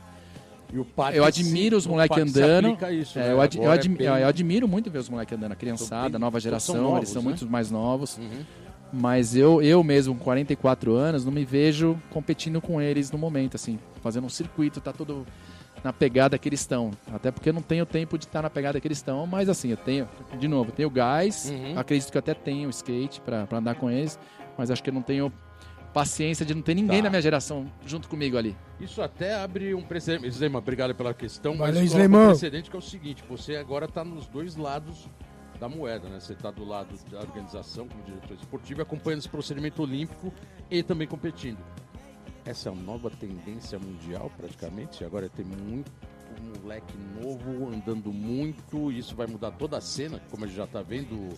E 0.72 0.78
Eu 1.18 1.26
admiro 1.26 1.76
os 1.76 1.86
moleques 1.88 2.16
andando. 2.18 2.78
Isso, 2.94 3.18
É, 3.18 3.24
né? 3.24 3.32
eu, 3.34 3.42
ad- 3.42 3.58
eu 3.58 3.72
é 3.72 3.74
admi- 3.74 3.98
bem- 3.98 4.08
eu 4.08 4.28
admiro 4.28 4.68
muito 4.68 4.90
ver 4.92 5.00
os 5.00 5.10
moleques 5.10 5.36
andando. 5.36 5.52
A 5.52 5.56
criançada, 5.56 6.16
a 6.18 6.20
nova 6.20 6.40
geração, 6.40 6.76
novos, 6.76 6.98
eles 7.00 7.10
são 7.10 7.22
né? 7.24 7.28
muito 7.30 7.46
mais 7.50 7.72
novos. 7.72 8.18
Uhum. 8.18 8.46
Mas 8.92 9.36
eu, 9.36 9.62
eu 9.62 9.84
mesmo, 9.84 10.16
com 10.16 10.24
44 10.24 10.94
anos, 10.96 11.24
não 11.24 11.32
me 11.32 11.46
vejo 11.46 12.00
competindo 12.10 12.60
com 12.60 12.82
eles 12.82 13.12
no 13.12 13.18
momento, 13.20 13.56
assim, 13.56 13.78
fazendo 14.02 14.26
um 14.26 14.30
circuito, 14.30 14.82
tá 14.82 14.92
todo 14.92 15.28
na 15.84 15.94
pegada 15.94 16.38
que 16.38 16.50
eles 16.50 16.60
estão. 16.62 16.92
Até 17.14 17.30
porque 17.32 17.50
eu 17.50 17.54
não 17.54 17.62
tenho 17.62 17.86
tempo 17.86 18.18
de 18.18 18.26
estar 18.26 18.42
na 18.42 18.50
pegada 18.50 18.82
que 18.82 18.88
eles 18.88 18.98
estão, 18.98 19.26
mas 19.28 19.48
assim, 19.48 19.70
eu 19.70 19.78
tenho, 19.78 20.10
de 20.40 20.48
novo, 20.48 20.72
eu 20.72 20.76
tenho 20.76 20.90
gás, 20.90 21.50
Uhum. 21.52 21.78
acredito 21.78 22.12
que 22.12 22.18
eu 22.18 22.20
até 22.20 22.34
tenho 22.34 22.70
skate 22.72 23.22
pra 23.22 23.46
pra 23.46 23.60
andar 23.60 23.76
com 23.76 23.90
eles, 23.92 24.18
mas 24.58 24.72
acho 24.72 24.82
que 24.84 24.90
eu 24.90 24.94
não 24.94 25.04
tenho 25.04 25.32
paciência 25.94 26.46
de 26.46 26.54
não 26.54 26.62
ter 26.62 26.76
ninguém 26.76 26.98
Tá. 26.98 27.04
da 27.04 27.10
minha 27.10 27.22
geração 27.22 27.66
junto 27.86 28.08
comigo 28.10 28.38
ali. 28.38 28.56
Isso 28.80 29.02
até 29.02 29.36
abre 29.36 29.74
um 29.74 29.82
precedente. 29.82 30.28
Slema, 30.28 30.60
obrigado 30.60 30.94
pela 30.96 31.14
questão. 31.14 31.56
Valeu, 31.58 31.82
mas 31.82 31.92
Slemão. 31.92 32.24
um 32.26 32.28
precedente 32.30 32.70
que 32.70 32.76
é 32.76 32.80
o 32.80 32.82
seguinte: 32.82 33.24
você 33.30 33.56
agora 33.56 33.86
está 33.86 34.04
nos 34.04 34.28
dois 34.28 34.56
lados 34.56 35.08
da 35.60 35.68
moeda, 35.68 36.08
né? 36.08 36.20
Você 36.20 36.34
está 36.34 36.50
do 36.52 36.64
lado 36.64 36.96
da 37.12 37.20
organização, 37.20 37.88
como 37.88 38.02
diretor 38.04 38.36
esportivo, 38.36 38.82
acompanhando 38.82 39.20
esse 39.20 39.30
procedimento 39.30 39.82
olímpico 39.82 40.34
e 40.72 40.82
também 40.82 41.08
competindo. 41.08 41.60
Essa 42.46 42.70
é 42.70 42.72
uma 42.72 42.82
nova 42.82 43.10
tendência 43.10 43.78
mundial, 43.78 44.32
praticamente. 44.38 45.04
Agora 45.04 45.26
é 45.26 45.30
ter 45.30 45.46
muito 45.46 45.92
moleque 46.62 46.94
novo 47.22 47.68
andando 47.74 48.14
muito. 48.14 48.92
E 48.92 49.00
isso 49.00 49.16
vai 49.16 49.28
mudar 49.28 49.52
toda 49.52 49.78
a 49.78 49.82
cena, 49.82 50.22
como 50.32 50.46
a 50.46 50.48
gente 50.48 50.56
já 50.58 50.64
está 50.64 50.82
vendo. 50.82 51.30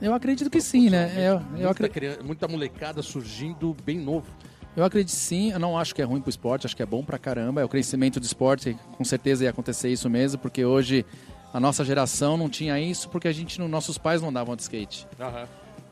Eu 0.00 0.12
acredito 0.14 0.50
que 0.50 0.60
sim, 0.60 0.90
né? 0.90 1.12
Eu, 1.16 1.34
eu, 1.56 1.66
muita, 1.66 1.88
criança- 1.88 2.22
muita 2.22 2.48
molecada 2.48 3.02
surgindo 3.02 3.76
bem 3.84 3.98
novo. 3.98 4.26
eu 4.74 4.82
acredito 4.82 5.14
sim, 5.14 5.52
eu 5.52 5.58
não 5.58 5.78
acho 5.78 5.94
que 5.94 6.00
é 6.00 6.04
ruim 6.04 6.20
pro 6.22 6.30
esporte, 6.30 6.66
acho 6.66 6.74
que 6.74 6.82
é 6.82 6.86
bom 6.86 7.04
pra 7.04 7.18
caramba. 7.18 7.60
É 7.60 7.64
o 7.64 7.68
crescimento 7.68 8.18
do 8.18 8.24
esporte, 8.24 8.76
com 8.96 9.04
certeza 9.04 9.44
ia 9.44 9.50
acontecer 9.50 9.90
isso 9.90 10.08
mesmo, 10.10 10.40
porque 10.40 10.64
hoje 10.64 11.04
a 11.52 11.60
nossa 11.60 11.84
geração 11.84 12.36
não 12.36 12.48
tinha 12.48 12.78
isso 12.78 13.08
porque 13.08 13.28
a 13.28 13.32
gente, 13.32 13.60
nossos 13.60 13.98
pais 13.98 14.22
não 14.22 14.32
davam 14.32 14.54
de 14.54 14.62
skate. 14.62 15.06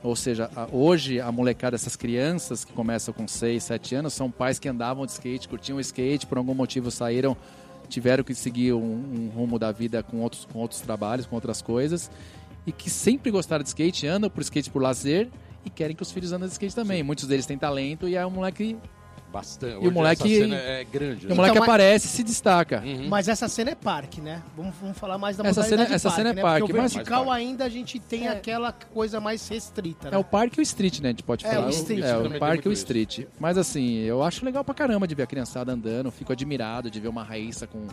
Ou 0.02 0.14
seja, 0.14 0.48
hoje 0.72 1.20
a 1.20 1.30
molecada, 1.32 1.74
essas 1.74 1.96
crianças 1.96 2.64
que 2.64 2.72
começam 2.72 3.12
com 3.12 3.26
6, 3.26 3.62
7 3.64 3.94
anos, 3.96 4.14
são 4.14 4.30
pais 4.30 4.58
que 4.58 4.68
andavam 4.68 5.04
de 5.04 5.12
skate, 5.12 5.48
curtiam 5.48 5.80
skate, 5.80 6.26
por 6.26 6.38
algum 6.38 6.54
motivo 6.54 6.90
saíram, 6.90 7.36
tiveram 7.88 8.22
que 8.22 8.34
seguir 8.34 8.74
um, 8.74 8.78
um 8.80 9.32
rumo 9.34 9.58
da 9.58 9.72
vida 9.72 10.02
com 10.02 10.18
outros, 10.18 10.44
com 10.44 10.60
outros 10.60 10.80
trabalhos, 10.80 11.26
com 11.26 11.34
outras 11.34 11.60
coisas, 11.60 12.10
e 12.64 12.70
que 12.70 12.88
sempre 12.88 13.30
gostaram 13.30 13.62
de 13.62 13.70
skate, 13.70 14.06
andam 14.06 14.30
por 14.30 14.40
skate 14.42 14.70
por 14.70 14.80
lazer 14.80 15.28
e 15.64 15.70
querem 15.70 15.96
que 15.96 16.02
os 16.02 16.12
filhos 16.12 16.32
andem 16.32 16.46
de 16.46 16.52
skate 16.52 16.76
também. 16.76 17.02
Muitos 17.02 17.26
deles 17.26 17.46
têm 17.46 17.58
talento 17.58 18.08
e 18.08 18.16
aí 18.16 18.24
o 18.24 18.30
moleque, 18.30 18.76
Bastante. 19.32 19.84
E 19.84 19.88
o 19.88 19.92
moleque- 19.92 20.22
essa 20.22 20.40
cena 20.42 20.56
é 20.56 20.84
grande. 20.84 21.26
o 21.26 21.28
né? 21.28 21.34
moleque 21.34 21.58
mas- 21.58 21.68
aparece 21.68 22.06
e 22.06 22.10
se 22.10 22.22
destaca. 22.24 22.82
Uhum. 22.84 23.08
Mas 23.08 23.28
essa 23.28 23.46
cena 23.46 23.70
é 23.72 23.74
parque, 23.74 24.20
né? 24.22 24.42
Vamos, 24.56 24.74
vamos 24.80 24.96
falar 24.96 25.18
mais 25.18 25.36
da 25.36 25.42
Essa 25.46 25.60
modalidade 25.60 25.86
cena- 25.88 25.94
essa 25.96 26.08
parque, 26.08 26.20
cena 26.20 26.30
é 26.30 26.32
né? 26.34 26.42
parque, 26.42 26.60
Porque 26.60 26.72
o 26.78 26.82
mas- 26.82 26.94
vertical 26.94 27.18
Mais 27.26 27.28
parque. 27.28 27.44
ainda 27.46 27.64
a 27.64 27.68
gente 27.68 27.98
tem 27.98 28.26
É. 28.26 28.30
aquela 28.30 28.72
coisa 28.72 29.20
mais 29.20 29.46
restrita, 29.48 30.10
né? 30.10 30.16
É 30.16 30.18
o 30.18 30.24
parque 30.24 30.58
e 30.58 30.60
o 30.60 30.62
street, 30.62 31.00
né? 31.00 31.08
A 31.08 31.12
gente 31.12 31.22
pode 31.22 31.44
É, 31.46 31.50
falar. 31.50 31.66
o 31.66 31.70
street 31.70 32.04
É, 32.04 32.16
o 32.16 32.38
parque 32.38 32.66
e 32.68 32.70
o 32.70 32.72
street. 32.72 33.26
Mas 33.38 33.58
assim, 33.58 33.98
eu 33.98 34.22
acho 34.22 34.44
legal 34.44 34.64
pra 34.64 34.74
caramba 34.74 35.06
de 35.06 35.14
ver 35.14 35.24
a 35.24 35.26
criançada 35.26 35.72
andando. 35.72 36.10
Fico 36.10 36.32
admirado 36.32 36.90
de 36.90 36.98
ver 36.98 37.08
uma 37.08 37.22
Raíssa 37.22 37.66
com, 37.66 37.86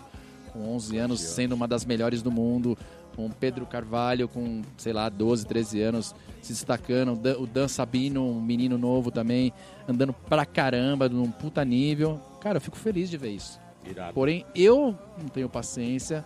com 0.56 0.74
11 0.76 0.98
anos 0.98 1.20
sendo 1.22 1.54
uma 1.54 1.68
das 1.68 1.84
melhores 1.86 2.22
do 2.22 2.32
mundo. 2.32 2.78
Um 3.18 3.30
Pedro 3.30 3.66
Carvalho 3.66 4.28
com, 4.28 4.62
sei 4.78 4.92
lá, 4.92 5.08
12, 5.08 5.46
13 5.46 5.82
anos 5.82 6.14
se 6.42 6.52
destacando. 6.54 7.14
O 7.40 7.48
Dan- 7.48 7.68
Sabino, 7.68 8.30
um 8.30 8.42
menino 8.42 8.78
novo 8.78 9.10
também, 9.12 9.54
andando 9.88 10.12
pra 10.14 10.46
caramba, 10.46 11.08
num 11.08 11.32
puta 11.32 11.64
nível. 11.64 12.20
Cara, 12.42 12.58
eu 12.58 12.62
fico 12.62 12.78
feliz 12.78 13.10
de 13.10 13.18
ver 13.18 13.32
isso. 13.32 13.60
Irado. 13.90 14.14
Porém, 14.14 14.46
eu 14.54 14.96
não 15.22 15.30
tenho 15.30 15.48
paciência 15.48 16.26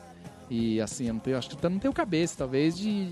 e 0.49 0.82
assim, 0.82 1.07
eu 1.07 1.13
não 1.13 1.19
tenho, 1.21 1.38
acho 1.38 1.49
que 1.49 1.63
eu 1.63 1.69
não 1.69 1.77
tenho 1.77 1.93
cabeça, 1.93 2.36
talvez, 2.39 2.75
de, 2.75 3.09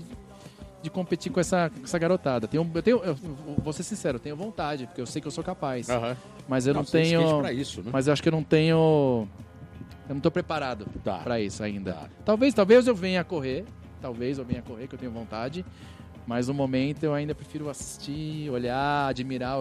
de 0.82 0.90
competir 0.90 1.30
com 1.30 1.38
essa, 1.38 1.70
com 1.70 1.84
essa 1.84 1.98
garotada. 2.00 2.48
Tenho, 2.48 2.68
eu 2.74 2.82
tenho, 2.82 2.98
eu 3.04 3.16
vou 3.62 3.72
ser 3.72 3.84
sincero, 3.84 4.16
eu 4.16 4.20
tenho 4.20 4.34
vontade, 4.34 4.86
porque 4.86 5.00
eu 5.00 5.06
sei 5.06 5.22
que 5.22 5.28
eu 5.28 5.32
sou 5.32 5.44
capaz. 5.44 5.88
Aham. 5.88 6.16
Mas 6.48 6.66
eu 6.66 6.74
não, 6.74 6.82
skate 6.82 7.10
tenho. 7.10 7.48
isso, 7.52 7.80
né? 7.82 7.90
Mas 7.92 8.06
eu 8.08 8.12
acho 8.12 8.22
que 8.22 8.28
eu 8.28 8.32
não 8.32 8.42
tenho. 8.42 9.28
Eu 10.08 10.14
não 10.14 10.20
tô 10.20 10.30
preparado 10.30 10.86
Tá. 11.04 11.18
pra 11.18 11.40
isso 11.40 11.62
ainda. 11.62 11.92
Tá. 11.92 12.08
Talvez, 12.24 12.54
talvez 12.54 12.86
eu 12.86 12.94
venha 12.94 13.22
correr. 13.24 13.64
Talvez 14.00 14.38
eu 14.38 14.44
venha 14.44 14.62
correr, 14.62 14.86
que 14.86 14.94
eu 14.94 14.98
tenho 14.98 15.12
vontade. 15.12 15.64
Mas 16.26 16.48
no 16.48 16.54
momento 16.54 17.02
eu 17.04 17.12
ainda 17.14 17.34
prefiro 17.34 17.68
assistir, 17.68 18.48
olhar, 18.50 19.08
admirar, 19.08 19.58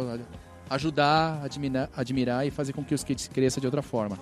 ajudar, 0.70 1.42
admirar, 1.44 1.90
admirar 1.96 2.46
e 2.48 2.52
fazer 2.52 2.74
com 2.74 2.84
que 2.84 2.94
o 2.94 2.96
skate 2.96 3.30
cresça 3.30 3.60
de 3.60 3.68
outra 3.68 3.82
forma. 3.82 4.18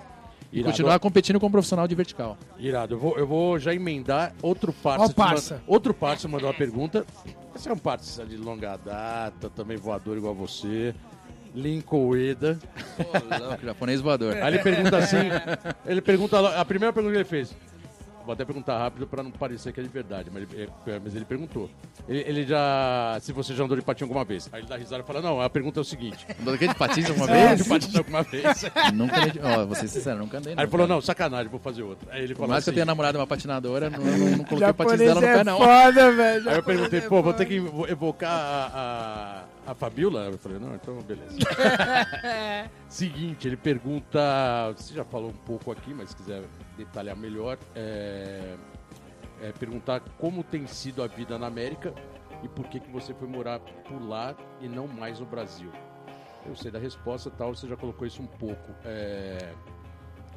E 0.51 0.59
Irado. 0.59 0.71
continuar 0.71 0.99
competindo 0.99 1.39
com 1.39 1.47
um 1.47 1.51
profissional 1.51 1.87
de 1.87 1.95
vertical. 1.95 2.37
Irado. 2.57 2.93
Eu 2.95 2.99
vou, 2.99 3.17
eu 3.17 3.27
vou 3.27 3.59
já 3.59 3.73
emendar 3.73 4.33
outro 4.41 4.73
Ó 4.79 4.83
parça. 4.83 5.05
o 5.05 5.09
te 5.09 5.17
manda- 5.17 5.29
parça. 5.31 5.61
Outro 5.67 5.93
parça 5.93 6.27
mandou 6.27 6.47
uma 6.47 6.53
pergunta. 6.55 7.05
Esse 7.55 7.67
é 7.67 7.73
um 7.73 7.77
parça 7.77 8.25
de 8.25 8.37
longa 8.37 8.77
data, 8.77 9.49
também 9.49 9.75
voador 9.75 10.15
igual 10.17 10.33
você. 10.35 10.93
Lincoln 11.55 12.07
Ueda. 12.09 12.59
Louco, 13.39 13.65
japonês 13.65 14.01
voador. 14.01 14.35
Aí 14.37 14.47
ele 14.53 14.59
pergunta 14.59 14.97
assim, 14.97 15.17
ele 15.85 16.01
pergunta, 16.01 16.59
a 16.59 16.65
primeira 16.65 16.91
pergunta 16.93 17.13
que 17.13 17.17
ele 17.19 17.25
fez, 17.29 17.55
vou 18.25 18.33
até 18.33 18.43
perguntar 18.43 18.77
rápido 18.79 19.05
pra 19.07 19.21
não 19.21 19.29
parecer 19.31 19.71
que 19.71 19.79
é 19.79 19.83
de 19.83 19.89
verdade, 19.89 20.29
mas 20.33 20.43
ele, 20.51 20.69
é- 20.87 20.99
mas 21.03 21.15
ele 21.15 21.25
perguntou. 21.25 21.69
Ele, 22.09 22.19
ele 22.27 22.45
já, 22.45 23.17
se 23.21 23.31
você 23.31 23.53
já 23.53 23.63
andou 23.63 23.77
de 23.77 23.83
patins 23.83 24.01
alguma 24.03 24.23
vez. 24.25 24.49
Aí 24.51 24.61
ele 24.61 24.67
dá 24.67 24.75
risada 24.77 25.03
e 25.03 25.05
fala, 25.05 25.21
não, 25.21 25.39
a 25.39 25.49
pergunta 25.49 25.79
é 25.79 25.81
o 25.81 25.83
seguinte, 25.83 26.25
Andou 26.41 26.57
de 26.57 26.73
patins 26.75 27.07
alguma 27.09 27.25
andou 27.27 27.47
vez? 27.47 27.63
de 27.63 27.69
patins 27.69 27.95
alguma 27.95 28.23
vez? 28.23 28.43
nunca 28.93 29.17
andei 29.19 29.31
de... 29.31 29.39
Ó, 29.39 29.65
vou 29.67 29.75
ser 29.75 29.87
sincero, 29.87 30.17
nunca 30.19 30.37
andei. 30.39 30.53
Aí 30.53 30.59
ele 30.63 30.71
falou, 30.71 30.87
não, 30.87 30.99
sacanagem, 31.01 31.49
vou 31.49 31.59
fazer 31.59 31.83
outra. 31.83 32.11
Aí 32.13 32.23
ele 32.23 32.33
Por 32.33 32.39
falou 32.41 32.49
mais 32.51 32.63
que 32.63 32.69
eu 32.69 32.71
assim, 32.71 32.75
tenha 32.77 32.85
namorado 32.85 33.17
uma 33.17 33.27
patinadora, 33.27 33.89
não, 33.91 33.99
não, 33.99 34.37
não 34.37 34.43
coloquei 34.43 34.69
o 34.69 34.73
patins 34.73 34.97
dela 34.99 35.21
no 35.21 35.27
é 35.27 35.37
pé, 35.37 35.43
não. 35.43 35.57
foda, 35.59 36.11
velho. 36.11 36.49
Aí 36.49 36.55
eu 36.57 36.63
perguntei, 36.63 36.99
é 36.99 37.01
pô, 37.07 37.21
vou 37.21 37.33
ter 37.33 37.45
que 37.45 37.55
evo- 37.57 37.87
evocar 37.87 38.31
a, 38.31 38.71
a, 38.73 39.43
a 39.65 39.73
Fabiola? 39.73 40.25
Eu 40.25 40.37
falei, 40.37 40.59
não, 40.59 40.75
então 40.75 41.01
beleza. 41.01 41.37
Seguinte, 42.87 43.47
ele 43.47 43.57
pergunta, 43.57 44.73
você 44.75 44.93
já 44.93 45.03
falou 45.03 45.29
um 45.29 45.45
pouco 45.45 45.71
aqui, 45.71 45.93
mas 45.93 46.09
se 46.09 46.15
quiser 46.15 46.43
detalhar 46.77 47.15
melhor, 47.15 47.57
é, 47.75 48.55
é 49.41 49.51
perguntar 49.51 50.01
como 50.17 50.43
tem 50.43 50.67
sido 50.67 51.01
a 51.03 51.07
vida 51.07 51.37
na 51.37 51.47
América 51.47 51.93
e 52.43 52.47
por 52.47 52.67
que, 52.67 52.79
que 52.79 52.91
você 52.91 53.13
foi 53.13 53.27
morar 53.27 53.59
por 53.59 54.01
lá 54.01 54.35
e 54.61 54.67
não 54.67 54.87
mais 54.87 55.19
no 55.19 55.25
Brasil. 55.25 55.71
Eu 56.45 56.55
sei 56.55 56.69
da 56.69 56.77
resposta 56.77 57.31
tal, 57.31 57.55
você 57.55 57.67
já 57.67 57.75
colocou 57.75 58.05
isso 58.05 58.21
um 58.21 58.27
pouco. 58.27 58.71
É, 58.83 59.53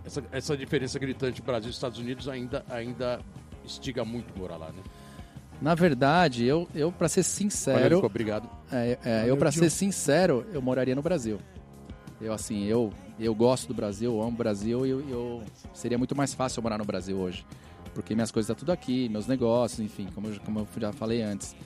essa, 0.05 0.25
essa 0.33 0.57
diferença 0.57 0.99
gritante 0.99 1.43
Brasil 1.43 1.69
e 1.69 1.73
Estados 1.73 1.99
Unidos 1.99 2.29
ainda, 2.29 2.65
ainda 2.71 3.21
instiga 3.65 4.05
muito 4.05 4.37
morar 4.39 4.57
lá, 4.57 4.73
né? 4.73 4.83
Na 5.61 5.75
verdade, 5.75 6.45
eu, 6.45 6.69
eu 6.75 6.93
para 6.93 7.09
ser 7.09 7.23
Valeu, 7.23 7.31
sincero, 7.51 7.95
Nico, 7.97 8.07
obrigado. 8.07 8.49
É, 8.71 8.99
é, 9.05 9.19
Valeu, 9.21 9.29
eu, 9.29 9.37
tio. 9.51 9.63
ser 9.63 9.71
sincero, 9.71 10.47
eu 10.53 10.63
moraria 10.63 10.95
no 10.95 11.03
Brasil. 11.03 11.39
Eu, 12.21 12.33
assim, 12.33 12.65
eu, 12.65 12.93
eu 13.19 13.35
gosto 13.35 13.69
do 13.69 13.75
Brasil, 13.75 14.21
amo 14.21 14.29
o 14.29 14.33
Brasil 14.33 14.87
e 14.87 14.91
eu, 14.91 15.01
eu- 15.09 15.43
seria 15.75 15.99
muito 15.99 16.17
mais 16.17 16.35
fácil 16.35 16.59
eu 16.59 16.63
morar 16.63 16.79
no 16.79 16.85
Brasil 16.85 17.17
hoje. 17.17 17.45
porque 17.95 18.15
minhas 18.15 18.31
coisas 18.31 18.47
estão 18.47 18.55
tá 18.55 18.61
tudo 18.61 18.71
aqui, 18.71 19.09
meus 19.09 19.27
negócios, 19.27 19.81
enfim, 19.81 20.07
como 20.15 20.29
eu, 20.29 20.39
como 20.45 20.61
eu 20.61 20.69
já 20.81 20.93
falei 20.93 21.21
antes. 21.23 21.57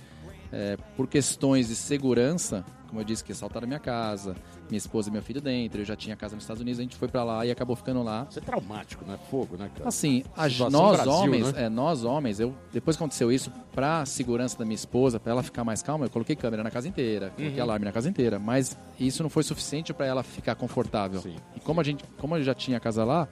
É, 0.50 0.76
por 0.96 1.06
questões 1.06 1.68
de 1.68 1.74
segurança, 1.74 2.64
como 2.92 3.00
eu 3.00 3.06
disse, 3.06 3.24
que 3.24 3.32
assaltaram 3.32 3.66
minha 3.66 3.80
casa, 3.80 4.36
minha 4.68 4.76
esposa 4.76 5.08
e 5.08 5.12
meu 5.12 5.22
filho 5.22 5.40
dentro, 5.40 5.80
eu 5.80 5.84
já 5.84 5.96
tinha 5.96 6.14
casa 6.14 6.34
nos 6.34 6.44
Estados 6.44 6.60
Unidos, 6.60 6.78
a 6.78 6.82
gente 6.82 6.94
foi 6.94 7.08
para 7.08 7.24
lá 7.24 7.46
e 7.46 7.50
acabou 7.50 7.74
ficando 7.74 8.02
lá. 8.02 8.26
Isso 8.28 8.38
é 8.38 8.42
traumático, 8.42 9.02
né? 9.06 9.18
Fogo, 9.30 9.56
né, 9.56 9.70
cara? 9.74 9.88
Assim, 9.88 10.22
a, 10.36 10.46
nós 10.68 10.96
Brasil, 11.00 11.10
homens, 11.10 11.52
né? 11.54 11.64
é, 11.64 11.68
nós 11.70 12.04
homens, 12.04 12.38
eu 12.38 12.54
depois 12.70 12.94
que 12.94 13.02
aconteceu 13.02 13.32
isso, 13.32 13.50
pra 13.74 14.04
segurança 14.04 14.58
da 14.58 14.66
minha 14.66 14.74
esposa, 14.74 15.18
para 15.18 15.32
ela 15.32 15.42
ficar 15.42 15.64
mais 15.64 15.82
calma, 15.82 16.04
eu 16.04 16.10
coloquei 16.10 16.36
câmera 16.36 16.62
na 16.62 16.70
casa 16.70 16.86
inteira, 16.86 17.30
coloquei 17.30 17.56
uhum. 17.56 17.62
alarme 17.62 17.86
na 17.86 17.92
casa 17.92 18.10
inteira, 18.10 18.38
mas 18.38 18.76
isso 19.00 19.22
não 19.22 19.30
foi 19.30 19.42
suficiente 19.42 19.94
para 19.94 20.04
ela 20.04 20.22
ficar 20.22 20.54
confortável. 20.54 21.22
Sim. 21.22 21.36
E 21.56 21.60
como 21.60 21.80
a 21.80 21.84
gente, 21.84 22.04
como 22.18 22.36
eu 22.36 22.42
já 22.42 22.54
tinha 22.54 22.78
casa 22.78 23.04
lá, 23.04 23.26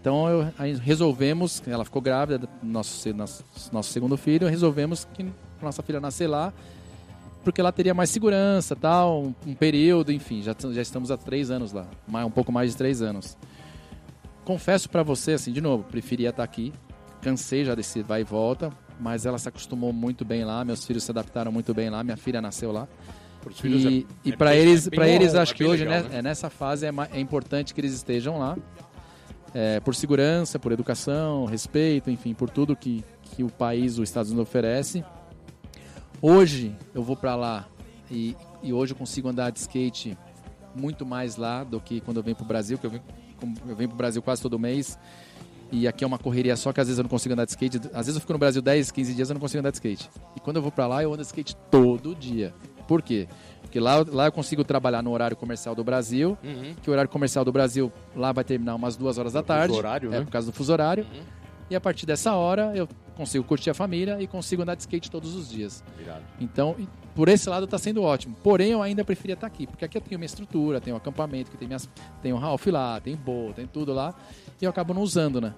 então 0.00 0.28
eu, 0.28 0.52
resolvemos, 0.80 1.62
ela 1.68 1.84
ficou 1.84 2.02
grávida 2.02 2.38
do 2.38 2.48
nosso, 2.64 3.14
nosso, 3.14 3.44
nosso 3.70 3.92
segundo 3.92 4.16
filho, 4.16 4.48
resolvemos 4.48 5.06
que 5.14 5.24
nossa 5.62 5.84
filha 5.84 6.00
nascer 6.00 6.26
lá 6.26 6.52
porque 7.48 7.62
lá 7.62 7.72
teria 7.72 7.94
mais 7.94 8.10
segurança, 8.10 8.76
tal, 8.76 9.22
um, 9.22 9.34
um 9.46 9.54
período, 9.54 10.12
enfim, 10.12 10.42
já, 10.42 10.54
já 10.70 10.82
estamos 10.82 11.10
há 11.10 11.16
três 11.16 11.50
anos 11.50 11.72
lá, 11.72 11.86
mais, 12.06 12.26
um 12.26 12.30
pouco 12.30 12.52
mais 12.52 12.72
de 12.72 12.76
três 12.76 13.00
anos. 13.00 13.38
Confesso 14.44 14.88
para 14.90 15.02
você, 15.02 15.32
assim, 15.32 15.50
de 15.50 15.60
novo, 15.60 15.82
preferia 15.84 16.28
estar 16.28 16.42
aqui, 16.42 16.74
cansei 17.22 17.64
já 17.64 17.74
desse 17.74 18.02
vai 18.02 18.20
e 18.20 18.24
volta, 18.24 18.70
mas 19.00 19.24
ela 19.24 19.38
se 19.38 19.48
acostumou 19.48 19.94
muito 19.94 20.26
bem 20.26 20.44
lá, 20.44 20.62
meus 20.62 20.84
filhos 20.84 21.04
se 21.04 21.10
adaptaram 21.10 21.50
muito 21.50 21.72
bem 21.72 21.88
lá, 21.88 22.04
minha 22.04 22.18
filha 22.18 22.42
nasceu 22.42 22.70
lá. 22.70 22.86
E, 23.64 24.00
é, 24.00 24.28
e 24.28 24.36
para 24.36 24.54
eles, 24.54 24.86
é 24.86 24.90
para 24.90 25.08
eles 25.08 25.34
acho 25.34 25.54
é 25.54 25.56
que 25.56 25.64
hoje 25.64 25.84
legal, 25.84 26.02
né, 26.02 26.08
né? 26.10 26.18
É 26.18 26.22
nessa 26.22 26.50
fase 26.50 26.84
é, 26.84 26.92
é 27.12 27.18
importante 27.18 27.72
que 27.72 27.80
eles 27.80 27.94
estejam 27.94 28.38
lá, 28.38 28.58
é, 29.54 29.80
por 29.80 29.94
segurança, 29.94 30.58
por 30.58 30.70
educação, 30.70 31.46
respeito, 31.46 32.10
enfim, 32.10 32.34
por 32.34 32.50
tudo 32.50 32.76
que, 32.76 33.02
que 33.22 33.42
o 33.42 33.48
país, 33.48 33.98
os 33.98 34.06
Estados 34.06 34.30
Unidos 34.30 34.46
oferece. 34.46 35.02
Hoje 36.20 36.74
eu 36.94 37.02
vou 37.02 37.16
para 37.16 37.36
lá 37.36 37.68
e, 38.10 38.36
e, 38.62 38.72
hoje 38.72 38.92
eu 38.92 38.96
consigo 38.96 39.28
andar 39.28 39.50
de 39.50 39.60
skate 39.60 40.16
muito 40.74 41.06
mais 41.06 41.36
lá 41.36 41.62
do 41.62 41.80
que 41.80 42.00
quando 42.00 42.16
eu 42.16 42.22
venho 42.22 42.36
pro 42.36 42.44
Brasil, 42.44 42.78
que 42.78 42.86
eu 42.86 42.90
venho, 42.90 43.02
eu 43.68 43.76
venho 43.76 43.88
pro 43.88 43.98
Brasil 43.98 44.22
quase 44.22 44.42
todo 44.42 44.58
mês. 44.58 44.98
E 45.70 45.86
aqui 45.86 46.02
é 46.02 46.06
uma 46.06 46.18
correria 46.18 46.56
só 46.56 46.72
que 46.72 46.80
às 46.80 46.86
vezes 46.86 46.98
eu 46.98 47.02
não 47.02 47.10
consigo 47.10 47.34
andar 47.34 47.44
de 47.44 47.50
skate. 47.50 47.76
Às 47.92 48.06
vezes 48.06 48.14
eu 48.14 48.20
fico 48.20 48.32
no 48.32 48.38
Brasil 48.38 48.62
10, 48.62 48.90
15 48.90 49.14
dias 49.14 49.28
e 49.28 49.32
eu 49.32 49.34
não 49.34 49.40
consigo 49.40 49.60
andar 49.60 49.70
de 49.70 49.76
skate. 49.76 50.08
E 50.34 50.40
quando 50.40 50.56
eu 50.56 50.62
vou 50.62 50.72
para 50.72 50.86
lá, 50.86 51.02
eu 51.02 51.12
ando 51.12 51.22
de 51.22 51.26
skate 51.26 51.54
todo 51.70 52.14
dia. 52.14 52.54
Por 52.86 53.02
quê? 53.02 53.28
Porque 53.60 53.78
lá, 53.78 54.02
lá 54.10 54.26
eu 54.26 54.32
consigo 54.32 54.64
trabalhar 54.64 55.02
no 55.02 55.10
horário 55.10 55.36
comercial 55.36 55.74
do 55.74 55.84
Brasil, 55.84 56.38
uhum. 56.42 56.74
que 56.82 56.88
o 56.88 56.92
horário 56.92 57.10
comercial 57.10 57.44
do 57.44 57.52
Brasil 57.52 57.92
lá 58.16 58.32
vai 58.32 58.42
terminar 58.42 58.74
umas 58.74 58.96
duas 58.96 59.18
horas 59.18 59.34
da 59.34 59.42
tarde. 59.42 59.68
Fuso 59.68 59.78
horário, 59.78 60.08
é 60.08 60.18
né? 60.18 60.24
por 60.24 60.30
causa 60.30 60.50
do 60.50 60.54
fuso 60.54 60.72
horário. 60.72 61.04
Uhum. 61.04 61.37
E 61.70 61.76
a 61.76 61.80
partir 61.80 62.06
dessa 62.06 62.34
hora 62.34 62.72
eu 62.74 62.88
consigo 63.16 63.44
curtir 63.44 63.70
a 63.70 63.74
família 63.74 64.20
e 64.20 64.26
consigo 64.26 64.62
andar 64.62 64.74
de 64.74 64.82
skate 64.82 65.10
todos 65.10 65.34
os 65.34 65.50
dias. 65.50 65.82
Então, 66.40 66.76
por 67.14 67.28
esse 67.28 67.48
lado 67.48 67.64
está 67.64 67.76
sendo 67.76 68.02
ótimo. 68.02 68.36
Porém, 68.42 68.70
eu 68.70 68.80
ainda 68.80 69.04
preferia 69.04 69.34
estar 69.34 69.48
tá 69.48 69.52
aqui, 69.52 69.66
porque 69.66 69.84
aqui 69.84 69.98
eu 69.98 70.00
tenho 70.00 70.18
minha 70.18 70.26
estrutura, 70.26 70.80
tenho 70.80 70.94
um 70.94 70.98
acampamento, 70.98 71.50
que 71.50 71.56
tem 71.56 71.66
minhas, 71.66 71.88
tem 72.22 72.32
um 72.32 72.38
Ralph 72.38 72.66
lá, 72.66 73.00
tem 73.00 73.16
boa, 73.16 73.52
tem 73.52 73.66
tudo 73.66 73.92
lá, 73.92 74.14
e 74.60 74.64
eu 74.64 74.70
acabo 74.70 74.94
não 74.94 75.02
usando, 75.02 75.40
né? 75.40 75.52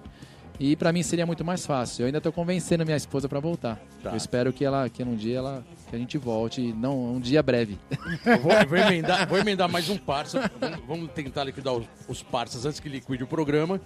E 0.59 0.75
para 0.75 0.91
mim 0.91 1.01
seria 1.01 1.25
muito 1.25 1.43
mais 1.43 1.65
fácil. 1.65 2.03
Eu 2.03 2.05
ainda 2.07 2.19
estou 2.19 2.31
convencendo 2.31 2.85
minha 2.85 2.97
esposa 2.97 3.27
para 3.27 3.39
voltar. 3.39 3.79
Tá. 4.03 4.11
Eu 4.11 4.17
espero 4.17 4.53
que 4.53 4.63
ela, 4.63 4.87
que 4.89 5.01
um 5.01 5.15
dia 5.15 5.37
ela, 5.37 5.63
que 5.89 5.95
a 5.95 5.99
gente 5.99 6.19
volte, 6.19 6.73
não 6.73 7.15
um 7.15 7.19
dia 7.19 7.41
breve. 7.41 7.79
Eu 8.23 8.39
vou, 8.39 8.51
vou, 8.67 8.77
emendar, 8.77 9.27
vou 9.27 9.39
emendar 9.39 9.67
mais 9.67 9.89
um 9.89 9.97
parça. 9.97 10.51
Vamos, 10.59 10.79
vamos 10.87 11.11
tentar 11.13 11.45
liquidar 11.45 11.73
os, 11.73 11.87
os 12.07 12.21
parças 12.21 12.63
antes 12.63 12.79
que 12.79 12.89
liquide 12.89 13.23
o 13.23 13.27
programa. 13.27 13.81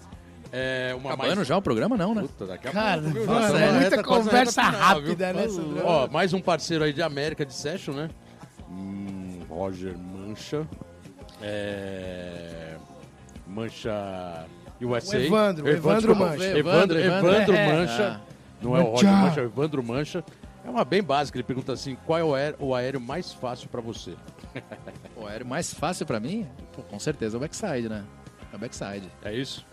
É 0.58 0.96
uma 0.96 1.10
Acabando 1.10 1.36
mais... 1.36 1.48
já 1.50 1.58
o 1.58 1.62
programa, 1.62 1.98
não, 1.98 2.16
né? 2.16 2.22
Puta, 2.22 2.46
daqui 2.46 2.70
a 2.70 2.72
Cara, 2.72 3.02
pouco, 3.02 3.34
é, 3.34 3.72
muita 3.74 4.02
conversa 4.02 4.64
final, 4.64 4.80
rápida, 4.80 5.34
né? 5.34 5.48
Ó, 5.84 6.08
mais 6.08 6.32
um 6.32 6.40
parceiro 6.40 6.86
aí 6.86 6.94
de 6.94 7.02
América 7.02 7.46
de 7.46 7.54
Session, 7.54 7.94
né? 7.94 8.10
Hum, 8.70 9.42
Roger 9.50 9.98
Mancha. 9.98 10.66
É... 11.42 12.78
Mancha 13.46 14.46
USA. 14.80 15.18
O 15.18 15.20
Evandro, 15.20 15.68
Evandro, 15.68 16.12
Evandro 16.12 16.16
Mancha. 16.16 16.58
Evandro, 16.58 17.00
Evandro, 17.00 17.54
é, 17.54 17.74
Mancha. 17.74 18.04
É. 18.04 18.64
Não 18.64 18.78
é 18.78 18.80
o 18.80 18.84
Roger 18.92 19.12
Mancha, 19.12 19.40
é 19.42 19.44
o 19.44 19.48
Evandro 19.48 19.84
Mancha. 19.84 20.24
É 20.66 20.70
uma 20.70 20.86
bem 20.86 21.04
básica, 21.04 21.38
ele 21.38 21.44
pergunta 21.44 21.74
assim, 21.74 21.98
qual 22.06 22.38
é 22.38 22.56
o 22.58 22.74
aéreo 22.74 23.02
mais 23.02 23.34
fácil 23.34 23.68
para 23.68 23.82
você? 23.82 24.16
o 25.18 25.28
aéreo 25.28 25.46
mais 25.46 25.74
fácil 25.74 26.06
para 26.06 26.18
mim? 26.18 26.48
Pô, 26.74 26.82
com 26.82 26.98
certeza 26.98 27.36
é 27.36 27.38
o 27.38 27.42
backside, 27.42 27.90
né? 27.90 28.06
É 28.54 28.56
o 28.56 28.60
backside. 28.60 29.12
É 29.22 29.34
isso? 29.34 29.66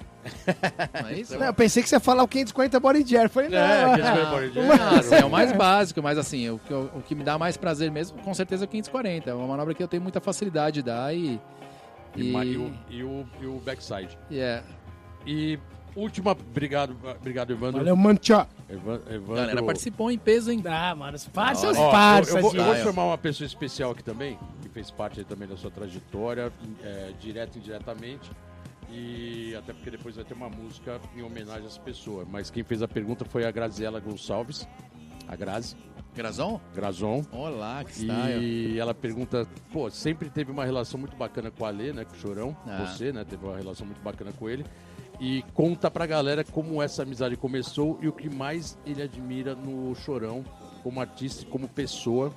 Não 1.03 1.09
é 1.09 1.15
isso? 1.15 1.39
Não, 1.39 1.47
eu 1.47 1.55
pensei 1.55 1.83
que 1.83 1.89
você 1.89 1.97
ia 1.97 2.01
falar 2.01 2.23
o 2.23 2.29
540 2.29 2.81
body 2.81 3.05
jar. 3.07 3.29
Falei, 3.29 3.49
não. 3.49 3.59
É, 3.59 3.97
540 3.97 4.31
body 4.31 4.53
jar. 4.53 4.79
Não, 4.79 4.99
assim, 4.99 5.15
é 5.15 5.25
o 5.25 5.31
mais 5.31 5.53
básico, 5.53 6.03
mas 6.03 6.19
assim, 6.19 6.51
o 6.51 6.59
que, 6.59 6.73
o 6.73 7.03
que 7.07 7.15
me 7.15 7.25
dá 7.25 7.39
mais 7.39 7.57
prazer 7.57 7.91
mesmo, 7.91 8.19
com 8.23 8.33
certeza 8.35 8.65
é 8.65 8.67
o 8.67 8.69
540. 8.69 9.31
É 9.31 9.35
uma 9.35 9.47
manobra 9.47 9.75
que 9.75 9.83
eu 9.83 9.89
tenho 9.89 10.03
muita 10.03 10.21
facilidade 10.21 10.77
de 10.77 10.83
dar 10.83 11.15
e... 11.15 11.41
E, 12.15 12.25
e, 12.25 12.33
e, 12.33 12.57
o, 12.59 12.73
e, 12.91 13.03
o, 13.03 13.27
e 13.41 13.47
o 13.47 13.59
backside. 13.61 14.19
Yeah. 14.31 14.63
E 15.27 15.59
última, 15.97 16.33
obrigado, 16.33 16.97
obrigado 17.19 17.53
Evandro. 17.53 17.79
Valeu, 17.79 17.97
Mancha. 17.97 18.47
Evandro. 18.69 19.35
Galera 19.35 19.63
participou 19.63 20.11
em 20.11 20.19
peso, 20.19 20.51
hein? 20.51 20.63
Ah, 20.67 20.95
mano, 20.95 21.19
faça 21.33 21.71
os 21.71 21.79
parças. 21.79 22.35
Eu, 22.35 22.41
eu, 22.41 22.43
vou, 22.43 22.55
eu 22.55 22.65
vou 22.65 22.77
chamar 22.77 23.05
uma 23.07 23.19
pessoa 23.19 23.47
especial 23.47 23.93
aqui 23.93 24.03
também, 24.03 24.39
que 24.61 24.69
fez 24.69 24.91
parte 24.91 25.25
também 25.25 25.49
da 25.49 25.57
sua 25.57 25.71
trajetória, 25.71 26.53
é, 26.83 27.13
direto 27.19 27.57
e 27.57 27.59
indiretamente. 27.59 28.31
E 28.93 29.55
até 29.57 29.73
porque 29.73 29.91
depois 29.91 30.17
vai 30.17 30.25
ter 30.25 30.35
uma 30.35 30.51
música 30.51 31.01
em 31.17 31.23
homenagem 31.23 31.65
a 31.65 31.67
essa 31.67 31.81
pessoa. 31.81 32.27
Mas 32.31 32.51
quem 32.51 32.63
fez 32.63 32.83
a 32.83 32.89
pergunta 32.89 33.25
foi 33.25 33.47
a 33.47 33.51
Graziela 33.51 33.99
Gonçalves. 33.99 34.69
A 35.27 35.35
Grazi. 35.35 35.77
Grazon? 36.15 36.61
Grazon. 36.75 37.25
Olá, 37.33 37.83
que 37.85 37.93
está. 37.93 38.31
E 38.33 38.79
ela 38.79 38.93
pergunta, 38.93 39.49
pô, 39.73 39.89
sempre 39.89 40.29
teve 40.29 40.53
uma 40.53 40.63
relação 40.63 41.01
muito 41.01 41.17
bacana 41.17 41.51
com 41.51 41.65
a 41.65 41.71
Lê, 41.71 41.91
né? 41.91 42.05
Com 42.05 42.13
o 42.13 42.19
Chorão. 42.19 42.57
Ah. 42.67 42.85
Você, 42.85 43.13
né? 43.13 43.25
Teve 43.25 43.47
uma 43.47 43.57
relação 43.57 43.87
muito 43.87 44.03
bacana 44.03 44.31
com 44.33 44.49
ele. 44.49 44.67
E 45.19 45.43
conta 45.55 45.91
pra 45.91 46.05
galera 46.05 46.45
como 46.45 46.83
essa 46.83 47.03
amizade 47.03 47.35
começou 47.37 47.99
e 48.03 48.09
o 48.09 48.13
que 48.13 48.29
mais 48.29 48.77
ele 48.85 49.01
admira 49.01 49.55
no 49.55 49.95
Chorão 49.95 50.45
como 50.83 51.01
artista 51.01 51.45
e 51.45 51.47
como 51.47 51.67
pessoa. 51.67 52.31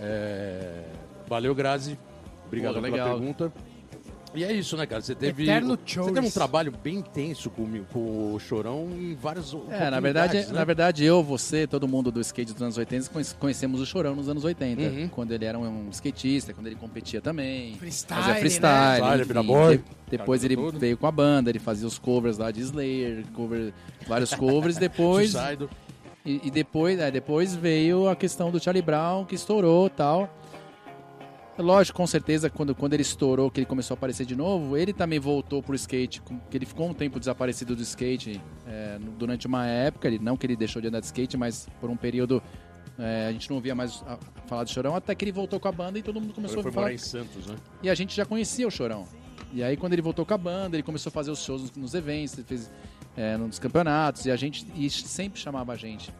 É... 0.00 0.84
Valeu, 1.26 1.52
Grazi. 1.52 1.98
Obrigado 2.46 2.74
pela 2.74 2.88
legal. 2.88 3.18
pergunta. 3.18 3.52
E 4.34 4.44
é 4.44 4.52
isso, 4.52 4.76
né, 4.76 4.86
cara? 4.86 5.02
Você 5.02 5.14
teve, 5.14 5.44
Eterno 5.44 5.78
você 5.84 6.12
teve 6.12 6.26
um 6.26 6.30
trabalho 6.30 6.72
bem 6.72 6.96
intenso 6.96 7.50
com, 7.50 7.66
com 7.92 8.34
o 8.34 8.38
Chorão 8.38 8.88
em 8.92 9.14
vários 9.14 9.56
É, 9.68 9.90
na 9.90 9.98
verdade, 9.98 10.38
né? 10.38 10.46
na 10.52 10.64
verdade, 10.64 11.04
eu, 11.04 11.22
você, 11.22 11.66
todo 11.66 11.88
mundo 11.88 12.12
do 12.12 12.20
skate 12.20 12.52
dos 12.52 12.62
anos 12.62 12.78
80 12.78 13.10
conhecemos 13.38 13.80
o 13.80 13.86
Chorão 13.86 14.14
nos 14.14 14.28
anos 14.28 14.44
80. 14.44 14.82
Uhum. 14.82 15.08
Quando 15.08 15.32
ele 15.32 15.44
era 15.44 15.58
um 15.58 15.88
skatista, 15.90 16.54
quando 16.54 16.68
ele 16.68 16.76
competia 16.76 17.20
também. 17.20 17.74
Freestyle, 17.74 18.22
fazia 18.22 18.34
freestyle. 18.36 19.02
Né? 19.02 19.22
Enfim, 19.22 19.76
de, 19.76 20.16
depois 20.16 20.44
ele 20.44 20.56
tudo. 20.56 20.78
veio 20.78 20.96
com 20.96 21.06
a 21.06 21.12
banda, 21.12 21.50
ele 21.50 21.58
fazia 21.58 21.86
os 21.86 21.98
covers 21.98 22.38
lá 22.38 22.50
de 22.50 22.60
Slayer, 22.60 23.24
cover, 23.34 23.72
vários 24.06 24.32
covers. 24.32 24.76
depois... 24.78 25.34
e, 26.24 26.40
e, 26.44 26.50
depois, 26.50 26.98
é, 27.00 27.10
depois 27.10 27.54
veio 27.54 28.08
a 28.08 28.14
questão 28.14 28.50
do 28.50 28.62
Charlie 28.62 28.82
Brown, 28.82 29.24
que 29.24 29.34
estourou 29.34 29.90
tal. 29.90 30.39
Lógico, 31.60 31.96
com 31.96 32.06
certeza, 32.06 32.48
quando, 32.48 32.74
quando 32.74 32.94
ele 32.94 33.02
estourou, 33.02 33.50
que 33.50 33.60
ele 33.60 33.66
começou 33.66 33.94
a 33.94 33.96
aparecer 33.98 34.24
de 34.24 34.34
novo, 34.34 34.76
ele 34.76 34.92
também 34.92 35.18
voltou 35.18 35.62
pro 35.62 35.74
skate, 35.74 36.22
que 36.50 36.56
ele 36.56 36.66
ficou 36.66 36.88
um 36.88 36.94
tempo 36.94 37.18
desaparecido 37.18 37.76
do 37.76 37.82
skate 37.82 38.40
é, 38.66 38.98
durante 39.18 39.46
uma 39.46 39.66
época, 39.66 40.08
ele, 40.08 40.18
não 40.18 40.36
que 40.36 40.46
ele 40.46 40.56
deixou 40.56 40.80
de 40.80 40.88
andar 40.88 41.00
de 41.00 41.06
skate, 41.06 41.36
mas 41.36 41.68
por 41.80 41.90
um 41.90 41.96
período 41.96 42.42
é, 42.98 43.28
a 43.28 43.32
gente 43.32 43.48
não 43.48 43.56
ouvia 43.56 43.74
mais 43.74 44.02
a, 44.06 44.18
falar 44.46 44.64
do 44.64 44.70
Chorão, 44.70 44.94
até 44.94 45.14
que 45.14 45.24
ele 45.24 45.32
voltou 45.32 45.60
com 45.60 45.68
a 45.68 45.72
banda 45.72 45.98
e 45.98 46.02
todo 46.02 46.20
mundo 46.20 46.34
começou 46.34 46.56
ele 46.56 46.62
foi 46.62 46.70
a 46.70 46.74
falar. 46.74 46.92
em 46.92 46.98
Santos, 46.98 47.46
né? 47.46 47.56
E 47.82 47.90
a 47.90 47.94
gente 47.94 48.14
já 48.14 48.24
conhecia 48.24 48.66
o 48.66 48.70
Chorão. 48.70 49.06
E 49.52 49.62
aí 49.62 49.76
quando 49.76 49.92
ele 49.92 50.02
voltou 50.02 50.24
com 50.24 50.34
a 50.34 50.38
banda, 50.38 50.76
ele 50.76 50.82
começou 50.82 51.10
a 51.10 51.12
fazer 51.12 51.30
os 51.30 51.42
shows 51.42 51.62
nos, 51.62 51.72
nos 51.72 51.94
eventos, 51.94 52.34
ele 52.34 52.46
fez 52.46 52.70
é, 53.16 53.36
nos 53.36 53.58
campeonatos, 53.58 54.24
e 54.26 54.30
a 54.30 54.36
gente 54.36 54.66
e 54.74 54.88
sempre 54.88 55.40
chamava 55.40 55.72
a 55.72 55.76
gente. 55.76 56.12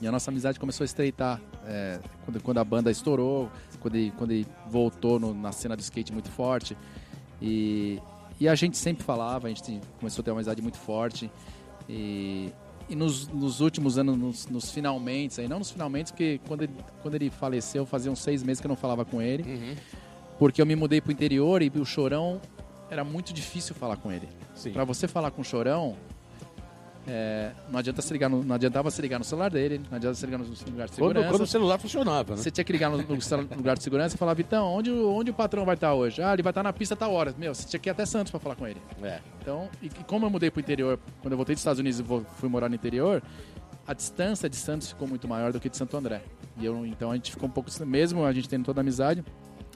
E 0.00 0.06
a 0.06 0.12
nossa 0.12 0.30
amizade 0.30 0.58
começou 0.58 0.84
a 0.84 0.86
estreitar 0.86 1.40
é, 1.66 1.98
quando, 2.24 2.42
quando 2.42 2.58
a 2.58 2.64
banda 2.64 2.90
estourou, 2.90 3.50
quando 3.84 3.96
ele, 3.96 4.12
quando 4.16 4.30
ele 4.30 4.46
voltou 4.66 5.20
no, 5.20 5.34
na 5.34 5.52
cena 5.52 5.76
do 5.76 5.80
skate 5.80 6.10
muito 6.10 6.30
forte. 6.30 6.74
E, 7.40 8.00
e 8.40 8.48
a 8.48 8.54
gente 8.54 8.78
sempre 8.78 9.04
falava, 9.04 9.46
a 9.46 9.50
gente 9.50 9.78
começou 9.98 10.22
a 10.22 10.24
ter 10.24 10.30
uma 10.30 10.38
amizade 10.38 10.62
muito 10.62 10.78
forte. 10.78 11.30
E, 11.86 12.50
e 12.88 12.96
nos, 12.96 13.28
nos 13.28 13.60
últimos 13.60 13.98
anos, 13.98 14.16
nos, 14.16 14.46
nos, 14.46 14.70
finalmente, 14.70 15.38
aí 15.38 15.46
não 15.46 15.58
nos 15.58 15.70
finalmente, 15.70 16.12
porque 16.12 16.40
quando 16.48 16.62
ele, 16.62 16.72
quando 17.02 17.14
ele 17.14 17.28
faleceu, 17.28 17.84
fazia 17.84 18.10
uns 18.10 18.20
seis 18.20 18.42
meses 18.42 18.58
que 18.58 18.66
eu 18.66 18.70
não 18.70 18.76
falava 18.76 19.04
com 19.04 19.20
ele. 19.20 19.42
Uhum. 19.42 19.74
Porque 20.38 20.62
eu 20.62 20.66
me 20.66 20.74
mudei 20.74 21.02
pro 21.02 21.12
interior 21.12 21.60
e 21.60 21.68
o 21.68 21.84
Chorão 21.84 22.40
era 22.90 23.04
muito 23.04 23.34
difícil 23.34 23.74
falar 23.74 23.98
com 23.98 24.10
ele. 24.10 24.28
Para 24.72 24.84
você 24.84 25.06
falar 25.06 25.30
com 25.30 25.42
o 25.42 25.44
Chorão, 25.44 25.94
é, 27.06 27.50
não, 27.70 27.78
adianta 27.78 28.00
se 28.00 28.12
ligar 28.12 28.28
no, 28.30 28.42
não 28.42 28.54
adiantava 28.54 28.90
se 28.90 29.00
ligar 29.02 29.18
no 29.18 29.24
celular 29.24 29.50
dele, 29.50 29.78
não 29.90 29.96
adiantava 29.96 30.14
se 30.14 30.24
ligar 30.26 30.38
no 30.38 30.44
lugar 30.44 30.56
de 30.56 30.66
Quando, 30.72 30.88
segurança. 30.94 31.28
quando 31.28 31.40
o 31.42 31.46
celular 31.46 31.78
funcionava, 31.78 32.34
né? 32.34 32.42
Você 32.42 32.50
tinha 32.50 32.64
que 32.64 32.72
ligar 32.72 32.90
no, 32.90 32.96
no 32.98 33.04
no 33.04 33.56
lugar 33.56 33.76
de 33.76 33.82
segurança 33.82 34.14
e 34.14 34.18
falar, 34.18 34.34
Vitão, 34.34 34.66
onde, 34.72 34.90
o- 34.90 35.10
onde 35.14 35.30
o 35.30 35.34
patrão 35.34 35.64
vai 35.64 35.74
estar 35.74 35.92
hoje? 35.94 36.22
Ah, 36.22 36.32
ele 36.32 36.42
vai 36.42 36.50
estar 36.50 36.62
na 36.62 36.72
pista 36.72 36.96
tal 36.96 37.12
hora. 37.12 37.34
Meu, 37.36 37.54
você 37.54 37.68
tinha 37.68 37.78
que 37.80 37.88
ir 37.88 37.92
até 37.92 38.06
Santos 38.06 38.30
pra 38.30 38.40
falar 38.40 38.56
com 38.56 38.66
ele. 38.66 38.80
É. 39.02 39.20
Então, 39.40 39.68
e, 39.82 39.86
e 39.86 39.90
como 40.06 40.24
eu 40.26 40.30
mudei 40.30 40.50
pro 40.50 40.60
interior, 40.60 40.98
quando 41.20 41.32
eu 41.32 41.36
voltei 41.36 41.54
dos 41.54 41.60
Estados 41.60 41.78
Unidos 41.78 42.00
e 42.00 42.04
fui 42.38 42.48
morar 42.48 42.68
no 42.68 42.74
interior, 42.74 43.22
a 43.86 43.92
distância 43.92 44.48
de 44.48 44.56
Santos 44.56 44.88
ficou 44.88 45.06
muito 45.06 45.28
maior 45.28 45.52
do 45.52 45.60
que 45.60 45.68
de 45.68 45.76
Santo 45.76 45.96
André. 45.96 46.22
E 46.58 46.64
eu, 46.64 46.86
então 46.86 47.10
a 47.10 47.14
gente 47.14 47.30
ficou 47.30 47.48
um 47.48 47.52
pouco, 47.52 47.70
mesmo 47.84 48.24
a 48.24 48.32
gente 48.32 48.48
tendo 48.48 48.64
toda 48.64 48.80
a 48.80 48.82
amizade, 48.82 49.22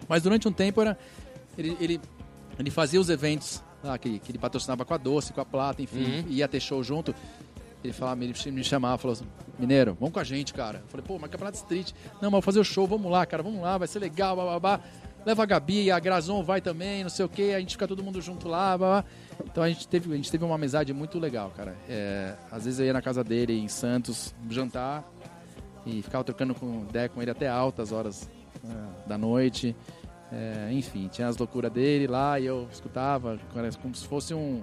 mas 0.09 0.23
durante 0.23 0.49
um 0.49 0.53
tempo 0.53 0.81
era, 0.81 0.97
ele, 1.59 1.77
ele, 1.81 2.01
ele 2.59 2.71
fazia 2.71 2.99
os 3.01 3.11
eventos 3.11 3.63
lá, 3.83 3.99
que, 3.99 4.19
que 4.19 4.31
ele 4.31 4.39
patrocinava 4.39 4.85
com 4.85 4.95
a 4.95 4.97
Doce, 4.97 5.33
com 5.33 5.41
a 5.41 5.45
Plata, 5.45 5.83
enfim, 5.83 6.25
ia 6.29 6.49
ter 6.49 6.61
show 6.61 6.83
junto. 6.83 7.15
Ele 7.83 7.93
falava, 7.93 8.25
ele 8.25 8.35
me 8.51 8.65
chamava, 8.65 8.99
falou 8.99 9.13
assim, 9.13 9.27
Mineiro, 9.59 9.97
vamos 9.99 10.13
com 10.13 10.21
a 10.21 10.25
gente, 10.25 10.53
cara. 10.53 10.79
Eu 10.79 10.89
falei, 10.89 11.07
pô, 11.07 11.19
mas 11.19 11.31
Campeonato 11.31 11.59
Street. 11.59 11.93
Não, 12.15 12.23
mas 12.23 12.33
vou 12.33 12.43
fazer 12.43 12.61
o 12.61 12.65
show, 12.65 12.87
vamos 12.87 13.11
lá, 13.11 13.25
cara, 13.25 13.43
vamos 13.43 13.61
lá, 13.61 13.79
vai 13.79 13.89
ser 13.89 13.99
legal, 13.99 14.37
babá. 14.37 14.81
Leva 15.25 15.43
a 15.43 15.47
Gabi, 15.47 15.91
a 15.91 15.99
Grazon 15.99 16.43
vai 16.43 16.61
também, 16.61 17.03
não 17.03 17.11
sei 17.11 17.25
o 17.25 17.29
quê, 17.29 17.53
a 17.55 17.61
gente 17.61 17.73
fica 17.73 17.87
todo 17.87 18.03
mundo 18.03 18.21
junto 18.21 18.49
lá, 18.49 18.77
babá. 18.77 19.05
Então 19.45 19.63
a 19.63 19.69
gente 19.69 19.87
teve, 19.87 20.13
a 20.13 20.17
gente 20.17 20.31
teve 20.31 20.45
uma 20.45 20.55
amizade 20.55 20.93
muito 20.93 21.19
legal, 21.19 21.53
cara. 21.57 21.77
É, 21.89 22.35
às 22.51 22.65
vezes 22.65 22.81
eu 22.81 22.87
ia 22.87 22.93
na 22.93 23.03
casa 23.03 23.23
dele 23.23 23.59
em 23.59 23.69
Santos 23.69 24.35
jantar 24.49 25.05
e 25.85 26.03
ficava 26.03 26.25
trocando 26.25 26.55
com 26.55 26.85
ideia 26.89 27.09
com 27.09 27.21
ele 27.21 27.31
até 27.31 27.49
altas 27.49 27.93
horas 27.93 28.29
é, 28.65 29.09
da 29.09 29.19
noite. 29.19 29.75
É, 30.31 30.69
enfim, 30.73 31.09
tinha 31.09 31.27
as 31.27 31.37
loucuras 31.37 31.73
dele 31.73 32.07
lá 32.07 32.39
e 32.39 32.47
eu 32.47 32.69
escutava 32.71 33.39
como 33.81 33.95
se 33.95 34.07
fosse 34.07 34.35
um, 34.35 34.63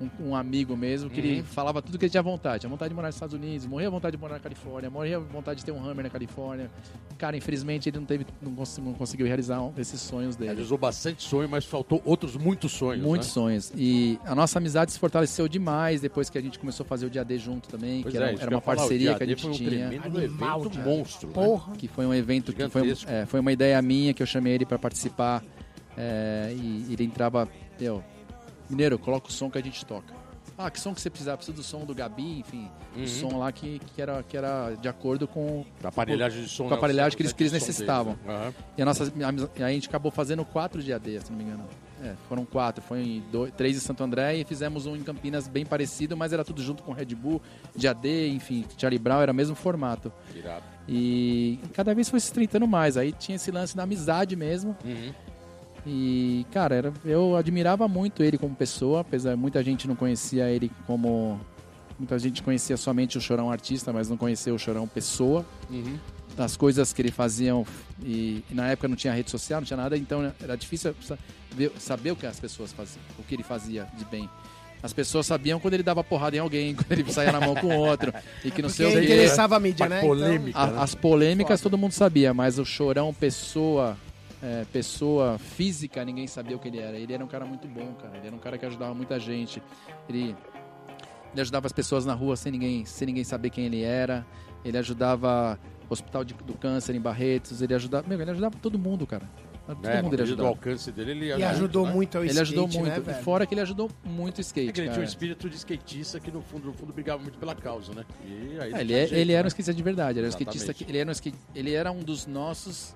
um, 0.00 0.28
um 0.28 0.36
amigo 0.36 0.76
mesmo, 0.76 1.08
que 1.08 1.20
ele 1.20 1.42
falava 1.42 1.80
tudo 1.80 1.98
que 1.98 2.04
ele 2.04 2.10
tinha 2.10 2.22
vontade. 2.22 2.60
Tinha 2.60 2.70
vontade 2.70 2.90
de 2.90 2.94
morar 2.94 3.08
nos 3.08 3.16
Estados 3.16 3.34
Unidos, 3.34 3.66
morria 3.66 3.88
vontade 3.88 4.16
de 4.16 4.20
morar 4.20 4.34
na 4.34 4.40
Califórnia, 4.40 4.90
morria 4.90 5.18
vontade 5.18 5.60
de 5.60 5.64
ter 5.64 5.72
um 5.72 5.82
Hammer 5.82 6.04
na 6.04 6.10
Califórnia. 6.10 6.70
Cara, 7.16 7.36
infelizmente 7.36 7.88
ele 7.88 7.98
não, 7.98 8.04
teve, 8.04 8.26
não, 8.42 8.54
cons- 8.54 8.78
não 8.78 8.92
conseguiu 8.92 9.26
realizar 9.26 9.60
um 9.62 9.70
desses 9.72 10.00
sonhos 10.00 10.36
dele. 10.36 10.50
Realizou 10.52 10.76
bastante 10.76 11.22
sonho, 11.22 11.48
mas 11.48 11.64
faltou 11.64 12.02
outros 12.04 12.36
muitos 12.36 12.72
sonhos. 12.72 13.02
Muitos 13.02 13.28
né? 13.28 13.32
sonhos. 13.34 13.72
E 13.74 14.18
a 14.24 14.34
nossa 14.34 14.58
amizade 14.58 14.92
se 14.92 14.98
fortaleceu 14.98 15.48
demais 15.48 16.00
depois 16.00 16.28
que 16.28 16.36
a 16.36 16.42
gente 16.42 16.58
começou 16.58 16.84
a 16.84 16.86
fazer 16.88 17.06
o 17.06 17.10
dia 17.10 17.24
D 17.24 17.38
junto 17.38 17.68
também, 17.68 18.02
Pois 18.02 18.12
que 18.12 18.18
era, 18.18 18.30
é, 18.30 18.34
era 18.34 18.44
eu 18.44 18.50
uma 18.56 18.60
falar, 18.60 18.76
parceria 18.76 19.14
que 19.14 19.22
a 19.22 19.26
gente 19.26 19.40
foi 19.42 19.50
um 19.50 19.54
tinha. 19.54 19.70
tremendo 19.88 20.18
Animal, 20.18 20.60
evento 20.60 20.76
cara. 20.76 20.90
monstro. 20.90 21.28
né? 21.28 21.34
Porra. 21.34 21.72
Que 21.76 21.88
foi 21.88 22.04
um 22.04 22.12
evento 22.12 22.52
que 22.52 22.68
foi, 22.68 22.94
é, 23.06 23.24
foi 23.24 23.40
uma 23.40 23.52
ideia 23.52 23.80
minha 23.80 24.12
que 24.12 24.22
eu 24.22 24.26
chamei 24.26 24.52
ele 24.52 24.66
para 24.66 24.78
participar. 24.78 25.42
é, 25.96 26.54
e 26.54 26.92
ele 26.92 27.04
entrava, 27.04 27.48
meu, 27.80 28.04
Mineiro, 28.68 28.98
coloca 28.98 29.28
o 29.28 29.32
som 29.32 29.50
que 29.50 29.58
a 29.58 29.62
gente 29.62 29.84
toca. 29.84 30.14
Ah, 30.58 30.70
que 30.70 30.80
som 30.80 30.94
que 30.94 31.00
você 31.02 31.10
precisar? 31.10 31.36
Precisa 31.36 31.54
do 31.54 31.62
som 31.62 31.84
do 31.84 31.94
Gabi, 31.94 32.38
enfim. 32.38 32.70
Uhum. 32.96 33.02
O 33.02 33.08
som 33.08 33.38
lá 33.38 33.52
que, 33.52 33.78
que, 33.94 34.00
era, 34.00 34.22
que 34.22 34.36
era 34.36 34.74
de 34.74 34.88
acordo 34.88 35.28
com. 35.28 35.66
A 35.84 35.88
aparelhagem 35.88 36.42
de 36.42 36.48
som. 36.48 36.64
Com 36.64 36.68
a 36.68 36.70
né, 36.70 36.76
aparelhagem 36.78 37.10
os 37.10 37.14
que 37.14 37.22
eles- 37.22 37.32
que 37.34 37.42
eles 37.42 37.52
necessitavam. 37.52 38.14
deles, 38.14 38.26
né? 38.26 38.34
Aham. 38.34 38.54
E 38.78 38.82
a 38.82 38.84
nossa, 38.86 39.04
a, 39.04 39.64
a 39.66 39.70
gente 39.72 39.88
acabou 39.88 40.10
fazendo 40.10 40.44
quatro 40.46 40.82
de 40.82 40.92
AD, 40.94 41.20
se 41.20 41.30
não 41.30 41.36
me 41.38 41.44
engano. 41.44 41.64
É, 42.02 42.14
foram 42.28 42.44
quatro. 42.46 42.82
Foi 42.82 43.02
em 43.02 43.24
dois, 43.30 43.52
três 43.54 43.76
em 43.76 43.80
Santo 43.80 44.02
André 44.02 44.36
e 44.36 44.44
fizemos 44.44 44.86
um 44.86 44.96
em 44.96 45.02
Campinas 45.02 45.46
bem 45.46 45.66
parecido, 45.66 46.16
mas 46.16 46.32
era 46.32 46.42
tudo 46.44 46.62
junto 46.62 46.82
com 46.82 46.92
Red 46.92 47.06
Bull, 47.14 47.42
de 47.74 47.86
AD, 47.86 48.28
enfim. 48.28 48.64
Charlie 48.78 48.98
Brown 48.98 49.20
era 49.20 49.32
o 49.32 49.34
mesmo 49.34 49.54
formato. 49.56 50.10
Irado. 50.34 50.64
E 50.88 51.58
cada 51.74 51.94
vez 51.94 52.08
foi 52.08 52.20
se 52.20 52.26
estreitando 52.26 52.66
mais. 52.66 52.96
Aí 52.96 53.12
tinha 53.12 53.36
esse 53.36 53.50
lance 53.50 53.76
da 53.76 53.82
amizade 53.82 54.34
mesmo. 54.36 54.74
Uhum. 54.84 55.12
E, 55.86 56.44
cara, 56.52 56.74
era, 56.74 56.92
eu 57.04 57.36
admirava 57.36 57.86
muito 57.86 58.22
ele 58.22 58.36
como 58.36 58.54
pessoa, 58.54 59.00
apesar 59.02 59.30
de 59.30 59.36
muita 59.36 59.62
gente 59.62 59.86
não 59.86 59.94
conhecia 59.94 60.48
ele 60.50 60.70
como. 60.86 61.40
Muita 61.98 62.18
gente 62.18 62.42
conhecia 62.42 62.76
somente 62.76 63.16
o 63.16 63.20
Chorão 63.20 63.50
artista, 63.50 63.90
mas 63.92 64.08
não 64.10 64.16
conhecia 64.18 64.52
o 64.52 64.58
Chorão 64.58 64.86
pessoa. 64.86 65.46
Uhum. 65.70 65.96
Das 66.36 66.54
coisas 66.54 66.92
que 66.92 67.00
ele 67.00 67.10
fazia, 67.10 67.52
e, 68.04 68.44
e 68.50 68.54
na 68.54 68.66
época 68.68 68.86
não 68.88 68.96
tinha 68.96 69.14
rede 69.14 69.30
social, 69.30 69.60
não 69.60 69.66
tinha 69.66 69.78
nada, 69.78 69.96
então 69.96 70.30
era 70.42 70.54
difícil 70.54 70.94
sa- 71.00 71.16
ver- 71.50 71.72
saber 71.78 72.10
o 72.10 72.16
que 72.16 72.26
as 72.26 72.38
pessoas 72.38 72.70
faziam, 72.72 73.00
o 73.18 73.22
que 73.22 73.34
ele 73.34 73.42
fazia 73.42 73.86
de 73.96 74.04
bem. 74.04 74.28
As 74.82 74.92
pessoas 74.92 75.24
sabiam 75.24 75.58
quando 75.58 75.72
ele 75.72 75.82
dava 75.82 76.04
porrada 76.04 76.36
em 76.36 76.38
alguém, 76.40 76.74
quando 76.74 76.92
ele 76.92 77.10
saía 77.10 77.32
na 77.32 77.40
mão 77.40 77.54
com 77.54 77.68
o 77.68 77.78
outro, 77.78 78.12
e 78.44 78.50
que 78.50 78.60
não 78.60 78.68
Porque 78.68 78.82
sei 78.82 78.86
o 78.88 78.98
quê. 79.00 79.04
interessava 79.06 79.56
a 79.56 79.60
mídia, 79.60 79.88
né? 79.88 80.02
polêmica. 80.02 80.58
A- 80.58 80.66
né? 80.66 80.78
as 80.82 80.94
polêmicas 80.94 81.62
todo 81.62 81.78
mundo 81.78 81.92
sabia, 81.92 82.34
mas 82.34 82.58
o 82.58 82.64
Chorão, 82.66 83.14
pessoa, 83.14 83.96
é, 84.42 84.64
pessoa 84.72 85.38
física, 85.38 86.04
ninguém 86.04 86.26
sabia 86.26 86.56
o 86.56 86.58
que 86.58 86.68
ele 86.68 86.78
era. 86.78 86.96
Ele 86.98 87.12
era 87.12 87.24
um 87.24 87.28
cara 87.28 87.44
muito 87.44 87.66
bom, 87.66 87.94
cara. 87.94 88.16
Ele 88.18 88.26
era 88.26 88.36
um 88.36 88.38
cara 88.38 88.58
que 88.58 88.66
ajudava 88.66 88.94
muita 88.94 89.18
gente. 89.18 89.62
Ele, 90.08 90.36
ele 91.32 91.40
ajudava 91.40 91.66
as 91.66 91.72
pessoas 91.72 92.04
na 92.04 92.14
rua 92.14 92.36
sem 92.36 92.52
ninguém, 92.52 92.84
sem 92.84 93.06
ninguém 93.06 93.24
saber 93.24 93.50
quem 93.50 93.64
ele 93.66 93.82
era. 93.82 94.26
Ele 94.64 94.76
ajudava 94.78 95.58
o 95.88 95.92
Hospital 95.92 96.24
de- 96.24 96.34
do 96.34 96.54
Câncer 96.54 96.94
em 96.94 97.00
Barretos. 97.00 97.62
Ele 97.62 97.74
ajudava, 97.74 98.06
meu, 98.08 98.20
ele 98.20 98.30
ajudava 98.30 98.56
todo 98.60 98.78
mundo, 98.78 99.06
cara. 99.06 99.28
Todo 99.66 99.84
É, 99.88 100.00
mundo 100.00 100.12
ele 100.12 100.18
do 100.18 100.22
ajudava. 100.22 100.48
alcance 100.50 100.92
dele, 100.92 101.10
ele 101.10 101.26
E 101.26 101.42
ajudou 101.42 101.86
né? 101.86 101.92
muito 101.92 102.16
ao 102.16 102.22
Ele 102.22 102.30
skate, 102.30 102.42
ajudou 102.42 102.68
muito. 102.68 102.88
né, 102.88 102.96
e 102.98 103.00
velho? 103.00 103.22
fora 103.24 103.44
que 103.46 103.52
ele 103.52 103.60
ajudou 103.62 103.90
muito 104.04 104.38
o 104.38 104.40
É 104.40 104.42
skate. 104.42 104.72
que 104.72 104.80
ele 104.80 104.86
tinha 104.88 104.92
um 104.92 104.94
cara. 104.94 105.04
espírito 105.04 105.50
de 105.50 105.56
skatista 105.56 106.20
que 106.20 106.30
no 106.30 106.40
fundo, 106.40 106.66
no 106.68 106.72
fundo 106.72 106.92
brigava 106.92 107.20
muito 107.20 107.36
pela 107.36 107.52
causa, 107.52 107.92
né? 107.92 108.04
E 108.24 108.60
aí 108.60 108.72
É, 108.74 108.80
ele, 108.80 108.92
é- 108.94 108.96
jeito, 109.08 109.14
ele 109.14 109.32
era 109.32 109.40
um 109.42 109.46
né? 109.46 109.48
skatista 109.48 109.74
de 109.74 109.82
verdade, 109.82 110.20
ele 110.20 110.26
era 110.28 110.28
um 110.28 110.38
skatista 110.38 110.72
que, 110.72 110.84
ele 110.84 110.98
era 110.98 111.10
um 111.10 111.14
ele 111.52 111.72
era 111.74 111.90
um 111.90 111.98
dos 111.98 112.28
nossos 112.28 112.94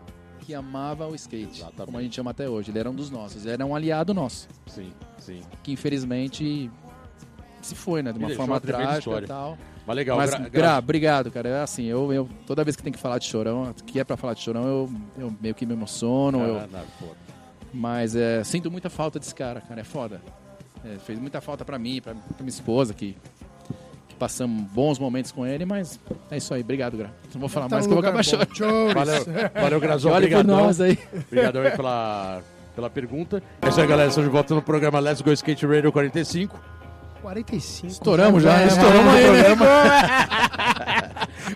que 0.51 0.55
amava 0.55 1.07
o 1.07 1.15
skate, 1.15 1.59
Exatamente. 1.61 1.85
como 1.87 1.99
a 1.99 2.03
gente 2.03 2.17
chama 2.17 2.33
até 2.33 2.49
hoje. 2.49 2.71
Ele 2.73 2.79
era 2.81 2.91
um 2.91 2.95
dos 2.95 3.09
nossos, 3.11 3.45
ele 3.45 3.55
era 3.55 3.65
um 3.65 3.75
aliado 3.75 4.13
nosso, 4.13 4.49
Sim, 4.67 4.93
sim. 5.19 5.41
que 5.63 5.71
infelizmente 5.73 6.69
se 7.63 7.75
foi, 7.77 8.03
né, 8.03 8.13
de 8.13 8.19
uma 8.19 8.31
forma 8.31 8.55
uma 8.55 8.61
trágica 8.61 8.99
história. 8.99 9.25
e 9.25 9.29
tal. 9.29 9.57
Mas 9.87 9.97
legal. 9.97 10.17
Mas, 10.17 10.31
gra- 10.31 10.49
gra, 10.49 10.79
obrigado, 10.79 11.31
cara. 11.31 11.49
É 11.49 11.63
assim, 11.63 11.85
eu, 11.85 12.13
eu 12.13 12.29
toda 12.47 12.65
vez 12.65 12.77
que 12.77 12.83
tem 12.83 12.93
que 12.93 12.99
falar 12.99 13.19
de 13.19 13.27
chorão, 13.27 13.73
que 13.87 13.99
é 14.01 14.05
pra 14.05 14.17
falar 14.17 14.35
de 14.35 14.41
chorão, 14.41 14.65
eu, 14.67 14.91
eu 15.19 15.35
meio 15.41 15.55
que 15.55 15.65
me 15.65 15.73
emociono, 15.73 16.41
eu, 16.41 16.59
Ah, 16.59 16.69
não, 16.71 16.81
foda. 16.99 17.17
mas 17.73 18.15
é, 18.17 18.43
sinto 18.45 18.71
muita 18.71 18.91
falta 18.91 19.19
desse 19.19 19.35
cara, 19.35 19.61
cara, 19.61 19.81
é 19.81 19.85
foda. 19.85 20.21
É, 20.85 20.99
fez 20.99 21.19
muita 21.19 21.41
falta 21.41 21.65
pra 21.65 21.79
mim, 21.79 22.01
pra, 22.01 22.15
pra 22.15 22.37
minha 22.41 22.49
esposa, 22.49 22.93
que 22.95 23.17
passamos 24.21 24.71
bons 24.71 24.99
momentos 24.99 25.33
com 25.33 25.47
ele, 25.47 25.65
mas 25.65 25.99
é 26.31 26.37
isso 26.37 26.53
aí, 26.53 26.61
obrigado, 26.61 26.95
Gra. 26.95 27.11
Não 27.33 27.41
vou 27.41 27.49
falar 27.49 27.69
Tá 27.69 27.77
mais 27.77 27.87
que 27.87 27.93
eu 27.93 27.97
vou 27.97 28.05
acabar 28.07 28.23
chorando. 28.23 28.95
Valeu, 28.95 29.25
valeu 29.55 29.81
Grazão. 29.81 30.13
Obrigadão. 30.13 30.57
nós 30.65 30.79
aí. 30.79 30.99
Obrigadão 31.27 31.63
aí 31.63 31.71
pela, 31.71 32.43
pela 32.77 32.91
pergunta. 32.91 33.43
É 33.63 33.69
isso 33.69 33.81
aí, 33.81 33.87
galera. 33.87 34.11
Estamos 34.11 34.29
de 34.29 34.33
volta 34.33 34.55
no 34.55 34.61
programa 34.61 35.01
Let's 35.01 35.23
Go 35.23 35.33
Skate 35.33 35.65
Radio 35.67 35.91
45. 35.91 36.61
45. 37.23 37.87
Estouramos 37.93 38.43
já, 38.43 38.61
É, 38.61 38.67
estouramos 38.67 39.15
é, 39.15 39.17
aí, 39.17 39.31
né? 39.31 39.57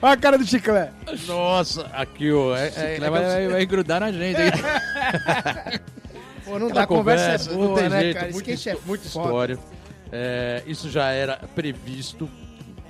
Olha 0.01 0.13
a 0.13 0.17
cara 0.17 0.39
do 0.39 0.47
chiclete. 0.47 0.93
Nossa, 1.27 1.87
aqui, 1.93 2.33
ó. 2.33 2.57
É, 2.57 2.73
é, 2.97 2.99
Vai, 2.99 3.11
vai- 3.11 3.49
vai 3.49 3.67
grudar 3.67 4.01
na 4.01 4.11
gente 4.11 4.41
aí. 4.41 4.51
Pô, 6.45 6.59
não 6.59 6.67
Aquela 6.67 6.81
dá, 6.83 6.87
conversa, 6.87 7.51
é 7.51 7.55
boa, 7.55 7.69
não 7.69 7.75
tem 7.75 7.89
né, 7.89 8.01
jeito, 8.01 8.15
cara? 8.17 8.29
é 8.29 8.77
muita 8.87 9.09
foda. 9.09 9.27
história. 9.29 9.59
É, 10.13 10.63
isso 10.67 10.91
já 10.91 11.11
era 11.11 11.39
previsto. 11.55 12.29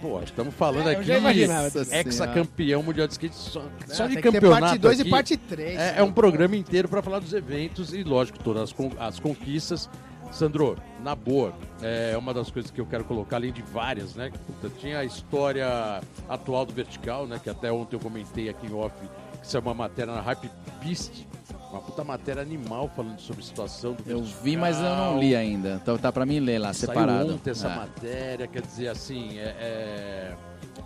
Pô, 0.05 0.21
estamos 0.21 0.53
falando 0.53 0.87
É, 0.91 0.93
aqui 0.97 1.05
disso. 1.05 1.95
ex-campeão 1.95 2.83
mundial 2.83 3.07
de 3.07 3.15
skate 3.15 3.35
só, 3.35 3.63
só 3.87 4.05
Ah, 4.05 4.07
de 4.07 4.21
campeonato 4.21 4.61
parte 4.67 4.79
2 4.79 5.01
e 5.01 5.05
parte 5.09 5.37
3. 5.39 5.79
É, 5.81 5.95
é 5.97 6.03
um 6.03 6.13
programa 6.13 6.55
inteiro 6.55 6.91
para 6.91 7.01
falar 7.01 7.21
dos 7.21 7.33
eventos 7.33 7.95
e, 7.95 8.05
lógico, 8.05 8.39
todas 8.39 8.65
as, 8.71 8.75
as 8.99 9.19
conquistas. 9.19 9.89
Sandro, 10.31 10.77
na 11.03 11.15
boa, 11.15 11.55
é 11.81 12.15
uma 12.19 12.35
das 12.35 12.51
coisas 12.51 12.71
que 12.71 12.83
eu 12.83 12.85
quero 12.85 13.05
colocar, 13.05 13.37
além 13.37 13.51
de 13.51 13.63
várias, 13.63 14.15
né? 14.15 14.31
Puta, 14.47 14.69
Tinha 14.79 14.99
a 14.99 15.05
história 15.07 16.03
atual 16.29 16.67
do 16.67 16.75
Vertical, 16.75 17.27
né? 17.27 17.41
Que 17.43 17.49
até 17.49 17.73
ontem 17.73 17.97
eu 17.97 18.01
comentei 18.01 18.51
aqui 18.51 18.67
em 18.67 18.75
off, 18.75 18.95
que 19.01 19.47
isso 19.47 19.57
é 19.57 19.61
uma 19.61 19.73
matéria 19.73 20.13
na 20.13 20.21
Hype 20.21 20.51
Beast. 20.85 21.27
Uma 21.75 21.83
puta 21.83 22.05
matéria 22.05 22.41
animal 22.41 22.89
falando 22.95 23.19
sobre 23.19 23.43
a 23.43 23.45
situação 23.45 23.95
do 23.95 24.09
Eu 24.09 24.23
vi, 24.23 24.57
mas 24.57 24.77
eu 24.77 24.85
não 24.95 25.19
li 25.19 25.35
ainda. 25.35 25.81
Então 25.83 25.99
tá 25.99 26.13
pra 26.13 26.25
mim 26.25 26.39
ler 26.39 26.61
lá, 26.61 26.73
Saiu 26.73 26.89
separado. 26.93 27.35
ontem 27.35 27.51
essa 27.51 27.67
É. 27.69 27.75
matéria, 27.75 28.47
quer 28.47 28.63
dizer, 28.63 28.87
assim, 28.87 29.37
é, 29.41 29.43
é, 29.43 30.37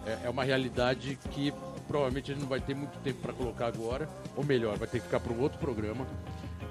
é- 0.06 0.18
é 0.24 0.30
uma 0.30 0.44
realidade 0.44 1.18
que 1.30 1.52
provavelmente 1.86 2.30
a 2.30 2.34
gente 2.34 2.42
não 2.42 2.48
vai 2.48 2.60
ter 2.60 2.74
muito 2.74 2.98
tempo 3.00 3.20
para 3.20 3.34
colocar 3.34 3.66
agora, 3.66 4.08
ou 4.34 4.42
melhor, 4.42 4.78
vai 4.78 4.88
ter 4.88 5.00
que 5.00 5.04
ficar 5.04 5.20
para 5.20 5.30
um 5.30 5.40
outro 5.42 5.58
programa. 5.58 6.06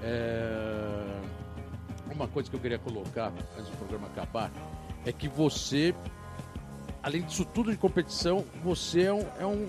É, 0.01 1.03
Uma 2.11 2.27
coisa 2.27 2.49
que 2.49 2.55
eu 2.55 2.59
queria 2.59 2.79
colocar 2.79 3.31
antes 3.55 3.69
do 3.69 3.77
programa 3.77 4.07
acabar 4.07 4.49
é 5.05 5.11
que 5.11 5.27
você, 5.27 5.93
além 7.03 7.21
disso 7.21 7.45
tudo 7.45 7.69
de 7.69 7.77
competição, 7.77 8.43
você 8.63 9.03
é 9.03 9.13
um, 9.13 9.25
é 9.39 9.45
um, 9.45 9.67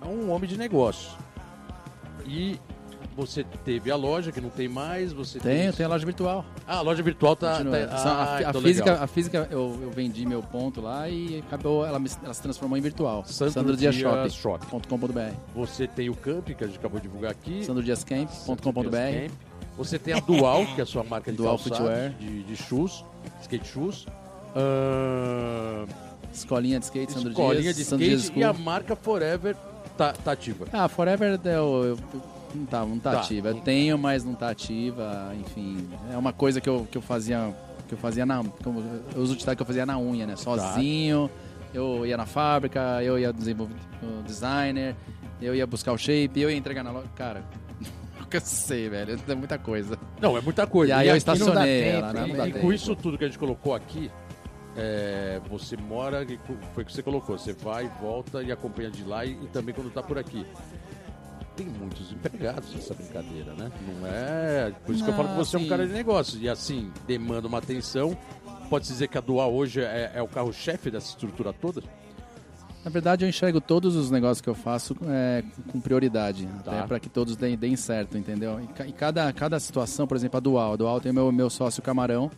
é 0.00 0.04
um 0.06 0.30
homem 0.30 0.48
de 0.48 0.56
negócio. 0.56 1.10
E 2.24 2.58
você 3.18 3.42
teve 3.64 3.90
a 3.90 3.96
loja, 3.96 4.30
que 4.30 4.40
não 4.40 4.48
tem 4.48 4.68
mais, 4.68 5.12
você 5.12 5.40
Tenho, 5.40 5.64
tem... 5.70 5.72
tenho 5.72 5.88
a 5.88 5.92
loja 5.92 6.06
virtual. 6.06 6.44
Ah, 6.66 6.76
a 6.76 6.80
loja 6.80 7.02
virtual 7.02 7.34
tá... 7.34 7.62
Tá- 7.64 7.70
a, 7.90 7.96
ah, 7.96 8.36
a 8.36 8.42
então 8.42 8.62
física, 8.62 8.90
legal. 8.90 9.04
a 9.04 9.06
física 9.08 9.48
eu, 9.50 9.78
eu 9.82 9.90
vendi 9.90 10.24
meu 10.24 10.40
ponto 10.42 10.80
lá 10.80 11.08
e 11.08 11.40
acabou, 11.46 11.84
ela, 11.84 11.98
me- 11.98 12.08
ela 12.22 12.32
se 12.32 12.40
transformou 12.40 12.78
em 12.78 12.80
virtual. 12.80 13.24
Sandro 13.24 13.52
Sandro 13.52 13.76
Dias 13.76 13.94
Dias 13.96 14.32
Shop. 14.34 14.64
Você 15.54 15.86
tem 15.88 16.08
o 16.08 16.14
Camp, 16.14 16.46
que 16.46 16.62
a 16.62 16.66
gente 16.66 16.78
acabou 16.78 17.00
de 17.00 17.06
divulgar 17.08 17.32
aqui. 17.32 17.64
sandrodiascamp.com.br 17.64 18.72
Camp. 18.72 19.30
Você 19.76 19.98
tem 19.98 20.14
a 20.14 20.20
Dual, 20.20 20.64
que 20.74 20.80
é 20.80 20.84
a 20.84 20.86
sua 20.86 21.02
marca 21.04 21.30
de 21.30 21.36
Dual 21.36 21.56
calçados, 21.56 21.78
Footwear. 21.78 22.10
de, 22.18 22.42
de 22.44 22.56
shoes, 22.56 23.04
skate 23.42 23.66
shoes. 23.66 24.06
Ahn, 24.54 25.86
Escolinha 26.32 26.78
de 26.78 26.84
skate, 26.84 27.12
Sandro 27.12 27.30
Escolinha 27.30 27.62
Dias. 27.62 27.76
de 27.76 27.84
Sandro 27.84 28.06
Dias 28.06 28.22
skate 28.24 28.40
e 28.40 28.44
a 28.44 28.52
marca 28.52 28.94
Forever 28.96 29.56
tá, 29.96 30.12
tá 30.12 30.32
ativa. 30.32 30.66
Ah, 30.72 30.88
Forever 30.88 31.38
é 31.44 31.60
o- 31.60 31.84
eu- 31.84 31.98
não 32.54 32.66
tá, 32.66 32.84
não 32.84 32.98
tá, 32.98 33.12
Tá. 33.12 33.18
ativa. 33.20 33.48
Eu 33.48 33.60
tenho, 33.60 33.98
mas 33.98 34.24
não 34.24 34.34
tá 34.34 34.50
ativa. 34.50 35.32
Enfim, 35.40 35.88
é 36.12 36.16
uma 36.16 36.32
coisa 36.32 36.60
que 36.60 36.68
eu, 36.68 36.86
que 36.90 36.96
eu 36.98 37.02
fazia. 37.02 37.54
Que 37.88 37.94
eu 37.94 37.98
fazia 37.98 38.26
na. 38.26 38.42
como- 38.62 38.80
Eu 39.14 39.22
uso 39.22 39.32
o 39.32 39.36
ditado 39.36 39.56
que 39.56 39.62
eu 39.62 39.66
fazia 39.66 39.86
na 39.86 39.98
unha, 39.98 40.26
né? 40.26 40.36
Sozinho. 40.36 41.30
Eu 41.72 42.06
ia 42.06 42.16
na 42.16 42.26
fábrica, 42.26 43.02
eu 43.02 43.18
ia 43.18 43.32
desenvolver 43.32 43.74
o 44.02 44.22
designer, 44.22 44.94
eu 45.40 45.54
ia 45.54 45.66
buscar 45.66 45.92
o 45.92 45.98
shape, 45.98 46.40
eu 46.40 46.50
ia 46.50 46.56
entregar 46.56 46.82
na 46.82 46.90
loja. 46.90 47.06
Cara, 47.14 47.42
eu 48.18 48.26
cansei, 48.26 48.88
velho. 48.88 49.18
É 49.28 49.34
muita 49.34 49.58
coisa. 49.58 49.98
Não, 50.20 50.36
é 50.36 50.40
muita 50.40 50.66
coisa. 50.66 50.92
E 50.92 50.96
aí 50.96 51.06
eu 51.08 51.12
aqui- 51.12 51.18
estacionei 51.18 51.82
tempo, 51.84 51.98
ela, 52.06 52.12
né? 52.12 52.48
E 52.48 52.52
com 52.52 52.72
isso 52.72 52.94
tudo 52.96 53.16
que 53.18 53.24
a 53.24 53.26
gente 53.28 53.38
colocou 53.38 53.74
aqui, 53.74 54.10
é, 54.76 55.40
você 55.50 55.76
mora, 55.76 56.22
e 56.24 56.38
foi 56.74 56.82
o 56.82 56.86
que 56.86 56.92
você 56.92 57.02
colocou, 57.02 57.36
você 57.38 57.52
vai, 57.52 57.90
volta 58.00 58.42
e 58.42 58.52
acompanha 58.52 58.90
de 58.90 59.02
lá 59.04 59.24
e, 59.24 59.32
e 59.32 59.46
também 59.52 59.74
quando 59.74 59.90
tá 59.92 60.02
por 60.02 60.18
aqui. 60.18 60.46
Tem 61.58 61.66
muitos 61.66 62.12
empregados 62.12 62.72
nessa 62.72 62.94
brincadeira, 62.94 63.52
né? 63.54 63.68
Não 64.00 64.06
é. 64.06 64.72
Por 64.86 64.94
isso 64.94 65.02
que 65.02 65.10
eu 65.10 65.14
Não, 65.16 65.24
falo 65.24 65.28
que 65.36 65.44
você 65.44 65.56
é 65.56 65.58
um 65.58 65.66
cara 65.68 65.84
de 65.86 65.92
negócio. 65.92 66.40
E 66.40 66.48
assim, 66.48 66.90
demanda 67.04 67.48
uma 67.48 67.58
atenção. 67.58 68.16
Pode-se 68.70 68.92
dizer 68.92 69.08
que 69.08 69.18
a 69.18 69.20
Dual 69.20 69.52
hoje 69.52 69.80
é, 69.80 70.12
é 70.14 70.22
o 70.22 70.28
carro-chefe 70.28 70.88
dessa 70.88 71.08
estrutura 71.08 71.52
toda? 71.52 71.82
Na 72.84 72.90
verdade, 72.92 73.24
eu 73.24 73.28
enxergo 73.28 73.60
todos 73.60 73.96
os 73.96 74.08
negócios 74.08 74.40
que 74.40 74.48
eu 74.48 74.54
faço 74.54 74.96
é, 75.08 75.42
com 75.72 75.80
prioridade, 75.80 76.46
Tá. 76.64 76.70
até 76.78 76.86
para 76.86 77.00
que 77.00 77.08
todos 77.08 77.34
deem, 77.34 77.56
deem 77.56 77.74
certo, 77.74 78.16
entendeu? 78.16 78.60
E, 78.60 78.88
e 78.88 78.92
cada, 78.92 79.30
cada 79.32 79.58
situação, 79.58 80.06
por 80.06 80.16
exemplo, 80.16 80.36
a 80.36 80.40
Dual. 80.40 80.72
A 80.74 80.76
Dual 80.76 81.00
tem 81.00 81.10
o 81.10 81.14
meu, 81.14 81.32
meu 81.32 81.50
sócio 81.50 81.82
Camarão, 81.82 82.30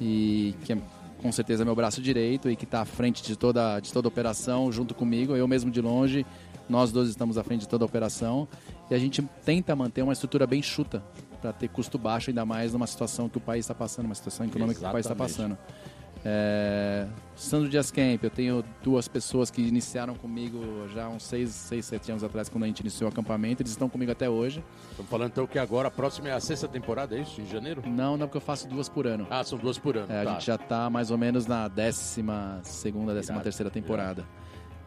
e 0.00 0.54
que 0.64 0.72
é 0.72 0.78
com 1.22 1.30
certeza 1.32 1.64
meu 1.64 1.74
braço 1.74 2.00
direito 2.00 2.50
e 2.50 2.56
que 2.56 2.64
está 2.64 2.80
à 2.80 2.84
frente 2.84 3.22
de 3.22 3.36
toda, 3.36 3.80
de 3.80 3.92
toda 3.92 4.06
a 4.06 4.10
operação 4.10 4.70
junto 4.70 4.94
comigo, 4.94 5.36
eu 5.36 5.46
mesmo 5.48 5.70
de 5.70 5.80
longe. 5.80 6.26
Nós 6.68 6.92
dois 6.92 7.08
estamos 7.08 7.38
à 7.38 7.44
frente 7.44 7.60
de 7.62 7.68
toda 7.68 7.84
a 7.84 7.86
operação 7.86 8.46
e 8.90 8.94
a 8.94 8.98
gente 8.98 9.22
tenta 9.44 9.74
manter 9.74 10.02
uma 10.02 10.12
estrutura 10.12 10.46
bem 10.46 10.62
chuta 10.62 11.02
para 11.40 11.52
ter 11.52 11.68
custo 11.68 11.98
baixo, 11.98 12.30
ainda 12.30 12.44
mais 12.44 12.72
numa 12.72 12.86
situação 12.86 13.28
que 13.28 13.38
o 13.38 13.40
país 13.40 13.64
está 13.64 13.74
passando, 13.74 14.06
uma 14.06 14.14
situação 14.14 14.44
econômica 14.46 14.80
que 14.80 14.86
o 14.86 14.90
país 14.90 15.06
está 15.06 15.14
Exatamente. 15.24 15.56
passando. 15.56 15.88
É, 16.24 17.06
Sandro 17.36 17.68
Dias 17.68 17.90
Camp, 17.90 18.22
eu 18.24 18.30
tenho 18.30 18.64
duas 18.82 19.06
pessoas 19.06 19.50
que 19.50 19.62
iniciaram 19.62 20.14
comigo 20.14 20.88
já 20.92 21.04
há 21.04 21.08
uns 21.08 21.22
6, 21.22 21.48
seis 21.50 21.86
7 21.86 22.10
anos 22.10 22.24
atrás, 22.24 22.48
quando 22.48 22.64
a 22.64 22.66
gente 22.66 22.80
iniciou 22.80 23.08
o 23.08 23.12
acampamento, 23.12 23.62
eles 23.62 23.70
estão 23.70 23.88
comigo 23.88 24.10
até 24.10 24.28
hoje. 24.28 24.62
Estamos 24.90 25.10
falando 25.10 25.30
então 25.30 25.46
que 25.46 25.58
agora 25.58 25.88
a 25.88 25.90
próxima 25.90 26.28
é 26.28 26.32
a 26.32 26.40
sexta 26.40 26.66
temporada, 26.66 27.16
é 27.16 27.20
isso? 27.20 27.40
Em 27.40 27.46
janeiro? 27.46 27.82
Não, 27.86 28.16
não, 28.16 28.26
porque 28.26 28.38
eu 28.38 28.42
faço 28.42 28.66
duas 28.66 28.88
por 28.88 29.06
ano. 29.06 29.26
Ah, 29.30 29.44
são 29.44 29.58
duas 29.58 29.78
por 29.78 29.96
ano. 29.96 30.12
É, 30.12 30.24
tá. 30.24 30.30
A 30.30 30.32
gente 30.34 30.46
já 30.46 30.58
tá 30.58 30.90
mais 30.90 31.10
ou 31.10 31.18
menos 31.18 31.46
na 31.46 31.68
décima 31.68 32.60
segunda, 32.64 33.14
décima 33.14 33.36
Irado, 33.36 33.44
terceira 33.44 33.70
temporada. 33.70 34.26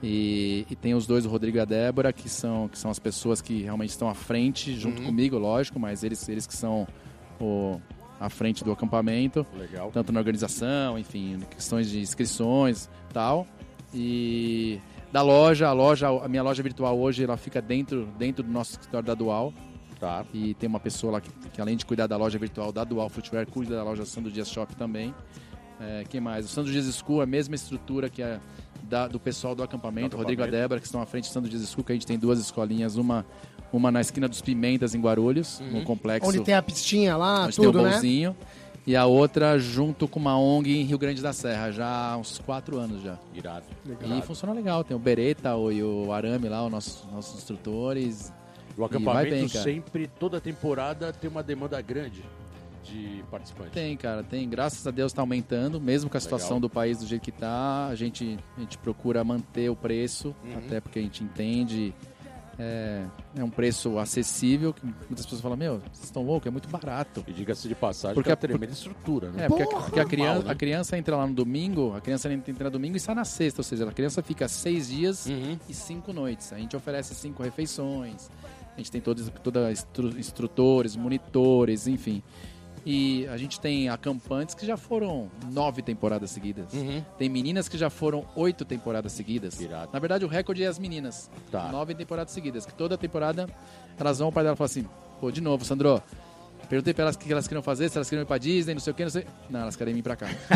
E, 0.03 0.65
e 0.69 0.75
tem 0.75 0.95
os 0.95 1.05
dois, 1.05 1.25
o 1.25 1.29
Rodrigo 1.29 1.57
e 1.57 1.59
a 1.59 1.65
Débora, 1.65 2.11
que 2.11 2.27
são, 2.27 2.67
que 2.67 2.77
são 2.77 2.89
as 2.89 2.97
pessoas 2.97 3.39
que 3.41 3.61
realmente 3.61 3.89
estão 3.91 4.09
à 4.09 4.15
frente, 4.15 4.73
junto 4.75 4.99
Uhum. 5.01 5.07
comigo, 5.07 5.37
lógico, 5.37 5.79
mas 5.79 6.03
eles, 6.03 6.27
eles 6.27 6.47
que 6.47 6.55
são 6.55 6.87
o, 7.39 7.79
à 8.19 8.29
frente 8.29 8.63
do 8.63 8.71
acampamento, 8.71 9.45
Legal. 9.57 9.91
tanto 9.91 10.11
na 10.11 10.19
organização, 10.19 10.97
enfim, 10.97 11.39
questões 11.51 11.89
de 11.89 11.99
inscrições 11.99 12.89
tal. 13.13 13.47
E 13.93 14.79
da 15.11 15.21
loja, 15.21 15.67
a 15.67 15.73
loja, 15.73 16.07
a 16.07 16.27
minha 16.27 16.41
loja 16.41 16.63
virtual 16.63 16.97
hoje, 16.97 17.23
ela 17.23 17.37
fica 17.37 17.61
dentro, 17.61 18.07
dentro 18.17 18.41
do 18.43 18.51
nosso 18.51 18.71
escritório 18.71 19.05
da 19.05 19.13
Dual. 19.13 19.53
Tá. 19.99 20.25
E 20.33 20.55
tem 20.55 20.67
uma 20.67 20.79
pessoa 20.79 21.13
lá 21.13 21.21
que, 21.21 21.29
que, 21.49 21.61
além 21.61 21.77
de 21.77 21.85
cuidar 21.85 22.07
da 22.07 22.17
loja 22.17 22.39
virtual 22.39 22.71
da 22.71 22.83
Dual 22.83 23.07
Footwear, 23.07 23.45
cuida 23.45 23.75
da 23.75 23.83
loja 23.83 24.03
Sandro 24.03 24.31
Dias 24.31 24.49
Shop 24.49 24.75
também. 24.75 25.13
É, 25.79 26.03
quem 26.09 26.19
mais? 26.19 26.45
O 26.45 26.47
Sandro 26.47 26.71
Dias 26.71 26.85
School, 26.95 27.21
a 27.21 27.25
mesma 27.27 27.53
estrutura 27.53 28.09
que 28.09 28.21
é 28.21 28.39
da- 28.83 29.07
do 29.07 29.19
pessoal 29.19 29.53
do 29.55 29.63
acampamento, 29.63 30.11
Do 30.11 30.17
Rodrigo 30.17 30.41
e 30.41 30.43
a 30.43 30.45
acampamento. 30.45 30.61
Débora, 30.63 30.79
que 30.79 30.85
estão 30.85 31.01
à 31.01 31.05
frente 31.05 31.27
do 31.29 31.31
Sandro 31.33 31.49
Dias 31.49 31.69
School, 31.69 31.83
que 31.83 31.91
a 31.91 31.95
gente 31.95 32.07
tem 32.07 32.17
duas 32.19 32.39
escolinhas, 32.39 32.95
uma, 32.97 33.25
uma 33.71 33.91
na 33.91 34.01
esquina 34.01 34.27
dos 34.27 34.41
Pimentas, 34.41 34.93
em 34.95 35.01
Guarulhos, 35.01 35.59
Uhum. 35.59 35.79
no 35.79 35.83
complexo 35.83 36.29
Onde 36.29 36.41
tem 36.41 36.53
a 36.55 36.61
pistinha 36.61 37.15
lá, 37.17 37.45
onde 37.45 37.55
tem 37.55 37.65
tudo, 37.65 37.79
o 37.79 37.83
né? 37.83 37.91
bolzinho. 37.91 38.35
E 38.85 38.95
a 38.95 39.05
outra 39.05 39.59
junto 39.59 40.07
com 40.07 40.19
uma 40.19 40.35
ONG 40.39 40.75
em 40.81 40.83
Rio 40.83 40.97
Grande 40.97 41.21
da 41.21 41.31
Serra, 41.33 41.71
já 41.71 41.85
há 42.13 42.17
uns 42.17 42.39
quatro 42.39 42.79
anos 42.79 43.03
já. 43.03 43.15
Irado. 43.33 43.65
E 43.85 44.21
funciona 44.23 44.53
legal, 44.53 44.83
tem 44.83 44.97
o 44.97 44.99
Beretta 44.99 45.55
o- 45.55 45.71
e 45.71 45.83
o 45.83 46.11
Arame 46.11 46.49
lá, 46.49 46.65
os 46.65 46.71
nossos, 46.71 47.05
nossos 47.11 47.37
instrutores. 47.37 48.33
O 48.75 48.79
vai 48.79 48.85
acampamento 48.87 49.29
bem, 49.35 49.47
sempre, 49.47 50.07
toda 50.07 50.41
temporada, 50.41 51.13
tem 51.13 51.29
uma 51.29 51.43
demanda 51.43 51.79
grande 51.81 52.23
de 52.83 53.23
participantes. 53.29 53.73
Tem, 53.73 53.95
cara, 53.97 54.23
tem. 54.23 54.47
Graças 54.49 54.85
a 54.85 54.91
Deus 54.91 55.11
está 55.11 55.21
aumentando, 55.21 55.79
mesmo 55.79 56.09
com 56.09 56.17
a 56.17 56.19
situação 56.19 56.57
Legal. 56.57 56.61
do 56.61 56.69
país 56.69 56.97
do 56.99 57.05
jeito 57.07 57.21
que 57.21 57.31
tá. 57.31 57.87
A 57.87 57.95
gente, 57.95 58.37
a 58.57 58.59
gente 58.61 58.77
procura 58.77 59.23
manter 59.23 59.69
o 59.69 59.75
preço, 59.75 60.35
Uhum. 60.43 60.57
até 60.57 60.79
porque 60.81 60.99
a 60.99 61.01
gente 61.01 61.23
entende. 61.23 61.93
É, 62.59 63.05
é 63.37 63.43
um 63.43 63.49
preço 63.49 63.97
acessível, 63.97 64.71
que 64.73 64.85
muitas 64.85 65.23
pessoas 65.25 65.41
falam, 65.41 65.57
meu, 65.57 65.79
vocês 65.79 66.03
estão 66.03 66.21
loucos, 66.21 66.45
é 66.47 66.51
muito 66.51 66.67
barato. 66.69 67.23
E 67.27 67.33
diga-se 67.33 67.67
de 67.67 67.73
passagem, 67.73 68.13
Porque 68.13 68.29
é 68.29 68.33
a- 68.33 68.35
uma 68.35 68.39
tremenda 68.41 68.73
estrutura, 68.73 69.31
né? 69.31 69.45
É, 69.45 69.47
porque, 69.47 69.63
a- 69.63 69.67
Porra! 69.67 69.83
porque 69.85 69.99
a, 69.99 70.05
criança, 70.05 70.27
Normal, 70.33 70.47
né? 70.47 70.51
a 70.51 70.55
criança 70.55 70.97
entra 70.97 71.15
lá 71.15 71.25
no 71.25 71.33
domingo, 71.33 71.95
a 71.95 72.01
criança 72.01 72.31
entra 72.31 72.65
no 72.65 72.71
domingo 72.71 72.97
e 72.97 72.99
sai 72.99 73.15
na 73.15 73.25
sexta, 73.25 73.61
ou 73.61 73.63
seja, 73.63 73.87
a 73.89 73.91
criança 73.91 74.21
fica 74.21 74.47
seis 74.47 74.89
dias 74.89 75.25
Uhum. 75.25 75.57
e 75.67 75.73
cinco 75.73 76.13
noites. 76.13 76.53
A 76.53 76.57
gente 76.59 76.75
oferece 76.75 77.15
cinco 77.15 77.41
refeições, 77.41 78.29
a 78.75 78.77
gente 78.77 78.91
tem 78.91 79.01
todos 79.01 79.27
toda 79.41 79.71
instru- 79.71 80.19
instrutores, 80.19 80.95
monitores, 80.95 81.87
enfim. 81.87 82.21
E 82.85 83.27
a 83.27 83.37
gente 83.37 83.59
tem 83.59 83.89
acampantes 83.89 84.55
que 84.55 84.65
já 84.65 84.75
foram 84.75 85.29
nove 85.51 85.81
temporadas 85.83 86.31
seguidas. 86.31 86.73
Uhum. 86.73 87.03
Tem 87.17 87.29
meninas 87.29 87.67
que 87.69 87.77
já 87.77 87.89
foram 87.91 88.25
oito 88.35 88.65
temporadas 88.65 89.11
seguidas. 89.11 89.59
Irado. 89.61 89.89
Na 89.93 89.99
verdade, 89.99 90.25
o 90.25 90.27
recorde 90.27 90.63
é 90.63 90.67
as 90.67 90.79
meninas. 90.79 91.29
Tá. 91.51 91.69
Nove 91.71 91.93
temporadas 91.93 92.33
seguidas. 92.33 92.65
Que 92.65 92.73
toda 92.73 92.97
temporada 92.97 93.47
elas 93.99 94.17
vão, 94.17 94.29
o 94.29 94.31
pai 94.31 94.43
dela 94.43 94.55
fala 94.55 94.65
assim: 94.65 94.85
pô, 95.19 95.31
de 95.31 95.41
novo, 95.41 95.63
Sandro. 95.63 96.01
Perguntei 96.69 96.93
pra 96.93 97.03
elas 97.03 97.15
o 97.15 97.19
que 97.19 97.29
elas 97.31 97.47
queriam 97.47 97.61
fazer, 97.61 97.89
se 97.89 97.97
elas 97.97 98.07
queriam 98.09 98.23
ir 98.23 98.25
pra 98.27 98.37
Disney, 98.37 98.73
não 98.73 98.79
sei 98.79 98.91
o 98.91 98.95
que, 98.95 99.03
não 99.03 99.09
sei. 99.09 99.25
Não, 99.49 99.59
elas 99.61 99.75
querem 99.75 99.93
vir 99.93 100.01
pra 100.03 100.15
cá. 100.15 100.27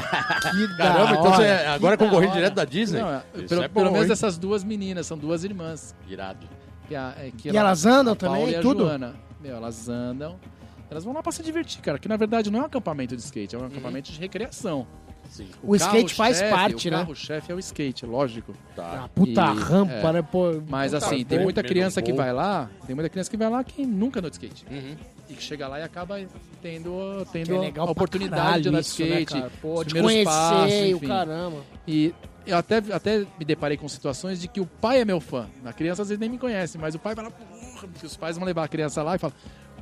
Que 0.52 0.68
da 0.68 0.78
Caramba, 0.78 1.12
então 1.12 1.24
hora, 1.26 1.36
você 1.36 1.44
é- 1.44 1.68
agora 1.68 1.98
é 2.06 2.08
hora. 2.14 2.28
direto 2.28 2.54
da 2.54 2.64
Disney? 2.64 3.02
Não, 3.02 3.10
é- 3.10 3.24
Isso 3.36 3.48
pelo, 3.50 3.64
é 3.64 3.68
bom, 3.68 3.74
pelo 3.82 3.92
menos 3.92 4.06
hein? 4.08 4.14
essas 4.14 4.38
duas 4.38 4.64
meninas, 4.64 5.06
são 5.08 5.18
duas 5.18 5.44
irmãs. 5.44 5.94
Irado. 6.08 6.48
Que 6.88 6.96
a- 6.96 7.16
é 7.18 7.32
que 7.38 7.50
E 7.50 7.58
elas 7.58 7.86
andam 7.86 8.14
a 8.14 8.16
Paula 8.16 8.38
também, 8.38 8.54
e 8.54 8.56
a 8.56 8.62
tudo? 8.62 8.84
Joana. 8.86 9.14
Meu, 9.42 9.58
elas 9.58 9.90
andam. 9.90 10.40
Elas 10.90 11.04
vão 11.04 11.14
lá 11.14 11.24
pra 11.24 11.32
se 11.32 11.42
divertir, 11.44 11.82
cara. 11.82 11.98
Que 11.98 12.08
na 12.08 12.18
verdade 12.18 12.52
não 12.52 12.60
é 12.60 12.62
um 12.64 12.66
acampamento 12.66 13.16
de 13.16 13.22
skate, 13.24 13.56
é 13.56 13.60
um 13.60 13.66
acampamento 13.66 14.12
de 14.12 14.20
recreação. 14.20 14.86
Sim. 15.30 15.48
O 15.64 15.76
skate 15.76 16.14
faz 16.14 16.40
parte, 16.44 16.88
o 16.88 16.92
né? 16.92 16.98
carro-chefe 16.98 17.52
é 17.52 17.56
o 17.56 17.60
skate, 17.60 18.06
lógico. 18.06 18.54
Tá. 18.76 19.06
Ah, 19.06 19.10
puta 19.10 19.42
E- 19.42 19.60
rampa, 19.60 19.94
é. 20.10 20.14
né? 20.14 20.22
Pô, 20.22 20.62
Mas 20.70 20.94
assim, 20.94 21.26
tem 21.26 21.40
muita 21.40 21.64
criança 21.64 22.02
que 22.02 22.14
vai 22.14 22.32
lá, 22.32 22.70
tem 22.86 22.96
muita 22.96 23.10
criança 23.10 23.30
que 23.30 23.36
vai 23.36 23.50
lá 23.50 23.64
que 23.64 23.86
nunca 23.86 24.20
andou 24.20 24.30
de 24.30 24.36
skate. 24.36 24.66
Uhum. 24.70 24.96
E 25.28 25.34
que 25.34 25.42
chega 25.42 25.68
lá 25.68 25.80
e 25.80 25.84
acaba 25.84 26.20
tendo, 26.62 27.26
tendo 27.32 27.64
é 27.64 27.74
a 27.76 27.84
oportunidade 27.86 28.64
de 28.64 28.70
andar 28.70 28.82
de 28.82 28.88
isso, 28.88 29.02
né, 29.02 29.08
skate. 29.22 29.34
cara? 29.34 29.52
Pô, 29.62 29.84
de 29.84 30.00
conhecer 30.00 30.24
passos, 30.26 30.74
o 30.74 30.86
enfim. 30.86 31.08
caramba. 31.08 31.58
E 31.88 32.14
eu 32.46 32.58
até, 32.58 32.78
até 32.94 33.26
me 33.40 33.44
deparei 33.44 33.76
com 33.78 33.88
situações 33.88 34.40
de 34.40 34.48
que 34.48 34.62
o 34.62 34.66
pai 34.68 35.02
é 35.02 35.06
meu 35.06 35.20
fã. 35.20 35.48
A 35.66 35.74
criança 35.74 36.04
às 36.04 36.10
vezes 36.10 36.20
nem 36.20 36.30
me 36.30 36.38
conhece, 36.38 36.78
mas 36.78 36.94
o 36.94 37.00
pai 37.00 37.16
fala, 37.16 37.32
porra, 37.32 37.88
porque 37.88 38.06
os 38.06 38.16
pais 38.16 38.38
vão 38.38 38.46
levar 38.46 38.64
a 38.64 38.68
criança 38.68 39.02
lá 39.02 39.16
e 39.16 39.18
falam, 39.20 39.36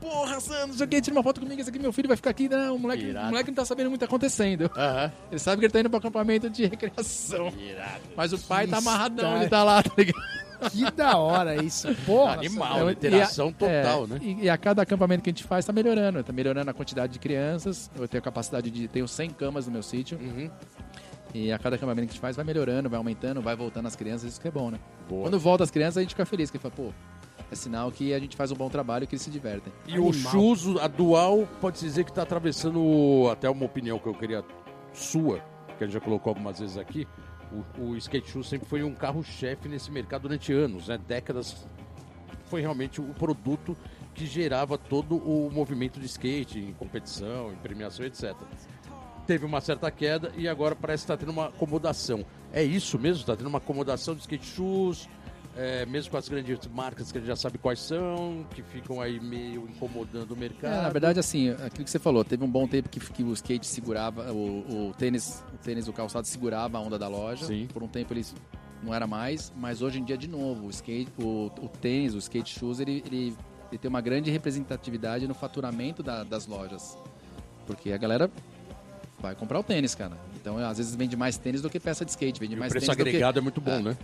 porra, 0.03 0.39
Sandro, 0.39 0.87
que, 0.87 1.01
tira 1.01 1.15
uma 1.15 1.23
foto 1.23 1.39
comigo, 1.41 1.59
esse 1.59 1.69
aqui 1.69 1.79
meu 1.79 1.93
filho 1.93 2.07
vai 2.07 2.17
ficar 2.17 2.29
aqui. 2.31 2.49
Não, 2.49 2.75
o 2.75 2.79
moleque, 2.79 3.09
o 3.11 3.25
moleque 3.25 3.49
não 3.49 3.55
tá 3.55 3.65
sabendo 3.65 3.89
muito 3.89 4.01
o 4.01 4.05
que 4.05 4.09
tá 4.09 4.15
acontecendo. 4.15 4.69
Aham. 4.75 5.11
Ele 5.31 5.39
sabe 5.39 5.59
que 5.59 5.65
ele 5.65 5.73
tá 5.73 5.79
indo 5.79 5.89
pro 5.89 5.99
acampamento 5.99 6.49
de 6.49 6.65
recreação. 6.65 7.47
Irado. 7.57 8.01
Mas 8.15 8.33
o 8.33 8.37
pai 8.39 8.67
tá 8.67 8.77
Isso, 8.79 8.89
amarradão, 8.89 9.23
cara. 9.25 9.39
ele 9.41 9.49
tá 9.49 9.63
lá, 9.63 9.81
tá 9.83 9.91
ligado? 9.97 10.43
Que 10.71 10.89
da 10.91 11.17
hora 11.17 11.61
isso. 11.61 11.93
Porra. 12.05 12.33
Animal, 12.35 12.79
É, 12.79 12.85
né? 12.85 12.91
interação 12.93 13.47
e 13.47 13.49
a- 13.49 13.53
total, 13.83 14.03
é, 14.05 14.07
né? 14.07 14.19
E, 14.21 14.43
e 14.45 14.49
a 14.49 14.57
cada 14.57 14.81
acampamento 14.81 15.21
que 15.21 15.29
a 15.29 15.33
gente 15.33 15.43
faz 15.43 15.65
tá 15.65 15.73
melhorando. 15.73 16.23
Tá 16.23 16.31
melhorando 16.31 16.71
a 16.71 16.73
quantidade 16.73 17.11
de 17.13 17.19
crianças. 17.19 17.91
Eu 17.97 18.07
tenho 18.07 18.19
a 18.19 18.23
capacidade 18.23 18.71
de. 18.71 18.87
Tenho 18.87 19.05
100 19.07 19.31
camas 19.31 19.65
no 19.65 19.73
meu 19.73 19.83
sítio. 19.83 20.17
Uhum. 20.17 20.49
E 21.33 21.51
a 21.51 21.59
cada 21.59 21.75
acampamento 21.75 22.05
que 22.07 22.11
a 22.11 22.13
gente 22.13 22.21
faz 22.21 22.35
vai 22.37 22.45
melhorando, 22.45 22.89
vai 22.89 22.97
aumentando, 22.97 23.41
vai 23.41 23.55
voltando 23.57 23.87
as 23.87 23.95
crianças. 23.95 24.31
Isso 24.31 24.39
que 24.39 24.47
é 24.47 24.51
bom, 24.51 24.69
né? 24.71 24.79
Boa. 25.09 25.23
Quando 25.23 25.37
volta 25.39 25.63
as 25.65 25.71
crianças, 25.71 25.97
a 25.97 26.01
gente 26.01 26.11
fica 26.11 26.25
feliz. 26.25 26.49
Que 26.49 26.57
fala, 26.57 26.73
pô, 26.73 26.93
é 27.53 27.55
sinal 27.55 27.91
que 27.91 28.13
a 28.13 28.19
gente 28.19 28.35
faz 28.35 28.51
um 28.51 28.55
bom 28.55 28.69
trabalho 28.69 29.05
e 29.05 29.07
que 29.07 29.15
eles 29.15 29.21
se 29.21 29.31
divertem. 29.31 29.71
E 29.87 29.97
o 29.97 30.11
Shoes, 30.11 30.65
a 30.81 30.87
Dual, 30.87 31.47
pode 31.61 31.79
dizer 31.79 32.03
que 32.03 32.11
está 32.11 32.23
atravessando, 32.23 33.29
até 33.31 33.49
uma 33.49 33.65
opinião 33.65 33.97
que 33.97 34.07
eu 34.07 34.13
queria 34.13 34.43
sua, 34.91 35.39
que 35.77 35.83
a 35.83 35.87
gente 35.87 35.93
já 35.93 35.99
colocou 35.99 36.31
algumas 36.31 36.59
vezes 36.59 36.77
aqui, 36.77 37.07
o, 37.77 37.83
o 37.83 37.97
Skate 37.97 38.29
Shoes 38.29 38.47
sempre 38.47 38.67
foi 38.67 38.83
um 38.83 38.93
carro-chefe 38.93 39.69
nesse 39.69 39.91
mercado 39.91 40.23
durante 40.23 40.51
anos, 40.51 40.87
né? 40.87 40.97
Décadas. 40.97 41.67
Foi 42.45 42.61
realmente 42.61 42.99
o 43.01 43.13
produto 43.13 43.75
que 44.13 44.25
gerava 44.25 44.77
todo 44.77 45.15
o 45.15 45.49
movimento 45.51 45.99
de 45.99 46.05
skate, 46.05 46.59
em 46.59 46.73
competição, 46.73 47.51
em 47.51 47.55
premiação, 47.55 48.05
etc. 48.05 48.35
Teve 49.25 49.45
uma 49.45 49.61
certa 49.61 49.89
queda 49.89 50.31
e 50.35 50.47
agora 50.47 50.75
parece 50.75 51.05
que 51.05 51.11
está 51.11 51.17
tendo 51.17 51.31
uma 51.31 51.47
acomodação. 51.47 52.25
É 52.51 52.61
isso 52.63 52.99
mesmo? 52.99 53.21
Está 53.21 53.35
tendo 53.35 53.47
uma 53.47 53.57
acomodação 53.57 54.13
de 54.13 54.21
skate 54.21 54.45
shoes? 54.45 55.09
É, 55.55 55.85
mesmo 55.85 56.09
com 56.11 56.17
as 56.17 56.27
grandes 56.27 56.57
marcas 56.73 57.11
que 57.11 57.17
a 57.17 57.21
gente 57.21 57.27
já 57.27 57.35
sabe 57.35 57.57
quais 57.57 57.79
são, 57.79 58.45
que 58.55 58.61
ficam 58.63 58.99
aí 58.99 59.19
meio 59.19 59.67
incomodando 59.69 60.31
o 60.31 60.37
mercado. 60.37 60.73
É, 60.73 60.81
na 60.81 60.89
verdade, 60.89 61.19
assim, 61.19 61.49
aquilo 61.51 61.83
que 61.85 61.89
você 61.91 61.99
falou, 61.99 62.23
teve 62.23 62.43
um 62.43 62.49
bom 62.49 62.67
tempo 62.67 62.89
que, 62.89 62.99
que 62.99 63.23
o 63.23 63.31
skate 63.33 63.65
segurava, 63.67 64.31
o, 64.33 64.89
o 64.89 64.93
tênis, 64.97 65.43
o 65.53 65.57
tênis, 65.57 65.87
o 65.87 65.93
calçado 65.93 66.25
segurava 66.27 66.77
a 66.77 66.81
onda 66.81 66.97
da 66.97 67.07
loja. 67.07 67.45
Sim. 67.45 67.67
Por 67.71 67.83
um 67.83 67.87
tempo 67.87 68.13
eles 68.13 68.33
não 68.81 68.93
era 68.93 69.05
mais, 69.07 69.53
mas 69.55 69.81
hoje 69.81 69.99
em 69.99 70.03
dia 70.03 70.17
de 70.17 70.27
novo, 70.27 70.65
o 70.65 70.69
skate, 70.69 71.09
o, 71.19 71.51
o 71.61 71.69
tênis, 71.69 72.13
o 72.15 72.17
skate 72.17 72.57
shoes, 72.59 72.79
ele, 72.79 73.03
ele, 73.05 73.35
ele 73.71 73.77
tem 73.77 73.87
uma 73.87 74.01
grande 74.01 74.29
representatividade 74.31 75.27
no 75.27 75.33
faturamento 75.33 76.01
da- 76.03 76.23
das 76.23 76.47
lojas, 76.47 76.97
porque 77.65 77.91
a 77.93 77.97
galera 77.97 78.29
vai 79.19 79.35
comprar 79.35 79.59
o 79.59 79.63
tênis, 79.63 79.95
cara. 79.95 80.17
Então 80.35 80.57
às 80.57 80.77
vezes 80.79 80.93
vende 80.95 81.15
mais 81.15 81.37
tênis 81.37 81.61
do 81.61 81.69
que 81.69 81.79
peça 81.79 82.03
de 82.03 82.11
skate, 82.11 82.39
vende 82.39 82.53
E 82.53 82.57
o 82.57 82.59
mais 82.59 82.71
preço 82.73 82.87
tênis 82.87 82.97
do 82.97 83.03
que 83.03 83.09
agregado 83.09 83.39
é 83.39 83.41
muito 83.41 83.61
bom, 83.61 83.71
É. 83.79 83.81
né? 83.81 83.97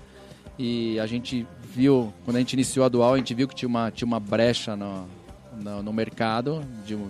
E 0.59 0.99
a 0.99 1.05
gente 1.07 1.47
viu, 1.73 2.13
quando 2.25 2.35
a 2.35 2.39
gente 2.39 2.53
iniciou 2.53 2.85
a 2.85 2.89
Dual, 2.89 3.13
a 3.13 3.17
gente 3.17 3.33
viu 3.33 3.47
que 3.47 3.55
tinha 3.55 3.69
uma, 3.69 3.89
tinha 3.89 4.05
uma 4.05 4.19
brecha 4.19 4.75
no, 4.75 5.07
no, 5.59 5.81
no 5.81 5.93
mercado, 5.93 6.61
de 6.85 6.95
um, 6.95 7.09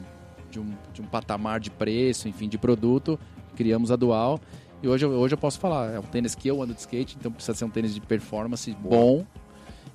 de, 0.52 0.60
um, 0.60 0.72
de 0.94 1.02
um 1.02 1.06
patamar 1.06 1.60
de 1.60 1.72
preço, 1.72 2.28
enfim, 2.28 2.48
de 2.48 2.58
produto. 2.60 3.20
Criamos 3.56 3.92
a 3.92 3.96
Dual. 3.96 4.40
E 4.84 4.88
hoje, 4.88 5.04
eu- 5.06 5.12
hoje 5.12 5.34
eu 5.34 5.38
posso 5.38 5.60
falar, 5.60 5.92
é 5.94 6.00
um 6.00 6.04
tênis 6.04 6.36
que 6.36 6.48
eu 6.48 6.62
ando 6.62 6.74
de 6.74 6.80
skate, 6.80 7.18
então 7.20 7.32
precisa 7.32 7.58
ser 7.58 7.66
um 7.66 7.70
tênis 7.70 7.94
de 7.94 8.00
performance 8.00 8.72
bom 8.80 9.26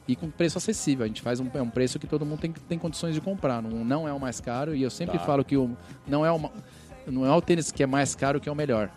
e 0.08 0.14
com 0.16 0.28
preço 0.30 0.58
acessível. 0.58 1.04
A 1.04 1.06
gente 1.08 1.22
faz 1.22 1.38
um, 1.40 1.46
é 1.54 1.62
um 1.62 1.70
preço 1.70 1.98
que 1.98 2.06
todo 2.06 2.26
mundo 2.26 2.40
tem, 2.40 2.50
tem 2.52 2.78
condições 2.78 3.14
de 3.14 3.20
comprar. 3.20 3.62
Não, 3.62 3.84
não 3.84 4.08
é 4.08 4.12
o 4.12 4.18
mais 4.20 4.40
caro 4.40 4.74
e 4.74 4.82
eu 4.82 4.90
sempre 4.90 5.16
Tá. 5.18 5.24
falo 5.24 5.44
que 5.44 5.56
o, 5.56 5.70
não, 6.06 6.26
é 6.26 6.30
uma, 6.32 6.50
não 7.06 7.24
é 7.24 7.30
o 7.34 7.40
tênis 7.40 7.70
que 7.70 7.82
é 7.82 7.86
mais 7.86 8.14
caro 8.14 8.40
que 8.40 8.48
é 8.48 8.52
o 8.52 8.54
melhor. 8.56 8.90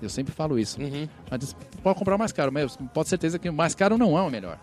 Eu 0.00 0.08
sempre 0.08 0.32
falo 0.32 0.58
isso. 0.58 0.80
Uhum. 0.80 1.08
Mas 1.30 1.54
pode 1.82 1.98
comprar 1.98 2.16
o 2.16 2.18
mais 2.18 2.32
caro, 2.32 2.52
mas 2.52 2.76
pode 2.76 3.06
ter 3.06 3.10
certeza 3.10 3.38
que 3.38 3.48
o 3.48 3.52
mais 3.52 3.74
caro 3.74 3.98
não 3.98 4.16
é 4.16 4.22
o 4.22 4.30
melhor. 4.30 4.58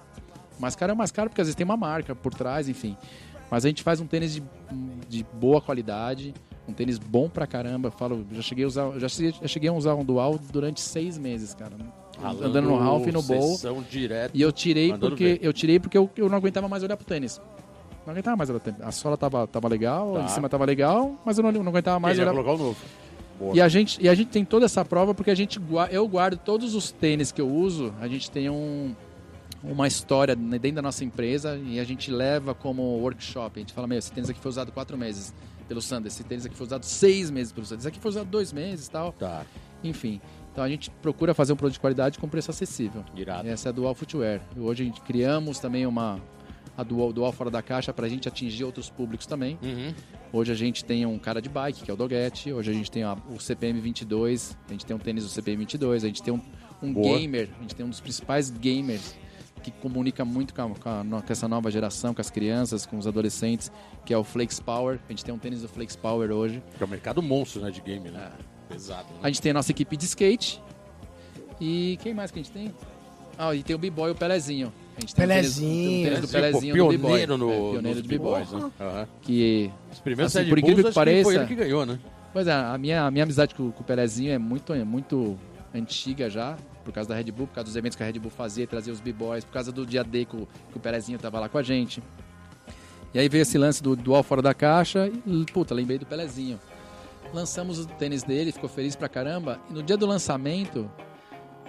O 0.58 0.62
mais 0.62 0.76
caro 0.76 0.92
é 0.92 0.96
o 0.96 0.98
mais 0.98 1.12
caro 1.12 1.30
porque 1.30 1.42
às 1.42 1.48
vezes 1.48 1.56
tem 1.56 1.66
uma 1.66 1.78
marca 1.78 2.16
por 2.16 2.34
trás, 2.34 2.70
enfim. 2.70 2.96
Mas 3.52 3.66
a 3.66 3.68
gente 3.68 3.84
faz 3.84 4.00
um 4.00 4.08
tênis 4.08 4.34
de, 4.34 4.44
de 5.10 5.26
boa 5.34 5.62
qualidade, 5.62 6.34
um 6.68 6.74
tênis 6.74 6.98
bom 6.98 7.30
pra 7.30 7.46
caramba. 7.46 7.90
Eu 7.90 7.92
Falo, 7.92 8.26
já 8.32 8.42
cheguei 8.42 8.64
a 8.64 8.68
usar, 8.68 8.92
já 8.98 9.08
cheguei, 9.48 9.70
a 9.70 9.74
usar 9.74 9.94
um 9.96 10.04
dual 10.04 10.40
durante 10.52 10.82
seis 10.82 11.18
meses, 11.18 11.54
cara. 11.54 11.74
Andando 12.24 12.70
no 12.70 12.78
Ralph 12.78 13.08
e 13.08 13.12
no 13.12 13.22
Bowl. 13.22 13.58
direto. 13.90 14.32
E 14.34 14.42
eu 14.42 14.52
tirei 14.52 14.98
porque 14.98 15.24
ver. 15.34 15.40
eu 15.42 15.54
tirei 15.54 15.80
porque 15.80 15.98
eu, 15.98 16.10
eu 16.16 16.30
não 16.30 16.38
aguentava 16.38 16.68
mais 16.68 16.82
olhar 16.82 16.96
pro 16.98 17.06
tênis. 17.06 17.40
Não 18.06 18.12
aguentava 18.14 18.38
mais 18.38 18.50
olhar 18.50 18.60
pro 18.60 18.72
tênis. 18.72 18.88
A 18.88 18.92
sola 18.92 19.18
tava, 19.18 19.46
tava 19.48 19.68
legal, 19.68 20.14
Tá. 20.14 20.24
em 20.24 20.28
cima 20.30 20.48
tava 20.50 20.66
legal, 20.66 21.16
mas 21.26 21.38
eu 21.38 21.44
não, 21.44 21.52
não 21.52 21.68
aguentava 21.72 22.00
mais 22.00 22.18
Ele 22.18 22.26
ia 22.26 22.32
olhar 22.32 22.42
colocar 22.44 22.62
o 22.64 22.66
novo. 22.68 22.78
Boa. 23.38 23.56
e 23.56 23.62
a 23.62 23.68
gente, 23.68 24.02
e 24.02 24.08
a 24.08 24.16
gente 24.16 24.30
tem 24.30 24.46
toda 24.46 24.66
essa 24.66 24.86
prova 24.86 25.14
porque 25.14 25.30
a 25.30 25.36
gente 25.36 25.60
eu 25.92 26.08
guardo 26.08 26.38
todos 26.38 26.74
os 26.74 26.92
tênis 26.92 27.32
que 27.32 27.42
eu 27.42 27.50
uso, 27.50 27.94
a 28.00 28.08
gente 28.08 28.32
tem 28.32 28.50
um, 28.50 28.96
uma 29.64 29.88
história 29.88 30.36
dentro 30.36 30.74
da 30.74 30.82
nossa 30.82 31.04
empresa 31.04 31.58
e 31.58 31.80
a 31.80 31.84
gente 31.84 32.12
leva 32.12 32.54
como 32.54 32.82
workshop. 33.00 33.60
A 33.60 33.60
gente 33.60 33.74
fala, 33.74 33.88
meu, 33.88 33.98
esse 33.98 34.12
tênis 34.12 34.30
aqui 34.30 34.40
foi 34.40 34.50
usado 34.50 34.72
quatro 34.72 34.98
meses 34.98 35.34
pelo 35.68 35.82
Sander, 35.82 36.08
esse 36.08 36.24
tênis 36.24 36.46
aqui 36.46 36.56
foi 36.56 36.68
usado 36.68 36.84
seis 36.84 37.32
meses 37.32 37.52
pelo 37.52 37.66
Sander, 37.66 37.80
esse 37.80 37.88
aqui 37.88 38.00
foi 38.00 38.10
usado 38.10 38.28
dois 38.28 38.54
meses 38.54 38.88
e 38.88 38.92
tal. 38.92 39.12
Tá, 39.14 39.46
Enfim. 39.84 40.22
Então 40.52 40.64
a 40.64 40.70
gente 40.70 40.90
procura 41.02 41.34
fazer 41.34 41.52
um 41.52 41.58
produto 41.58 41.74
de 41.74 41.80
qualidade 41.82 42.18
com 42.18 42.30
preço 42.30 42.50
acessível. 42.50 43.04
irado. 43.14 43.48
Essa 43.48 43.68
é 43.68 43.70
a 43.70 43.74
Dual 43.74 43.94
Footwear. 43.94 44.40
E 44.56 44.60
hoje 44.62 44.84
a 44.84 44.86
gente 44.86 45.02
criamos 45.02 45.60
também 45.60 45.86
uma 45.86 46.18
a 46.78 46.84
Dual, 46.84 47.32
fora 47.32 47.50
da 47.50 47.62
caixa 47.62 47.94
para 47.94 48.06
a 48.06 48.10
gente 48.10 48.28
atingir 48.28 48.64
outros 48.64 48.90
públicos 48.90 49.26
também. 49.26 49.58
Uhum. 49.64 49.94
Hoje 50.34 50.52
a 50.52 50.56
gente 50.56 50.84
tem 50.84 51.06
um 51.06 51.18
cara 51.18 51.42
de 51.42 51.48
bike, 51.50 51.84
que 51.84 51.90
é 51.90 51.94
o 51.94 51.98
Doguete. 51.98 52.52
Hoje 52.52 52.72
a 52.72 52.74
gente 52.74 52.92
tem 52.92 53.04
a- 53.04 53.18
o 53.30 53.40
CPM 53.40 53.80
22. 53.80 54.58
A 54.68 54.72
gente 54.72 54.86
tem 54.86 54.96
um 54.96 55.00
tênis 55.00 55.24
do 55.24 55.30
CPM 55.30 55.60
22. 55.60 56.04
A 56.04 56.08
gente 56.08 56.22
tem 56.22 56.34
um, 56.34 56.42
um 56.82 56.94
gamer. 56.94 57.50
A 57.58 57.62
gente 57.62 57.76
tem 57.76 57.86
um 57.86 57.90
dos 57.90 58.00
principais 58.02 58.50
gamers 58.50 59.16
que 59.64 59.72
comunica 59.72 60.24
muito 60.26 60.54
com, 60.54 60.62
a- 60.62 60.70
com 60.76 60.90
a 61.18 61.22
com 61.22 61.32
essa 61.34 61.48
nova 61.48 61.72
geração, 61.72 62.14
com 62.14 62.22
as 62.22 62.30
crianças, 62.30 62.86
com 62.86 62.98
os 62.98 63.08
adolescentes, 63.08 63.72
que 64.06 64.14
é 64.14 64.18
o 64.18 64.24
Flex 64.24 64.60
Power. 64.60 65.00
A 65.08 65.12
gente 65.12 65.24
tem 65.26 65.34
um 65.34 65.40
tênis 65.40 65.62
do 65.62 65.68
Flex 65.70 65.96
Power 65.96 66.30
hoje. 66.32 66.62
Que 66.78 66.84
é 66.84 66.86
um 66.86 66.90
mercado 66.90 67.22
monstro, 67.22 67.62
né, 67.62 67.72
de 67.72 67.82
game, 67.82 68.10
né? 68.12 68.32
É. 68.70 68.74
Pesado, 68.74 69.06
né? 69.14 69.20
A 69.24 69.28
gente 69.28 69.42
tem 69.42 69.52
a 69.52 69.54
nossa 69.54 69.72
equipe 69.72 69.96
de 69.96 70.06
skate. 70.06 70.62
E 71.60 71.98
quem 72.04 72.14
mais 72.14 72.32
que 72.32 72.40
a 72.40 72.44
gente 72.44 72.52
tem? 72.52 72.74
Ah, 73.38 73.54
e 73.56 73.64
tem 73.64 73.76
o 73.76 73.80
B-Boy, 73.80 74.12
o 74.12 74.16
Pelezinho. 74.16 74.74
A 74.98 75.02
gente 75.02 75.14
tem 75.16 75.26
um 75.26 75.28
tênis- 75.28 75.56
Pelezinho. 75.58 76.00
um 76.00 76.04
tênis 76.04 76.20
do 76.22 76.28
Pelezinho 76.30 76.76
do 76.76 76.88
B-Boy. 76.90 76.98
pioneiro 77.10 77.38
no, 77.38 77.52
É, 77.52 77.72
pioneiro 77.72 78.02
do 78.02 78.08
B-Boy. 78.08 78.44
B-Boys, 78.46 78.64
né? 78.64 78.72
Aham. 78.80 79.08
Que 79.22 79.72
Os 79.92 80.00
primeiros 80.00 80.36
Assim, 80.36 80.50
por 80.50 80.58
incrível 80.60 80.84
Bulls, 80.84 80.94
que 80.96 81.00
que 81.00 81.06
foi 81.06 81.06
pareça- 81.24 81.34
ele 81.36 81.46
que 81.48 81.56
ganhou, 81.56 81.86
né? 81.86 82.00
Pois 82.32 82.48
é, 82.48 82.54
a 82.54 82.78
minha, 82.78 83.04
a 83.06 83.12
minha 83.12 83.24
amizade 83.24 83.54
com, 83.56 83.72
com 83.72 83.82
o 83.82 83.86
Pelezinho 83.86 84.32
é 84.32 84.38
muito, 84.38 84.74
é 84.74 84.84
muito 84.84 85.38
antiga 85.74 86.30
já, 86.30 86.58
por 86.84 86.94
causa 86.94 87.10
da 87.10 87.16
Red 87.16 87.32
Bull, 87.32 87.48
por 87.48 87.56
causa 87.56 87.66
dos 87.66 87.76
eventos 87.76 87.96
que 87.98 88.04
a 88.04 88.06
Red 88.06 88.20
Bull 88.20 88.32
fazia, 88.32 88.66
trazia 88.68 88.94
os 88.94 89.00
b-boys, 89.02 89.44
por 89.44 89.52
causa 89.54 89.72
do 89.72 89.86
dia 89.86 90.04
D 90.04 90.24
que 90.26 90.36
o, 90.36 90.48
que 90.72 90.78
o 90.78 90.80
Pelezinho 90.80 91.18
tava 91.20 91.40
lá 91.40 91.50
com 91.50 91.58
a 91.58 91.64
gente. 91.64 92.02
E 93.14 93.20
aí 93.20 93.28
veio 93.30 93.42
esse 93.44 93.58
lance 93.58 93.82
do 93.82 93.96
dual 93.96 94.22
fora 94.24 94.42
da 94.42 94.54
caixa 94.54 95.10
e, 95.26 95.46
puta, 95.52 95.74
lembrei 95.74 95.98
do 95.98 96.06
Pelezinho. 96.06 96.60
Lançamos 97.34 97.80
o 97.80 97.86
tênis 97.88 98.24
dele, 98.24 98.52
ficou 98.52 98.70
feliz 98.70 98.96
pra 98.96 99.08
caramba. 99.10 99.60
E 99.70 99.74
no 99.74 99.82
dia 99.82 99.98
do 99.98 100.06
lançamento, 100.06 100.90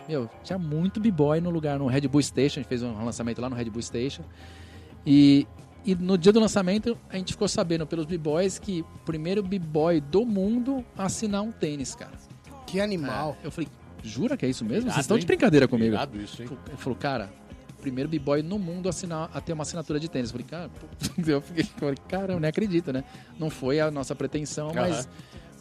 meu, 0.08 0.30
tinha 0.42 0.58
muito 0.58 1.00
b-boy 1.00 1.40
no 1.40 1.50
lugar, 1.50 1.78
no 1.78 1.86
Red 1.86 2.02
Bull 2.02 2.22
Station. 2.22 2.60
A 2.60 2.62
gente 2.62 2.68
fez 2.68 2.82
um 2.82 3.04
lançamento 3.04 3.40
lá 3.40 3.50
no 3.50 3.56
Red 3.56 3.70
Bull 3.70 3.82
Station. 3.82 4.22
E, 5.04 5.46
e 5.84 5.94
no 5.94 6.16
dia 6.18 6.32
do 6.32 6.40
lançamento, 6.40 6.96
a 7.08 7.16
gente 7.16 7.32
ficou 7.32 7.48
sabendo 7.48 7.86
pelos 7.86 8.06
b-boys 8.06 8.58
que 8.58 8.80
o 8.80 8.98
primeiro 9.04 9.42
b-boy 9.42 10.00
do 10.00 10.24
mundo 10.24 10.84
a 10.96 11.04
assinar 11.04 11.42
um 11.42 11.52
tênis, 11.52 11.94
cara. 11.94 12.12
Que 12.66 12.80
animal. 12.80 13.36
Eu 13.42 13.50
falei, 13.50 13.68
jura 14.02 14.36
que 14.36 14.44
é 14.46 14.48
isso 14.48 14.64
mesmo? 14.64 14.82
Irado, 14.82 14.94
Vocês 14.94 15.04
estão 15.04 15.18
de 15.18 15.26
brincadeira 15.26 15.68
comigo. 15.68 15.94
Irado 15.94 16.20
isso, 16.20 16.42
hein? 16.42 16.48
Ele 16.68 16.76
falou, 16.76 16.98
cara, 16.98 17.30
primeiro 17.80 18.08
b-boy 18.08 18.42
no 18.42 18.58
mundo 18.58 18.86
a, 18.86 18.90
assinar, 18.90 19.30
a 19.32 19.40
ter 19.40 19.52
uma 19.52 19.62
assinatura 19.62 20.00
de 20.00 20.08
tênis. 20.08 20.30
Eu 20.30 20.32
falei, 20.32 20.46
cara, 20.46 20.70
eu 21.26 21.40
fiquei, 21.40 21.64
eu 21.64 21.78
falei, 21.78 21.96
cara, 22.08 22.32
eu 22.32 22.40
nem 22.40 22.48
acredito, 22.48 22.92
né? 22.92 23.04
Não 23.38 23.48
foi 23.48 23.78
a 23.78 23.90
nossa 23.90 24.14
pretensão, 24.14 24.72
mas, 24.74 25.06
Aham. 25.06 25.06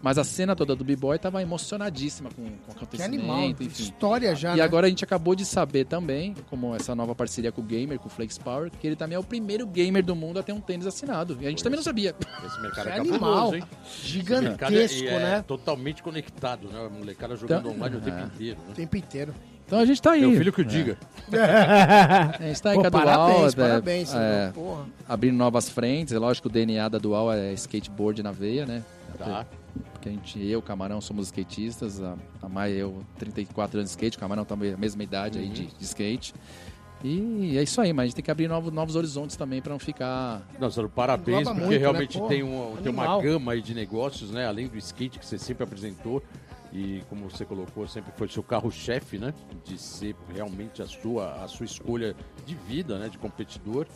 Mas 0.05 0.19
a 0.19 0.23
cena 0.23 0.55
toda 0.55 0.75
do 0.75 0.83
b-boy 0.85 1.17
tava 1.17 1.41
emocionadíssima 1.41 2.29
com, 2.29 2.43
com 2.43 2.47
o 2.47 2.75
Que 2.75 2.83
acontecimento, 2.83 3.15
animal. 3.23 3.49
enfim. 3.49 3.65
História 3.65 4.35
já, 4.35 4.53
E 4.53 4.57
né? 4.57 4.63
agora 4.63 4.85
a 4.85 4.89
gente 4.89 5.03
acabou 5.03 5.33
de 5.33 5.43
saber 5.43 5.85
também, 5.85 6.35
como 6.47 6.75
essa 6.75 6.93
nova 6.93 7.15
parceria 7.15 7.51
com 7.51 7.61
o 7.61 7.63
Gamer, 7.63 7.97
com 7.97 8.05
o 8.07 8.11
Flex 8.11 8.37
Power, 8.37 8.69
que 8.69 8.85
ele 8.85 8.95
também 8.95 9.15
é 9.15 9.19
o 9.19 9.23
primeiro 9.23 9.65
gamer 9.65 10.05
do 10.05 10.15
mundo 10.15 10.37
a 10.37 10.43
ter 10.43 10.51
um 10.53 10.61
tênis 10.61 10.85
assinado. 10.85 11.35
E 11.41 11.47
a 11.47 11.49
gente 11.49 11.63
também 11.63 11.77
não 11.77 11.83
sabia. 11.83 12.13
Esse 12.45 12.61
mercado 12.61 12.85
Que 12.85 12.91
é 12.91 12.99
animal. 12.99 13.55
hein? 13.55 13.63
Gigantesco, 14.03 15.05
é, 15.05 15.13
é 15.13 15.19
né? 15.19 15.43
totalmente 15.47 16.03
conectado, 16.03 16.67
né? 16.67 16.85
A 16.85 16.89
molecada 16.89 17.35
jogando 17.35 17.61
Então, 17.61 17.71
online 17.71 17.95
o 17.97 18.01
tempo 18.01 18.17
é. 18.19 18.23
inteiro, 18.25 18.59
né? 18.59 18.65
O 18.69 18.73
tempo 18.75 18.97
inteiro. 18.97 19.33
Então 19.65 19.79
a 19.79 19.85
gente 19.85 19.99
tá 19.99 20.11
aí. 20.11 20.21
Meu 20.21 20.37
filho 20.37 20.53
que 20.53 20.61
o 20.61 20.65
diga. 20.65 20.95
A 21.33 22.43
gente 22.43 22.61
tá 22.61 22.69
aí 22.69 22.75
Pô, 22.75 22.81
com 22.81 22.87
a 22.87 22.89
Dual, 22.91 23.03
parabéns, 23.05 23.53
é, 23.53 23.57
parabéns. 23.57 24.13
é, 24.13 24.53
abrindo 25.09 25.35
novas 25.35 25.67
frentes. 25.67 26.13
É 26.13 26.19
lógico 26.19 26.47
que 26.47 26.51
o 26.51 26.53
DNA 26.53 26.87
da 26.87 26.99
Dual 26.99 27.33
é 27.33 27.51
skateboard 27.53 28.21
na 28.21 28.31
veia, 28.31 28.67
né? 28.67 28.83
Tá. 29.17 29.43
Porque 30.05 30.09
a 30.09 30.11
gente, 30.11 30.47
eu, 30.47 30.61
Camarão, 30.61 31.01
somos 31.01 31.27
skatistas. 31.27 32.01
A, 32.01 32.15
a 32.41 32.47
Maia 32.47 32.73
e 32.73 32.79
eu, 32.79 33.03
34 33.17 33.79
anos 33.79 33.89
de 33.89 33.95
skate. 33.95 34.17
O 34.17 34.19
Camarão 34.19 34.45
também 34.45 34.73
a 34.73 34.77
mesma 34.77 35.03
idade 35.03 35.39
aí 35.39 35.49
de, 35.49 35.65
de 35.65 35.83
skate. 35.83 36.33
E 37.03 37.57
é 37.57 37.63
isso 37.63 37.81
aí, 37.81 37.91
mas 37.91 38.03
a 38.03 38.05
gente 38.07 38.15
tem 38.15 38.23
que 38.23 38.31
abrir 38.31 38.47
novos, 38.47 38.71
novos 38.71 38.95
horizontes 38.95 39.35
também 39.35 39.61
pra 39.61 39.71
não 39.71 39.79
ficar. 39.79 40.47
Não, 40.59 40.69
Sandro, 40.69 40.89
parabéns, 40.89 41.41
Engloba 41.41 41.59
porque 41.59 41.67
muito, 41.67 41.71
né? 41.71 41.77
realmente 41.77 42.17
Pô, 42.17 42.27
tem, 42.27 42.43
um, 42.43 42.75
tem 42.77 42.91
uma 42.91 43.21
gama 43.21 43.51
aí 43.53 43.61
de 43.61 43.73
negócios, 43.73 44.31
né? 44.31 44.47
Além 44.47 44.67
do 44.67 44.77
skate 44.77 45.19
que 45.19 45.25
você 45.25 45.37
sempre 45.37 45.63
apresentou. 45.63 46.21
E 46.71 47.01
como 47.09 47.29
você 47.29 47.45
colocou, 47.45 47.87
sempre 47.87 48.11
foi 48.17 48.27
seu 48.27 48.43
carro-chefe, 48.43 49.17
né? 49.17 49.33
De 49.63 49.77
ser 49.77 50.15
realmente 50.33 50.81
a 50.81 50.85
sua, 50.85 51.43
a 51.43 51.47
sua 51.47 51.65
escolha 51.65 52.15
de 52.45 52.53
vida, 52.53 52.99
né? 52.99 53.07
De 53.07 53.17
competidor. 53.17 53.87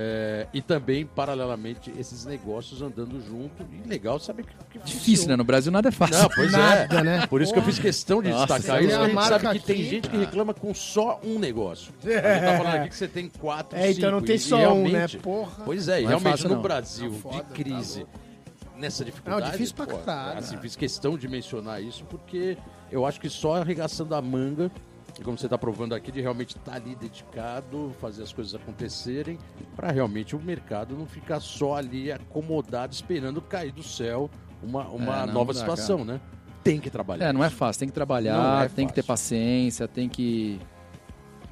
É, 0.00 0.46
e 0.54 0.62
também, 0.62 1.04
paralelamente, 1.04 1.92
esses 1.98 2.24
negócios 2.24 2.80
andando 2.80 3.20
junto. 3.20 3.66
E 3.84 3.88
legal 3.88 4.20
saber 4.20 4.44
que, 4.44 4.54
que 4.70 4.78
Difícil, 4.84 5.26
né? 5.26 5.34
No 5.34 5.42
Brasil 5.42 5.72
nada 5.72 5.88
é 5.88 5.90
fácil. 5.90 6.22
Não, 6.22 6.28
pois 6.28 6.52
Nada, 6.52 6.98
é. 7.00 7.02
né? 7.02 7.26
Por 7.26 7.42
isso 7.42 7.52
que 7.52 7.58
eu 7.58 7.64
fiz 7.64 7.80
questão 7.80 8.22
de 8.22 8.30
Nossa, 8.30 8.54
destacar 8.58 8.80
isso. 8.80 8.90
tem 8.92 8.96
A 9.00 9.08
gente 9.08 9.24
sabe 9.24 9.58
que 9.58 9.66
tem 9.66 9.82
gente 9.82 10.08
que 10.08 10.16
reclama 10.16 10.54
com 10.54 10.72
só 10.72 11.20
um 11.24 11.36
negócio. 11.40 11.92
A 12.04 12.08
gente 12.08 12.20
tá 12.22 12.56
falando 12.58 12.74
aqui 12.76 12.88
que 12.90 12.94
você 12.96 13.08
tem 13.08 13.28
quatro, 13.28 13.76
É, 13.76 13.90
então 13.90 14.12
não 14.12 14.18
cinco, 14.18 14.26
tem 14.28 14.36
e- 14.36 14.38
só 14.38 14.60
e 14.60 14.66
um, 14.68 14.88
né? 14.88 15.08
Porra. 15.20 15.64
Pois 15.64 15.88
é, 15.88 16.00
e 16.00 16.04
é 16.04 16.06
realmente 16.06 16.30
fácil, 16.30 16.48
no 16.50 16.54
não. 16.54 16.62
Brasil, 16.62 17.10
Tá 17.10 17.18
foda, 17.18 17.36
de 17.36 17.42
tá 17.42 17.54
crise, 17.54 18.06
nessa 18.76 19.04
dificuldade. 19.04 19.42
Não, 19.46 19.50
difícil 19.50 19.74
pra 19.74 19.86
pô, 19.86 19.98
caralho. 19.98 20.38
Assim, 20.38 20.56
fiz 20.58 20.76
questão 20.76 21.18
de 21.18 21.26
mencionar 21.26 21.82
isso 21.82 22.04
porque 22.04 22.56
eu 22.92 23.04
acho 23.04 23.20
que 23.20 23.28
só 23.28 23.56
arregaçando 23.56 24.14
a 24.14 24.22
manga, 24.22 24.70
e 25.18 25.22
como 25.22 25.36
você 25.36 25.46
está 25.46 25.58
provando 25.58 25.94
aqui, 25.94 26.12
de 26.12 26.20
realmente 26.20 26.56
estar 26.56 26.74
ali 26.74 26.94
dedicado, 26.94 27.92
fazer 28.00 28.22
as 28.22 28.32
coisas 28.32 28.54
acontecerem, 28.54 29.38
para 29.74 29.90
realmente 29.90 30.36
o 30.36 30.40
mercado 30.40 30.96
não 30.96 31.06
ficar 31.06 31.40
só 31.40 31.76
ali 31.76 32.12
acomodado, 32.12 32.94
esperando 32.94 33.42
cair 33.42 33.72
do 33.72 33.82
céu 33.82 34.30
uma, 34.62 34.86
uma 34.88 35.22
É, 35.22 35.26
não 35.26 35.34
nova 35.34 35.52
dá, 35.52 35.58
situação, 35.58 36.04
né? 36.04 36.20
Tem 36.62 36.80
que 36.80 36.90
trabalhar. 36.90 37.26
É, 37.26 37.32
não 37.32 37.42
é 37.42 37.50
fácil. 37.50 37.80
Tem 37.80 37.88
que 37.88 37.94
trabalhar, 37.94 38.66
é 38.66 38.68
tem 38.68 38.86
que 38.86 38.92
ter 38.92 39.02
paciência, 39.02 39.88
tem 39.88 40.08
que. 40.08 40.60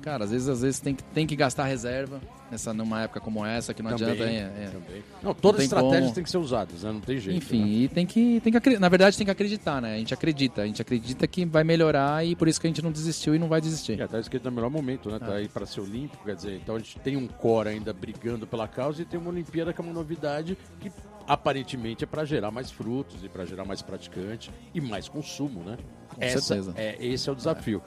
cara, 0.00 0.24
às 0.24 0.30
vezes, 0.30 0.48
às 0.48 0.62
vezes 0.62 0.80
tem 0.80 0.94
que, 0.94 1.02
tem 1.04 1.26
que 1.26 1.34
gastar 1.36 1.64
reserva 1.64 2.20
nessa, 2.50 2.72
numa 2.72 3.02
época 3.02 3.20
como 3.20 3.44
essa, 3.44 3.74
que 3.74 3.82
não 3.82 3.90
Também, 3.96 4.12
adianta. 4.12 4.24
É, 4.24 4.98
é. 4.98 5.02
Não, 5.22 5.34
todas 5.34 5.60
as 5.62 5.68
tem 5.68 5.76
estratégias 5.76 6.02
como. 6.04 6.14
têm 6.14 6.24
que 6.24 6.30
ser 6.30 6.38
usadas, 6.38 6.82
né? 6.82 6.92
Não 6.92 7.00
tem 7.00 7.18
jeito. 7.18 7.36
Enfim, 7.36 7.62
né? 7.62 7.68
e 7.68 7.88
tem 7.88 8.06
que, 8.06 8.40
tem 8.40 8.52
que 8.52 8.78
na 8.78 8.88
verdade 8.88 9.16
tem 9.16 9.24
que 9.24 9.30
acreditar, 9.30 9.80
né? 9.80 9.94
A 9.94 9.98
gente 9.98 10.14
acredita, 10.14 10.62
a 10.62 10.66
gente 10.66 10.80
acredita 10.80 11.26
que 11.26 11.44
vai 11.44 11.64
melhorar 11.64 12.24
e 12.24 12.34
por 12.34 12.48
isso 12.48 12.60
que 12.60 12.66
a 12.66 12.70
gente 12.70 12.82
não 12.82 12.92
desistiu 12.92 13.34
e 13.34 13.38
não 13.38 13.48
vai 13.48 13.60
desistir. 13.60 13.98
E 13.98 14.02
até 14.02 14.18
esquerda 14.18 14.50
no 14.50 14.56
melhor 14.56 14.70
momento, 14.70 15.10
né? 15.10 15.18
Tá 15.18 15.34
aí 15.34 15.48
para 15.48 15.66
ser 15.66 15.80
olímpico, 15.80 16.24
quer 16.24 16.36
dizer, 16.36 16.56
então 16.56 16.76
a 16.76 16.78
gente 16.78 16.98
tem 17.00 17.16
um 17.16 17.26
core 17.26 17.68
ainda 17.68 17.92
brigando 17.92 18.46
pela 18.46 18.68
causa 18.68 19.02
e 19.02 19.04
tem 19.04 19.18
uma 19.18 19.30
Olimpíada 19.30 19.72
que 19.72 19.80
é 19.80 19.84
uma 19.84 19.92
novidade 19.92 20.56
que 20.80 20.90
aparentemente 21.26 22.04
é 22.04 22.06
para 22.06 22.24
gerar 22.24 22.50
mais 22.50 22.70
frutos 22.70 23.24
e 23.24 23.28
para 23.28 23.44
gerar 23.44 23.64
mais 23.64 23.82
praticante 23.82 24.50
e 24.72 24.80
mais 24.80 25.08
consumo, 25.08 25.62
né? 25.62 25.76
Com 26.14 26.22
Essa 26.22 26.40
certeza. 26.40 26.72
É, 26.76 26.96
esse 27.04 27.28
é 27.28 27.32
o 27.32 27.34
desafio. 27.34 27.82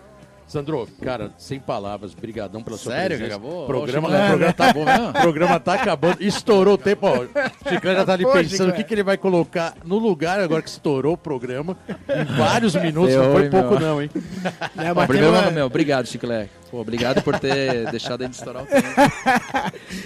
Sandro, 0.49 0.87
cara, 1.03 1.31
sem 1.37 1.59
palavras, 1.59 2.15
brigadão 2.15 2.63
pela 2.63 2.75
sua 2.75 2.91
Sério, 2.93 3.17
presença. 3.19 3.39
que 3.39 3.45
acabou? 3.45 3.67
Programa, 3.67 4.07
o 4.07 4.11
programa 4.27 4.53
tá 4.53 4.63
acabou 4.65 4.85
mesmo? 4.85 5.09
O 5.09 5.13
programa 5.21 5.59
tá 5.59 5.73
acabando. 5.75 6.17
Estourou 6.23 6.73
o 6.73 6.77
tempo, 6.77 7.05
ó. 7.05 7.19
O 7.19 7.69
Chiclé 7.69 7.93
já 7.95 8.03
tá 8.03 8.13
ali 8.13 8.23
Pô, 8.23 8.31
pensando 8.31 8.69
o 8.71 8.73
que, 8.73 8.83
que 8.83 8.93
ele 8.95 9.03
vai 9.03 9.15
colocar 9.15 9.75
no 9.85 9.99
lugar 9.99 10.39
agora 10.39 10.63
que 10.63 10.69
estourou 10.69 11.13
o 11.13 11.17
programa. 11.17 11.77
Em 11.87 12.23
vários 12.35 12.73
minutos, 12.73 13.13
não 13.15 13.31
foi 13.31 13.43
hein, 13.43 13.49
pouco 13.51 13.69
meu? 13.69 13.79
não, 13.79 14.01
hein? 14.01 14.09
É, 14.75 14.87
Bom, 14.91 14.95
mas 14.95 15.07
primeiro, 15.07 15.33
uma- 15.35 15.51
meu, 15.51 15.65
obrigado, 15.67 16.07
Chiclé. 16.07 16.49
Pô, 16.71 16.79
obrigado 16.81 17.21
por 17.21 17.37
ter 17.37 17.89
deixado 17.91 18.23
ele 18.23 18.31
estourar 18.31 18.63
o 18.63 18.65
tempo. 18.65 18.87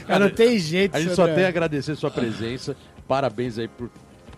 mas 0.07 0.19
não 0.19 0.29
tem 0.29 0.59
jeito, 0.59 0.93
A 0.95 0.99
gente 0.99 1.15
só 1.15 1.25
tem 1.27 1.45
a 1.45 1.47
agradecer 1.47 1.95
sua 1.95 2.11
presença. 2.11 2.75
Parabéns 3.07 3.57
aí 3.57 3.67
por, 3.69 3.89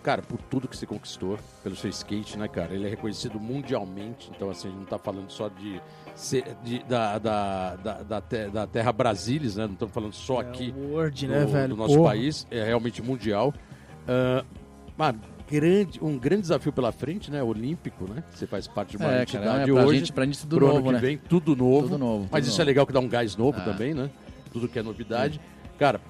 cara, 0.06 0.22
por 0.22 0.38
tudo 0.40 0.68
que 0.68 0.76
você 0.76 0.86
conquistou, 0.86 1.36
pelo 1.64 1.74
seu 1.74 1.90
skate, 1.90 2.38
né, 2.38 2.46
cara? 2.46 2.72
Ele 2.72 2.86
é 2.86 2.88
reconhecido 2.90 3.40
mundialmente, 3.40 4.30
então 4.34 4.48
assim, 4.48 4.68
a 4.68 4.70
gente 4.70 4.78
não 4.78 4.86
tá 4.86 4.98
falando 4.98 5.28
só 5.30 5.48
de, 5.48 5.80
ser- 6.14 6.56
de- 6.62 6.78
da, 6.84 7.18
da, 7.18 7.74
da, 7.74 8.02
da, 8.04 8.20
te- 8.20 8.48
da 8.48 8.68
terra 8.68 8.92
Brasilis, 8.92 9.56
né? 9.56 9.66
Não 9.66 9.72
estamos 9.72 9.92
falando 9.92 10.12
só 10.12 10.38
aqui 10.38 10.72
É, 10.72 10.80
Word, 10.94 11.26
do, 11.26 11.32
né, 11.32 11.44
velho? 11.44 11.68
do 11.70 11.76
nosso 11.76 11.96
Porra. 11.96 12.10
país, 12.10 12.46
é 12.52 12.62
realmente 12.62 13.02
mundial. 13.02 13.52
Uma 14.96 15.12
grande, 15.50 15.98
um 16.02 16.16
grande 16.16 16.42
desafio 16.42 16.72
pela 16.72 16.92
frente, 16.92 17.28
né? 17.28 17.42
Olímpico, 17.42 18.08
né? 18.08 18.22
Você 18.30 18.46
faz 18.46 18.68
parte 18.68 18.90
de 18.92 18.96
uma 18.98 19.12
É, 19.12 19.22
entidade 19.22 19.44
cara, 19.44 19.62
é, 19.62 19.66
pra 19.66 19.86
hoje. 19.86 19.98
gente, 19.98 20.12
pra 20.12 20.24
gente 20.24 20.38
tudo 20.40 20.56
pro 20.56 20.66
ano 20.66 20.74
novo, 20.76 20.86
que 20.86 20.92
né? 20.94 20.98
vem, 21.00 21.18
tudo 21.18 21.56
novo. 21.56 21.82
Tudo 21.88 21.98
novo, 21.98 22.28
Mas 22.30 22.44
tudo 22.44 22.52
isso 22.52 22.62
é 22.62 22.64
legal 22.64 22.86
que 22.86 22.92
dá 22.92 23.00
um 23.00 23.08
gás 23.08 23.36
novo 23.36 23.58
Ah. 23.60 23.64
também, 23.64 23.92
né? 23.92 24.08
Tudo 24.52 24.68
que 24.68 24.78
é 24.78 24.82
novidade. 24.84 25.40
Cara, 25.78 26.00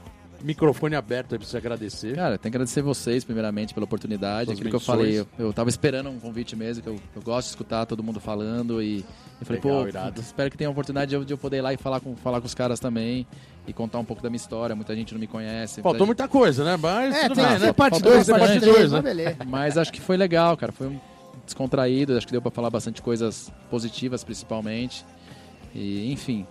microfone 0.43 0.95
aberto 0.95 1.33
aí 1.35 1.39
pra 1.39 1.47
você 1.47 1.57
agradecer. 1.57 2.15
Cara, 2.15 2.39
tenho 2.39 2.51
que 2.51 2.57
agradecer 2.57 2.83
vocês, 2.83 3.25
primeiramente, 3.25 3.73
pela 3.75 3.85
oportunidade. 3.85 4.51
Aquilo 4.53 4.71
que 4.71 4.77
eu 4.77 4.81
falei, 4.81 5.21
eu, 5.21 5.27
eu 5.39 5.53
tava 5.53 5.69
esperando 5.69 6.11
um 6.11 6.19
convite 6.19 6.55
mesmo, 6.57 6.83
que 6.83 6.89
eu, 6.89 6.97
eu 7.15 7.23
gosto 7.23 7.47
de 7.49 7.51
escutar 7.51 7.87
todo 7.87 8.03
mundo 8.03 8.21
falando. 8.21 8.83
E 8.83 9.05
eu 9.41 9.47
falei, 9.47 9.61
Legal, 9.63 9.83
pô, 9.83 9.89
irado. 9.89 10.21
espero 10.21 10.51
que 10.51 10.57
tenha 10.57 10.69
a 10.69 10.71
oportunidade 10.71 11.09
de 11.11 11.15
eu, 11.17 11.25
de 11.25 11.33
eu 11.33 11.39
poder 11.39 11.59
ir 11.59 11.63
lá 11.63 11.73
e 11.73 11.77
falar 11.77 12.01
com, 12.01 12.15
falar 12.17 12.41
com 12.41 12.47
os 12.47 12.55
caras 12.55 12.79
também. 12.81 13.27
E 13.67 13.73
contar 13.73 13.99
um 13.99 14.05
pouco 14.05 14.23
da 14.23 14.31
minha 14.31 14.37
história. 14.37 14.77
Muita 14.77 14.95
gente 14.95 15.13
não 15.13 15.21
me 15.21 15.27
conhece. 15.27 15.83
Faltou 15.83 16.07
muita 16.07 16.23
muita 16.25 16.29
coisa, 16.29 16.65
né? 16.65 16.77
Mas 16.77 17.15
É, 17.15 17.23
tudo 17.29 17.35
tem 17.35 17.45
bem, 17.45 17.59
né? 17.59 17.67
ter 17.67 17.73
parte 17.73 17.95
Faltou 17.95 18.13
2, 18.13 18.29
bastante 18.29 18.39
parte 18.49 18.61
coisa, 18.71 18.73
3, 18.73 18.93
né? 18.93 19.01
mas 19.03 19.17
gente- 19.39 19.49
Mas 19.49 19.79
acho 19.79 19.93
que 19.93 20.01
foi 20.01 20.17
legal, 20.17 20.57
cara. 20.57 20.71
Foi 20.71 20.87
um 20.87 21.01
descontraído. 21.45 22.17
Acho 22.17 22.27
que 22.27 22.33
deu 22.33 22.41
pra 22.43 22.51
falar 22.53 22.71
bastante 22.71 23.03
coisas 23.03 23.51
positivas, 23.71 24.23
principalmente. 24.23 25.05
E, 25.75 26.13
enfim, 26.13 26.47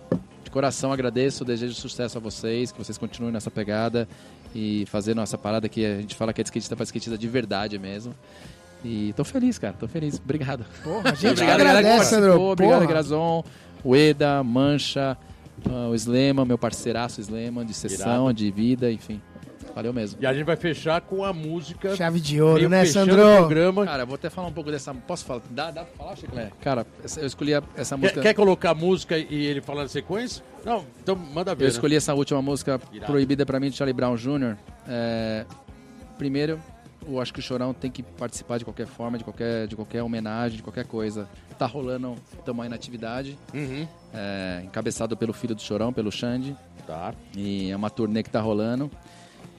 coração 0.56 0.90
agradeço. 0.90 1.44
Desejo 1.44 1.74
sucesso 1.74 2.16
a 2.16 2.20
vocês. 2.20 2.72
Que 2.72 2.78
vocês 2.78 2.96
continuem 2.96 3.30
nessa 3.30 3.50
pegada. 3.50 4.08
E 4.54 4.86
fazendo 4.86 5.20
essa 5.20 5.36
parada 5.36 5.68
que 5.68 5.84
a 5.84 6.00
gente 6.00 6.14
fala 6.14 6.32
que 6.32 6.40
é 6.40 6.44
de 6.44 6.48
skatista 6.48 6.74
pra 6.74 6.84
skatista 6.84 7.18
de 7.18 7.28
verdade 7.28 7.78
mesmo. 7.78 8.14
E 8.82 9.12
tô 9.14 9.22
feliz, 9.22 9.58
cara. 9.58 9.74
Tô 9.78 9.86
feliz. 9.86 10.18
Obrigado. 10.18 10.64
Porra, 10.82 11.10
a 11.10 11.12
gente 11.14 11.32
Obrigado, 11.32 11.60
agradece. 11.60 12.16
Obrigado. 12.16 12.86
Grazon, 12.86 13.44
o 13.84 13.94
Eda, 13.94 14.42
Mancha, 14.42 15.18
ah, 15.68 15.88
o 15.90 15.94
Sleman, 15.94 16.46
meu 16.46 16.56
parceiraço 16.56 17.20
Sleman, 17.20 17.66
de 17.66 17.74
sessão, 17.74 18.24
Irado. 18.24 18.34
de 18.34 18.50
vida, 18.50 18.90
enfim. 18.90 19.20
Valeu 19.76 19.92
mesmo. 19.92 20.18
E 20.22 20.26
a 20.26 20.32
gente 20.32 20.44
vai 20.46 20.56
fechar 20.56 21.02
com 21.02 21.22
a 21.22 21.34
música. 21.34 21.94
Chave 21.94 22.18
de 22.18 22.40
ouro, 22.40 22.66
né, 22.66 22.86
Sandro? 22.86 23.14
programa. 23.14 23.84
Cara, 23.84 24.04
eu 24.04 24.06
vou 24.06 24.14
até 24.14 24.30
falar 24.30 24.48
um 24.48 24.52
pouco 24.52 24.70
dessa. 24.70 24.94
Posso 24.94 25.26
falar? 25.26 25.42
Dá, 25.50 25.70
dá 25.70 25.84
pra 25.84 25.94
falar, 25.98 26.16
Chiclé? 26.16 26.50
Cara, 26.62 26.86
essa- 27.04 27.20
eu 27.20 27.26
escolhi 27.26 27.52
a- 27.54 27.62
essa 27.76 27.94
Quer, 27.94 28.00
música. 28.00 28.20
quer 28.22 28.32
colocar 28.32 28.70
a 28.70 28.74
música 28.74 29.18
e 29.18 29.44
ele 29.46 29.60
falar 29.60 29.82
na 29.82 29.88
sequência? 29.88 30.42
Não, 30.64 30.82
então 31.02 31.14
manda 31.14 31.54
ver. 31.54 31.64
Eu 31.64 31.66
né? 31.66 31.72
escolhi 31.72 31.94
essa 31.94 32.14
última 32.14 32.40
música 32.40 32.80
Irado. 32.90 33.12
proibida 33.12 33.44
pra 33.44 33.60
mim 33.60 33.68
de 33.68 33.76
Charlie 33.76 33.92
Brown 33.92 34.16
Jr. 34.16 34.56
É, 34.88 35.44
primeiro, 36.16 36.58
eu 37.06 37.20
acho 37.20 37.34
que 37.34 37.40
o 37.40 37.42
Chorão 37.42 37.74
tem 37.74 37.90
que 37.90 38.02
participar 38.02 38.56
de 38.56 38.64
qualquer 38.64 38.86
forma, 38.86 39.18
de 39.18 39.24
qualquer, 39.24 39.66
de 39.66 39.76
qualquer 39.76 40.02
homenagem, 40.02 40.56
de 40.56 40.62
qualquer 40.62 40.86
coisa. 40.86 41.28
Tá 41.58 41.66
rolando, 41.66 42.14
estamos 42.38 42.62
aí 42.62 42.68
na 42.70 42.76
atividade. 42.76 43.38
Uhum. 43.52 43.86
é, 44.14 44.62
encabeçado 44.64 45.14
pelo 45.18 45.34
filho 45.34 45.54
do 45.54 45.60
Chorão, 45.60 45.92
pelo 45.92 46.10
Xande. 46.10 46.56
Tá. 46.86 47.12
E 47.36 47.70
é 47.70 47.76
uma 47.76 47.90
turnê 47.90 48.22
que 48.22 48.30
tá 48.30 48.40
rolando. 48.40 48.90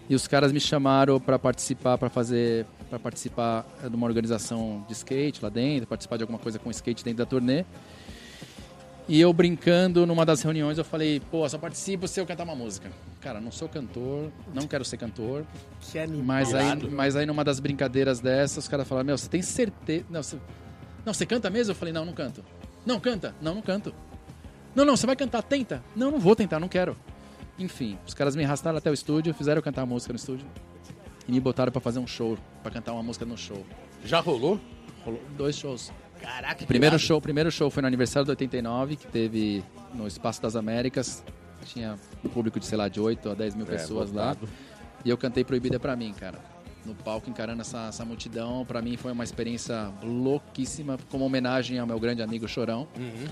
E 0.10 0.16
os 0.16 0.28
caras 0.28 0.52
me 0.52 0.60
chamaram 0.60 1.20
para 1.20 1.38
participar, 1.38 1.98
para 1.98 2.10
fazer, 2.10 2.66
para 2.90 2.98
participar 2.98 3.66
é, 3.84 3.90
de 3.90 3.96
uma 3.96 4.08
organização 4.08 4.86
de 4.88 4.94
skate 4.94 5.44
lá 5.44 5.50
dentro, 5.50 5.88
participar 5.88 6.18
de 6.18 6.24
alguma 6.24 6.40
coisa 6.40 6.58
com 6.58 6.72
skate 6.72 7.04
dentro 7.04 7.20
da 7.20 7.26
turnê. 7.26 7.66
E 9.10 9.22
eu 9.22 9.32
brincando 9.32 10.06
numa 10.06 10.26
das 10.26 10.42
reuniões, 10.42 10.78
eu 10.78 10.84
falei, 10.84 11.22
pô, 11.32 11.48
só 11.48 11.58
participo 11.58 12.08
se 12.08 12.20
eu 12.20 12.26
cantar 12.26 12.44
uma 12.44 12.56
música. 12.56 12.92
Cara, 13.22 13.40
não 13.40 13.52
sou 13.52 13.70
cantor, 13.70 14.30
não 14.54 14.68
quero 14.68 14.84
ser 14.84 14.98
cantor. 14.98 15.46
Que 15.80 15.98
animal. 15.98 16.24
Mas 16.26 16.54
aí, 16.54 16.90
mas 16.90 17.16
aí 17.16 17.26
numa 17.26 17.44
das 17.44 17.60
brincadeiras 17.60 18.20
dessas, 18.20 18.66
os 18.66 18.68
caras 18.68 18.88
falaram, 18.88 19.06
meu, 19.06 19.18
você 19.18 19.30
tem 19.30 19.42
certeza. 19.42 20.06
Não, 20.10 20.22
você... 20.22 20.38
não, 21.06 21.14
você 21.14 21.26
canta 21.26 21.50
mesmo? 21.50 21.72
Eu 21.72 21.76
falei, 21.76 21.94
não, 21.94 22.06
não 22.06 22.14
canto. 22.14 22.44
Não, 22.86 23.00
canta. 23.00 23.34
Não, 23.42 23.56
não 23.56 23.62
canto. 23.62 23.94
Não, 24.76 24.84
não, 24.84 24.98
você 24.98 25.08
vai 25.08 25.16
cantar, 25.16 25.42
tenta. 25.42 25.82
Não, 25.96 26.12
não 26.12 26.20
vou 26.20 26.36
tentar, 26.36 26.60
não 26.60 26.68
quero. 26.68 26.96
Enfim, 27.60 27.98
os 28.06 28.14
caras 28.14 28.36
me 28.36 28.44
arrastaram 28.46 28.78
até 28.78 28.90
o 28.90 28.94
estúdio, 28.94 29.34
fizeram 29.34 29.60
eu 29.60 29.64
cantar 29.64 29.82
a 29.82 29.86
música 29.86 30.14
no 30.14 30.18
estúdio. 30.18 30.46
E 31.28 31.32
me 31.32 31.40
botaram 31.40 31.72
pra 31.72 31.82
fazer 31.82 32.00
um 32.00 32.08
show, 32.08 32.38
pra 32.62 32.72
cantar 32.72 32.94
uma 32.94 33.04
música 33.04 33.26
no 33.26 33.38
show. 33.38 33.66
Já 34.06 34.20
rolou? 34.20 34.60
Rolou 35.04 35.22
dois 35.38 35.58
shows. 35.58 35.92
Caraca, 36.22 36.66
primeiro 36.66 36.98
show, 36.98 37.20
primeiro 37.22 37.52
show 37.52 37.70
foi 37.70 37.82
no 37.82 37.88
aniversário 37.88 38.26
do 38.26 38.30
89, 38.30 38.96
que 38.96 39.08
teve 39.08 39.64
no 39.94 40.08
Espaço 40.08 40.42
das 40.42 40.56
Américas. 40.56 41.24
Tinha 41.66 41.98
um 42.24 42.30
público 42.30 42.60
de, 42.60 42.66
sei 42.66 42.78
lá, 42.78 42.88
de 42.88 43.00
8 43.00 43.30
a 43.30 43.34
10 43.34 43.56
mil 43.56 43.66
É, 43.66 43.70
pessoas 43.70 44.12
lá. 44.12 44.30
lotado. 44.30 44.48
E 45.04 45.10
eu 45.10 45.18
cantei 45.18 45.44
Proibida 45.44 45.80
pra 45.80 45.96
mim, 45.96 46.14
cara. 46.14 46.40
No 46.86 46.96
palco, 46.96 47.30
encarando 47.30 47.62
essa, 47.62 47.88
essa 47.88 48.06
multidão. 48.06 48.66
Pra 48.66 48.82
mim 48.82 48.96
foi 48.96 49.12
uma 49.12 49.24
experiência 49.24 49.92
louquíssima, 50.02 50.98
como 51.10 51.26
homenagem 51.26 51.78
ao 51.78 51.86
meu 51.86 52.00
grande 52.00 52.22
amigo 52.22 52.48
Chorão. 52.48 52.88
Uhum. 52.98 53.28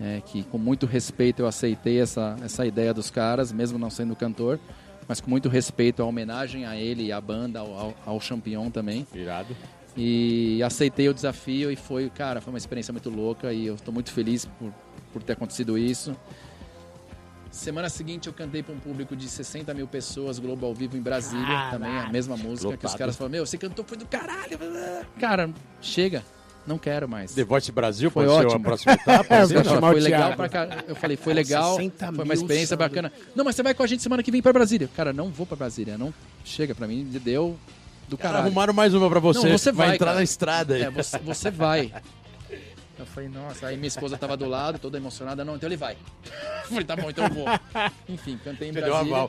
É, 0.00 0.20
que 0.24 0.42
com 0.44 0.58
muito 0.58 0.86
respeito 0.86 1.42
eu 1.42 1.46
aceitei 1.46 2.00
essa, 2.00 2.36
essa 2.42 2.66
ideia 2.66 2.92
dos 2.92 3.10
caras, 3.10 3.52
mesmo 3.52 3.78
não 3.78 3.90
sendo 3.90 4.16
cantor. 4.16 4.58
Mas 5.06 5.20
com 5.20 5.30
muito 5.30 5.48
respeito, 5.48 6.02
a 6.02 6.06
homenagem 6.06 6.64
a 6.64 6.76
ele 6.76 7.04
e 7.04 7.12
à 7.12 7.20
banda, 7.20 7.60
ao, 7.60 7.78
ao, 7.78 7.94
ao 8.06 8.20
Champion 8.20 8.70
também. 8.70 9.06
Irado. 9.14 9.54
E 9.96 10.62
aceitei 10.62 11.08
o 11.08 11.14
desafio 11.14 11.70
e 11.70 11.76
foi, 11.76 12.08
cara, 12.08 12.40
foi 12.40 12.52
uma 12.52 12.58
experiência 12.58 12.92
muito 12.92 13.10
louca 13.10 13.52
e 13.52 13.66
eu 13.66 13.74
estou 13.74 13.92
muito 13.92 14.10
feliz 14.10 14.46
por, 14.46 14.72
por 15.12 15.22
ter 15.22 15.34
acontecido 15.34 15.76
isso. 15.76 16.16
Semana 17.50 17.90
seguinte 17.90 18.28
eu 18.28 18.32
cantei 18.32 18.62
para 18.62 18.74
um 18.74 18.78
público 18.78 19.14
de 19.14 19.28
60 19.28 19.74
mil 19.74 19.86
pessoas, 19.86 20.38
Globo 20.38 20.64
ao 20.64 20.74
vivo 20.74 20.96
em 20.96 21.02
Brasília, 21.02 21.44
Caraca. 21.46 21.70
também 21.72 21.98
a 21.98 22.08
mesma 22.08 22.34
música, 22.34 22.74
que 22.78 22.86
os 22.86 22.94
caras 22.94 23.14
falaram, 23.14 23.32
meu, 23.32 23.44
você 23.44 23.58
cantou, 23.58 23.84
foi 23.84 23.98
do 23.98 24.06
caralho. 24.06 24.58
Cara, 25.20 25.50
chega, 25.82 26.24
não 26.66 26.78
quero 26.78 27.08
mais. 27.08 27.32
The 27.34 27.44
Voice 27.44 27.70
Brasil 27.72 28.10
Foi 28.10 28.24
pode 28.26 28.36
ser 28.36 28.44
a 28.44 28.48
ótimo. 28.48 28.64
próxima 28.64 28.92
etapa? 28.92 29.26
É, 29.34 29.40
assim, 29.40 29.54
não? 29.54 29.80
Foi 29.80 30.00
legal 30.00 30.34
pra 30.34 30.48
cá. 30.48 30.68
Eu 30.86 30.94
falei, 30.94 31.16
foi 31.16 31.34
legal, 31.34 31.76
60 31.76 32.12
foi 32.12 32.24
uma 32.24 32.34
experiência 32.34 32.76
bacana. 32.76 33.12
Não, 33.34 33.44
mas 33.44 33.56
você 33.56 33.62
vai 33.62 33.74
com 33.74 33.82
a 33.82 33.86
gente 33.86 34.02
semana 34.02 34.22
que 34.22 34.30
vem 34.30 34.42
pra 34.42 34.52
Brasília. 34.52 34.88
Cara, 34.94 35.12
não 35.12 35.30
vou 35.30 35.46
pra 35.46 35.56
Brasília, 35.56 35.98
não 35.98 36.12
chega 36.44 36.74
pra 36.74 36.86
mim, 36.86 37.04
deu 37.04 37.58
do 38.08 38.16
Cara, 38.18 38.34
caralho. 38.34 38.46
arrumaram 38.46 38.74
mais 38.74 38.94
uma 38.94 39.08
pra 39.08 39.20
você. 39.20 39.48
Não, 39.48 39.58
você 39.58 39.72
vai, 39.72 39.86
vai, 39.88 39.96
entrar 39.96 40.06
cara. 40.06 40.18
na 40.18 40.24
estrada 40.24 40.74
aí. 40.74 40.82
É, 40.82 40.90
você, 40.90 41.18
você 41.18 41.50
vai. 41.50 41.92
Eu 42.98 43.06
falei, 43.06 43.28
nossa, 43.28 43.66
aí 43.66 43.76
minha 43.76 43.88
esposa 43.88 44.16
tava 44.16 44.36
do 44.36 44.46
lado, 44.46 44.78
toda 44.78 44.96
emocionada, 44.96 45.44
não, 45.44 45.56
então 45.56 45.68
ele 45.68 45.76
vai. 45.76 45.94
Eu 46.62 46.68
falei, 46.68 46.84
tá 46.84 46.94
bom, 46.94 47.10
então 47.10 47.24
eu 47.24 47.34
vou. 47.34 47.46
Enfim, 48.08 48.38
cantei 48.44 48.68
em 48.68 48.72
Brasília. 48.72 49.28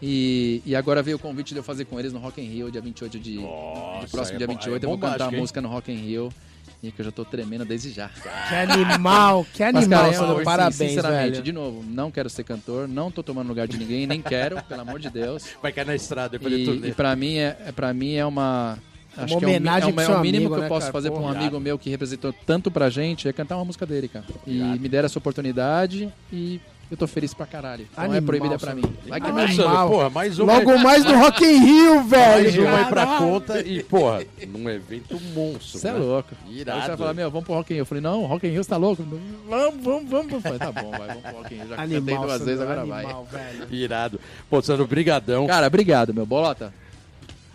E, 0.00 0.62
e 0.64 0.76
agora 0.76 1.02
veio 1.02 1.16
o 1.16 1.20
convite 1.20 1.52
de 1.52 1.58
eu 1.58 1.62
fazer 1.64 1.84
com 1.84 1.98
eles 1.98 2.12
no 2.12 2.18
Rock 2.20 2.40
in 2.40 2.44
Rio, 2.48 2.70
dia 2.70 2.80
28 2.80 3.18
de, 3.18 3.34
Nossa, 3.40 4.06
de 4.06 4.10
próximo 4.12 4.36
é 4.36 4.38
dia 4.38 4.46
bo- 4.46 4.52
28. 4.54 4.68
aí 4.68 4.80
é 4.82 4.84
eu 4.84 4.88
vou 4.88 4.98
cantar 4.98 5.26
a 5.28 5.30
música 5.30 5.60
no 5.60 5.68
Rock 5.68 5.90
in 5.92 5.96
Rio. 5.96 6.32
E 6.80 6.92
que 6.92 7.00
eu 7.00 7.06
já 7.06 7.10
tô 7.10 7.24
tremendo 7.24 7.64
desde 7.64 7.90
já. 7.90 8.08
Que 8.08 8.54
animal, 8.54 9.44
que 9.52 9.64
Mas, 9.64 9.74
animal, 9.84 10.00
cara, 10.04 10.12
Sandro. 10.16 10.38
eu, 10.38 10.44
Parabéns, 10.44 10.76
sinceramente, 10.76 11.30
velho. 11.32 11.42
de 11.42 11.50
novo, 11.52 11.82
não 11.88 12.08
quero 12.08 12.30
ser 12.30 12.44
cantor, 12.44 12.86
não 12.86 13.10
tô 13.10 13.20
tomando 13.20 13.48
lugar 13.48 13.66
de 13.66 13.76
ninguém, 13.76 14.06
nem 14.06 14.22
quero, 14.22 14.62
pelo 14.68 14.82
amor 14.82 15.00
de 15.00 15.10
Deus. 15.10 15.42
Vai 15.60 15.72
cair 15.72 15.84
na 15.88 15.96
estrada 15.96 16.36
e 16.36 16.38
fazer 16.38 16.56
E, 16.56 16.64
turnê. 16.64 16.88
e 16.90 16.92
pra 16.92 17.16
mim 17.16 17.36
é, 17.38 17.56
é 17.66 17.72
para 17.72 17.92
mim 17.92 18.14
é 18.14 18.24
uma 18.24 18.78
acho 19.16 19.26
que 19.26 19.32
é 19.32 19.36
o 19.36 19.40
mi- 19.40 19.46
homenagem 19.46 19.90
é, 19.90 19.92
o- 19.92 20.00
é 20.00 20.08
o 20.08 20.20
mínimo 20.20 20.46
amigo, 20.46 20.54
que 20.54 20.58
eu 20.58 20.62
né, 20.62 20.68
posso 20.68 20.80
cara? 20.82 20.92
fazer 20.92 21.10
pra 21.10 21.18
um 21.20 21.26
amigo 21.28 21.58
meu 21.58 21.76
que 21.76 21.90
representou 21.90 22.32
tanto 22.46 22.70
pra 22.70 22.88
gente 22.88 23.26
é 23.26 23.32
cantar 23.32 23.56
uma 23.56 23.64
música 23.64 23.84
dele, 23.84 24.06
cara. 24.06 24.24
E 24.46 24.58
Irado. 24.58 24.78
me 24.80 24.88
deram 24.88 25.06
essa 25.06 25.18
oportunidade 25.18 26.08
e 26.32 26.60
eu 26.90 26.96
tô 26.96 27.06
feliz 27.06 27.34
pra 27.34 27.46
caralho. 27.46 27.86
Então 27.90 28.04
é 28.04 28.06
Animal, 28.06 28.22
proibida 28.22 28.58
pra 28.58 28.74
mim. 28.74 28.82
Vai 29.06 29.20
que 29.20 29.26
Animal. 29.26 29.68
vai. 29.68 29.88
Porra, 29.88 30.10
mais 30.10 30.38
uma. 30.38 30.52
Logo 30.54 30.78
mais 30.78 31.04
no 31.04 31.18
Rock 31.18 31.44
in 31.44 31.58
Rio, 31.58 31.94
mais 32.08 32.54
velho. 32.54 32.66
uma 32.66 32.78
aí 32.78 32.84
pra 32.86 33.06
conta 33.18 33.60
e, 33.60 33.82
porra, 33.82 34.22
num 34.46 34.68
evento 34.70 35.20
monstro. 35.34 35.78
Você 35.78 35.88
é 35.88 35.92
né? 35.92 35.98
louco. 35.98 36.34
Irado. 36.48 36.78
Aí 36.78 36.82
você 36.82 36.88
vai 36.88 36.96
falar, 36.96 37.14
meu, 37.14 37.30
vamos 37.30 37.44
pro 37.44 37.54
Rock 37.54 37.72
in 37.72 37.76
Rio. 37.76 37.82
Eu 37.82 37.86
falei, 37.86 38.02
não, 38.02 38.24
Rock 38.24 38.46
in 38.46 38.50
Rio 38.50 38.64
você 38.64 38.70
tá 38.70 38.76
louco? 38.76 39.02
Vamos, 39.48 39.84
vamos, 39.84 40.10
vamos. 40.10 40.32
Eu 40.32 40.40
falei, 40.40 40.58
tá 40.58 40.72
bom, 40.72 40.90
vai, 40.90 41.08
vamos 41.08 41.22
pro 41.22 41.36
Rock 41.36 41.54
in 41.54 41.58
Rio. 41.58 41.68
Já 41.68 41.76
cantei 41.76 41.96
Animal, 41.96 42.18
duas 42.22 42.32
Sandro, 42.32 42.46
vezes, 42.46 42.60
agora 42.62 42.84
vai. 42.84 43.04
animal, 43.04 43.28
velho. 43.30 43.66
Irado. 43.74 44.20
Pô, 44.48 44.62
Sandro, 44.62 44.86
brigadão. 44.86 45.46
Cara, 45.46 45.66
obrigado, 45.66 46.14
meu. 46.14 46.24
Bolota. 46.24 46.72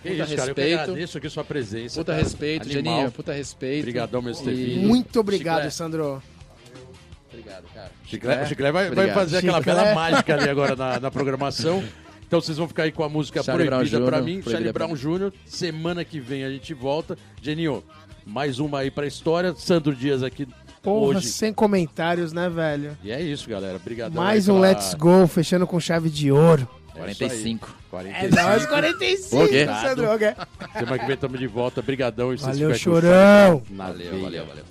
que 0.04 0.10
puta 0.12 0.24
isso, 0.24 0.36
cara, 0.36 0.52
eu 0.52 0.56
que 0.56 0.62
respeito. 0.62 0.82
agradeço 0.84 1.18
aqui 1.18 1.30
sua 1.30 1.44
presença. 1.44 2.00
Puta 2.00 2.12
cara. 2.12 2.24
respeito, 2.24 2.64
Animal. 2.70 2.94
Geninho. 2.96 3.12
Puta 3.12 3.34
respeito. 3.34 3.80
Obrigadão 3.80 4.22
mesmo 4.22 4.44
por 4.44 4.50
ter 4.52 4.56
vindo. 4.56 4.88
Muito 4.88 5.20
obrigado, 5.20 5.56
Chiclete. 5.56 5.76
Sandro. 5.76 6.22
Obrigado, 7.44 7.66
cara. 7.74 7.92
Chiclete, 8.06 8.50
Chiclete 8.50 8.72
vai, 8.72 8.84
vai 8.84 8.92
Obrigado. 8.92 9.16
fazer 9.16 9.38
aquela 9.38 9.62
bela 9.62 9.94
mágica 9.96 10.34
ali 10.36 10.50
agora 10.50 10.76
na, 10.76 11.00
na 11.00 11.12
programação. 11.12 11.84
Então 12.26 12.42
vocês 12.42 12.58
vão 12.58 12.68
ficar 12.68 12.84
aí 12.84 12.92
com 12.92 13.04
a 13.04 13.10
música 13.10 13.44
Charlie 13.44 13.68
proibida 13.68 14.02
pra 14.02 14.18
Jr., 14.20 14.24
mim, 14.26 14.42
proibida 14.42 14.52
Charlie 14.52 14.72
Brown. 14.74 14.96
Jr. 15.30 15.34
Semana 15.46 16.04
que 16.04 16.20
vem 16.20 16.44
a 16.44 16.50
gente 16.50 16.74
volta. 16.74 17.16
Geninho, 17.42 17.84
mais 18.26 18.58
uma 18.60 18.80
aí 18.80 18.90
pra 18.90 19.06
história. 19.06 19.54
Sandro 19.56 19.96
Dias 19.96 20.24
aqui 20.24 20.48
Porra, 20.82 21.18
hoje. 21.18 21.28
sem 21.28 21.54
comentários, 21.54 22.34
né, 22.34 22.50
velho? 22.50 22.98
E 23.04 23.12
é 23.12 23.22
isso, 23.22 23.48
galera. 23.50 23.76
Obrigadão. 23.76 24.22
Mais 24.22 24.50
um 24.50 24.56
pela- 24.56 24.68
Let's 24.70 24.94
Go, 24.96 25.28
fechando 25.28 25.68
com 25.68 25.80
chave 25.80 26.10
de 26.10 26.32
ouro. 26.32 26.68
É 26.96 27.12
isso 27.12 27.24
aí. 27.24 27.30
45. 27.30 27.76
45. 27.90 28.36
nóis, 28.36 28.66
45, 28.66 29.44
O 29.44 29.48
quê? 29.48 29.66
Sandro. 29.66 30.12
ok. 30.12 30.28
Semana 30.74 31.00
que 31.00 31.06
vem 31.06 31.14
estamos 31.16 31.40
de 31.40 31.48
volta. 31.48 31.80
Obrigadão. 31.82 32.34
e 32.34 32.38
vocês 32.38 32.60
Valeu, 32.60 32.76
chorão. 32.76 33.62
Valeu, 33.72 34.22
valeu, 34.22 34.46
valeu. 34.46 34.64